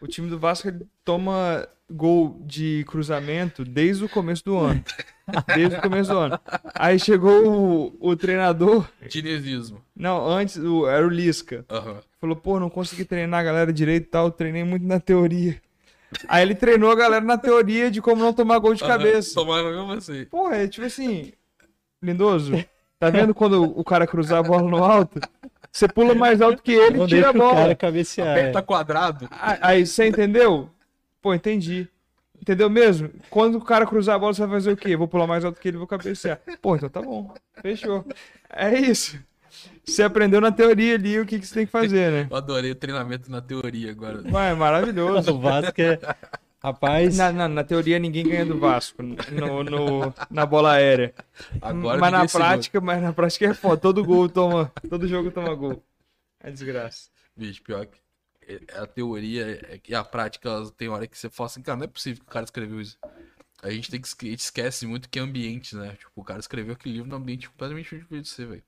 [0.00, 0.68] o time do Vasco
[1.04, 4.84] toma gol de cruzamento desde o começo do ano.
[5.54, 6.40] Desde o começo do ano.
[6.74, 8.88] Aí chegou o, o treinador.
[9.08, 9.82] Dinizismo.
[9.94, 11.64] Não, antes o, era o Lisca.
[11.70, 12.00] Aham.
[12.20, 15.60] Falou, pô, não consegui treinar a galera direito e tal, treinei muito na teoria.
[16.28, 19.34] Aí ele treinou a galera na teoria de como não tomar gol de cabeça.
[19.34, 20.24] Tomaram mesmo assim.
[20.26, 21.32] Porra, é tipo assim,
[22.02, 22.52] lindoso,
[22.98, 25.20] tá vendo quando o cara cruzar a bola no alto?
[25.76, 27.54] Você pula mais alto que ele Não e tira a o bola.
[27.54, 28.30] cara cabecear.
[28.30, 28.62] Aperta é.
[28.62, 29.28] quadrado.
[29.30, 30.70] Aí aí, você entendeu?
[31.20, 31.86] Pô, entendi.
[32.40, 33.10] Entendeu mesmo?
[33.28, 34.96] Quando o cara cruzar a bola, você vai fazer o quê?
[34.96, 36.40] Vou pular mais alto que ele e vou cabecear.
[36.62, 37.30] Pô, então tá bom.
[37.60, 38.06] Fechou.
[38.48, 39.18] É isso.
[39.84, 42.26] Você aprendeu na teoria ali o que, que você tem que fazer, né?
[42.30, 44.22] Eu adorei o treinamento na teoria agora.
[44.32, 45.34] Ué, é maravilhoso.
[45.34, 45.98] O Vasco é.
[46.66, 51.14] Rapaz, Na, na, na teoria, ninguém ganha do Vasco no, no- na bola aérea.
[51.62, 53.76] Agora mas na prática, mas na prática é foda.
[53.80, 54.72] Todo gol toma.
[54.88, 55.80] Todo jogo toma gol.
[56.40, 57.08] É desgraça.
[57.36, 57.98] Bicho, pior que
[58.48, 61.84] é- a teoria é- e a prática, tem hora que você fala assim, cara, não
[61.84, 62.98] é possível que o cara escreveu isso.
[63.62, 65.90] A gente tem que a gente esquece muito que é ambiente, né?
[65.96, 68.62] Tipo, o cara escreveu aquele livro num ambiente completamente diferente de você, velho.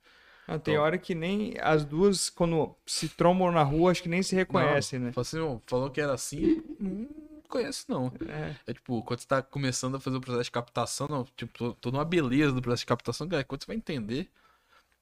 [0.47, 4.09] Não, tem Então- hora que nem as duas, quando se trombam na rua, acho que
[4.09, 5.13] nem se reconhecem, né?
[5.17, 8.13] Assim, falou que era assim, não conhece não.
[8.29, 8.55] É.
[8.67, 11.75] É tipo, quando você tá começando a fazer o processo de captação, não, tipo, to-
[11.81, 14.31] toda uma beleza do processo de captação, cara, quando você vai entender,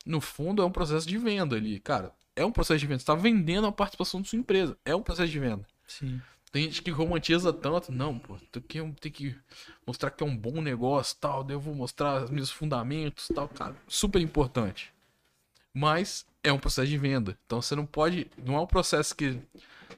[0.07, 2.13] no fundo é um processo de venda ali, cara.
[2.37, 5.03] É um processo de venda, você tá vendendo a participação da sua empresa, é um
[5.03, 5.67] processo de venda.
[5.87, 6.21] sim.
[6.53, 9.37] Tem gente que romantiza tanto, não, pô, tem que, tem que
[9.87, 13.49] mostrar que é um bom negócio, tal, daí eu vou mostrar os meus fundamentos, tal,
[13.49, 14.93] cara, super importante.
[15.75, 19.39] Mas é um processo de venda, então você não pode, não é um processo que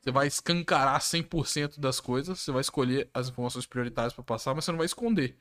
[0.01, 4.65] você vai escancarar 100% das coisas, você vai escolher as informações prioritárias pra passar, mas
[4.65, 5.37] você não vai esconder.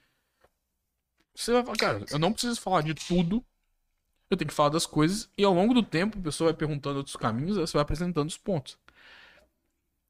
[1.36, 3.46] Você vai falar, cara, eu não preciso falar de tudo,
[4.30, 6.98] eu tenho que falar das coisas, e ao longo do tempo a pessoa vai perguntando
[6.98, 8.78] outros caminhos, você vai apresentando os pontos.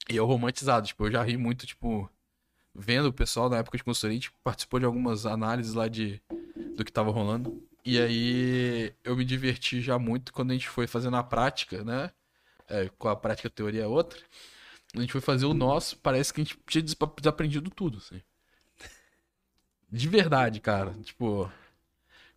[0.10, 2.10] E o romantizado, tipo, eu já ri muito, tipo,
[2.74, 6.22] vendo o pessoal na época de consultoria, tipo, participou de algumas análises lá de
[6.78, 7.62] do que tava rolando.
[7.84, 12.12] E aí eu me diverti já muito quando a gente foi fazer na prática, né?
[12.70, 14.20] É, com a prática a teoria é outra.
[14.96, 18.22] A gente foi fazer o nosso, parece que a gente tinha desaprendido tudo, assim.
[19.92, 20.94] De verdade, cara.
[21.04, 21.52] Tipo,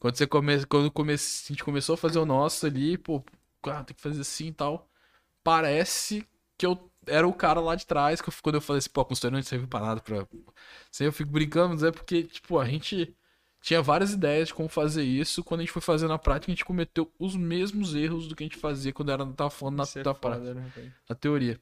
[0.00, 0.67] quando você come...
[0.67, 1.15] quando come...
[1.15, 3.25] a gente começou a fazer o nosso ali, pô,
[3.62, 4.89] cara, tem que fazer assim e tal.
[5.44, 6.26] Parece
[6.59, 9.02] que eu era o cara lá de trás, que eu- quando eu falei assim, pô,
[9.02, 10.00] a não serviu pra nada.
[10.02, 10.26] Pra...
[10.92, 13.17] Assim, eu fico brincando, mas é porque, tipo, a gente
[13.60, 15.44] tinha várias ideias de como fazer isso.
[15.44, 18.42] Quando a gente foi fazer na prática, a gente cometeu os mesmos erros do que
[18.42, 21.60] a gente fazia quando era, tava falando na, é na foda, prática né, na teoria.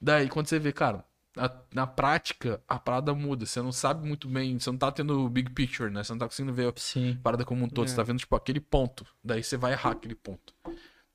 [0.00, 1.04] Daí, quando você vê, cara,
[1.36, 3.46] a- na prática, a parada muda.
[3.46, 6.02] Você não sabe muito bem, você não tá tendo o big picture, né?
[6.02, 7.18] Você não tá conseguindo ver a Sim.
[7.22, 7.86] parada como um todo.
[7.86, 7.88] É.
[7.90, 9.06] Você tá vendo, tipo, aquele ponto.
[9.22, 10.52] Daí você vai errar aquele ponto.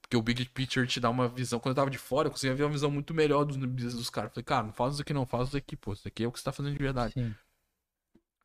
[0.01, 1.59] Porque o big picture te dá uma visão.
[1.59, 4.09] Quando eu tava de fora, eu conseguia ver uma visão muito melhor dos business dos
[4.09, 4.31] caras.
[4.33, 5.93] Falei, cara, não faz isso aqui não, faz isso aqui, pô.
[5.93, 7.13] Isso aqui é o que você tá fazendo de verdade.
[7.13, 7.33] Sim.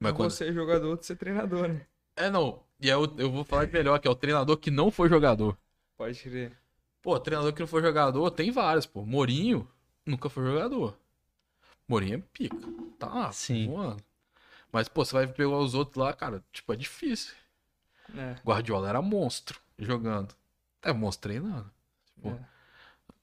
[0.00, 0.30] Mas quando...
[0.30, 1.86] Você é jogador, você é treinador, né?
[2.16, 2.62] É, não.
[2.80, 5.56] E eu, eu vou falar de melhor, que é o treinador que não foi jogador.
[5.96, 6.52] Pode crer.
[7.02, 9.04] Pô, treinador que não foi jogador, tem vários, pô.
[9.04, 9.68] Morinho
[10.06, 10.96] nunca foi jogador.
[11.88, 12.56] Morinho é pica.
[12.98, 13.66] Tá lá, Sim.
[13.68, 14.02] voando.
[14.70, 17.34] Mas, pô, você vai pegar os outros lá, cara, tipo, é difícil.
[18.16, 18.36] É.
[18.44, 20.34] Guardiola era monstro jogando.
[20.82, 21.70] É monstro treinando.
[22.14, 22.38] Tipo, É.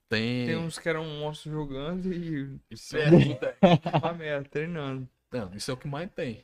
[0.10, 0.46] tem.
[0.48, 3.10] Tem uns que eram monstros jogando e Isso é, é-
[4.04, 5.08] uma merda, treinando.
[5.32, 6.44] Não, isso é o que mais tem.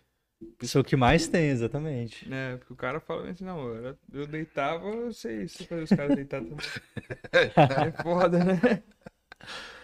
[0.62, 2.28] Isso é o que mais tem, exatamente.
[2.30, 2.58] Né?
[2.58, 3.60] Porque o cara fala assim, não,
[4.14, 6.58] eu, deitava, eu sei se fazer os caras deitar também.
[7.34, 8.84] É foda, né?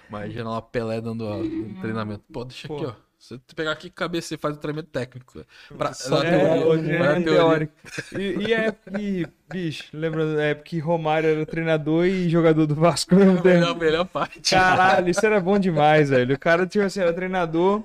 [0.09, 2.23] Imagina lá Pelé dando ó, um treinamento.
[2.31, 2.89] Pô, deixa aqui, Pô.
[2.89, 2.93] ó.
[3.19, 5.43] Você pegar aqui cabeça e faz o treinamento técnico.
[5.75, 7.73] Pra, Só teoria, É, hoje na é teórico.
[8.15, 12.75] E, e é que, bicho, lembra da época que Romário era treinador e jogador do
[12.75, 13.79] Vasco ao mesmo A melhor, tempo?
[13.79, 14.51] melhor parte.
[14.51, 16.35] Caralho, isso era bom demais, velho.
[16.35, 17.83] O cara, tipo assim, era treinador.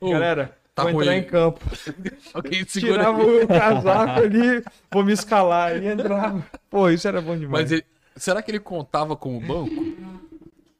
[0.00, 1.60] Ô, Galera, tá vou entrar em campo.
[2.34, 5.76] Alguém segura Tirava o casaco ali, vou me escalar.
[5.76, 6.44] E entrava.
[6.68, 7.64] Pô, isso era bom demais.
[7.64, 7.84] Mas ele,
[8.16, 9.96] será que ele contava como banco?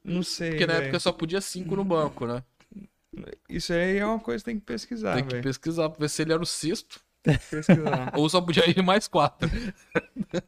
[0.03, 0.51] Não sei.
[0.51, 0.85] Porque na velho.
[0.85, 2.43] época só podia cinco no banco, né?
[3.49, 5.43] Isso aí é uma coisa que tem que pesquisar, Tem que velho.
[5.43, 8.11] pesquisar pra ver se ele era o sexto Pesquisar.
[8.17, 9.49] ou só podia ir mais quatro.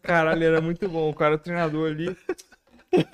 [0.02, 1.10] Caralho, era muito bom.
[1.10, 2.18] O cara, o treinador ali.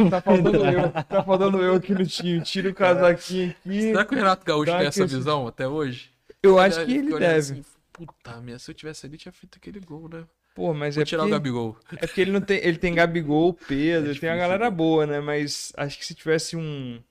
[0.09, 0.91] Tá faltando eu.
[0.91, 2.41] Tá faltando eu aqui no time.
[2.41, 3.81] Tira o casaquinho aqui.
[3.81, 6.11] Será que o Renato Gaúcho tem essa visão até hoje?
[6.43, 7.53] Eu acho que ele olhando deve.
[7.53, 10.25] assim, Puta merda, se eu tivesse ali, tinha feito aquele gol, né?
[10.55, 11.77] Pô, mas Vou é tirar o porque, Gabigol.
[11.91, 12.57] é porque ele não tem.
[12.63, 14.75] Ele tem Gabigol, Pedro, É tem uma galera né?
[14.75, 15.19] boa, né?
[15.19, 17.01] Mas acho que se tivesse um.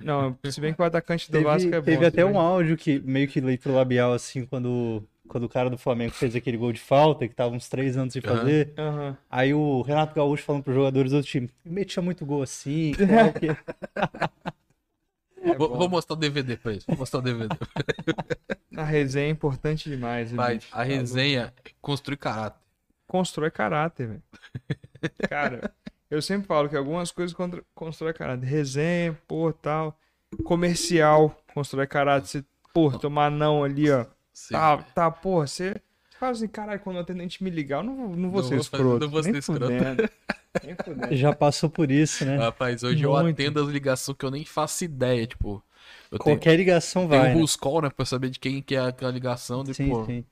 [0.00, 1.84] Não, se bem que o atacante do Teve, Vasco é bom.
[1.84, 5.76] teve até um áudio que meio que leitura labial, assim, quando, quando o cara do
[5.76, 8.72] Flamengo fez aquele gol de falta, que tava uns três anos sem fazer.
[8.78, 9.16] Aham.
[9.30, 13.56] Aí o Renato Gaúcho falando pros jogadores do time, metia muito gol assim, qual que-
[15.52, 16.84] É vou, vou mostrar o DVD pra eles.
[16.86, 17.54] Vou mostrar o DVD.
[18.76, 20.30] A resenha é importante demais.
[20.32, 20.68] Bicho.
[20.72, 22.60] a resenha construi caráter.
[23.06, 24.22] Constrói caráter, velho.
[25.30, 25.72] Cara,
[26.10, 28.44] eu sempre falo que algumas coisas contra- constrói caráter.
[28.46, 29.98] Resenha, pô, tal.
[30.44, 32.26] Comercial, constrói caráter.
[32.28, 32.44] Você,
[32.74, 34.04] pô, tomar não ali, ó.
[34.32, 34.52] Sim.
[34.54, 35.80] Tá, tá, pô, você.
[36.18, 38.54] Fala assim, caralho, quando o atendente me ligar, eu não vou, não vou Não ser
[38.56, 38.98] vou escroto.
[39.04, 39.66] não vou ser nem escroto.
[41.12, 42.36] já passou por isso, né?
[42.36, 43.40] Rapaz, hoje eu Muito.
[43.40, 45.62] atendo as ligações que eu nem faço ideia, tipo.
[46.10, 47.40] Eu tenho, Qualquer ligação tenho vai, um né?
[47.40, 47.90] who's call, né?
[47.90, 49.62] Pra saber de quem que é aquela ligação.
[49.62, 50.24] De, Sim, pô, sim.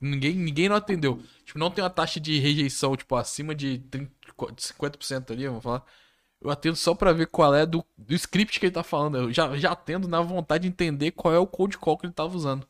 [0.00, 1.20] Ninguém, ninguém não atendeu.
[1.44, 4.10] Tipo, não tem uma taxa de rejeição, tipo, acima de 30,
[4.56, 5.84] 50% ali, vamos falar.
[6.40, 9.16] Eu atendo só pra ver qual é do, do script que ele tá falando.
[9.16, 12.12] Eu já, já atendo na vontade de entender qual é o cold call que ele
[12.12, 12.66] tava usando.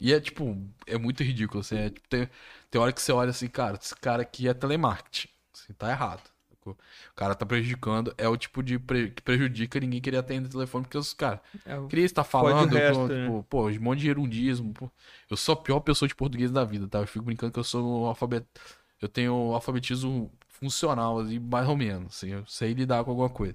[0.00, 1.76] E é, tipo, é muito ridículo, assim.
[1.76, 2.28] É, tipo, tem,
[2.70, 5.28] tem hora que você olha assim, cara, esse cara aqui é telemarketing.
[5.54, 6.22] Assim, tá errado.
[6.66, 6.76] O
[7.16, 8.12] cara tá prejudicando.
[8.18, 11.40] É o tipo de pre- que prejudica ninguém querer atender o telefone, porque os caras.
[11.64, 13.24] É, Queria estar falando, resto, pô, né?
[13.24, 14.72] tipo, pô, de um monte de gerundismo.
[14.74, 14.90] pô.
[15.30, 16.98] Eu sou a pior pessoa de português da vida, tá?
[16.98, 18.44] Eu fico brincando que eu sou um alfabet...
[19.00, 22.30] Eu tenho um alfabetismo funcional, assim, mais ou menos, assim.
[22.30, 23.54] Eu sei lidar com alguma coisa.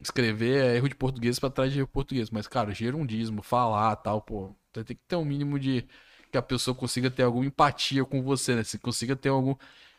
[0.00, 2.30] Escrever é erro de português pra trás de erro português.
[2.30, 4.54] Mas, cara, gerundismo, falar tal, pô.
[4.72, 5.86] Tem que ter um mínimo de...
[6.30, 8.64] Que a pessoa consiga ter alguma empatia com você, né?
[8.64, 9.54] Se consiga ter algum...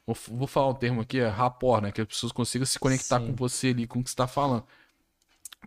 [0.06, 1.92] Vou, falar um termo aqui, é rapport, né?
[1.92, 3.28] Que as pessoas consigam se conectar Sim.
[3.28, 4.64] com você ali, com o que você tá falando.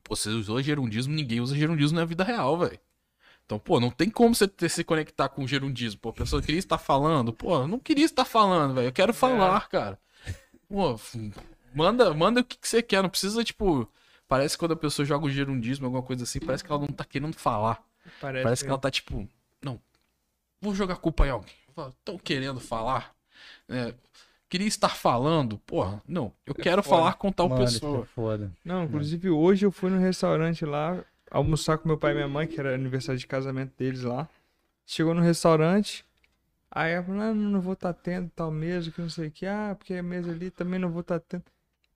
[0.05, 2.79] Pô, você usou gerundismo, ninguém usa gerundismo na vida real, velho.
[3.49, 5.99] Então, pô, não tem como você ter, se conectar com gerundismo.
[6.01, 7.33] Pô, a pessoa queria estar falando.
[7.33, 8.89] Pô, eu não queria estar falando, velho.
[8.89, 9.99] Eu quero falar, cara.
[10.69, 11.01] Pô,
[11.75, 13.03] manda, manda o que, que você quer.
[13.03, 13.91] Não precisa, tipo.
[14.29, 16.89] Parece que quando a pessoa joga o gerundismo, alguma coisa assim, parece que ela não
[16.89, 17.83] tá querendo falar.
[18.21, 19.27] Parece, Parece que ela tá, tipo,
[19.63, 19.81] não.
[20.61, 21.55] Vou jogar culpa em alguém.
[21.99, 23.15] Estão querendo falar.
[23.69, 23.95] É,
[24.49, 25.59] queria estar falando.
[25.59, 26.33] Porra, não.
[26.45, 26.97] Eu quero foda.
[26.97, 28.03] falar com tal Mano, pessoa.
[28.03, 28.53] é foda.
[28.65, 32.47] Não, inclusive hoje eu fui no restaurante lá almoçar com meu pai e minha mãe,
[32.47, 34.29] que era aniversário de casamento deles lá.
[34.85, 36.05] Chegou no restaurante,
[36.71, 39.31] aí ela falou, ah, não, não vou estar tendo tal mesa, que não sei o
[39.31, 39.47] que.
[39.47, 41.45] Ah, porque a mesa ali também não vou estar tendo.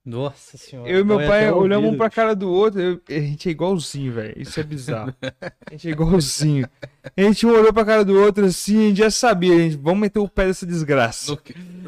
[0.04, 0.90] Nossa senhora.
[0.90, 4.12] Eu e meu pai olhamos um pra cara do outro, eu- a gente é igualzinho,
[4.12, 4.34] velho.
[4.36, 5.14] Isso é bizarro.
[5.22, 6.68] A gente é igualzinho.
[7.16, 9.76] A gente um olhou pra cara do outro assim, a gente já sabia, a gente,
[9.76, 11.38] vamos meter o pé dessa desgraça.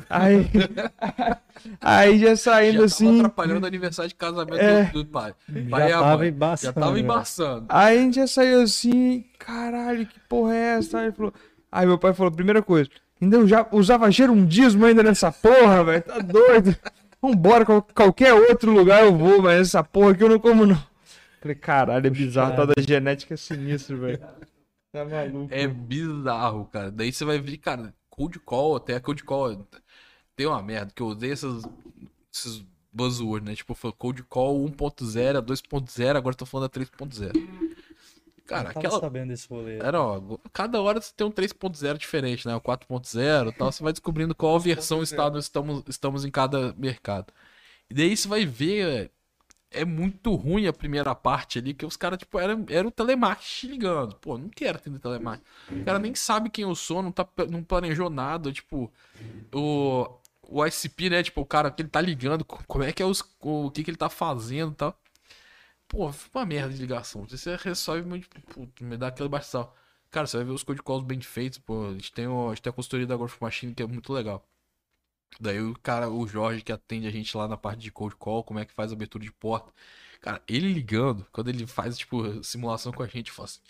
[0.08, 0.46] Aí,
[1.80, 3.18] aí já saindo já assim.
[3.18, 4.84] atrapalhando o aniversário de casamento É.
[4.84, 5.34] do, do pai.
[5.48, 6.28] Já pai e a tava mãe.
[6.28, 6.74] embaçando.
[6.74, 7.66] Já tava embaçando.
[7.68, 11.00] Aí a gente já saiu assim, caralho, que porra é essa?
[11.00, 11.32] Aí, falou,
[11.70, 12.88] aí meu pai falou, primeira coisa,
[13.20, 16.76] ainda eu já usava gerundismo ainda nessa porra, velho, tá doido?
[17.30, 20.82] Vambora, qual- qualquer outro lugar eu vou, mas essa porra aqui eu não como não.
[21.40, 24.18] Falei, caralho, é bizarro, tá da genética sinistro, velho.
[24.92, 25.52] Tá maluco.
[25.52, 26.90] É bizarro, cara.
[26.90, 29.66] Daí você vai ver, cara, cold call, até a cold call.
[30.36, 31.62] Tem uma merda que eu usei essas,
[32.32, 33.54] esses buzzwords, né?
[33.54, 37.32] Tipo, cold call 1.0, 2.0, agora eu tô falando da 3.0.
[38.46, 39.00] Cara, Eu aquela.
[39.00, 39.78] sabendo desse rolê.
[39.78, 40.20] Era, ó,
[40.52, 42.54] cada hora você tem um 3.0 diferente, né?
[42.54, 43.72] O 4.0 e tal.
[43.72, 47.32] Você vai descobrindo qual versão está, nós estamos, estamos em cada mercado.
[47.90, 49.10] E daí você vai ver.
[49.70, 53.66] É muito ruim a primeira parte ali, que os caras, tipo, era, era o telemarketing
[53.68, 54.16] ligando.
[54.16, 55.46] Pô, não quero atender telemarketing.
[55.82, 58.52] O cara nem sabe quem eu sou, não, tá, não planejou nada.
[58.52, 58.92] Tipo,
[59.54, 60.08] o,
[60.42, 61.22] o ICP, né?
[61.22, 63.84] Tipo, o cara que ele tá ligando, co- como é que é os, o, que
[63.84, 64.98] que ele tá fazendo e tal.
[65.94, 67.24] Pô, foi uma merda de ligação.
[67.28, 69.76] Você resolve muito, puto, me dá aquele baixal.
[70.10, 71.86] Cara, você vai ver os code calls bem feitos, pô.
[71.86, 74.12] A gente tem, o, a gente tem a consultoria da Golf Machine que é muito
[74.12, 74.44] legal.
[75.40, 78.42] Daí o cara, o Jorge, que atende a gente lá na parte de cold call,
[78.44, 79.72] como é que faz a abertura de porta.
[80.20, 83.60] Cara, ele ligando, quando ele faz, tipo, simulação com a gente, fala assim: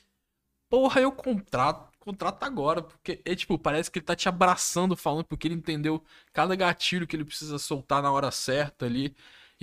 [0.68, 2.82] Porra, eu contrato, contrato agora.
[2.82, 7.06] Porque é tipo, parece que ele tá te abraçando, falando, porque ele entendeu cada gatilho
[7.06, 9.14] que ele precisa soltar na hora certa ali.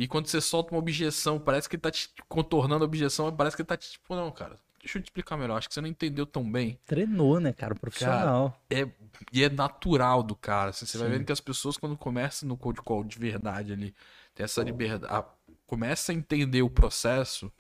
[0.02, 3.56] E quando você solta uma objeção, parece que ele tá te contornando a objeção, parece
[3.56, 5.82] que ele tá te, tipo, não, cara, deixa eu te explicar melhor, acho que você
[5.82, 6.80] não entendeu tão bem.
[6.88, 7.76] Treinou, né, cara?
[7.76, 8.60] Profissional.
[8.68, 8.90] É,
[9.32, 10.72] e é natural do cara.
[10.72, 11.14] assim, você vai Sim.
[11.14, 13.94] vendo que as pessoas, quando começam no cold call de verdade ali,
[14.34, 15.24] tem essa liberdade, a-
[15.68, 17.52] começa a entender o processo,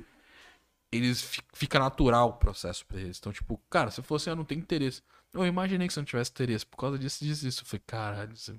[0.91, 3.19] eles fi- fica natural o processo pra eles.
[3.19, 5.03] Então, tipo, cara, se fosse, eu não tenho interesse.
[5.31, 6.65] Eu imaginei que você não tivesse interesse.
[6.65, 7.61] Por causa disso, disso, isso.
[7.61, 8.35] Eu falei, caralho.
[8.35, 8.55] Você...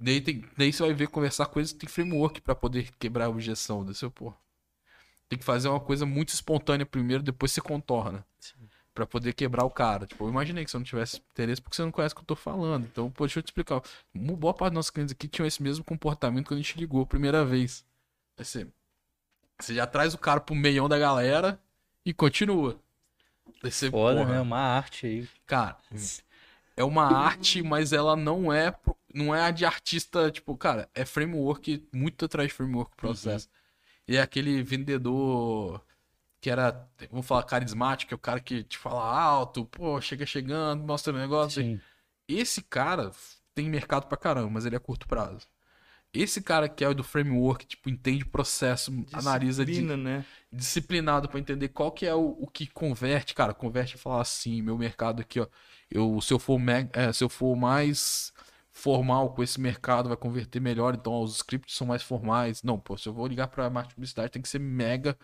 [0.00, 3.28] Daí, tem, daí você vai ver conversar coisas que tem framework pra poder quebrar a
[3.28, 3.84] objeção.
[3.84, 4.32] Daí você, pô.
[5.28, 8.24] Tem que fazer uma coisa muito espontânea primeiro, depois você contorna.
[8.92, 10.06] Pra poder quebrar o cara.
[10.06, 12.26] Tipo, eu imaginei que você não tivesse interesse porque você não conhece o que eu
[12.26, 12.84] tô falando.
[12.84, 13.80] Então, pô, deixa eu te explicar.
[14.14, 17.02] Uma boa parte dos nossos clientes aqui tinham esse mesmo comportamento quando a gente ligou
[17.02, 17.84] a primeira vez.
[18.36, 18.66] Aí você.
[19.58, 21.58] Você já traz o cara pro meião da galera
[22.04, 22.78] e continua.
[23.62, 24.40] Daí você, Foda, porra, né?
[24.40, 25.28] Uma arte aí.
[25.46, 25.78] Cara,
[26.76, 28.74] é uma arte, mas ela não é
[29.14, 33.48] não é a de artista, tipo, cara, é framework, muito atrás de framework processo.
[34.08, 35.84] E é aquele vendedor
[36.40, 40.84] que era, vamos falar, carismático, é o cara que te fala alto, pô, chega chegando,
[40.84, 41.62] mostra o negócio.
[41.62, 41.80] Sim.
[42.28, 43.12] Esse cara
[43.54, 45.46] tem mercado pra caramba, mas ele é curto prazo.
[46.12, 50.24] Esse cara que é o do framework, tipo, entende processo, analisa de, Disciplina, né?
[50.52, 54.60] disciplinado pra entender qual que é o, o que converte, cara, converte e falar assim,
[54.60, 55.46] meu mercado aqui, ó,
[55.90, 58.31] eu se eu for me- é, se eu for mais
[58.72, 62.62] formal com esse mercado vai converter melhor, então os scripts são mais formais.
[62.62, 65.16] Não, pô, se eu vou ligar pra marketing publicidade tem que ser mega,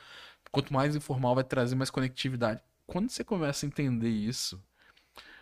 [0.52, 2.62] quanto mais informal vai trazer mais conectividade.
[2.86, 4.62] Quando você começa a entender isso,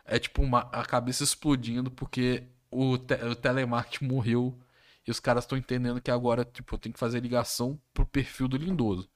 [0.05, 4.59] é tipo uma, a cabeça explodindo porque o, te- o telemarketing morreu
[5.07, 8.49] e os caras estão entendendo que agora, tipo, eu tenho que fazer ligação pro perfil
[8.49, 9.09] do Lindoso.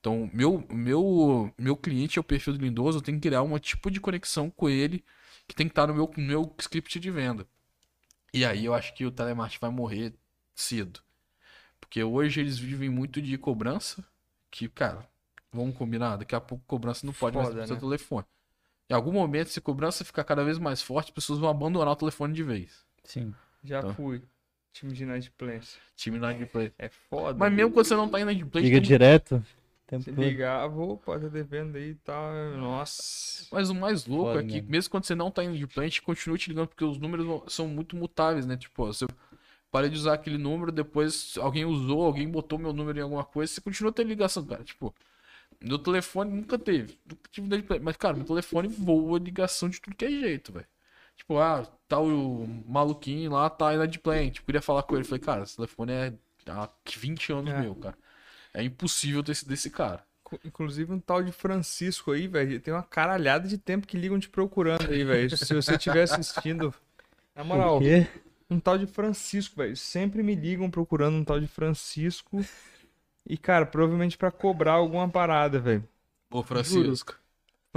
[0.00, 3.58] Então, meu, meu, meu cliente é o perfil do Lindoso, eu tenho que criar um
[3.58, 5.04] tipo de conexão com ele
[5.48, 7.46] que tem que estar no meu, meu script de venda.
[8.34, 10.12] E aí eu acho que o telemarketing vai morrer
[10.54, 11.00] cedo.
[11.80, 14.04] Porque hoje eles vivem muito de cobrança,
[14.50, 15.06] que, cara,
[15.52, 17.80] vamos combinar, daqui a pouco cobrança não pode mais Foda, ter seu né?
[17.80, 18.26] telefone.
[18.90, 21.96] Em algum momento, se cobrança ficar cada vez mais forte, as pessoas vão abandonar o
[21.96, 22.84] telefone de vez.
[23.04, 23.34] Sim.
[23.62, 23.94] Já Tá.
[23.94, 24.22] fui.
[24.72, 25.80] Time de inadimplência.
[25.94, 26.74] Time inadimplente.
[26.78, 27.38] É foda.
[27.38, 29.44] Mas mesmo quando você não tá inadimplente, Liga tem- direto.
[29.86, 32.32] Tempo Se ligar, vou, pode ter vendo aí e tal.
[32.56, 33.46] Nossa.
[33.52, 34.70] Mas o mais louco Foda é que, mesmo.
[34.70, 37.68] mesmo quando você não tá indo de plant, continua te ligando, porque os números são
[37.68, 38.56] muito mutáveis, né?
[38.56, 39.06] Tipo, você
[39.70, 43.52] para de usar aquele número, depois alguém usou, alguém botou meu número em alguma coisa,
[43.52, 44.62] você continua tendo ligação, cara.
[44.64, 44.94] Tipo,
[45.60, 46.96] meu telefone nunca teve.
[47.04, 47.82] Nunca tive de plant.
[47.82, 50.66] Mas, cara, meu telefone voa ligação de tudo que é jeito, velho.
[51.16, 54.34] Tipo, ah, tá o maluquinho lá, tá inadimplente.
[54.34, 55.04] Tipo, queria falar com ele.
[55.04, 56.14] Falei, cara, esse telefone é
[56.48, 57.60] há 20 anos É.
[57.60, 57.96] meu, cara.
[58.54, 60.06] É impossível ter esse desse cara.
[60.44, 62.60] Inclusive um tal de Francisco aí, velho.
[62.60, 65.36] Tem uma caralhada de tempo que ligam te procurando aí, velho.
[65.36, 66.72] Se você estiver assistindo.
[67.34, 67.80] Na moral,
[68.48, 69.76] um tal de Francisco, velho.
[69.76, 72.44] Sempre me ligam procurando um tal de Francisco.
[73.28, 75.86] E, cara, provavelmente pra cobrar alguma parada, velho.
[76.30, 77.18] Ô, Francisco.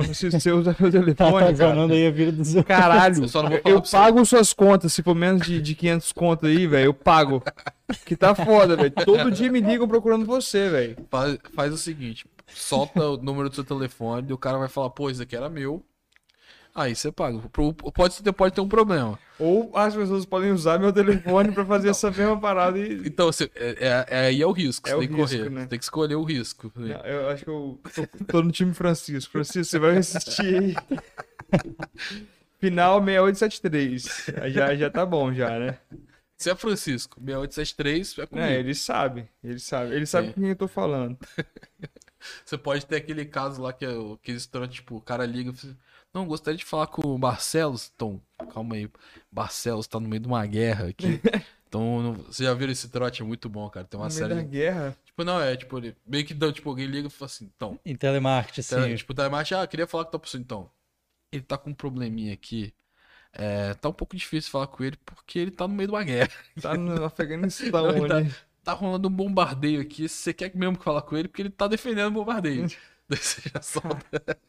[0.04, 1.46] Francisco, você usa meu Tá telefone, cara.
[1.46, 2.66] atazanando aí a vida dos outros.
[2.78, 6.12] Caralho, Eu só não vou eu, pago suas contas, se for menos de, de 500
[6.14, 7.44] contas aí, velho, eu pago.
[8.06, 8.92] Que tá foda, velho.
[8.92, 10.98] Todo dia me ligam procurando você, velho.
[11.10, 14.90] Faz, faz o seguinte, solta o número do seu telefone e o cara vai falar,
[14.90, 15.84] pô, isso aqui era meu.
[16.80, 17.40] Aí você paga.
[17.94, 19.18] Pode, ter- pode ter um problema.
[19.40, 23.02] Ou as pessoas podem usar meu telefone pra fazer essa mesma parada e...
[23.08, 25.50] Então, você, é, é- é- aí é o risco, É você tem que risco, correr.
[25.50, 25.62] né?
[25.62, 26.72] Você tem que escolher o risco.
[26.76, 29.32] Não, eu acho que eu tô, tô no time Francisco.
[29.32, 30.76] Francisco, você vai assistir aí.
[32.60, 34.30] Final 6873.
[34.42, 35.78] Aí Já, já tá bom, já, né?
[36.38, 38.48] Se é Francisco, 6873, é comigo.
[38.48, 39.28] É, ele sabe.
[39.44, 39.96] Ele sabe.
[39.96, 41.18] Ele sabe com quem eu tô falando.
[42.46, 45.26] Você pode ter aquele caso lá que é o que eles trocam, tipo, o cara
[45.26, 45.80] liga e fala assim,
[46.18, 47.90] não, gostaria de falar com o Barcelos.
[47.98, 48.20] Tom,
[48.54, 48.90] calma aí.
[49.32, 51.20] Barcelos tá no meio de uma guerra aqui.
[51.70, 53.22] Então, não- você já viram esse trote?
[53.22, 53.86] É muito bom, cara.
[53.86, 54.36] Tem uma No meio série.
[54.36, 54.98] da guerra.
[55.04, 57.78] Tipo, não, é, tipo, ele meio que dá, tipo, alguém liga e fala assim, então,
[57.86, 58.96] Em telemarketing, Tá, assim.
[58.96, 60.72] tipo, imagem, ah, queria falar com a pessoa, então.
[61.30, 62.74] Ele tá com um probleminha aqui.
[63.34, 66.04] É, tá um pouco difícil falar com ele porque ele tá no meio de uma
[66.06, 66.30] guerra.
[66.62, 68.34] Tá no Afeganistão Não, ali.
[68.64, 70.08] Tá rolando um bombardeio aqui.
[70.08, 72.66] Você quer mesmo falar com ele porque ele tá defendendo o bombardeio.
[73.10, 74.40] Daí você já solta.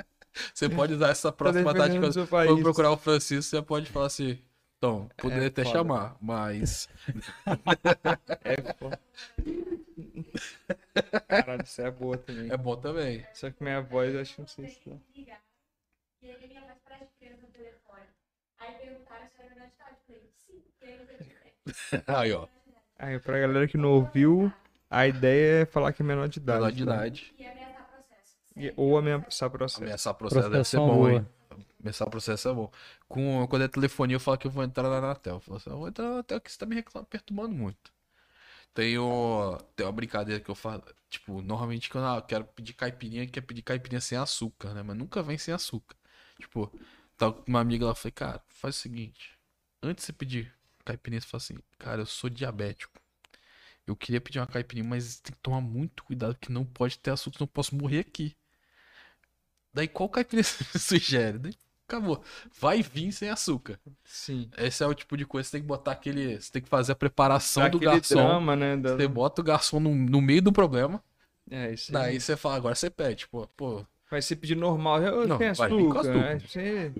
[0.54, 2.26] Você pode usar essa próxima defendendo tática.
[2.46, 4.38] Quando procurar o Francisco, você pode falar assim.
[4.78, 5.76] Então, poderia É até foda.
[5.76, 6.88] chamar, mas.
[8.44, 8.90] É, pô.
[11.28, 12.50] Caralho, isso é boa também.
[12.50, 13.26] É bom também.
[13.34, 14.78] Só que minha voz, eu acho que não sei se...
[14.80, 14.96] tá.
[15.12, 15.24] E
[16.46, 18.06] minha voz no telefone.
[18.60, 19.96] Aí perguntaram se era verdade.
[20.08, 21.30] Eu falei,
[21.72, 22.02] sim.
[22.06, 22.46] Aí ó.
[22.98, 24.52] Aí, pra galera que não ouviu,
[24.90, 26.58] a ideia é falar que é menor de idade.
[26.58, 26.94] Menor de tá?
[26.94, 27.34] idade.
[27.36, 27.67] processo.
[28.58, 29.82] E- Ou ameaçar processo.
[29.82, 31.10] Ameaçar processo deve ser bom, boa.
[31.10, 31.26] hein?
[31.80, 32.70] Ameaçar processo é bom.
[33.08, 35.36] Com, quando é telefonia, eu falo que eu vou entrar na Anatel.
[35.36, 37.92] Eu falo assim, eu vou entrar na Anatel que você tá me reclam- perturbando muito.
[38.74, 40.84] Tem, o, tem uma brincadeira que eu falo.
[41.10, 44.82] Tipo, normalmente quando eu quero pedir caipirinha, quer pedir caipirinha sem açúcar, né?
[44.82, 45.96] Mas nunca vem sem açúcar.
[46.40, 46.72] Tipo,
[47.18, 49.38] tava com uma amiga lá, falei, cara, faz o seguinte.
[49.82, 50.54] Antes de você pedir
[50.84, 52.94] caipirinha, você fala assim, cara, eu sou diabético.
[53.86, 57.10] Eu queria pedir uma caipirinha, mas tem que tomar muito cuidado, que não pode ter
[57.12, 58.36] açúcar, eu posso morrer aqui.
[59.78, 61.38] Daí qual caipirinha você sugere?
[61.38, 61.54] Daí,
[61.86, 62.20] acabou.
[62.60, 63.78] Vai vir sem açúcar.
[64.04, 64.50] Sim.
[64.58, 66.40] Esse é o tipo de coisa que você tem que botar aquele.
[66.40, 68.14] Você tem que fazer a preparação Dá do garçom.
[68.16, 68.76] drama, né?
[68.76, 71.00] da- Você bota o garçom no, no meio do problema.
[71.48, 72.02] É, isso aí.
[72.02, 73.28] Daí você fala, agora você pede.
[73.28, 73.86] Pô, pô.
[74.10, 75.00] Vai ser pedir normal.
[75.00, 76.00] Eu Não, tem vai vir com açúcar.
[76.00, 76.34] açúcar.
[76.34, 76.38] né?
[76.40, 76.92] Você...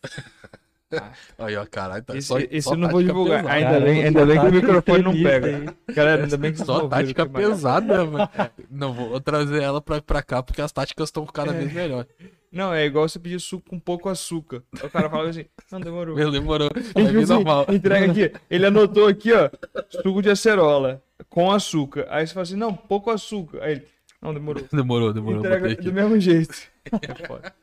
[1.38, 3.42] Aí, ó, caralho, tá Esse, só, esse só eu não vou divulgar.
[3.42, 3.54] pesada.
[3.54, 5.74] Ainda bem, ainda bem que o microfone não pega.
[5.92, 8.28] Galera, ainda bem que Só tática pesada, mano.
[8.70, 12.06] Não, vou trazer ela pra, pra cá, porque as táticas estão cada vez melhor.
[12.54, 14.62] Não, é igual você pedir suco com pouco açúcar.
[14.80, 16.14] Aí O cara fala assim, não, demorou.
[16.14, 16.70] Meu, demorou.
[16.72, 17.66] Ele, tipo assim, normal.
[17.68, 18.32] entrega aqui.
[18.48, 19.50] Ele anotou aqui, ó,
[19.90, 22.06] suco de acerola com açúcar.
[22.08, 23.60] Aí você fala assim, não, pouco açúcar.
[23.60, 23.86] Aí ele,
[24.22, 24.64] não, demorou.
[24.72, 25.40] Demorou, demorou.
[25.40, 26.54] Entrega do mesmo jeito.
[27.02, 27.54] É foda.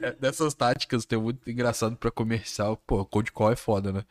[0.00, 2.76] É, dessas táticas tem muito engraçado pra comercial.
[2.86, 4.04] Pô, cold call é foda, né?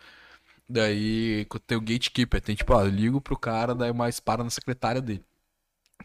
[0.69, 2.41] Daí tem o gatekeeper.
[2.41, 5.23] Tem tipo, ó, eu ligo pro cara, daí mais para na secretária dele.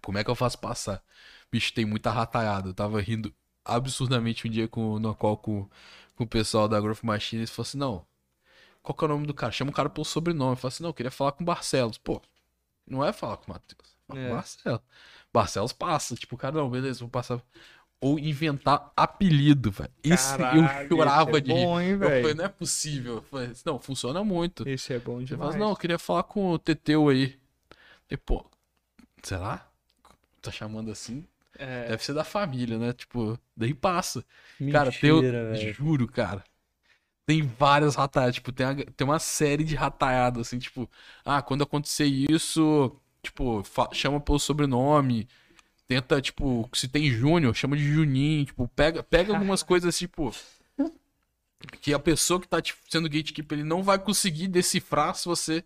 [0.02, 1.02] Como é que eu faço passar?
[1.52, 2.70] Bicho, tem muita rataiada.
[2.70, 5.68] Eu tava rindo absurdamente um dia com, no qual com,
[6.17, 7.43] com o pessoal da Growth Machine.
[7.43, 8.07] Eles falaram assim: não,
[8.83, 9.52] qual que é o nome do cara?
[9.52, 10.52] Chama o cara pelo sobrenome.
[10.52, 11.99] Eu falei assim: não, eu queria falar com o Barcelos.
[11.99, 12.20] Pô,
[12.86, 13.97] não é falar com o Matheus.
[14.07, 14.31] Fala com É.
[14.33, 14.81] o Barcelos.
[15.33, 16.15] Barcelos passa.
[16.17, 17.43] Tipo, o cara, não, beleza, vou passar.
[18.00, 19.91] Ou inventar apelido, velho.
[20.05, 21.65] Isso eu chorava esse é de rir.
[21.65, 23.23] bom, hein, Eu falei, não é possível.
[23.23, 24.68] Falei, não, funciona muito.
[24.68, 25.39] Esse é bom demais.
[25.39, 27.39] fala assim, não, eu queria falar com o Teteu aí.
[28.10, 28.44] E, pô,
[29.23, 29.66] será?
[30.42, 31.25] Tá chamando assim?
[31.58, 32.92] É, Deve ser da família, né?
[32.92, 34.25] Tipo, daí passa.
[34.70, 35.75] cara, tem, Mentira, velho.
[35.75, 36.44] juro, cara.
[37.26, 40.89] Tem várias rataiadas, tipo, tem, a- tem uma série de rataiadas, assim, tipo,
[41.25, 45.26] ah, quando acontecer isso, tipo, chama pelo sobrenome,
[45.89, 50.35] tenta, tipo, se tem Júnior, chama de Juninho, tipo, pega, pega algumas coisas, tipo,
[51.81, 55.65] que a pessoa que tá tipo, sendo gatekeeper, ele não vai conseguir decifrar se você...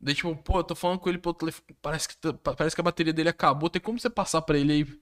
[0.00, 2.84] Daí, tipo, pô, eu tô falando com ele pelo telefone, parece que, parece que a
[2.84, 5.00] bateria dele acabou, tem como você passar pra ele aí?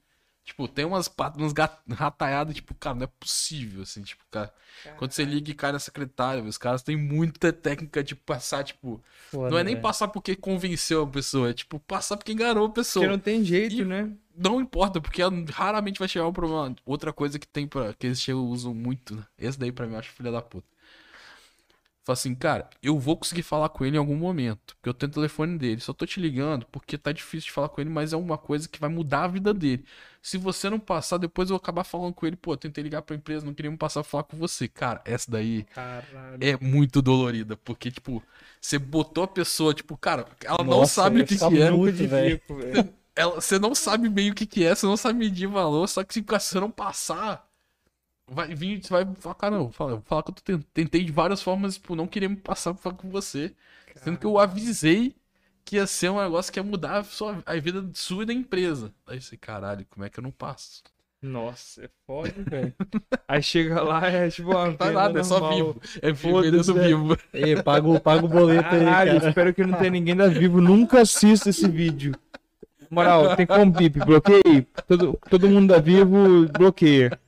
[0.49, 1.53] Tipo, tem umas, umas
[1.95, 4.51] rataiadas, tipo, cara, não é possível, assim, tipo, cara.
[4.97, 8.99] Quando você liga e cai na secretária, os caras têm muita técnica de passar, tipo.
[9.29, 9.83] Foda, não é nem velho.
[9.83, 13.03] passar porque convenceu a pessoa, é tipo, passar porque enganou a pessoa.
[13.05, 14.11] porque não tem jeito, E- né?
[14.35, 16.73] Não importa, porque ela raramente vai chegar um problema.
[16.85, 17.93] Outra coisa que tem pra.
[17.93, 19.23] que eles chegam, usam muito, né?
[19.37, 20.65] Esse daí pra mim eu acho filha da puta.
[22.09, 24.75] Fala assim, cara, eu vou conseguir falar com ele em algum momento.
[24.75, 25.79] Porque eu tenho o telefone dele.
[25.79, 28.67] Só tô te ligando porque tá difícil de falar com ele, mas é uma coisa
[28.67, 29.85] que vai mudar a vida dele.
[30.19, 32.35] Se você não passar, depois eu vou acabar falando com ele.
[32.35, 34.67] Pô, eu tentei ligar pra empresa, não queria me passar a falar com você.
[34.67, 36.37] Cara, essa daí Caralho.
[36.41, 37.55] é muito dolorida.
[37.57, 38.23] Porque, tipo,
[38.59, 41.69] você botou a pessoa, tipo, cara, ela não Nossa, sabe eu o que, que é.
[41.69, 42.41] muito, velho.
[43.15, 46.03] Ela, você não sabe bem o que, que é, você não sabe medir valor, só
[46.03, 47.48] que se você não passar,
[48.31, 51.41] vai vir, você vai falar, cara, não, fala, vou falar que eu tentei de várias
[51.41, 53.53] formas, tipo, não querer me passar pra falar com você.
[53.95, 55.15] Sendo que eu avisei
[55.65, 58.33] que ia ser um negócio que ia mudar a, sua, a vida sua e da
[58.33, 58.91] empresa.
[59.05, 60.81] Aí você, caralho, como é que eu não passo?
[61.21, 62.73] Nossa, é foda, velho.
[63.27, 65.81] Aí chega lá, é tipo uma Não tá nada, é só vivo.
[66.01, 67.17] É vendendo vivo.
[67.33, 69.29] Ei, paga, o- paga o boleto aí, Caralho, cara.
[69.29, 70.61] espero que não tenha ninguém da Vivo.
[70.61, 72.15] Nunca assista esse vídeo.
[72.89, 74.65] Moral, tem como bip, bloqueei.
[74.87, 77.19] Todo, todo mundo da Vivo bloqueia.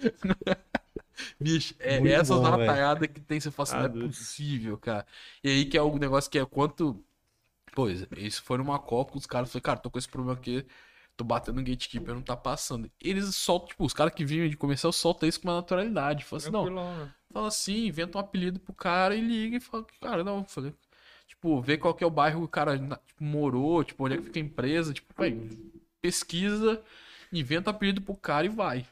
[1.40, 4.08] Bicho, é Muito essas bom, rataiadas que tem, você fala assim, Ah, não é doido.
[4.08, 5.06] possível, cara.
[5.42, 7.02] E aí que é o negócio que é quanto.
[7.74, 10.64] Pois, isso foi numa Copa, os caras falaram, cara, tô com esse problema aqui,
[11.16, 12.90] tô batendo no gatekeeper, não tá passando.
[13.00, 16.24] Eles soltam, tipo, os caras que vivem de comercial soltam isso com uma naturalidade.
[16.24, 17.12] Fala assim, não, né?
[17.32, 20.74] fala assim, inventa um apelido pro cara e liga e fala, cara, não, falei.
[21.28, 24.18] Tipo, vê qual que é o bairro que o cara tipo, morou, tipo, onde é
[24.18, 25.36] que fica a empresa, tipo, vai,
[26.00, 26.82] pesquisa,
[27.32, 28.86] inventa apelido pro cara e vai.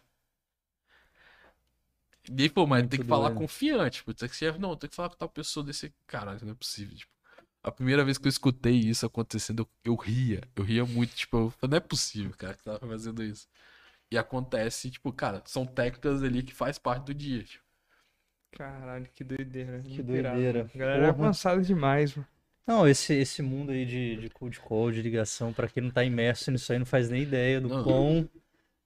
[2.31, 3.39] E pô, mas tem que falar doido.
[3.39, 6.52] confiante, tipo, tem que ser, não, tem que falar com tal pessoa desse, caralho, não
[6.52, 7.12] é possível, tipo.
[7.62, 11.36] A primeira vez que eu escutei isso acontecendo, eu, eu ria, eu ria muito, tipo,
[11.36, 13.49] eu falei, não é possível, cara, que tava fazendo isso.
[14.10, 17.65] E acontece, tipo, cara, são técnicas ali que faz parte do dia, tipo.
[18.52, 19.81] Caralho, que doideira.
[19.83, 20.34] Que muito irado.
[20.36, 20.70] doideira.
[20.75, 22.28] A galera é avançada demais, mano.
[22.67, 26.05] Não, esse, esse mundo aí de, de cold call, de ligação, pra quem não tá
[26.05, 27.83] imerso nisso aí, não faz nem ideia do Não.
[27.83, 28.28] quão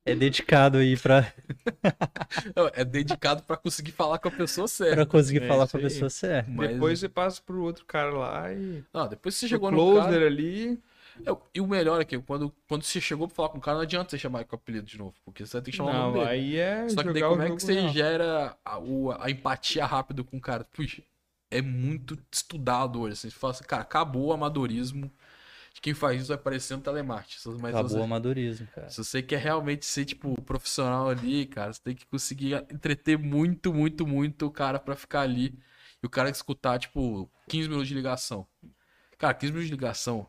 [0.06, 1.32] é dedicado aí pra,
[2.54, 4.94] Não, É dedicado pra conseguir falar com a pessoa certa.
[4.96, 6.50] pra conseguir É, falar com a pessoa certa.
[6.50, 8.82] Mas- Depois você passa pro outro cara lá e.
[8.92, 10.26] Não, depois você O chegou no closer cara.
[10.26, 10.78] ali.
[11.24, 13.76] É, E o melhor é que quando, quando você chegou pra falar com o cara,
[13.76, 15.76] não adianta você chamar ele com o apelido de novo, porque você vai ter que
[15.78, 16.30] chamar o Não, nome dele.
[16.30, 16.88] aí é.
[16.90, 17.88] Só que daí como o é que você real.
[17.92, 20.64] gera a, o- a empatia rápido com o cara?
[20.72, 21.02] Puxa,
[21.50, 23.14] é muito estudado hoje.
[23.14, 25.10] Assim, você fala assim, cara, acabou o amadorismo.
[25.76, 27.50] De quem faz isso vai parecendo telemarketing.
[27.60, 28.88] Mas Acabou você- o amadorismo, cara.
[28.88, 33.74] se você quer realmente ser, tipo, profissional ali, cara, você tem que conseguir entreter muito,
[33.74, 35.58] muito, muito o cara pra ficar ali.
[36.02, 38.46] E o cara escutar, tipo, 15 minutos de ligação.
[39.18, 40.26] Cara, 15 minutos de ligação,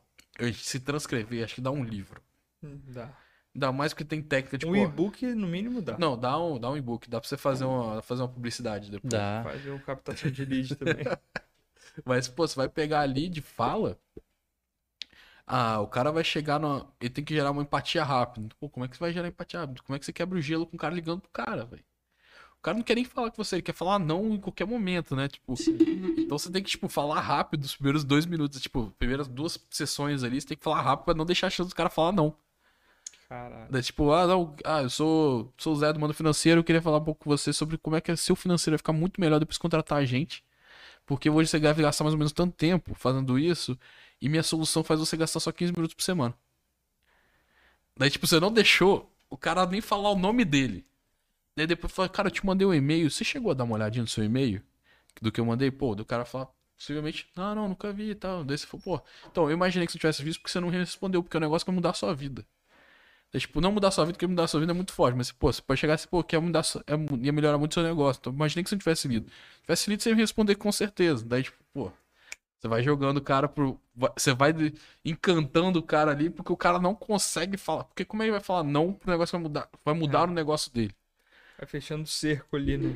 [0.54, 2.22] se transcrever, acho que dá um livro.
[2.62, 3.16] Hum, Dá.
[3.56, 4.70] Ainda mais porque tem técnica, tipo.
[4.70, 5.98] Um e-book, no mínimo, dá.
[5.98, 9.10] Não, dá um, dá um e-book, dá pra você fazer uma, fazer uma publicidade depois.
[9.14, 9.42] Dá.
[9.46, 11.06] Fazer um captação de lead também.
[12.06, 13.98] Mas, pô, você vai pegar ali de fala.
[15.50, 16.86] Ah, o cara vai chegar no.
[17.00, 18.50] Ele tem que gerar uma empatia rápida.
[18.60, 19.82] Pô, como é que você vai gerar empatia rápida?
[19.82, 21.84] Como é que você quebra o gelo com o cara ligando pro cara, velho?
[22.60, 25.16] O cara não quer nem falar com você, ele quer falar não em qualquer momento,
[25.16, 25.30] né?
[25.30, 25.54] Tipo,
[26.18, 28.60] então você tem que, tipo, falar rápido os primeiros dois minutos.
[28.60, 31.70] Tipo, primeiras duas sessões ali, você tem que falar rápido pra não deixar a chance
[31.70, 32.36] do cara falar não.
[33.30, 33.82] Caralho.
[33.82, 36.98] Tipo, ah, não, ah, eu sou, sou o Zé do Mano Financeiro, eu queria falar
[36.98, 39.56] um pouco com você sobre como é que seu financeiro vai ficar muito melhor depois
[39.56, 40.44] de contratar a gente.
[41.06, 43.78] Porque hoje você deve gastar mais ou menos tanto tempo fazendo isso,
[44.22, 46.34] e minha solução faz você gastar só 15 minutos por semana.
[47.96, 50.86] Daí, tipo, você não deixou o cara nem falar o nome dele.
[51.56, 54.04] Daí depois fala, cara, eu te mandei um e-mail, você chegou a dar uma olhadinha
[54.04, 54.62] no seu e-mail?
[55.20, 55.72] Do que eu mandei?
[55.72, 56.48] Pô, do cara fala,
[56.78, 58.44] possivelmente, não, não, nunca vi e tal.
[58.44, 61.24] Daí você falou, pô, então eu imaginei que você tivesse visto porque você não respondeu,
[61.24, 62.46] porque é um negócio que mudar a sua vida.
[63.32, 65.16] Daí, tipo, não mudar a sua vida, porque mudar a sua vida é muito forte.
[65.16, 66.94] Mas, pô, você pode chegar assim, pô, quer mudar, é,
[67.26, 68.20] ia melhorar muito o seu negócio.
[68.20, 69.30] Então, imaginei que você não tivesse lido.
[69.30, 71.26] Se tivesse lido, você ia me responder com certeza.
[71.26, 71.92] Daí, tipo, pô,
[72.60, 73.80] você vai jogando o cara pro.
[74.16, 74.54] Você vai
[75.06, 77.84] encantando o cara ali, porque o cara não consegue falar.
[77.84, 79.70] Porque como ele vai falar não pro negócio vai mudar?
[79.86, 80.94] Vai mudar o negócio dele.
[81.58, 82.94] Vai fechando o cerco ali, né?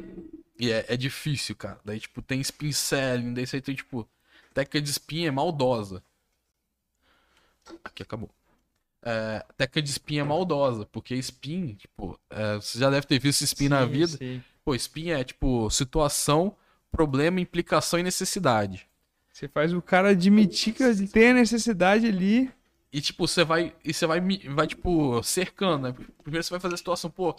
[0.59, 1.79] E é, é difícil, cara.
[1.83, 4.07] Daí, tipo, tem spin selling, daí você tem, tipo,
[4.53, 6.03] técnica de spin é maldosa.
[7.83, 8.29] Aqui acabou.
[9.03, 13.41] É, técnica de spin é maldosa, porque spin, tipo, é, você já deve ter visto
[13.43, 14.17] spin na Sim, vida.
[14.17, 14.43] sim.
[14.63, 16.55] Pô, spin é, tipo, situação,
[16.91, 18.87] problema, implicação e necessidade.
[19.41, 22.51] Você faz o cara admitir que tem a necessidade ali.
[22.93, 23.73] E, tipo, você vai.
[23.83, 25.95] E você vai, vai, tipo, cercando, né?
[26.21, 27.35] Primeiro você vai fazer a situação, pô,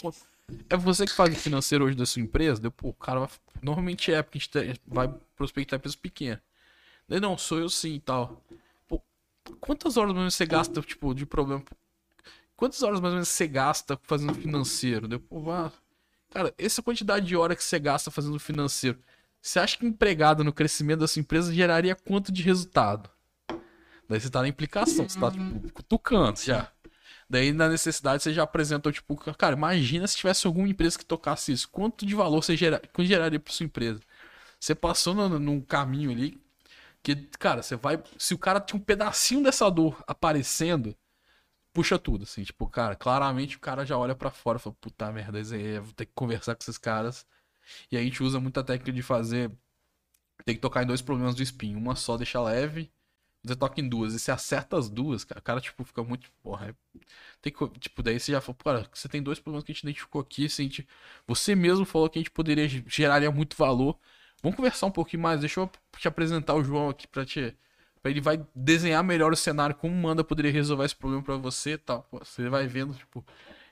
[0.69, 2.61] é você que faz o financeiro hoje da sua empresa?
[2.61, 3.29] Daí, pô, o cara vai.
[3.63, 6.41] Normalmente é, porque a gente vai prospectar empresas pequenas.
[7.09, 8.43] Daí não, sou eu sim e tal.
[8.89, 9.01] Pô,
[9.61, 11.63] quantas horas mais ou menos você gasta, tipo, de problema?
[12.57, 15.07] Quantas horas mais ou menos você gasta fazendo financeiro?
[15.07, 15.71] Daí, pô, vá.
[16.31, 18.99] Cara, essa quantidade de hora que você gasta fazendo financeiro,
[19.43, 23.11] você acha que empregado no crescimento da sua empresa geraria quanto de resultado?
[24.09, 26.71] Daí você tá na implicação, você tá, tipo, cutucando já.
[27.29, 31.53] Daí na necessidade você já apresentou, tipo, cara, imagina se tivesse alguma empresa que tocasse
[31.53, 31.69] isso.
[31.71, 34.01] Quanto de valor você gera, geraria pra sua empresa?
[34.61, 36.41] Você passou no- num caminho ali
[37.03, 38.03] que, cara, você vai.
[38.19, 40.95] Se o cara tinha um pedacinho dessa dor aparecendo,
[41.73, 42.43] puxa tudo, assim.
[42.45, 45.43] Tipo, cara, claramente o cara já olha pra fora e fala, puta merda,
[45.81, 47.27] vou ter que conversar com esses caras.
[47.91, 49.51] E a gente usa muita técnica de fazer.
[50.45, 51.77] Tem que tocar em dois problemas do spin.
[51.77, 52.91] Uma só deixa leve,
[53.45, 54.15] você toca em duas.
[54.15, 55.41] E você acerta as duas, cara.
[55.41, 56.31] O cara, tipo, fica muito.
[56.43, 56.75] Porra, é-
[57.41, 59.83] tem que, tipo, daí você já falou, cara, você tem dois problemas que a gente
[59.85, 60.89] identificou aqui, assim, gente-
[61.27, 63.99] você mesmo falou que a gente poderia geraria muito valor.
[64.43, 65.41] Vamos conversar um pouquinho mais.
[65.41, 67.57] Deixa eu te apresentar o João aqui pra te.
[68.03, 71.79] Pra ele vai desenhar melhor o cenário, como manda poderia resolver esse problema pra você
[71.79, 72.07] tal.
[72.13, 73.25] Você vai vendo, tipo.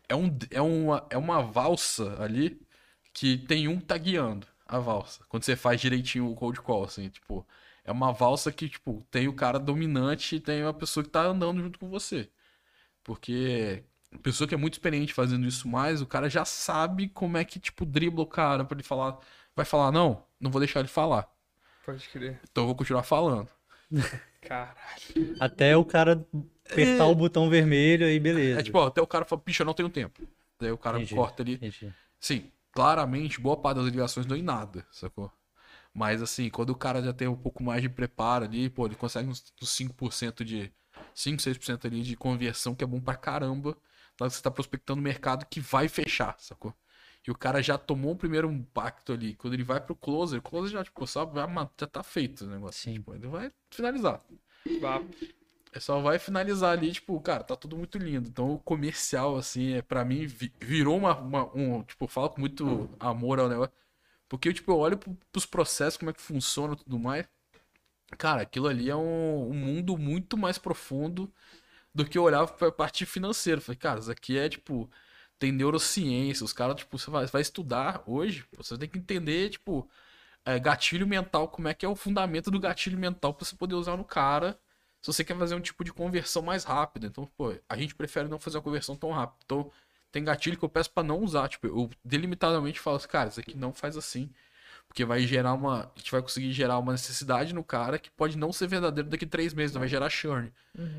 [0.08, 2.60] É, um, é, uma, é uma valsa ali
[3.20, 5.22] que tem um que tá guiando a valsa.
[5.28, 7.46] Quando você faz direitinho o cold call, assim, tipo.
[7.84, 11.22] É uma valsa que, tipo, tem o cara dominante e tem uma pessoa que tá
[11.24, 12.30] andando junto com você.
[13.02, 13.82] Porque
[14.14, 17.44] a pessoa que é muito experiente fazendo isso mais, o cara já sabe como é
[17.44, 19.18] que, tipo, dribla o cara pra ele falar.
[19.56, 21.28] Vai falar, não, não vou deixar ele falar.
[21.84, 22.40] Pode crer.
[22.50, 23.48] Então eu vou continuar falando.
[24.40, 25.36] Caralho.
[25.40, 26.26] Até o cara
[26.70, 28.60] apertar o botão vermelho aí, beleza.
[28.60, 30.22] É tipo, ó, até o cara fala, bicho, eu não tenho tempo.
[30.58, 31.14] Daí o cara Entendi.
[31.14, 31.54] corta ali.
[31.54, 31.92] Entendi.
[32.18, 35.30] Sim, claramente, boa parte das ligações não em nada, sacou?
[35.94, 38.94] Mas assim, quando o cara já tem um pouco mais de preparo ali, pô, ele
[38.94, 40.72] consegue uns, uns 5% de.
[41.14, 43.70] 5, 6% ali de conversão, que é bom pra caramba.
[44.18, 46.74] Na hora que você tá prospectando um mercado que vai fechar, sacou?
[47.26, 49.34] E o cara já tomou um primeiro impacto ali.
[49.34, 51.04] Quando ele vai pro closer, o closer já, tipo,
[51.48, 52.82] ma- já tá feito o negócio.
[52.82, 52.94] Sim.
[52.94, 54.20] Tipo, ele vai finalizar.
[55.72, 58.28] É só vai finalizar ali, tipo, cara, tá tudo muito lindo.
[58.28, 61.82] Então o comercial, assim, é para mim, vi- virou uma, uma- um.
[61.84, 63.72] Tipo, eu falo com muito amor ao negócio.
[64.28, 67.26] Porque, tipo, eu olho pro- pros processos, como é que funciona e tudo mais.
[68.18, 71.32] Cara, aquilo ali é um, um mundo muito mais profundo
[71.94, 73.60] do que eu olhava pra parte financeira.
[73.60, 74.90] Falei, cara, isso aqui é, tipo,
[75.38, 76.44] tem neurociência.
[76.44, 79.88] Os caras, tipo, você vai, vai estudar hoje, você tem que entender, tipo,
[80.44, 83.74] é, gatilho mental, como é que é o fundamento do gatilho mental pra você poder
[83.74, 84.58] usar no cara
[85.00, 87.06] se você quer fazer um tipo de conversão mais rápida.
[87.06, 89.40] Então, pô, a gente prefere não fazer uma conversão tão rápida.
[89.44, 89.70] Então,
[90.12, 91.48] tem gatilho que eu peço pra não usar.
[91.48, 94.30] Tipo, eu delimitadamente falo assim, cara, isso aqui não faz assim.
[94.86, 95.84] Porque vai gerar uma.
[95.94, 99.24] A gente vai conseguir gerar uma necessidade no cara que pode não ser verdadeiro daqui
[99.24, 100.52] a três meses, não vai gerar churn.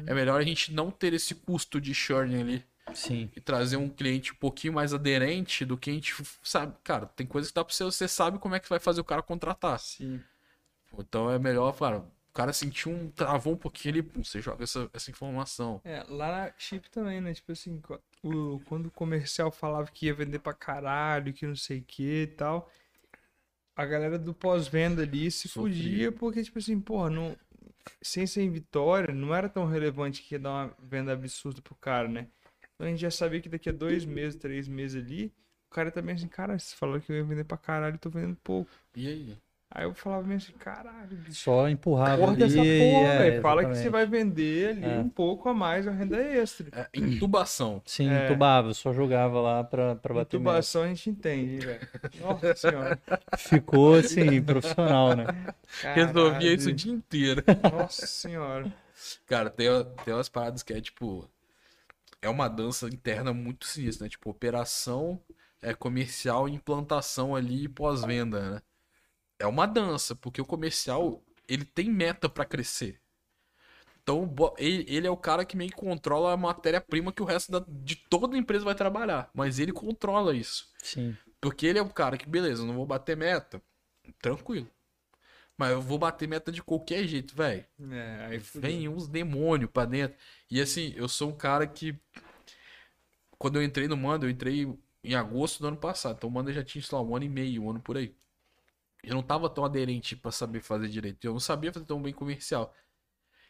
[0.07, 3.29] É melhor a gente não ter esse custo de churn ali Sim.
[3.35, 6.73] e trazer um cliente um pouquinho mais aderente do que a gente sabe.
[6.85, 9.03] Cara, tem coisa que dá pra você, você sabe como é que vai fazer o
[9.03, 9.77] cara contratar.
[9.79, 10.21] Sim.
[10.97, 13.09] Então é melhor, cara, o cara sentiu um.
[13.09, 15.81] travou um pouquinho ali, pum, você joga essa, essa informação.
[15.83, 17.33] É, lá na chip também, né?
[17.33, 17.81] Tipo assim,
[18.23, 22.23] o, quando o comercial falava que ia vender pra caralho, que não sei o que
[22.23, 22.71] e tal,
[23.75, 25.75] a galera do pós-venda ali se Sofria.
[25.75, 27.35] fudia porque, tipo assim, porra, não,
[28.01, 31.75] sem ser em vitória, não era tão relevante que ia dar uma venda absurda pro
[31.75, 32.27] cara, né?
[32.75, 35.33] Então a gente já sabia que daqui a dois meses, três meses ali,
[35.69, 38.71] cara também assim, cara, vocês falaram que eu ia vender pra caralho, tô vendendo pouco.
[38.95, 39.37] E aí?
[39.73, 41.43] Aí eu falava mesmo assim, caralho, bicho.
[41.43, 42.43] Só empurrava Corta ali.
[42.43, 43.41] essa porra, é, velho.
[43.41, 44.97] Fala que você vai vender ali É.
[44.99, 46.67] um pouco a mais, uma renda extra.
[46.73, 47.81] É, intubação.
[47.85, 48.25] Sim, É.
[48.25, 50.35] entubava, eu só jogava lá pra, pra bater.
[50.35, 51.87] Intubação a gente entende, velho.
[52.19, 52.99] Nossa senhora.
[53.37, 55.25] Ficou assim, profissional, né?
[55.95, 57.41] Resolvia isso o dia inteiro.
[57.71, 58.71] Nossa senhora.
[59.25, 59.67] Cara, tem,
[60.03, 61.27] tem umas paradas que é tipo.
[62.21, 64.09] É uma dança interna muito sinistra, né?
[64.09, 65.17] Tipo, operação
[65.61, 68.61] é, comercial e implantação ali e pós-venda, né?
[69.41, 72.99] É uma dança, porque o comercial, ele tem meta pra crescer.
[74.03, 77.63] Então, ele, é o cara que meio que controla a matéria-prima que o resto da-
[77.67, 79.29] de toda a empresa vai trabalhar.
[79.33, 80.67] Mas ele controla isso.
[80.81, 81.15] Sim.
[81.39, 83.61] Porque ele é o cara que, beleza, eu não vou bater meta.
[84.21, 84.67] Tranquilo.
[85.57, 87.63] Mas eu vou bater meta de qualquer jeito, velho.
[87.91, 88.37] É, aí.
[88.55, 90.17] Vem uns demônios pra dentro.
[90.49, 91.95] E assim, eu sou um cara que.
[93.37, 94.67] Quando eu entrei no Manda, eu entrei
[95.03, 96.15] em agosto do ano passado.
[96.17, 98.15] Então o Manda já tinha, sei lá, um ano e meio, um ano por aí.
[99.03, 101.25] Eu não tava tão aderente pra saber fazer direito.
[101.25, 102.73] Eu não sabia fazer tão bem comercial.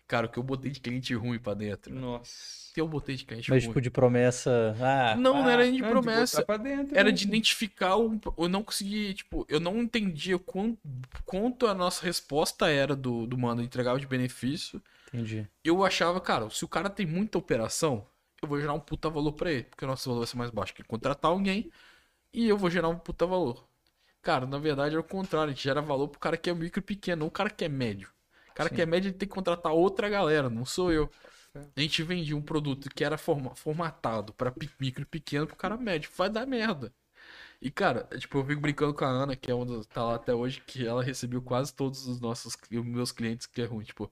[0.08, 1.96] Cara, o que eu botei de cliente ruim pra dentro.
[1.96, 2.74] O Nossa.
[2.74, 3.70] que eu botei de cliente Mas ruim?
[3.72, 4.76] tipo de promessa.
[4.82, 6.44] Ah, Não, não era nem de Não, promessa.
[6.44, 7.16] pra dentro, Era né?
[7.16, 8.20] de identificar um.
[8.38, 10.78] Eu não conseguia, tipo, eu não entendia quanto,
[11.26, 14.82] quanto a nossa resposta era do, do mano entregava de benefício.
[15.08, 15.48] entendi.
[15.64, 18.06] Eu achava, cara, se o cara tem muita operação,
[18.42, 20.50] eu vou gerar um puta valor pra ele, porque o nosso valor vai ser mais
[20.52, 21.72] baixo que contratar alguém
[22.34, 23.66] e eu vou gerar um puta valor.
[24.22, 26.80] Cara, na verdade é o contrário, a gente gera valor pro cara que é micro
[26.80, 28.10] e pequeno, não o cara que é médio.
[28.52, 28.76] O cara Sim.
[28.76, 31.10] que é médio ele tem que contratar outra galera, não sou eu.
[31.76, 35.56] A gente vendia um produto que era forma- formatado pra pe- micro e pequeno pro
[35.56, 36.10] cara médio.
[36.16, 36.94] Vai dar merda.
[37.62, 40.34] E, cara, tipo, eu fico brincando com a Ana, que é uma tá lá até
[40.34, 43.86] hoje, que ela recebeu quase todos os nossos, os meus clientes que é ruim.
[43.86, 44.12] Tipo,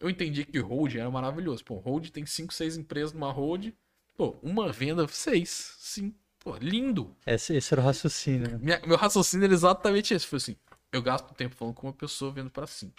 [0.00, 1.64] eu entendi que hold era maravilhoso.
[1.64, 3.72] Pô, hold tem 5, 6 empresas numa hold.
[4.16, 5.76] Pô, uma venda, 6.
[5.78, 6.14] Sim.
[6.44, 7.16] Pô, lindo.
[7.26, 8.58] Esse, esse era o raciocínio, né?
[8.60, 10.26] Minha- meu raciocínio era exatamente esse.
[10.26, 10.56] Foi assim,
[10.92, 12.94] eu gasto tempo falando com uma pessoa vendo pra 5.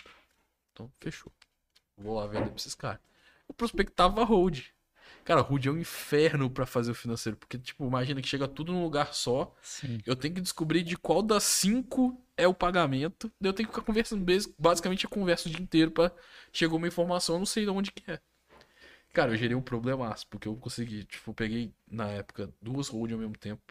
[0.73, 1.31] Então, fechou.
[1.97, 2.99] Vou lá vender pra esses caras.
[3.47, 4.61] Eu prospectava hold.
[5.23, 7.37] Cara, hold é um inferno pra fazer o financeiro.
[7.37, 9.55] Porque, tipo, imagina que chega tudo num lugar só.
[9.61, 9.99] Sim.
[10.05, 13.31] Eu tenho que descobrir de qual das cinco é o pagamento.
[13.39, 14.25] Eu tenho que ficar conversando.
[14.25, 16.11] bas- Basicamente, eu converso o dia inteiro pra.
[16.51, 18.19] Chegou uma informação, eu não sei de onde que é.
[19.15, 21.05] Cara, eu gerei um problemaço, porque eu consegui.
[21.05, 23.63] Tipo, eu peguei, na época, duas hold ao mesmo tempo.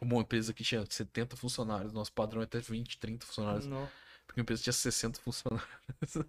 [0.00, 1.92] Uma empresa que tinha 70 funcionários.
[1.92, 3.66] Nosso padrão é até 20, 30 funcionários.
[3.66, 3.88] Não.
[4.26, 5.68] Porque a empresa tinha 60 funcionários.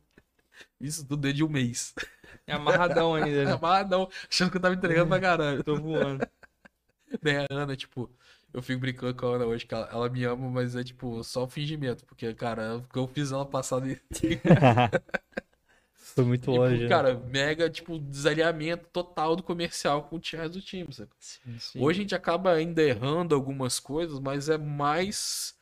[0.79, 1.95] Isso tudo dentro de um mês.
[2.45, 3.59] É amarradão ainda, né?
[3.63, 4.07] Ah, não.
[4.29, 5.63] Achando que eu tava entregando pra caralho.
[5.63, 6.23] Tô voando.
[7.23, 8.07] Né, a Ana, tipo,
[8.53, 11.23] eu fico brincando com a Ana hoje, que ela, ela me ama, mas é tipo,
[11.23, 13.99] só fingimento, porque, cara, o que eu fiz ano passado, e,
[16.01, 16.83] Foi muito tipo, longe.
[16.83, 16.89] né?
[16.89, 21.11] cara, mega, tipo, desalinhamento total do comercial com o time do time, sabe?
[21.19, 21.59] Sim.
[21.59, 21.79] Sim.
[21.79, 25.55] Hoje a gente acaba ainda errando algumas coisas, mas é mais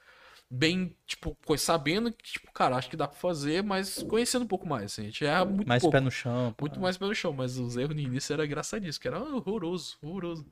[0.50, 4.68] bem, tipo, sabendo que, tipo, cara, acho que dá pra fazer, mas conhecendo um pouco
[4.68, 5.96] mais, assim, a gente erra muito Mais pouco.
[5.96, 6.56] pé no chão.
[6.60, 10.48] Muito mais pelo chão, mas os erros no início era engraçadíssimo, que era horroroso, horroroso.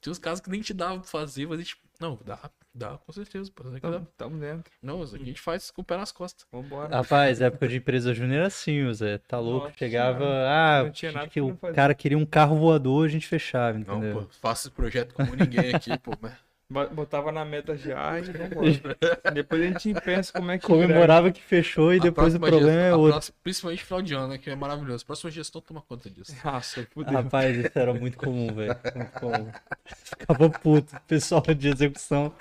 [0.00, 1.76] Tinha uns casos que nem te dava pra fazer, mas a gente.
[2.00, 3.50] Não, dá, dá, com certeza.
[3.80, 4.72] Tamo, tamo dentro.
[4.82, 6.46] Não, isso aqui a gente faz com o pé nas costas.
[6.50, 6.94] Vambora.
[6.94, 9.18] Rapaz, época de empresa júnior era assim, Zé.
[9.18, 9.66] Tá louco.
[9.66, 10.18] Nossa Chegava.
[10.18, 10.50] Senhora.
[10.50, 13.78] Ah, Não tinha nada que o não cara queria um carro voador, a gente fechava,
[13.78, 14.22] Não, entendeu?
[14.22, 16.12] pô, faço esse projeto como ninguém aqui, pô.
[16.20, 16.32] Mas...
[16.74, 18.96] Bo- Botava na meta já e vambora.
[19.32, 20.66] Depois a gente pensa como é que.
[20.66, 23.12] Comemorava que fechou e a depois o problema gestão- é outro.
[23.12, 24.38] próxima- principalmente final de ano, né?
[24.38, 25.06] Que é maravilhoso.
[25.06, 26.34] Próxima gestão toma conta disso.
[26.44, 27.12] Nossa, fudeu.
[27.12, 28.76] Rapaz, isso era muito comum, velho.
[28.96, 29.52] Muito comum.
[29.84, 31.00] Ficava puto.
[31.06, 32.32] Pessoal de execução.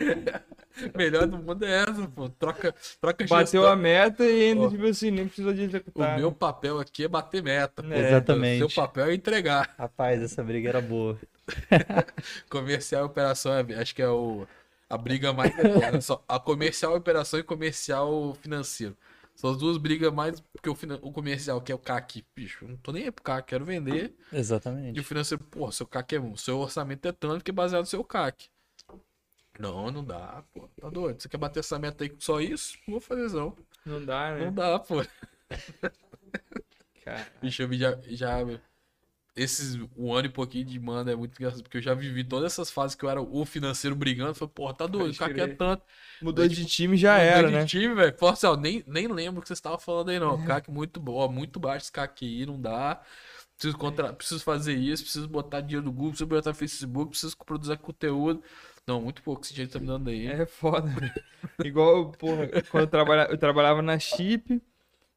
[0.96, 2.30] Melhor do mundo é essa, pô.
[2.30, 3.66] Troca, troca Bateu gestão.
[3.66, 4.70] a meta e ainda, Ó.
[4.70, 6.18] tipo assim, nem precisou de O executar.
[6.18, 7.84] meu papel aqui é bater meta.
[7.84, 7.92] pô.
[7.94, 8.64] É, Exatamente.
[8.64, 9.74] O seu papel é entregar.
[9.78, 11.18] Rapaz, essa briga era boa.
[12.50, 14.48] Comercial e operação, é- acho que é o,
[14.90, 16.00] a briga mais eterna.
[16.02, 18.96] Só, a comercial operação e comercial financeiro.
[19.36, 20.40] São as duas brigas mais.
[20.54, 23.48] Porque o, o comercial, que é o CAC, bicho, não tô nem aí pro CAC,
[23.48, 24.14] quero vender.
[24.32, 25.00] E Exatamente.
[25.00, 26.20] o financeiro, pô, seu CAC é.
[26.20, 28.46] O seu orçamento é tanto que é baseado no seu CAC.
[29.60, 30.68] Não, não dá, pô.
[30.80, 31.22] Tá doido.
[31.22, 32.78] Você quer bater essa meta aí com só isso?
[32.88, 33.56] Não vou fazer isso, não.
[33.86, 34.46] Não dá, né?
[34.46, 34.96] Não dá, pô.
[37.04, 38.38] Cara, Bicho, eu já, já.
[39.36, 42.54] Esses, um ano e pouquinho de manda é muito engraçado, porque eu já vivi todas
[42.54, 44.36] essas fases que eu era o financeiro brigando.
[44.36, 45.84] Falei, porra, tá doido, o cara quer tanto.
[46.22, 47.66] mudou de tipo, time já Mudou era, de né?
[47.66, 48.14] time, velho.
[48.14, 50.20] Pô, assim, ó, nem, nem lembro o que vocês estavam falando aí, É.
[50.20, 50.44] não.
[50.46, 53.02] CAC muito bom, ó, muito baixo esse CAC aí, não dá.
[53.56, 54.14] Preciso, contra...
[54.14, 58.44] preciso fazer isso, preciso botar dinheiro no Google, preciso botar no Facebook, preciso produzir conteúdo.
[58.88, 60.28] Não, muito pouco esse jeito tá me dando aí.
[60.28, 60.90] É foda.
[61.64, 64.62] Igual, porra, quando eu, trabalha, eu trabalhava na Chip,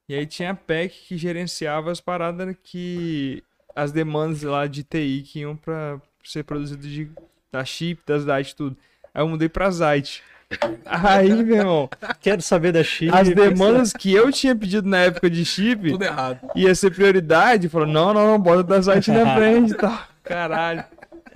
[0.08, 3.42] e aí tinha a PEC que gerenciava as paradas que.
[3.74, 7.10] As demandas lá de TI que iam pra ser produzidas de,
[7.52, 8.74] da Chip, das DAT, tudo.
[9.12, 10.22] Aí eu mudei pra Zite.
[10.86, 13.12] Aí, meu irmão, Quero saber da chip.
[13.12, 16.38] as demandas que eu tinha pedido na época de chip Tudo errado.
[16.54, 17.68] ia ser prioridade.
[17.68, 19.98] Falou, não, não, não, bota da Zite na frente e tal.
[20.22, 20.84] Caralho.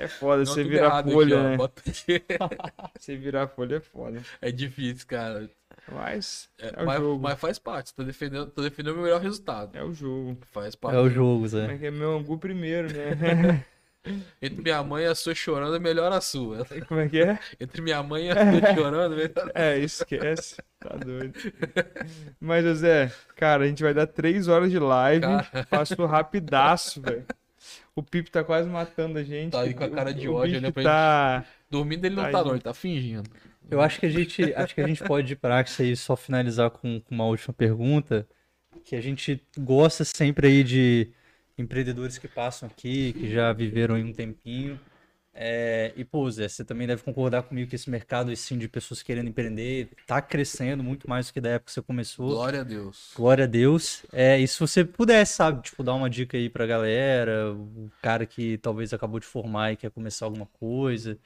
[0.00, 1.56] É foda, Não, você virar folha, aqui, né?
[1.58, 1.82] Bota.
[2.98, 4.22] Você virar folha é foda.
[4.40, 5.48] É difícil, cara.
[5.92, 7.22] Mas É, é, o mas, jogo.
[7.22, 7.94] mas faz parte.
[7.94, 9.76] Tô defendendo, tô defendendo o meu melhor resultado.
[9.76, 10.38] É o jogo.
[10.52, 10.96] Faz parte.
[10.96, 11.74] É o jogo, Como Zé.
[11.74, 13.64] é que é meu angu primeiro, né?
[14.40, 16.64] Entre minha mãe e a sua chorando, é melhor a sua.
[16.88, 17.38] Como é que é?
[17.60, 19.52] Entre minha mãe e a sua chorando, é melhor.
[19.54, 20.56] É, esquece.
[20.78, 21.38] Tá doido.
[22.40, 25.20] Mas, José, cara, a gente vai dar três horas de live.
[25.20, 25.66] Cara.
[25.68, 27.26] Passou rapidaço, velho.
[28.00, 29.52] O Pipe tá quase matando a gente.
[29.52, 31.44] Tá aí com a cara de O- ódio, bicho né, pra Tá...
[31.68, 33.30] Dormindo ele não Ai, tá, não, ele tá fingindo.
[33.70, 36.16] Eu acho que a gente, acho que a gente pode ir para isso aí só
[36.16, 38.26] finalizar com, com uma última pergunta,
[38.84, 41.12] que a gente gosta sempre aí de
[41.58, 44.80] empreendedores que passam aqui, que já viveram aí um tempinho.
[45.32, 49.02] É, e, pô, Zé, você também deve concordar comigo que esse mercado, assim, de pessoas
[49.02, 52.28] querendo empreender, tá crescendo muito mais do que da época que você começou.
[52.28, 53.12] Glória a Deus.
[53.14, 54.04] Glória a Deus.
[54.12, 58.26] É, e se você pudesse, sabe, tipo, dar uma dica aí pra galera, o cara
[58.26, 61.18] que talvez acabou de formar e quer começar alguma coisa.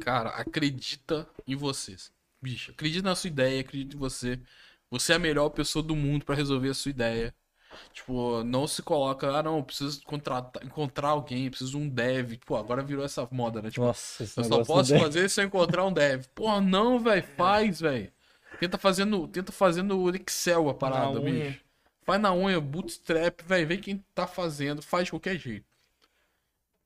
[0.00, 2.12] Cara, acredita em vocês.
[2.40, 4.40] Bicho, acredita na sua ideia, acredita em você.
[4.90, 7.34] Você é a melhor pessoa do mundo pra resolver a sua ideia.
[7.92, 12.34] Tipo, não se coloca, ah, não, eu preciso contratar, encontrar alguém, preciso de um dev.
[12.44, 13.70] Pô, agora virou essa moda, né?
[13.70, 16.24] Tipo, Nossa, eu só posso fazer se eu encontrar um dev.
[16.34, 18.10] Porra, não, velho, faz, velho.
[18.58, 21.44] Tenta fazendo, tenta fazendo o Excel a parada, Na unha.
[21.50, 21.60] bicho.
[22.04, 25.64] Faz na unha, bootstrap, velho, vê quem tá fazendo, faz de qualquer jeito.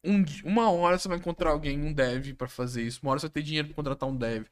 [0.05, 3.01] Um uma hora você vai encontrar alguém, um dev pra fazer isso.
[3.03, 4.45] Uma hora você vai ter dinheiro pra contratar um dev.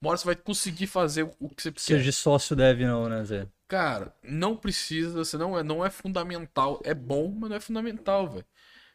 [0.00, 2.04] Uma hora você vai conseguir fazer o- que você Precisa quer.
[2.04, 3.46] de sócio deve não, né, Zé?
[3.68, 6.80] Cara, não precisa, você não é, não é fundamental.
[6.84, 8.46] É bom, mas não é fundamental, velho.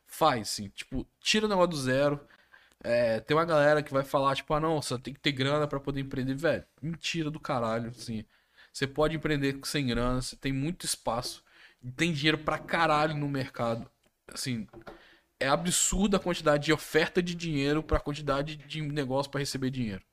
[0.06, 0.70] Faz, sim.
[0.70, 2.20] Tipo, tira o negócio do zero.
[2.84, 5.68] É, tem uma galera que vai falar, tipo, ah, não, você tem que ter grana
[5.68, 6.66] pra poder empreender, velho.
[6.82, 8.26] Mentira do caralho, assim.
[8.74, 11.44] Você pode empreender sem grana, você tem muito espaço,
[11.96, 13.88] tem dinheiro pra caralho no mercado.
[14.28, 14.68] Assim,
[15.40, 20.04] é absurda a quantidade de oferta de dinheiro pra quantidade de negócio pra receber dinheiro.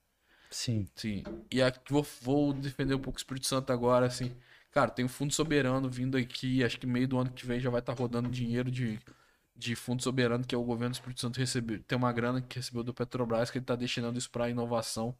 [0.50, 0.86] Sim.
[0.94, 1.24] Sim.
[1.50, 4.34] E aqui vou, vou defender um pouco o Espírito Santo agora, assim.
[4.70, 7.70] Cara, tem um fundo soberano vindo aqui, acho que meio do ano que vem já
[7.70, 9.00] vai estar rodando dinheiro de,
[9.56, 11.82] de fundo soberano, que é o governo do Espírito Santo recebeu.
[11.82, 15.14] Tem uma grana que recebeu do Petrobras que ele tá destinando isso pra inovação.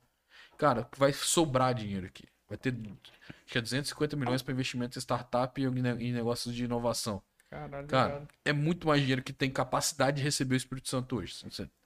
[0.57, 2.25] Cara, vai sobrar dinheiro aqui.
[2.49, 6.13] Vai ter acho que é 250 milhões para investimento em startup e em ne- em
[6.13, 7.23] negócios de inovação.
[7.49, 8.29] Caralho, Cara, irado.
[8.45, 11.35] é muito mais dinheiro que tem capacidade de receber o Espírito Santo hoje.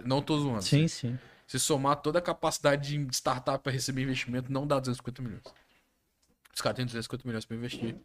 [0.04, 0.62] Não tô zoando.
[0.62, 1.18] Sim, sim.
[1.46, 5.42] Se somar toda a capacidade de startup para receber investimento, não dá 250 milhões.
[6.54, 7.96] Os caras têm 250 milhões para investir.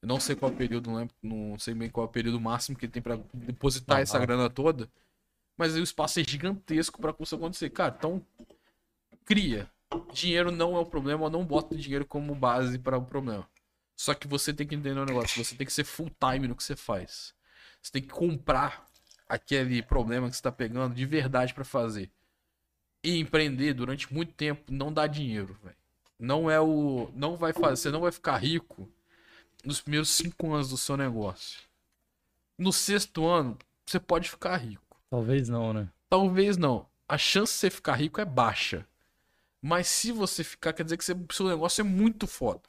[0.00, 2.12] Eu não sei qual é o período, não, lembro, não sei bem qual é o
[2.12, 4.88] período máximo que ele tem para depositar essa grana toda.
[5.56, 7.68] Mas aí o espaço é gigantesco para isso acontecer.
[7.70, 8.24] Cara, então
[9.24, 9.68] cria.
[10.12, 13.48] Dinheiro não é o problema, não bota dinheiro como base para o problema.
[13.96, 16.54] Só que você tem que entender um negócio, você tem que ser full time no
[16.54, 17.34] que você faz.
[17.82, 18.86] Você tem que comprar
[19.28, 22.08] aquele problema que você tá pegando de verdade para fazer.
[23.02, 25.76] E empreender durante muito tempo não dá dinheiro, velho.
[26.18, 27.10] Não é o.
[27.14, 27.76] Não vai fazer.
[27.76, 28.88] Você não vai ficar rico
[29.64, 31.60] nos primeiros cinco anos do seu negócio.
[32.56, 33.56] No sexto ano,
[33.86, 34.96] você pode ficar rico.
[35.10, 35.88] Talvez não, né?
[36.10, 36.86] Talvez não.
[37.08, 38.86] A chance de você ficar rico é baixa.
[39.62, 42.60] Mas se você ficar, quer dizer que você- seu negócio é muito foda.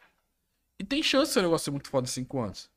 [0.80, 2.69] E tem chance seu negócio ser muito foda em 5 anos.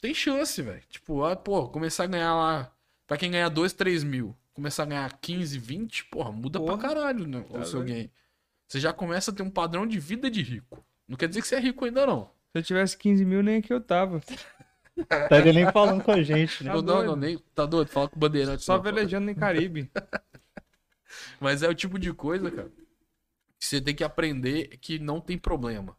[0.00, 0.82] Tem chance, velho.
[0.90, 2.72] Tipo, ah, pô, começar a ganhar lá.
[3.06, 6.76] Pra quem ganhar 2, 3 mil, começar a ganhar 15, 20, porra, muda Porra.
[6.78, 8.10] pra caralho né, o Tá seu game.
[8.72, 10.82] Você já começa a ter um padrão de vida de rico.
[11.06, 12.30] Não quer dizer que você é rico ainda, não.
[12.52, 14.22] Se eu tivesse 15 mil, nem aqui eu tava.
[15.28, 16.70] Tá ele nem falando com a gente, né?
[16.70, 17.06] Tá não, não, doido.
[17.08, 17.38] não, nem.
[17.54, 17.88] Tá doido?
[17.88, 18.64] Fala com o bandeirante.
[18.64, 18.82] Só não.
[18.82, 19.90] velejando em Caribe.
[21.38, 22.72] Mas é o tipo de coisa, cara,
[23.58, 25.94] que você tem que aprender que não tem problema.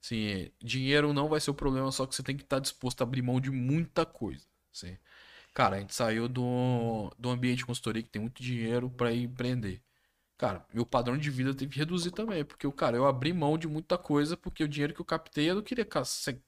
[0.00, 3.04] Assim, dinheiro não vai ser o problema, só que você tem que estar disposto a
[3.04, 4.46] abrir mão de muita coisa.
[4.72, 4.96] Assim.
[5.52, 9.24] Cara, a gente saiu do, do ambiente de consultoria que tem muito dinheiro pra ir
[9.24, 9.82] empreender.
[10.38, 13.66] Cara, meu padrão de vida teve que reduzir também, porque, cara, eu abri mão de
[13.66, 15.86] muita coisa porque o dinheiro que eu captei eu não queria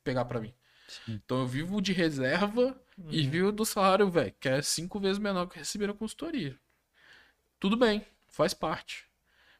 [0.04, 0.52] pegar pra mim.
[0.88, 1.20] Sim.
[1.24, 5.46] Então eu vivo de reserva e vivo do salário, velho, que é cinco vezes menor
[5.46, 6.58] que eu recebi na consultoria.
[7.58, 9.06] Tudo bem, faz parte.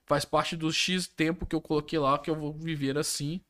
[0.05, 3.43] Faz parte do X tempo que eu coloquei lá que eu vou viver assim.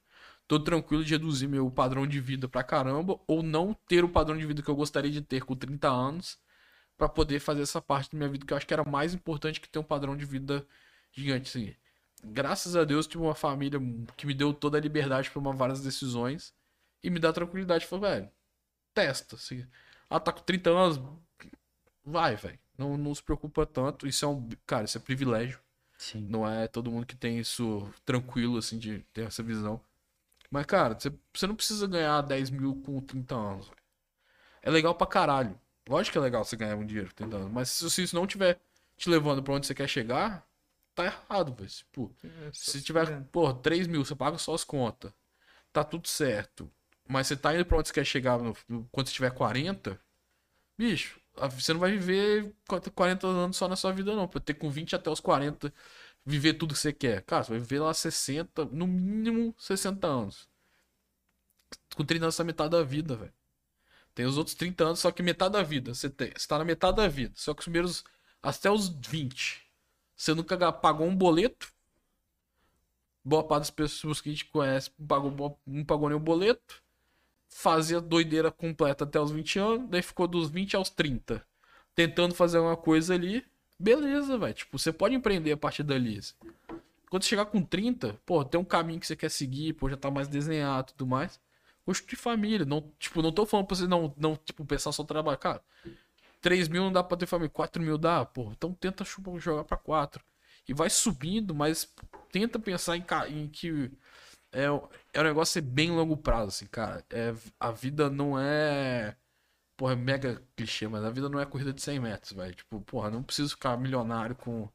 [0.46, 4.36] Tô tranquilo de reduzir meu padrão de vida pra caramba ou não ter o padrão
[4.36, 6.38] de vida que eu gostaria de ter com 30 anos
[6.98, 9.60] pra poder fazer essa parte da minha vida que eu acho que era mais importante
[9.60, 10.66] que ter um padrão de vida
[11.12, 11.74] gigante assim.
[12.24, 13.80] Graças a Deus tive uma família
[14.16, 16.52] que me deu toda a liberdade para tomar várias decisões
[17.02, 18.28] e me dá tranquilidade, falou, velho,
[18.92, 19.64] testa, assim.
[20.10, 21.00] Ah, tá com 30 anos,
[22.04, 22.58] vai, velho.
[22.76, 25.60] Não, não se preocupa tanto, isso é um, cara, isso é privilégio.
[25.96, 26.26] Sim.
[26.28, 29.80] Não é todo mundo que tem isso tranquilo, assim, de ter essa visão.
[30.50, 33.66] Mas, cara, você, você não precisa ganhar 10 mil com 30 anos.
[33.66, 33.78] velho.
[34.62, 35.58] É legal pra caralho.
[35.88, 37.50] Lógico que é legal você ganhar um dinheiro com 30 anos.
[37.52, 38.60] Mas se, isso não tiver
[38.96, 40.46] te levando pra onde você quer chegar,
[40.94, 41.68] tá errado, velho.
[41.70, 42.14] Tipo,
[42.52, 45.12] se tiver, pô, 3 mil, você paga só as contas.
[45.72, 46.70] Tá tudo certo.
[47.08, 48.54] Mas você tá indo pra onde você quer chegar no-
[48.92, 50.00] quando você tiver 40,
[50.78, 52.54] bicho, a- você não vai viver
[52.94, 54.28] 40 anos só na sua vida, não.
[54.28, 55.72] Pra ter com 20 até os 40,
[56.24, 57.22] viver tudo que você quer.
[57.24, 60.48] Cara, você vai viver lá 60, no mínimo 60 anos.
[61.96, 63.32] Com 30 anos, tá metade da vida, velho.
[64.18, 65.94] Tem os outros 30 anos, só que metade da vida.
[65.94, 67.32] Você, tem, você tá na metade da vida.
[67.36, 68.02] Só que os primeiros.
[68.42, 69.64] Até os 20.
[70.16, 71.72] Você nunca pagou um boleto.
[73.24, 76.82] Boa parte das pessoas que a gente conhece pagou, não pagou nenhum boleto.
[77.48, 79.88] Fazia doideira completa até os 20 anos.
[79.88, 81.46] Daí ficou dos 20 aos 30.
[81.94, 83.46] Tentando fazer alguma coisa ali.
[83.78, 84.52] Beleza, velho.
[84.52, 86.18] Tipo, você pode empreender a partir dali.
[87.08, 89.96] Quando você chegar com 30, pô, tem um caminho que você quer seguir, pô, já
[89.96, 91.40] tá mais desenhado e tudo mais.
[91.88, 92.66] Construir família.
[92.66, 95.38] Não, tipo, não tô falando pra você não, não tipo, pensar só trabalhar.
[95.38, 95.62] Cara,
[96.42, 98.52] 3 mil não dá pra ter família, 4 mil dá, pô.
[98.52, 99.06] Então tenta
[99.38, 100.22] jogar pra 4.
[100.68, 101.90] E vai subindo, mas
[102.30, 103.90] tenta pensar em, em que
[104.52, 107.02] é, é um negócio ser bem longo prazo, assim, cara.
[107.08, 109.16] É, a vida não é.
[109.74, 112.54] Porra, é mega clichê, mas a vida não é corrida de 100 metros, velho.
[112.54, 114.68] Tipo, porra, não preciso ficar milionário com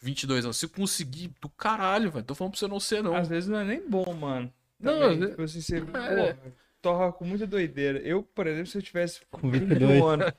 [0.00, 0.56] 22 anos.
[0.56, 2.24] Se conseguir, do caralho, velho.
[2.24, 3.14] Tô falando pra você não ser, não.
[3.14, 4.50] Às vezes não é nem bom, mano.
[4.84, 5.80] Não, Também, vezes- tipo assim, você É.
[5.80, 6.38] porra,
[6.82, 7.98] torra com muita doideira.
[8.00, 10.02] Eu, por exemplo, se eu tivesse Com 21 22.
[10.04, 10.32] anos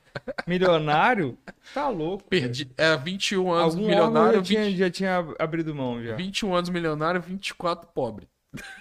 [0.48, 1.38] milionário,
[1.74, 2.24] tá louco.
[2.30, 2.69] Perdi.
[2.77, 6.15] É 21 anos Algum milionário, já 20, tinha, já tinha ab- abrido mão já.
[6.15, 8.27] 21 anos milionário, 24 pobre.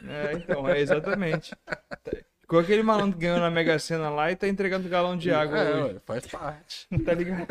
[0.06, 1.52] É, então, é exatamente.
[2.46, 5.58] Com aquele malandro que ganhou na Mega Sena lá e tá entregando galão de água
[5.58, 5.94] é, hoje.
[5.94, 6.86] ué, faz parte.
[7.04, 7.48] Tá ligado?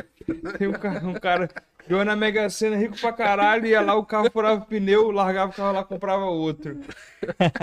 [0.57, 1.49] Tem um cara, um cara
[1.87, 5.51] ganhou na Mega Sena rico pra caralho, ia lá, o carro furava o pneu, largava
[5.51, 6.79] o carro lá, comprava outro.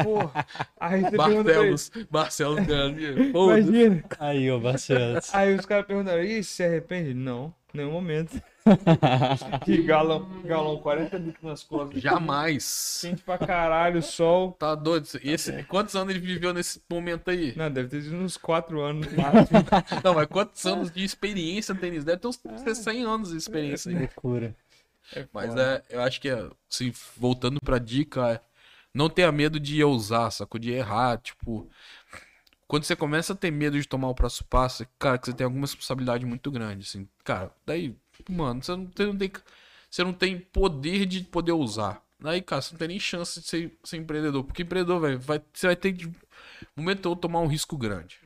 [0.02, 0.46] Porra.
[0.78, 3.22] Aí você Barcelos, Barcelos ganhando dinheiro.
[3.24, 4.04] Imagina.
[4.18, 5.34] Aí, ô Barcelos.
[5.34, 7.14] Aí os caras perguntaram, e se arrepende?
[7.14, 8.40] Não, nenhum momento.
[9.64, 12.00] que galão, galão, 40 litros nas costas.
[12.00, 12.98] Jamais.
[13.02, 14.52] Quente pra caralho, sol.
[14.52, 15.08] Tá doido?
[15.22, 17.54] E esse, quantos anos ele viveu nesse momento aí?
[17.56, 19.06] Não, deve ter sido uns 4 anos.
[20.04, 22.04] Não, mas quantos anos de experiência no tênis?
[22.04, 22.40] Deve ter uns
[22.74, 23.98] 100 anos de experiência aí.
[23.98, 24.54] Loucura.
[25.32, 28.40] Mas é, eu acho que, é, assim, voltando pra dica, é,
[28.94, 30.58] não tenha medo de ousar, sacou?
[30.60, 31.68] De errar, tipo...
[32.70, 35.44] Quando você começa a ter medo de tomar o próximo passo, cara, que você tem
[35.44, 37.08] alguma responsabilidade muito grande, assim.
[37.24, 37.96] Cara, daí,
[38.28, 39.32] mano, você não tem, não tem-
[39.90, 42.00] você não tem poder de poder usar.
[42.20, 44.44] Daí, cara, você não tem nem chance de ser, ser empreendedor.
[44.44, 46.08] Porque empreendedor, velho, vai, você vai ter de
[46.76, 48.20] momento ou tomar um risco grande.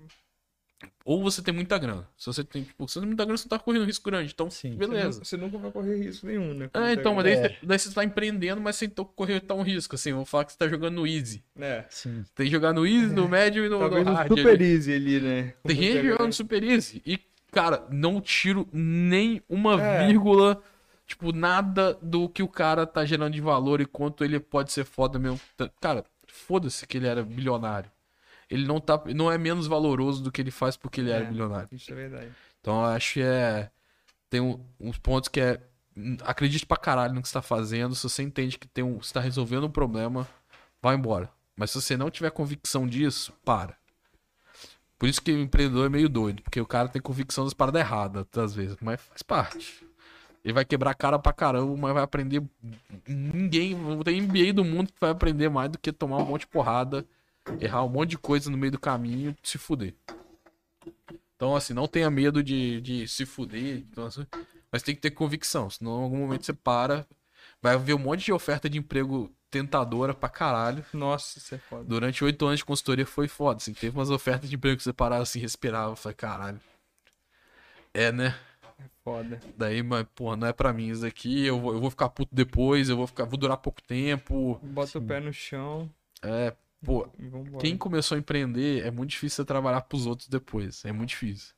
[1.04, 2.08] Ou você tem muita grana.
[2.16, 4.32] Se você tem, tipo, se você tem muita grana, você não tá correndo risco grande.
[4.32, 4.74] Então, Sim.
[4.74, 5.22] beleza.
[5.22, 6.70] Você nunca vai correr risco nenhum, né?
[6.72, 7.36] É, então, mas daí, É.
[7.48, 10.14] você- daí você tá empreendendo, mas sem to- correr tão risco, assim.
[10.14, 11.44] Vou falar que você tá jogando no easy.
[11.60, 11.84] É.
[11.90, 12.24] Sim.
[12.34, 14.28] Tem que jogar no easy, no médio e no, Talvez no um hard.
[14.28, 14.64] super ali.
[14.64, 15.54] easy ali, né?
[15.62, 17.02] Tem gente jogando no super easy.
[17.04, 17.18] E,
[17.52, 20.06] cara, não tiro nem uma É.
[20.06, 20.62] vírgula,
[21.06, 24.86] tipo, nada do que o cara tá gerando de valor e quanto ele pode ser
[24.86, 25.38] foda mesmo.
[25.54, 27.90] Tá- Cara, foda-se que ele era bilionário.
[28.50, 31.28] Ele não, tá, não é menos valoroso do que ele faz porque ele era É.
[31.28, 31.68] bilionário.
[31.72, 32.30] Isso é verdade.
[32.60, 33.70] Então eu acho que é.
[34.30, 35.60] Tem um- uns pontos que é.
[36.22, 37.94] Acredite pra caralho no que você tá fazendo.
[37.94, 40.26] Se você entende que tem um, você tá resolvendo um problema,
[40.82, 41.30] vai embora.
[41.56, 43.76] Mas se você não tiver convicção disso, para.
[44.98, 47.80] Por isso que o empreendedor é meio doido, porque o cara tem convicção das paradas
[47.80, 49.86] erradas, às vezes, mas faz parte.
[50.44, 52.42] Ele vai quebrar a cara pra caramba, mas vai aprender.
[53.06, 53.74] Ninguém.
[53.74, 56.46] Não tem MBA do mundo que vai aprender mais do que tomar um monte de
[56.48, 57.06] porrada,
[57.60, 59.94] errar um monte de coisa no meio do caminho e se fuder.
[61.36, 64.26] Então, assim, não tenha medo de, de se fuder, então, assim,
[64.70, 67.06] mas tem que ter convicção, senão em algum momento você para,
[67.60, 70.84] vai ver um monte de oferta de emprego tentadora pra caralho.
[70.92, 71.84] Nossa, isso é foda.
[71.84, 74.92] Durante oito anos de consultoria foi foda, assim, teve umas ofertas de emprego que você
[74.92, 76.60] parava assim, respirava, falei, caralho.
[77.92, 78.34] É, né?
[79.04, 79.40] Foda.
[79.56, 82.34] Daí, mas, porra, não é pra mim isso aqui, eu vou, eu vou ficar puto
[82.34, 84.58] depois, eu vou ficar, vou durar pouco tempo.
[84.62, 85.90] Bota o pé no chão
[86.22, 86.54] É,
[86.84, 87.08] pô,
[87.60, 90.84] quem começou a empreender, é muito difícil você trabalhar pros outros depois.
[90.84, 91.54] É muito difícil.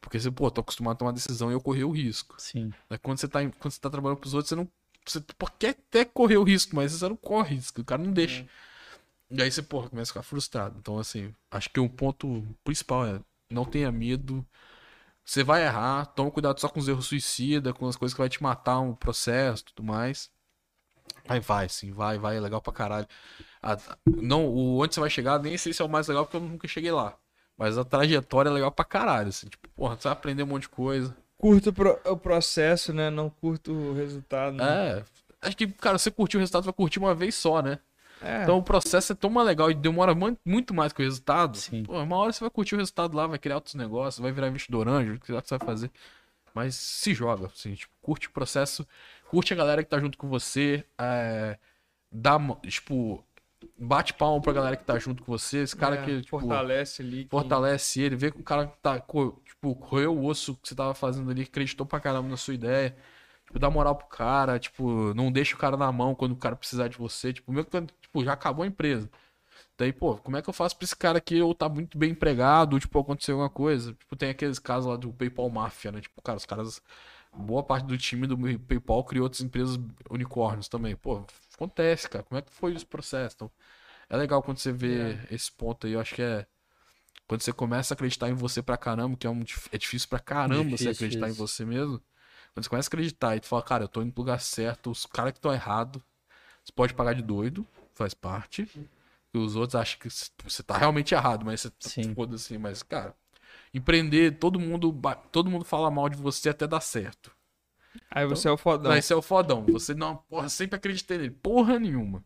[0.00, 2.34] Porque você, pô, tô acostumado a tomar decisão e eu correr o risco.
[2.38, 2.72] Sim.
[2.88, 2.98] Né?
[2.98, 4.68] Quando você tá, quando você tá trabalhando pros outros, você não.
[5.06, 8.12] Você pô, quer até correr o risco, mas você não corre risco, o cara não
[8.12, 8.46] deixa.
[9.30, 10.76] E aí você, porra, começa a ficar frustrado.
[10.78, 14.44] Então, assim, acho que o ponto principal é não tenha medo.
[15.24, 18.28] Você vai errar, toma cuidado só com os erros suicida, com as coisas que vai
[18.28, 20.30] te matar um processo tudo mais.
[21.28, 23.06] Aí vai, sim, vai, vai, é legal pra caralho.
[23.62, 26.36] A- não, o onde você vai chegar, nem sei se é o mais legal, porque
[26.36, 27.14] eu nunca cheguei lá.
[27.56, 29.48] Mas a trajetória é legal pra caralho, assim.
[29.48, 31.14] Tipo, porra, você vai aprender um monte de coisa.
[31.36, 33.10] Curto o pro- o processo, né?
[33.10, 34.56] Não curto o resultado.
[34.56, 34.64] né?
[34.98, 35.04] É,
[35.42, 37.78] acho que, cara, você curtir o resultado, vai curtir uma vez só, né?
[38.22, 38.42] É.
[38.42, 41.56] Então o processo é tão mais legal e demora mu- muito mais que o resultado.
[41.56, 41.82] Sim.
[41.84, 44.48] Pô, uma hora você vai curtir o resultado lá, vai criar outros negócios, vai virar
[44.48, 45.90] investidor anjo, o que você vai fazer.
[46.54, 48.86] Mas se joga, assim, tipo, curte o processo,
[49.30, 51.56] curte a galera que tá junto com você, é,
[52.12, 53.24] dá, tipo,
[53.78, 57.02] bate palma pra galera que tá junto com você, esse cara É, que, tipo, fortalece
[57.02, 57.26] ali.
[57.30, 60.94] fortalece ele, vê que o cara que tá, tipo, correu o osso que você tava
[60.94, 62.96] fazendo ali, acreditou pra caramba na sua ideia.
[63.46, 66.54] Tipo, dá moral pro cara, tipo, não deixa o cara na mão quando o cara
[66.56, 67.32] precisar de você.
[67.32, 69.10] Tipo, meu, tipo, já acabou a empresa.
[69.78, 72.10] Daí, pô, como é que eu faço pra esse cara aqui ou tá muito bem
[72.12, 73.94] empregado, ou, tipo, aconteceu alguma coisa?
[73.94, 76.00] Tipo, tem aqueles casos lá do PayPal Mafia, né?
[76.00, 76.82] Tipo, cara, os caras.
[77.32, 79.78] Boa parte do time do PayPal criou outras empresas
[80.10, 80.96] unicórnios também.
[80.96, 81.24] Pô,
[81.60, 82.24] acontece, cara.
[82.24, 83.36] Como é que foi esse processo?
[83.36, 83.50] Então,
[84.08, 85.92] é legal quando você vê esse ponto aí.
[85.92, 86.46] Eu acho que é.
[87.28, 90.18] Quando você começa a acreditar em você pra caramba, que é, um, é difícil pra
[90.18, 92.02] caramba você Difícil acreditar em você mesmo.
[92.52, 94.90] Quando você começa a acreditar e tu fala, cara, eu tô indo pro lugar certo,
[94.90, 96.02] os caras que estão errados,
[96.64, 97.64] você pode pagar de doido,
[97.94, 98.68] faz parte.
[99.32, 100.08] E os outros acham que
[100.42, 102.14] você tá realmente errado, mas você Sim.
[102.14, 103.14] foda assim, mas, cara,
[103.72, 104.92] empreender, todo mundo,
[105.30, 107.30] todo mundo fala mal de você até dar certo.
[108.10, 108.90] Aí você é o fodão.
[108.90, 109.64] Mas esse é o fodão.
[109.66, 111.30] Você não, porra, sempre acreditei nele.
[111.30, 112.24] Porra nenhuma.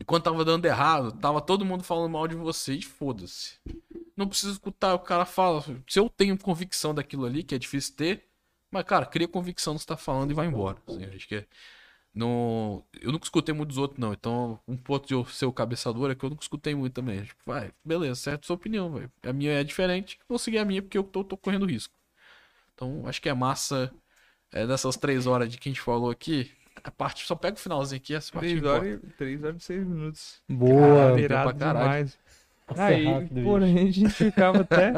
[0.00, 3.56] E quando tava dando errado, tava todo mundo falando mal de você e foda-se.
[4.16, 5.62] Não precisa escutar, o cara fala.
[5.88, 8.28] Se eu tenho convicção daquilo ali, que é difícil ter,
[8.70, 10.76] mas, cara, cria convicção no que você tá falando e vai embora.
[10.86, 11.46] Assim, acho que é-
[12.14, 14.12] não, eu nunca escutei muito dos outros, não.
[14.12, 17.24] Então, um ponto de eu ser o cabeçador é que eu nunca escutei muito também.
[17.24, 19.10] Tipo, vai, beleza, certo sua opinião, velho.
[19.22, 21.94] A minha é diferente, vou seguir a minha porque eu tô, tô correndo risco.
[22.74, 23.92] Então, acho que é massa
[24.52, 26.50] é, dessas três horas de que a gente falou aqui.
[26.84, 28.78] A parte, só pega o finalzinho aqui, essa parte 3 embora.
[28.78, 30.42] horas, e- três horas e 6 minutos.
[30.48, 31.14] Boa.
[31.14, 31.84] Virado pra caralho.
[32.06, 32.18] demais.
[32.64, 33.92] Passa Aí, rápido, porra, a bicho.
[34.00, 34.92] gente ficava até.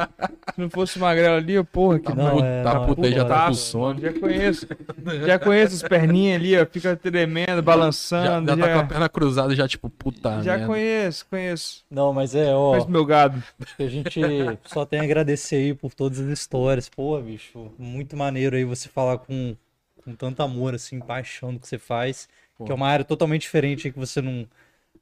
[0.55, 3.07] Se não fosse o magrelo ali, eu, porra, que Não, puta, é, tá não, puta
[3.07, 4.01] aí, já tá com sono.
[4.01, 4.67] Já conheço.
[5.27, 6.67] Já conheço as perninhas ali, ó.
[6.67, 8.49] Fica tremendo, Já, balançando.
[8.51, 10.67] já Já, tá com a perna cruzada, já tipo, puta já merda.
[10.67, 11.85] conheço, conheço.
[11.91, 13.43] Não, mas é, ó, Faz meu gado.
[13.79, 14.21] a gente
[14.65, 16.89] só tem a agradecer aí por todas as histórias.
[16.89, 19.57] Pô, bicho, muito maneiro aí você falar com,
[20.05, 22.29] com tanto amor, assim, paixão do que você faz.
[22.57, 22.65] Pô.
[22.65, 24.47] Que é uma área totalmente diferente aí que você não,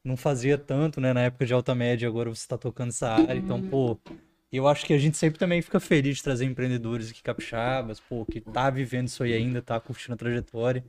[0.05, 3.35] não fazia tanto, né, na época de alta média, agora você tá tocando essa área.
[3.39, 3.99] Então, pô,
[4.53, 8.25] eu acho que a gente sempre também fica feliz de trazer empreendedores aqui capixabas, pô,
[8.27, 10.85] que tá vivendo isso aí ainda, tá curtindo a trajetória.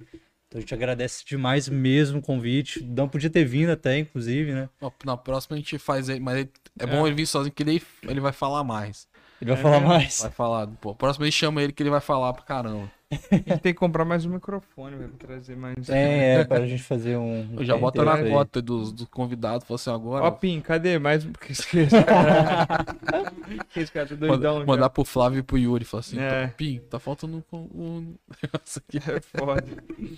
[0.48, 2.84] Então a gente agradece demais mesmo o convite.
[2.84, 4.70] Não podia ter vindo até, inclusive, né?
[5.04, 8.20] Na- próxima a gente faz aí, mas é bom ele vir sozinho, que ele, ele
[8.20, 9.08] vai falar mais.
[9.42, 10.22] Ele vai É falar mais.
[10.22, 10.94] Vai falar, pô.
[10.94, 12.92] Próximo a gente chama ele que ele vai falar pra caramba.
[13.32, 15.90] A gente tem que comprar mais um microfone, velho, pra trazer mais.
[15.90, 17.56] É, é, pra gente fazer um.
[17.58, 20.26] Eu já bota na cota dos, dos convidados, fala assim, agora.
[20.26, 20.98] Ó, Pim, cadê?
[21.00, 21.32] Mais um.
[21.50, 21.96] Esqueci.
[23.76, 24.54] Esse cara tá doidão.
[24.60, 25.86] manda- mandar pro Flávio e pro Yuri.
[25.86, 26.48] Fala assim, É.
[26.48, 28.98] Pim, tá faltando um, um negócio aqui.
[28.98, 29.64] É foda.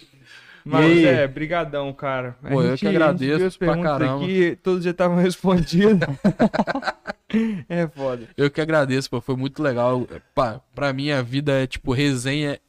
[0.67, 2.35] Mas é, brigadão, cara.
[2.41, 4.23] Pô, eu que agradeço as pra caramba.
[4.23, 6.09] aqui, todos já estavam respondidas.
[7.69, 8.27] é foda.
[8.35, 10.07] Eu que agradeço, pô, foi muito legal.
[10.33, 12.59] Pá, pra mim, a vida é, tipo, resenha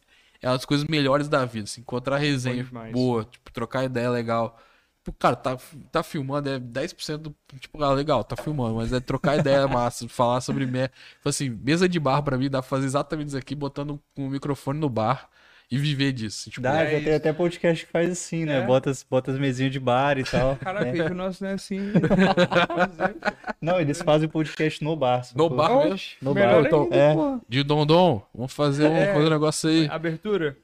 [0.43, 1.65] é uma das coisas melhores da vida.
[1.65, 4.59] Assim, encontrar resenha boa, tipo, trocar ideia legal.
[5.05, 5.57] Tipo, cara, tá,
[5.93, 7.37] tá filmando, é 10% do.
[7.61, 10.67] Tipo, ah, legal, tá filmando, mas é trocar ideia massa, falar sobre.
[10.67, 10.91] Me...
[11.25, 14.81] Assim, mesa de bar pra mim dá pra fazer exatamente isso aqui, botando o microfone
[14.81, 15.29] no bar
[15.71, 16.49] e viver disso.
[16.51, 18.59] Tipo, Dá, É já tem até podcast que faz assim, né?
[18.63, 18.67] É.
[18.67, 20.57] Bota, as, bota as mesinhas de bar e tal.
[20.57, 21.05] Caraca, né?
[21.11, 21.81] o nosso não é assim.
[23.61, 25.23] Não, eles fazem podcast no bar.
[25.35, 25.99] no bar mesmo.
[26.23, 26.67] No Melhor bar.
[26.67, 27.13] então, é.
[27.15, 27.41] porra.
[27.49, 29.13] De Dondon, vamos fazer, vamos É.
[29.15, 29.89] fazer um negócio aí.
[29.91, 30.57] Abertura?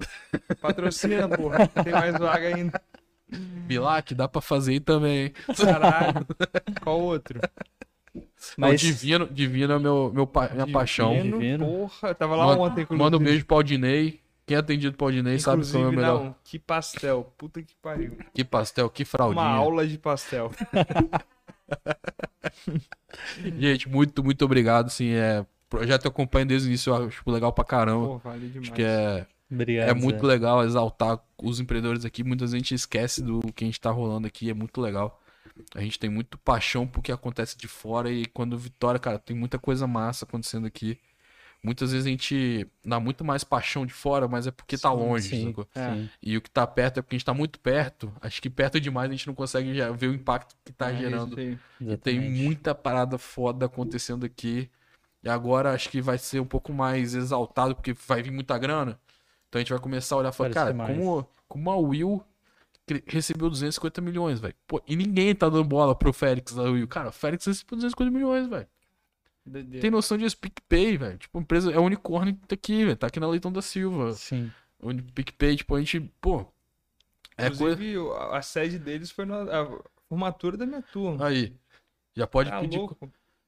[0.60, 1.66] Patrocina, porra.
[1.68, 2.80] Tem mais vaga ainda.
[3.66, 5.32] Bilac, dá pra fazer aí também.
[5.56, 6.26] Caralho.
[6.82, 7.40] Qual outro?
[8.58, 8.80] Mas...
[8.80, 11.14] Divino, Divino é meu, meu, pa- minha paixão.
[11.14, 11.66] Divino, Divino.
[11.66, 13.02] Porra, eu tava lá Manda- ontem, inclusive.
[13.04, 14.20] Manda um beijo pro Aldinei.
[14.44, 16.24] Quem é atendido pro Aldinei sabe que é o melhor.
[16.24, 16.34] não.
[16.42, 17.32] Que pastel.
[17.38, 18.18] Puta que pariu.
[18.34, 19.40] Que pastel, que fraldinha.
[19.40, 20.50] Uma aula de pastel.
[23.58, 24.86] Gente, muito, muito obrigado.
[24.86, 28.06] Assim, é, projeto eu acompanho desde o início, eu acho legal pra caramba.
[28.06, 28.62] Pô, vale demais.
[28.68, 29.88] acho que é, Obrigado.
[29.88, 30.26] é muito Zé.
[30.26, 32.24] legal exaltar os empreendedores aqui.
[32.24, 35.20] Muita gente esquece do que a gente tá rolando aqui, é muito legal.
[35.74, 39.36] A gente tem muito paixão pro que acontece de fora e quando Vitória, cara, tem
[39.36, 40.98] muita coisa massa acontecendo aqui.
[41.64, 44.96] Muitas vezes a gente dá muito mais paixão de fora, mas é porque tá Sim,
[44.96, 45.28] longe.
[45.28, 46.10] sim, sim.
[46.20, 48.12] E o que tá perto é porque a gente tá muito perto.
[48.20, 50.96] Acho que perto demais a gente não consegue já ver o impacto que tá É
[50.96, 51.38] gerando.
[51.40, 54.68] E tem muita parada foda acontecendo aqui.
[55.22, 58.98] E agora acho que vai ser um pouco mais exaltado, porque vai vir muita grana.
[59.48, 62.24] Então a gente vai começar a olhar e falar, cara, como, como a Will
[63.06, 64.54] recebeu 250 milhões, velho.
[64.66, 66.88] Pô, E ninguém tá dando bola pro Félix da Will.
[66.88, 68.66] Cara, o Félix recebeu 250 milhões, velho.
[69.80, 71.18] Tem noção de PicPay, velho.
[71.18, 72.96] Tipo, a empresa é unicórnio que tá aqui, velho.
[72.96, 74.12] Tá aqui na Leitão da Silva.
[74.12, 74.50] Sim.
[74.80, 76.46] O PicPay, tipo, a gente, pô,
[77.36, 77.54] É coisa...
[77.64, 81.26] Inclusive, o- a, sede deles foi na a formatura da minha turma.
[81.26, 81.54] Aí.
[82.16, 82.76] Já pode Tá pedir.
[82.78, 82.96] louco?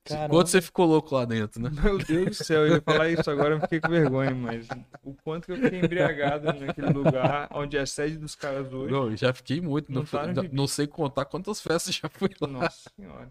[0.07, 0.29] Caramba.
[0.29, 1.71] Quanto você ficou louco lá dentro, né?
[1.83, 4.69] Meu Deus do céu, eu ia falar isso agora, eu fiquei com vergonha, mas
[5.03, 8.93] o quanto que eu fiquei embriagado naquele lugar onde é a sede dos caras hoje.
[8.93, 9.91] Não, já fiquei muito.
[9.91, 10.03] Não,
[10.35, 12.47] Não não sei contar quantas festas já fui lá.
[12.49, 13.31] Nossa senhora.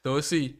[0.00, 0.56] Então, assim,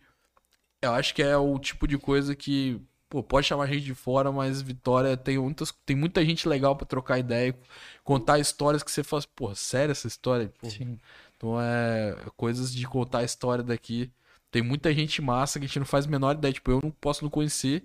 [0.86, 4.32] eu acho que é o tipo de coisa que, pô, pode chamar gente de fora,
[4.32, 7.56] mas Vitória tem, muitas, tem muita gente legal pra trocar ideia,
[8.04, 10.52] contar histórias que você fala, assim, pô, sério essa história?
[10.60, 10.98] Pô, Sim.
[11.36, 14.10] Então é coisas de contar a história daqui.
[14.50, 16.54] Tem muita gente massa que a gente não faz a menor ideia.
[16.54, 17.84] Tipo, eu não posso não conhecer.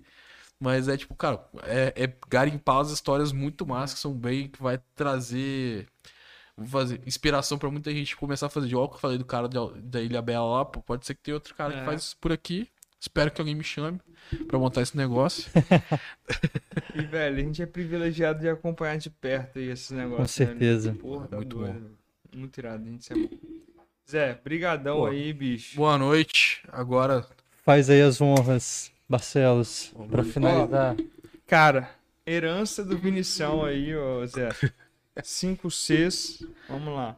[0.58, 4.62] Mas é tipo, cara, é, é garimpar as histórias muito massas que são bem, que
[4.62, 5.86] vai trazer.
[6.66, 8.68] fazer inspiração pra muita gente começar a fazer.
[8.68, 11.34] Que eu falei do cara da, da Ilha Bela lá, pô, pode ser que tenha
[11.34, 11.80] outro cara É.
[11.80, 12.70] que faz isso por aqui.
[13.02, 14.00] Espero que alguém me chame
[14.46, 15.50] pra montar esse negócio.
[16.94, 20.18] E, velho, a gente é privilegiado de acompanhar de perto aí esses negócios.
[20.20, 20.92] Com certeza.
[20.92, 20.98] Né?
[21.00, 21.90] Porra, tá Muito doido.
[22.34, 23.28] Muito irado, a gente é bom.
[24.08, 25.06] Zé, brigadão Pô.
[25.06, 25.74] aí, bicho.
[25.76, 26.62] Boa noite.
[26.68, 27.26] Agora,
[27.64, 30.22] Faz aí as honras, Barcelos, lá.
[30.24, 30.96] finalizar.
[31.46, 31.90] Cara,
[32.26, 34.50] herança do Vinição aí, ó, Zé.
[35.22, 36.44] 5 Cs.
[36.68, 37.16] Vamos lá.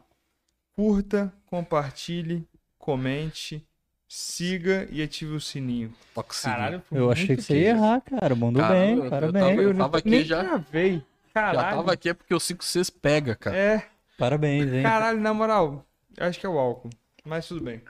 [0.75, 2.47] Curta, compartilhe,
[2.77, 3.63] comente,
[4.07, 5.93] siga e ative o sininho.
[6.13, 6.57] toca o sininho.
[6.57, 8.35] Caralho, foi Eu achei que você ia errar, cara.
[8.35, 9.45] Mandou Cara, bem, eu- eu parabéns.
[9.45, 10.43] tava- Eu tava aqui nem já.
[10.43, 10.93] gravei.
[10.97, 11.01] Já
[11.33, 11.75] Caralho.
[11.77, 13.55] tava aqui é porque o 5-6 pega, cara.
[13.57, 13.85] É,
[14.17, 14.83] Parabéns, hein?
[14.83, 15.85] caralho, na moral.
[16.17, 16.89] eu Acho que é o álcool.
[17.25, 17.81] Mas tudo bem.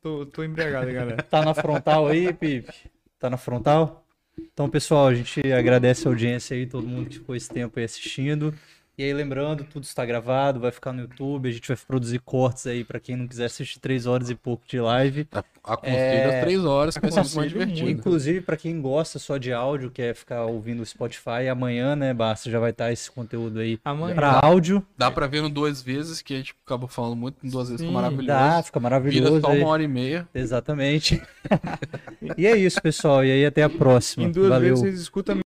[0.00, 1.22] Tô, tô embriagado, galera.
[1.22, 2.72] Tá na frontal aí, Pipe?
[3.18, 4.04] Tá na frontal?
[4.52, 7.84] Então, pessoal, a gente agradece a audiência aí, todo mundo que ficou esse tempo aí
[7.84, 8.54] assistindo.
[8.98, 12.66] E aí, lembrando, tudo está gravado, vai ficar no YouTube, a gente vai produzir cortes
[12.66, 15.26] aí pra quem não quiser assistir três horas e pouco de live.
[15.64, 17.88] Aconselho É, as três horas, que vai ser mais divertido.
[17.88, 22.50] Inclusive, pra quem gosta só de áudio, quer ficar ouvindo o Spotify, amanhã, né, Basta,
[22.50, 24.84] já vai estar esse conteúdo aí pra áudio.
[24.98, 27.80] Dá pra ver no duas vezes, que a gente acabou falando muito, em duas vezes
[27.80, 28.26] Sim, fica maravilhoso.
[28.26, 29.60] Dá, fica Vira maravilhoso só aí.
[29.60, 30.28] uma hora e meia.
[30.34, 31.22] Exatamente.
[32.36, 33.24] e é isso, pessoal.
[33.24, 34.26] E aí, até a próxima.
[34.26, 34.68] Em duas Valeu.
[34.70, 35.34] vezes vocês escutam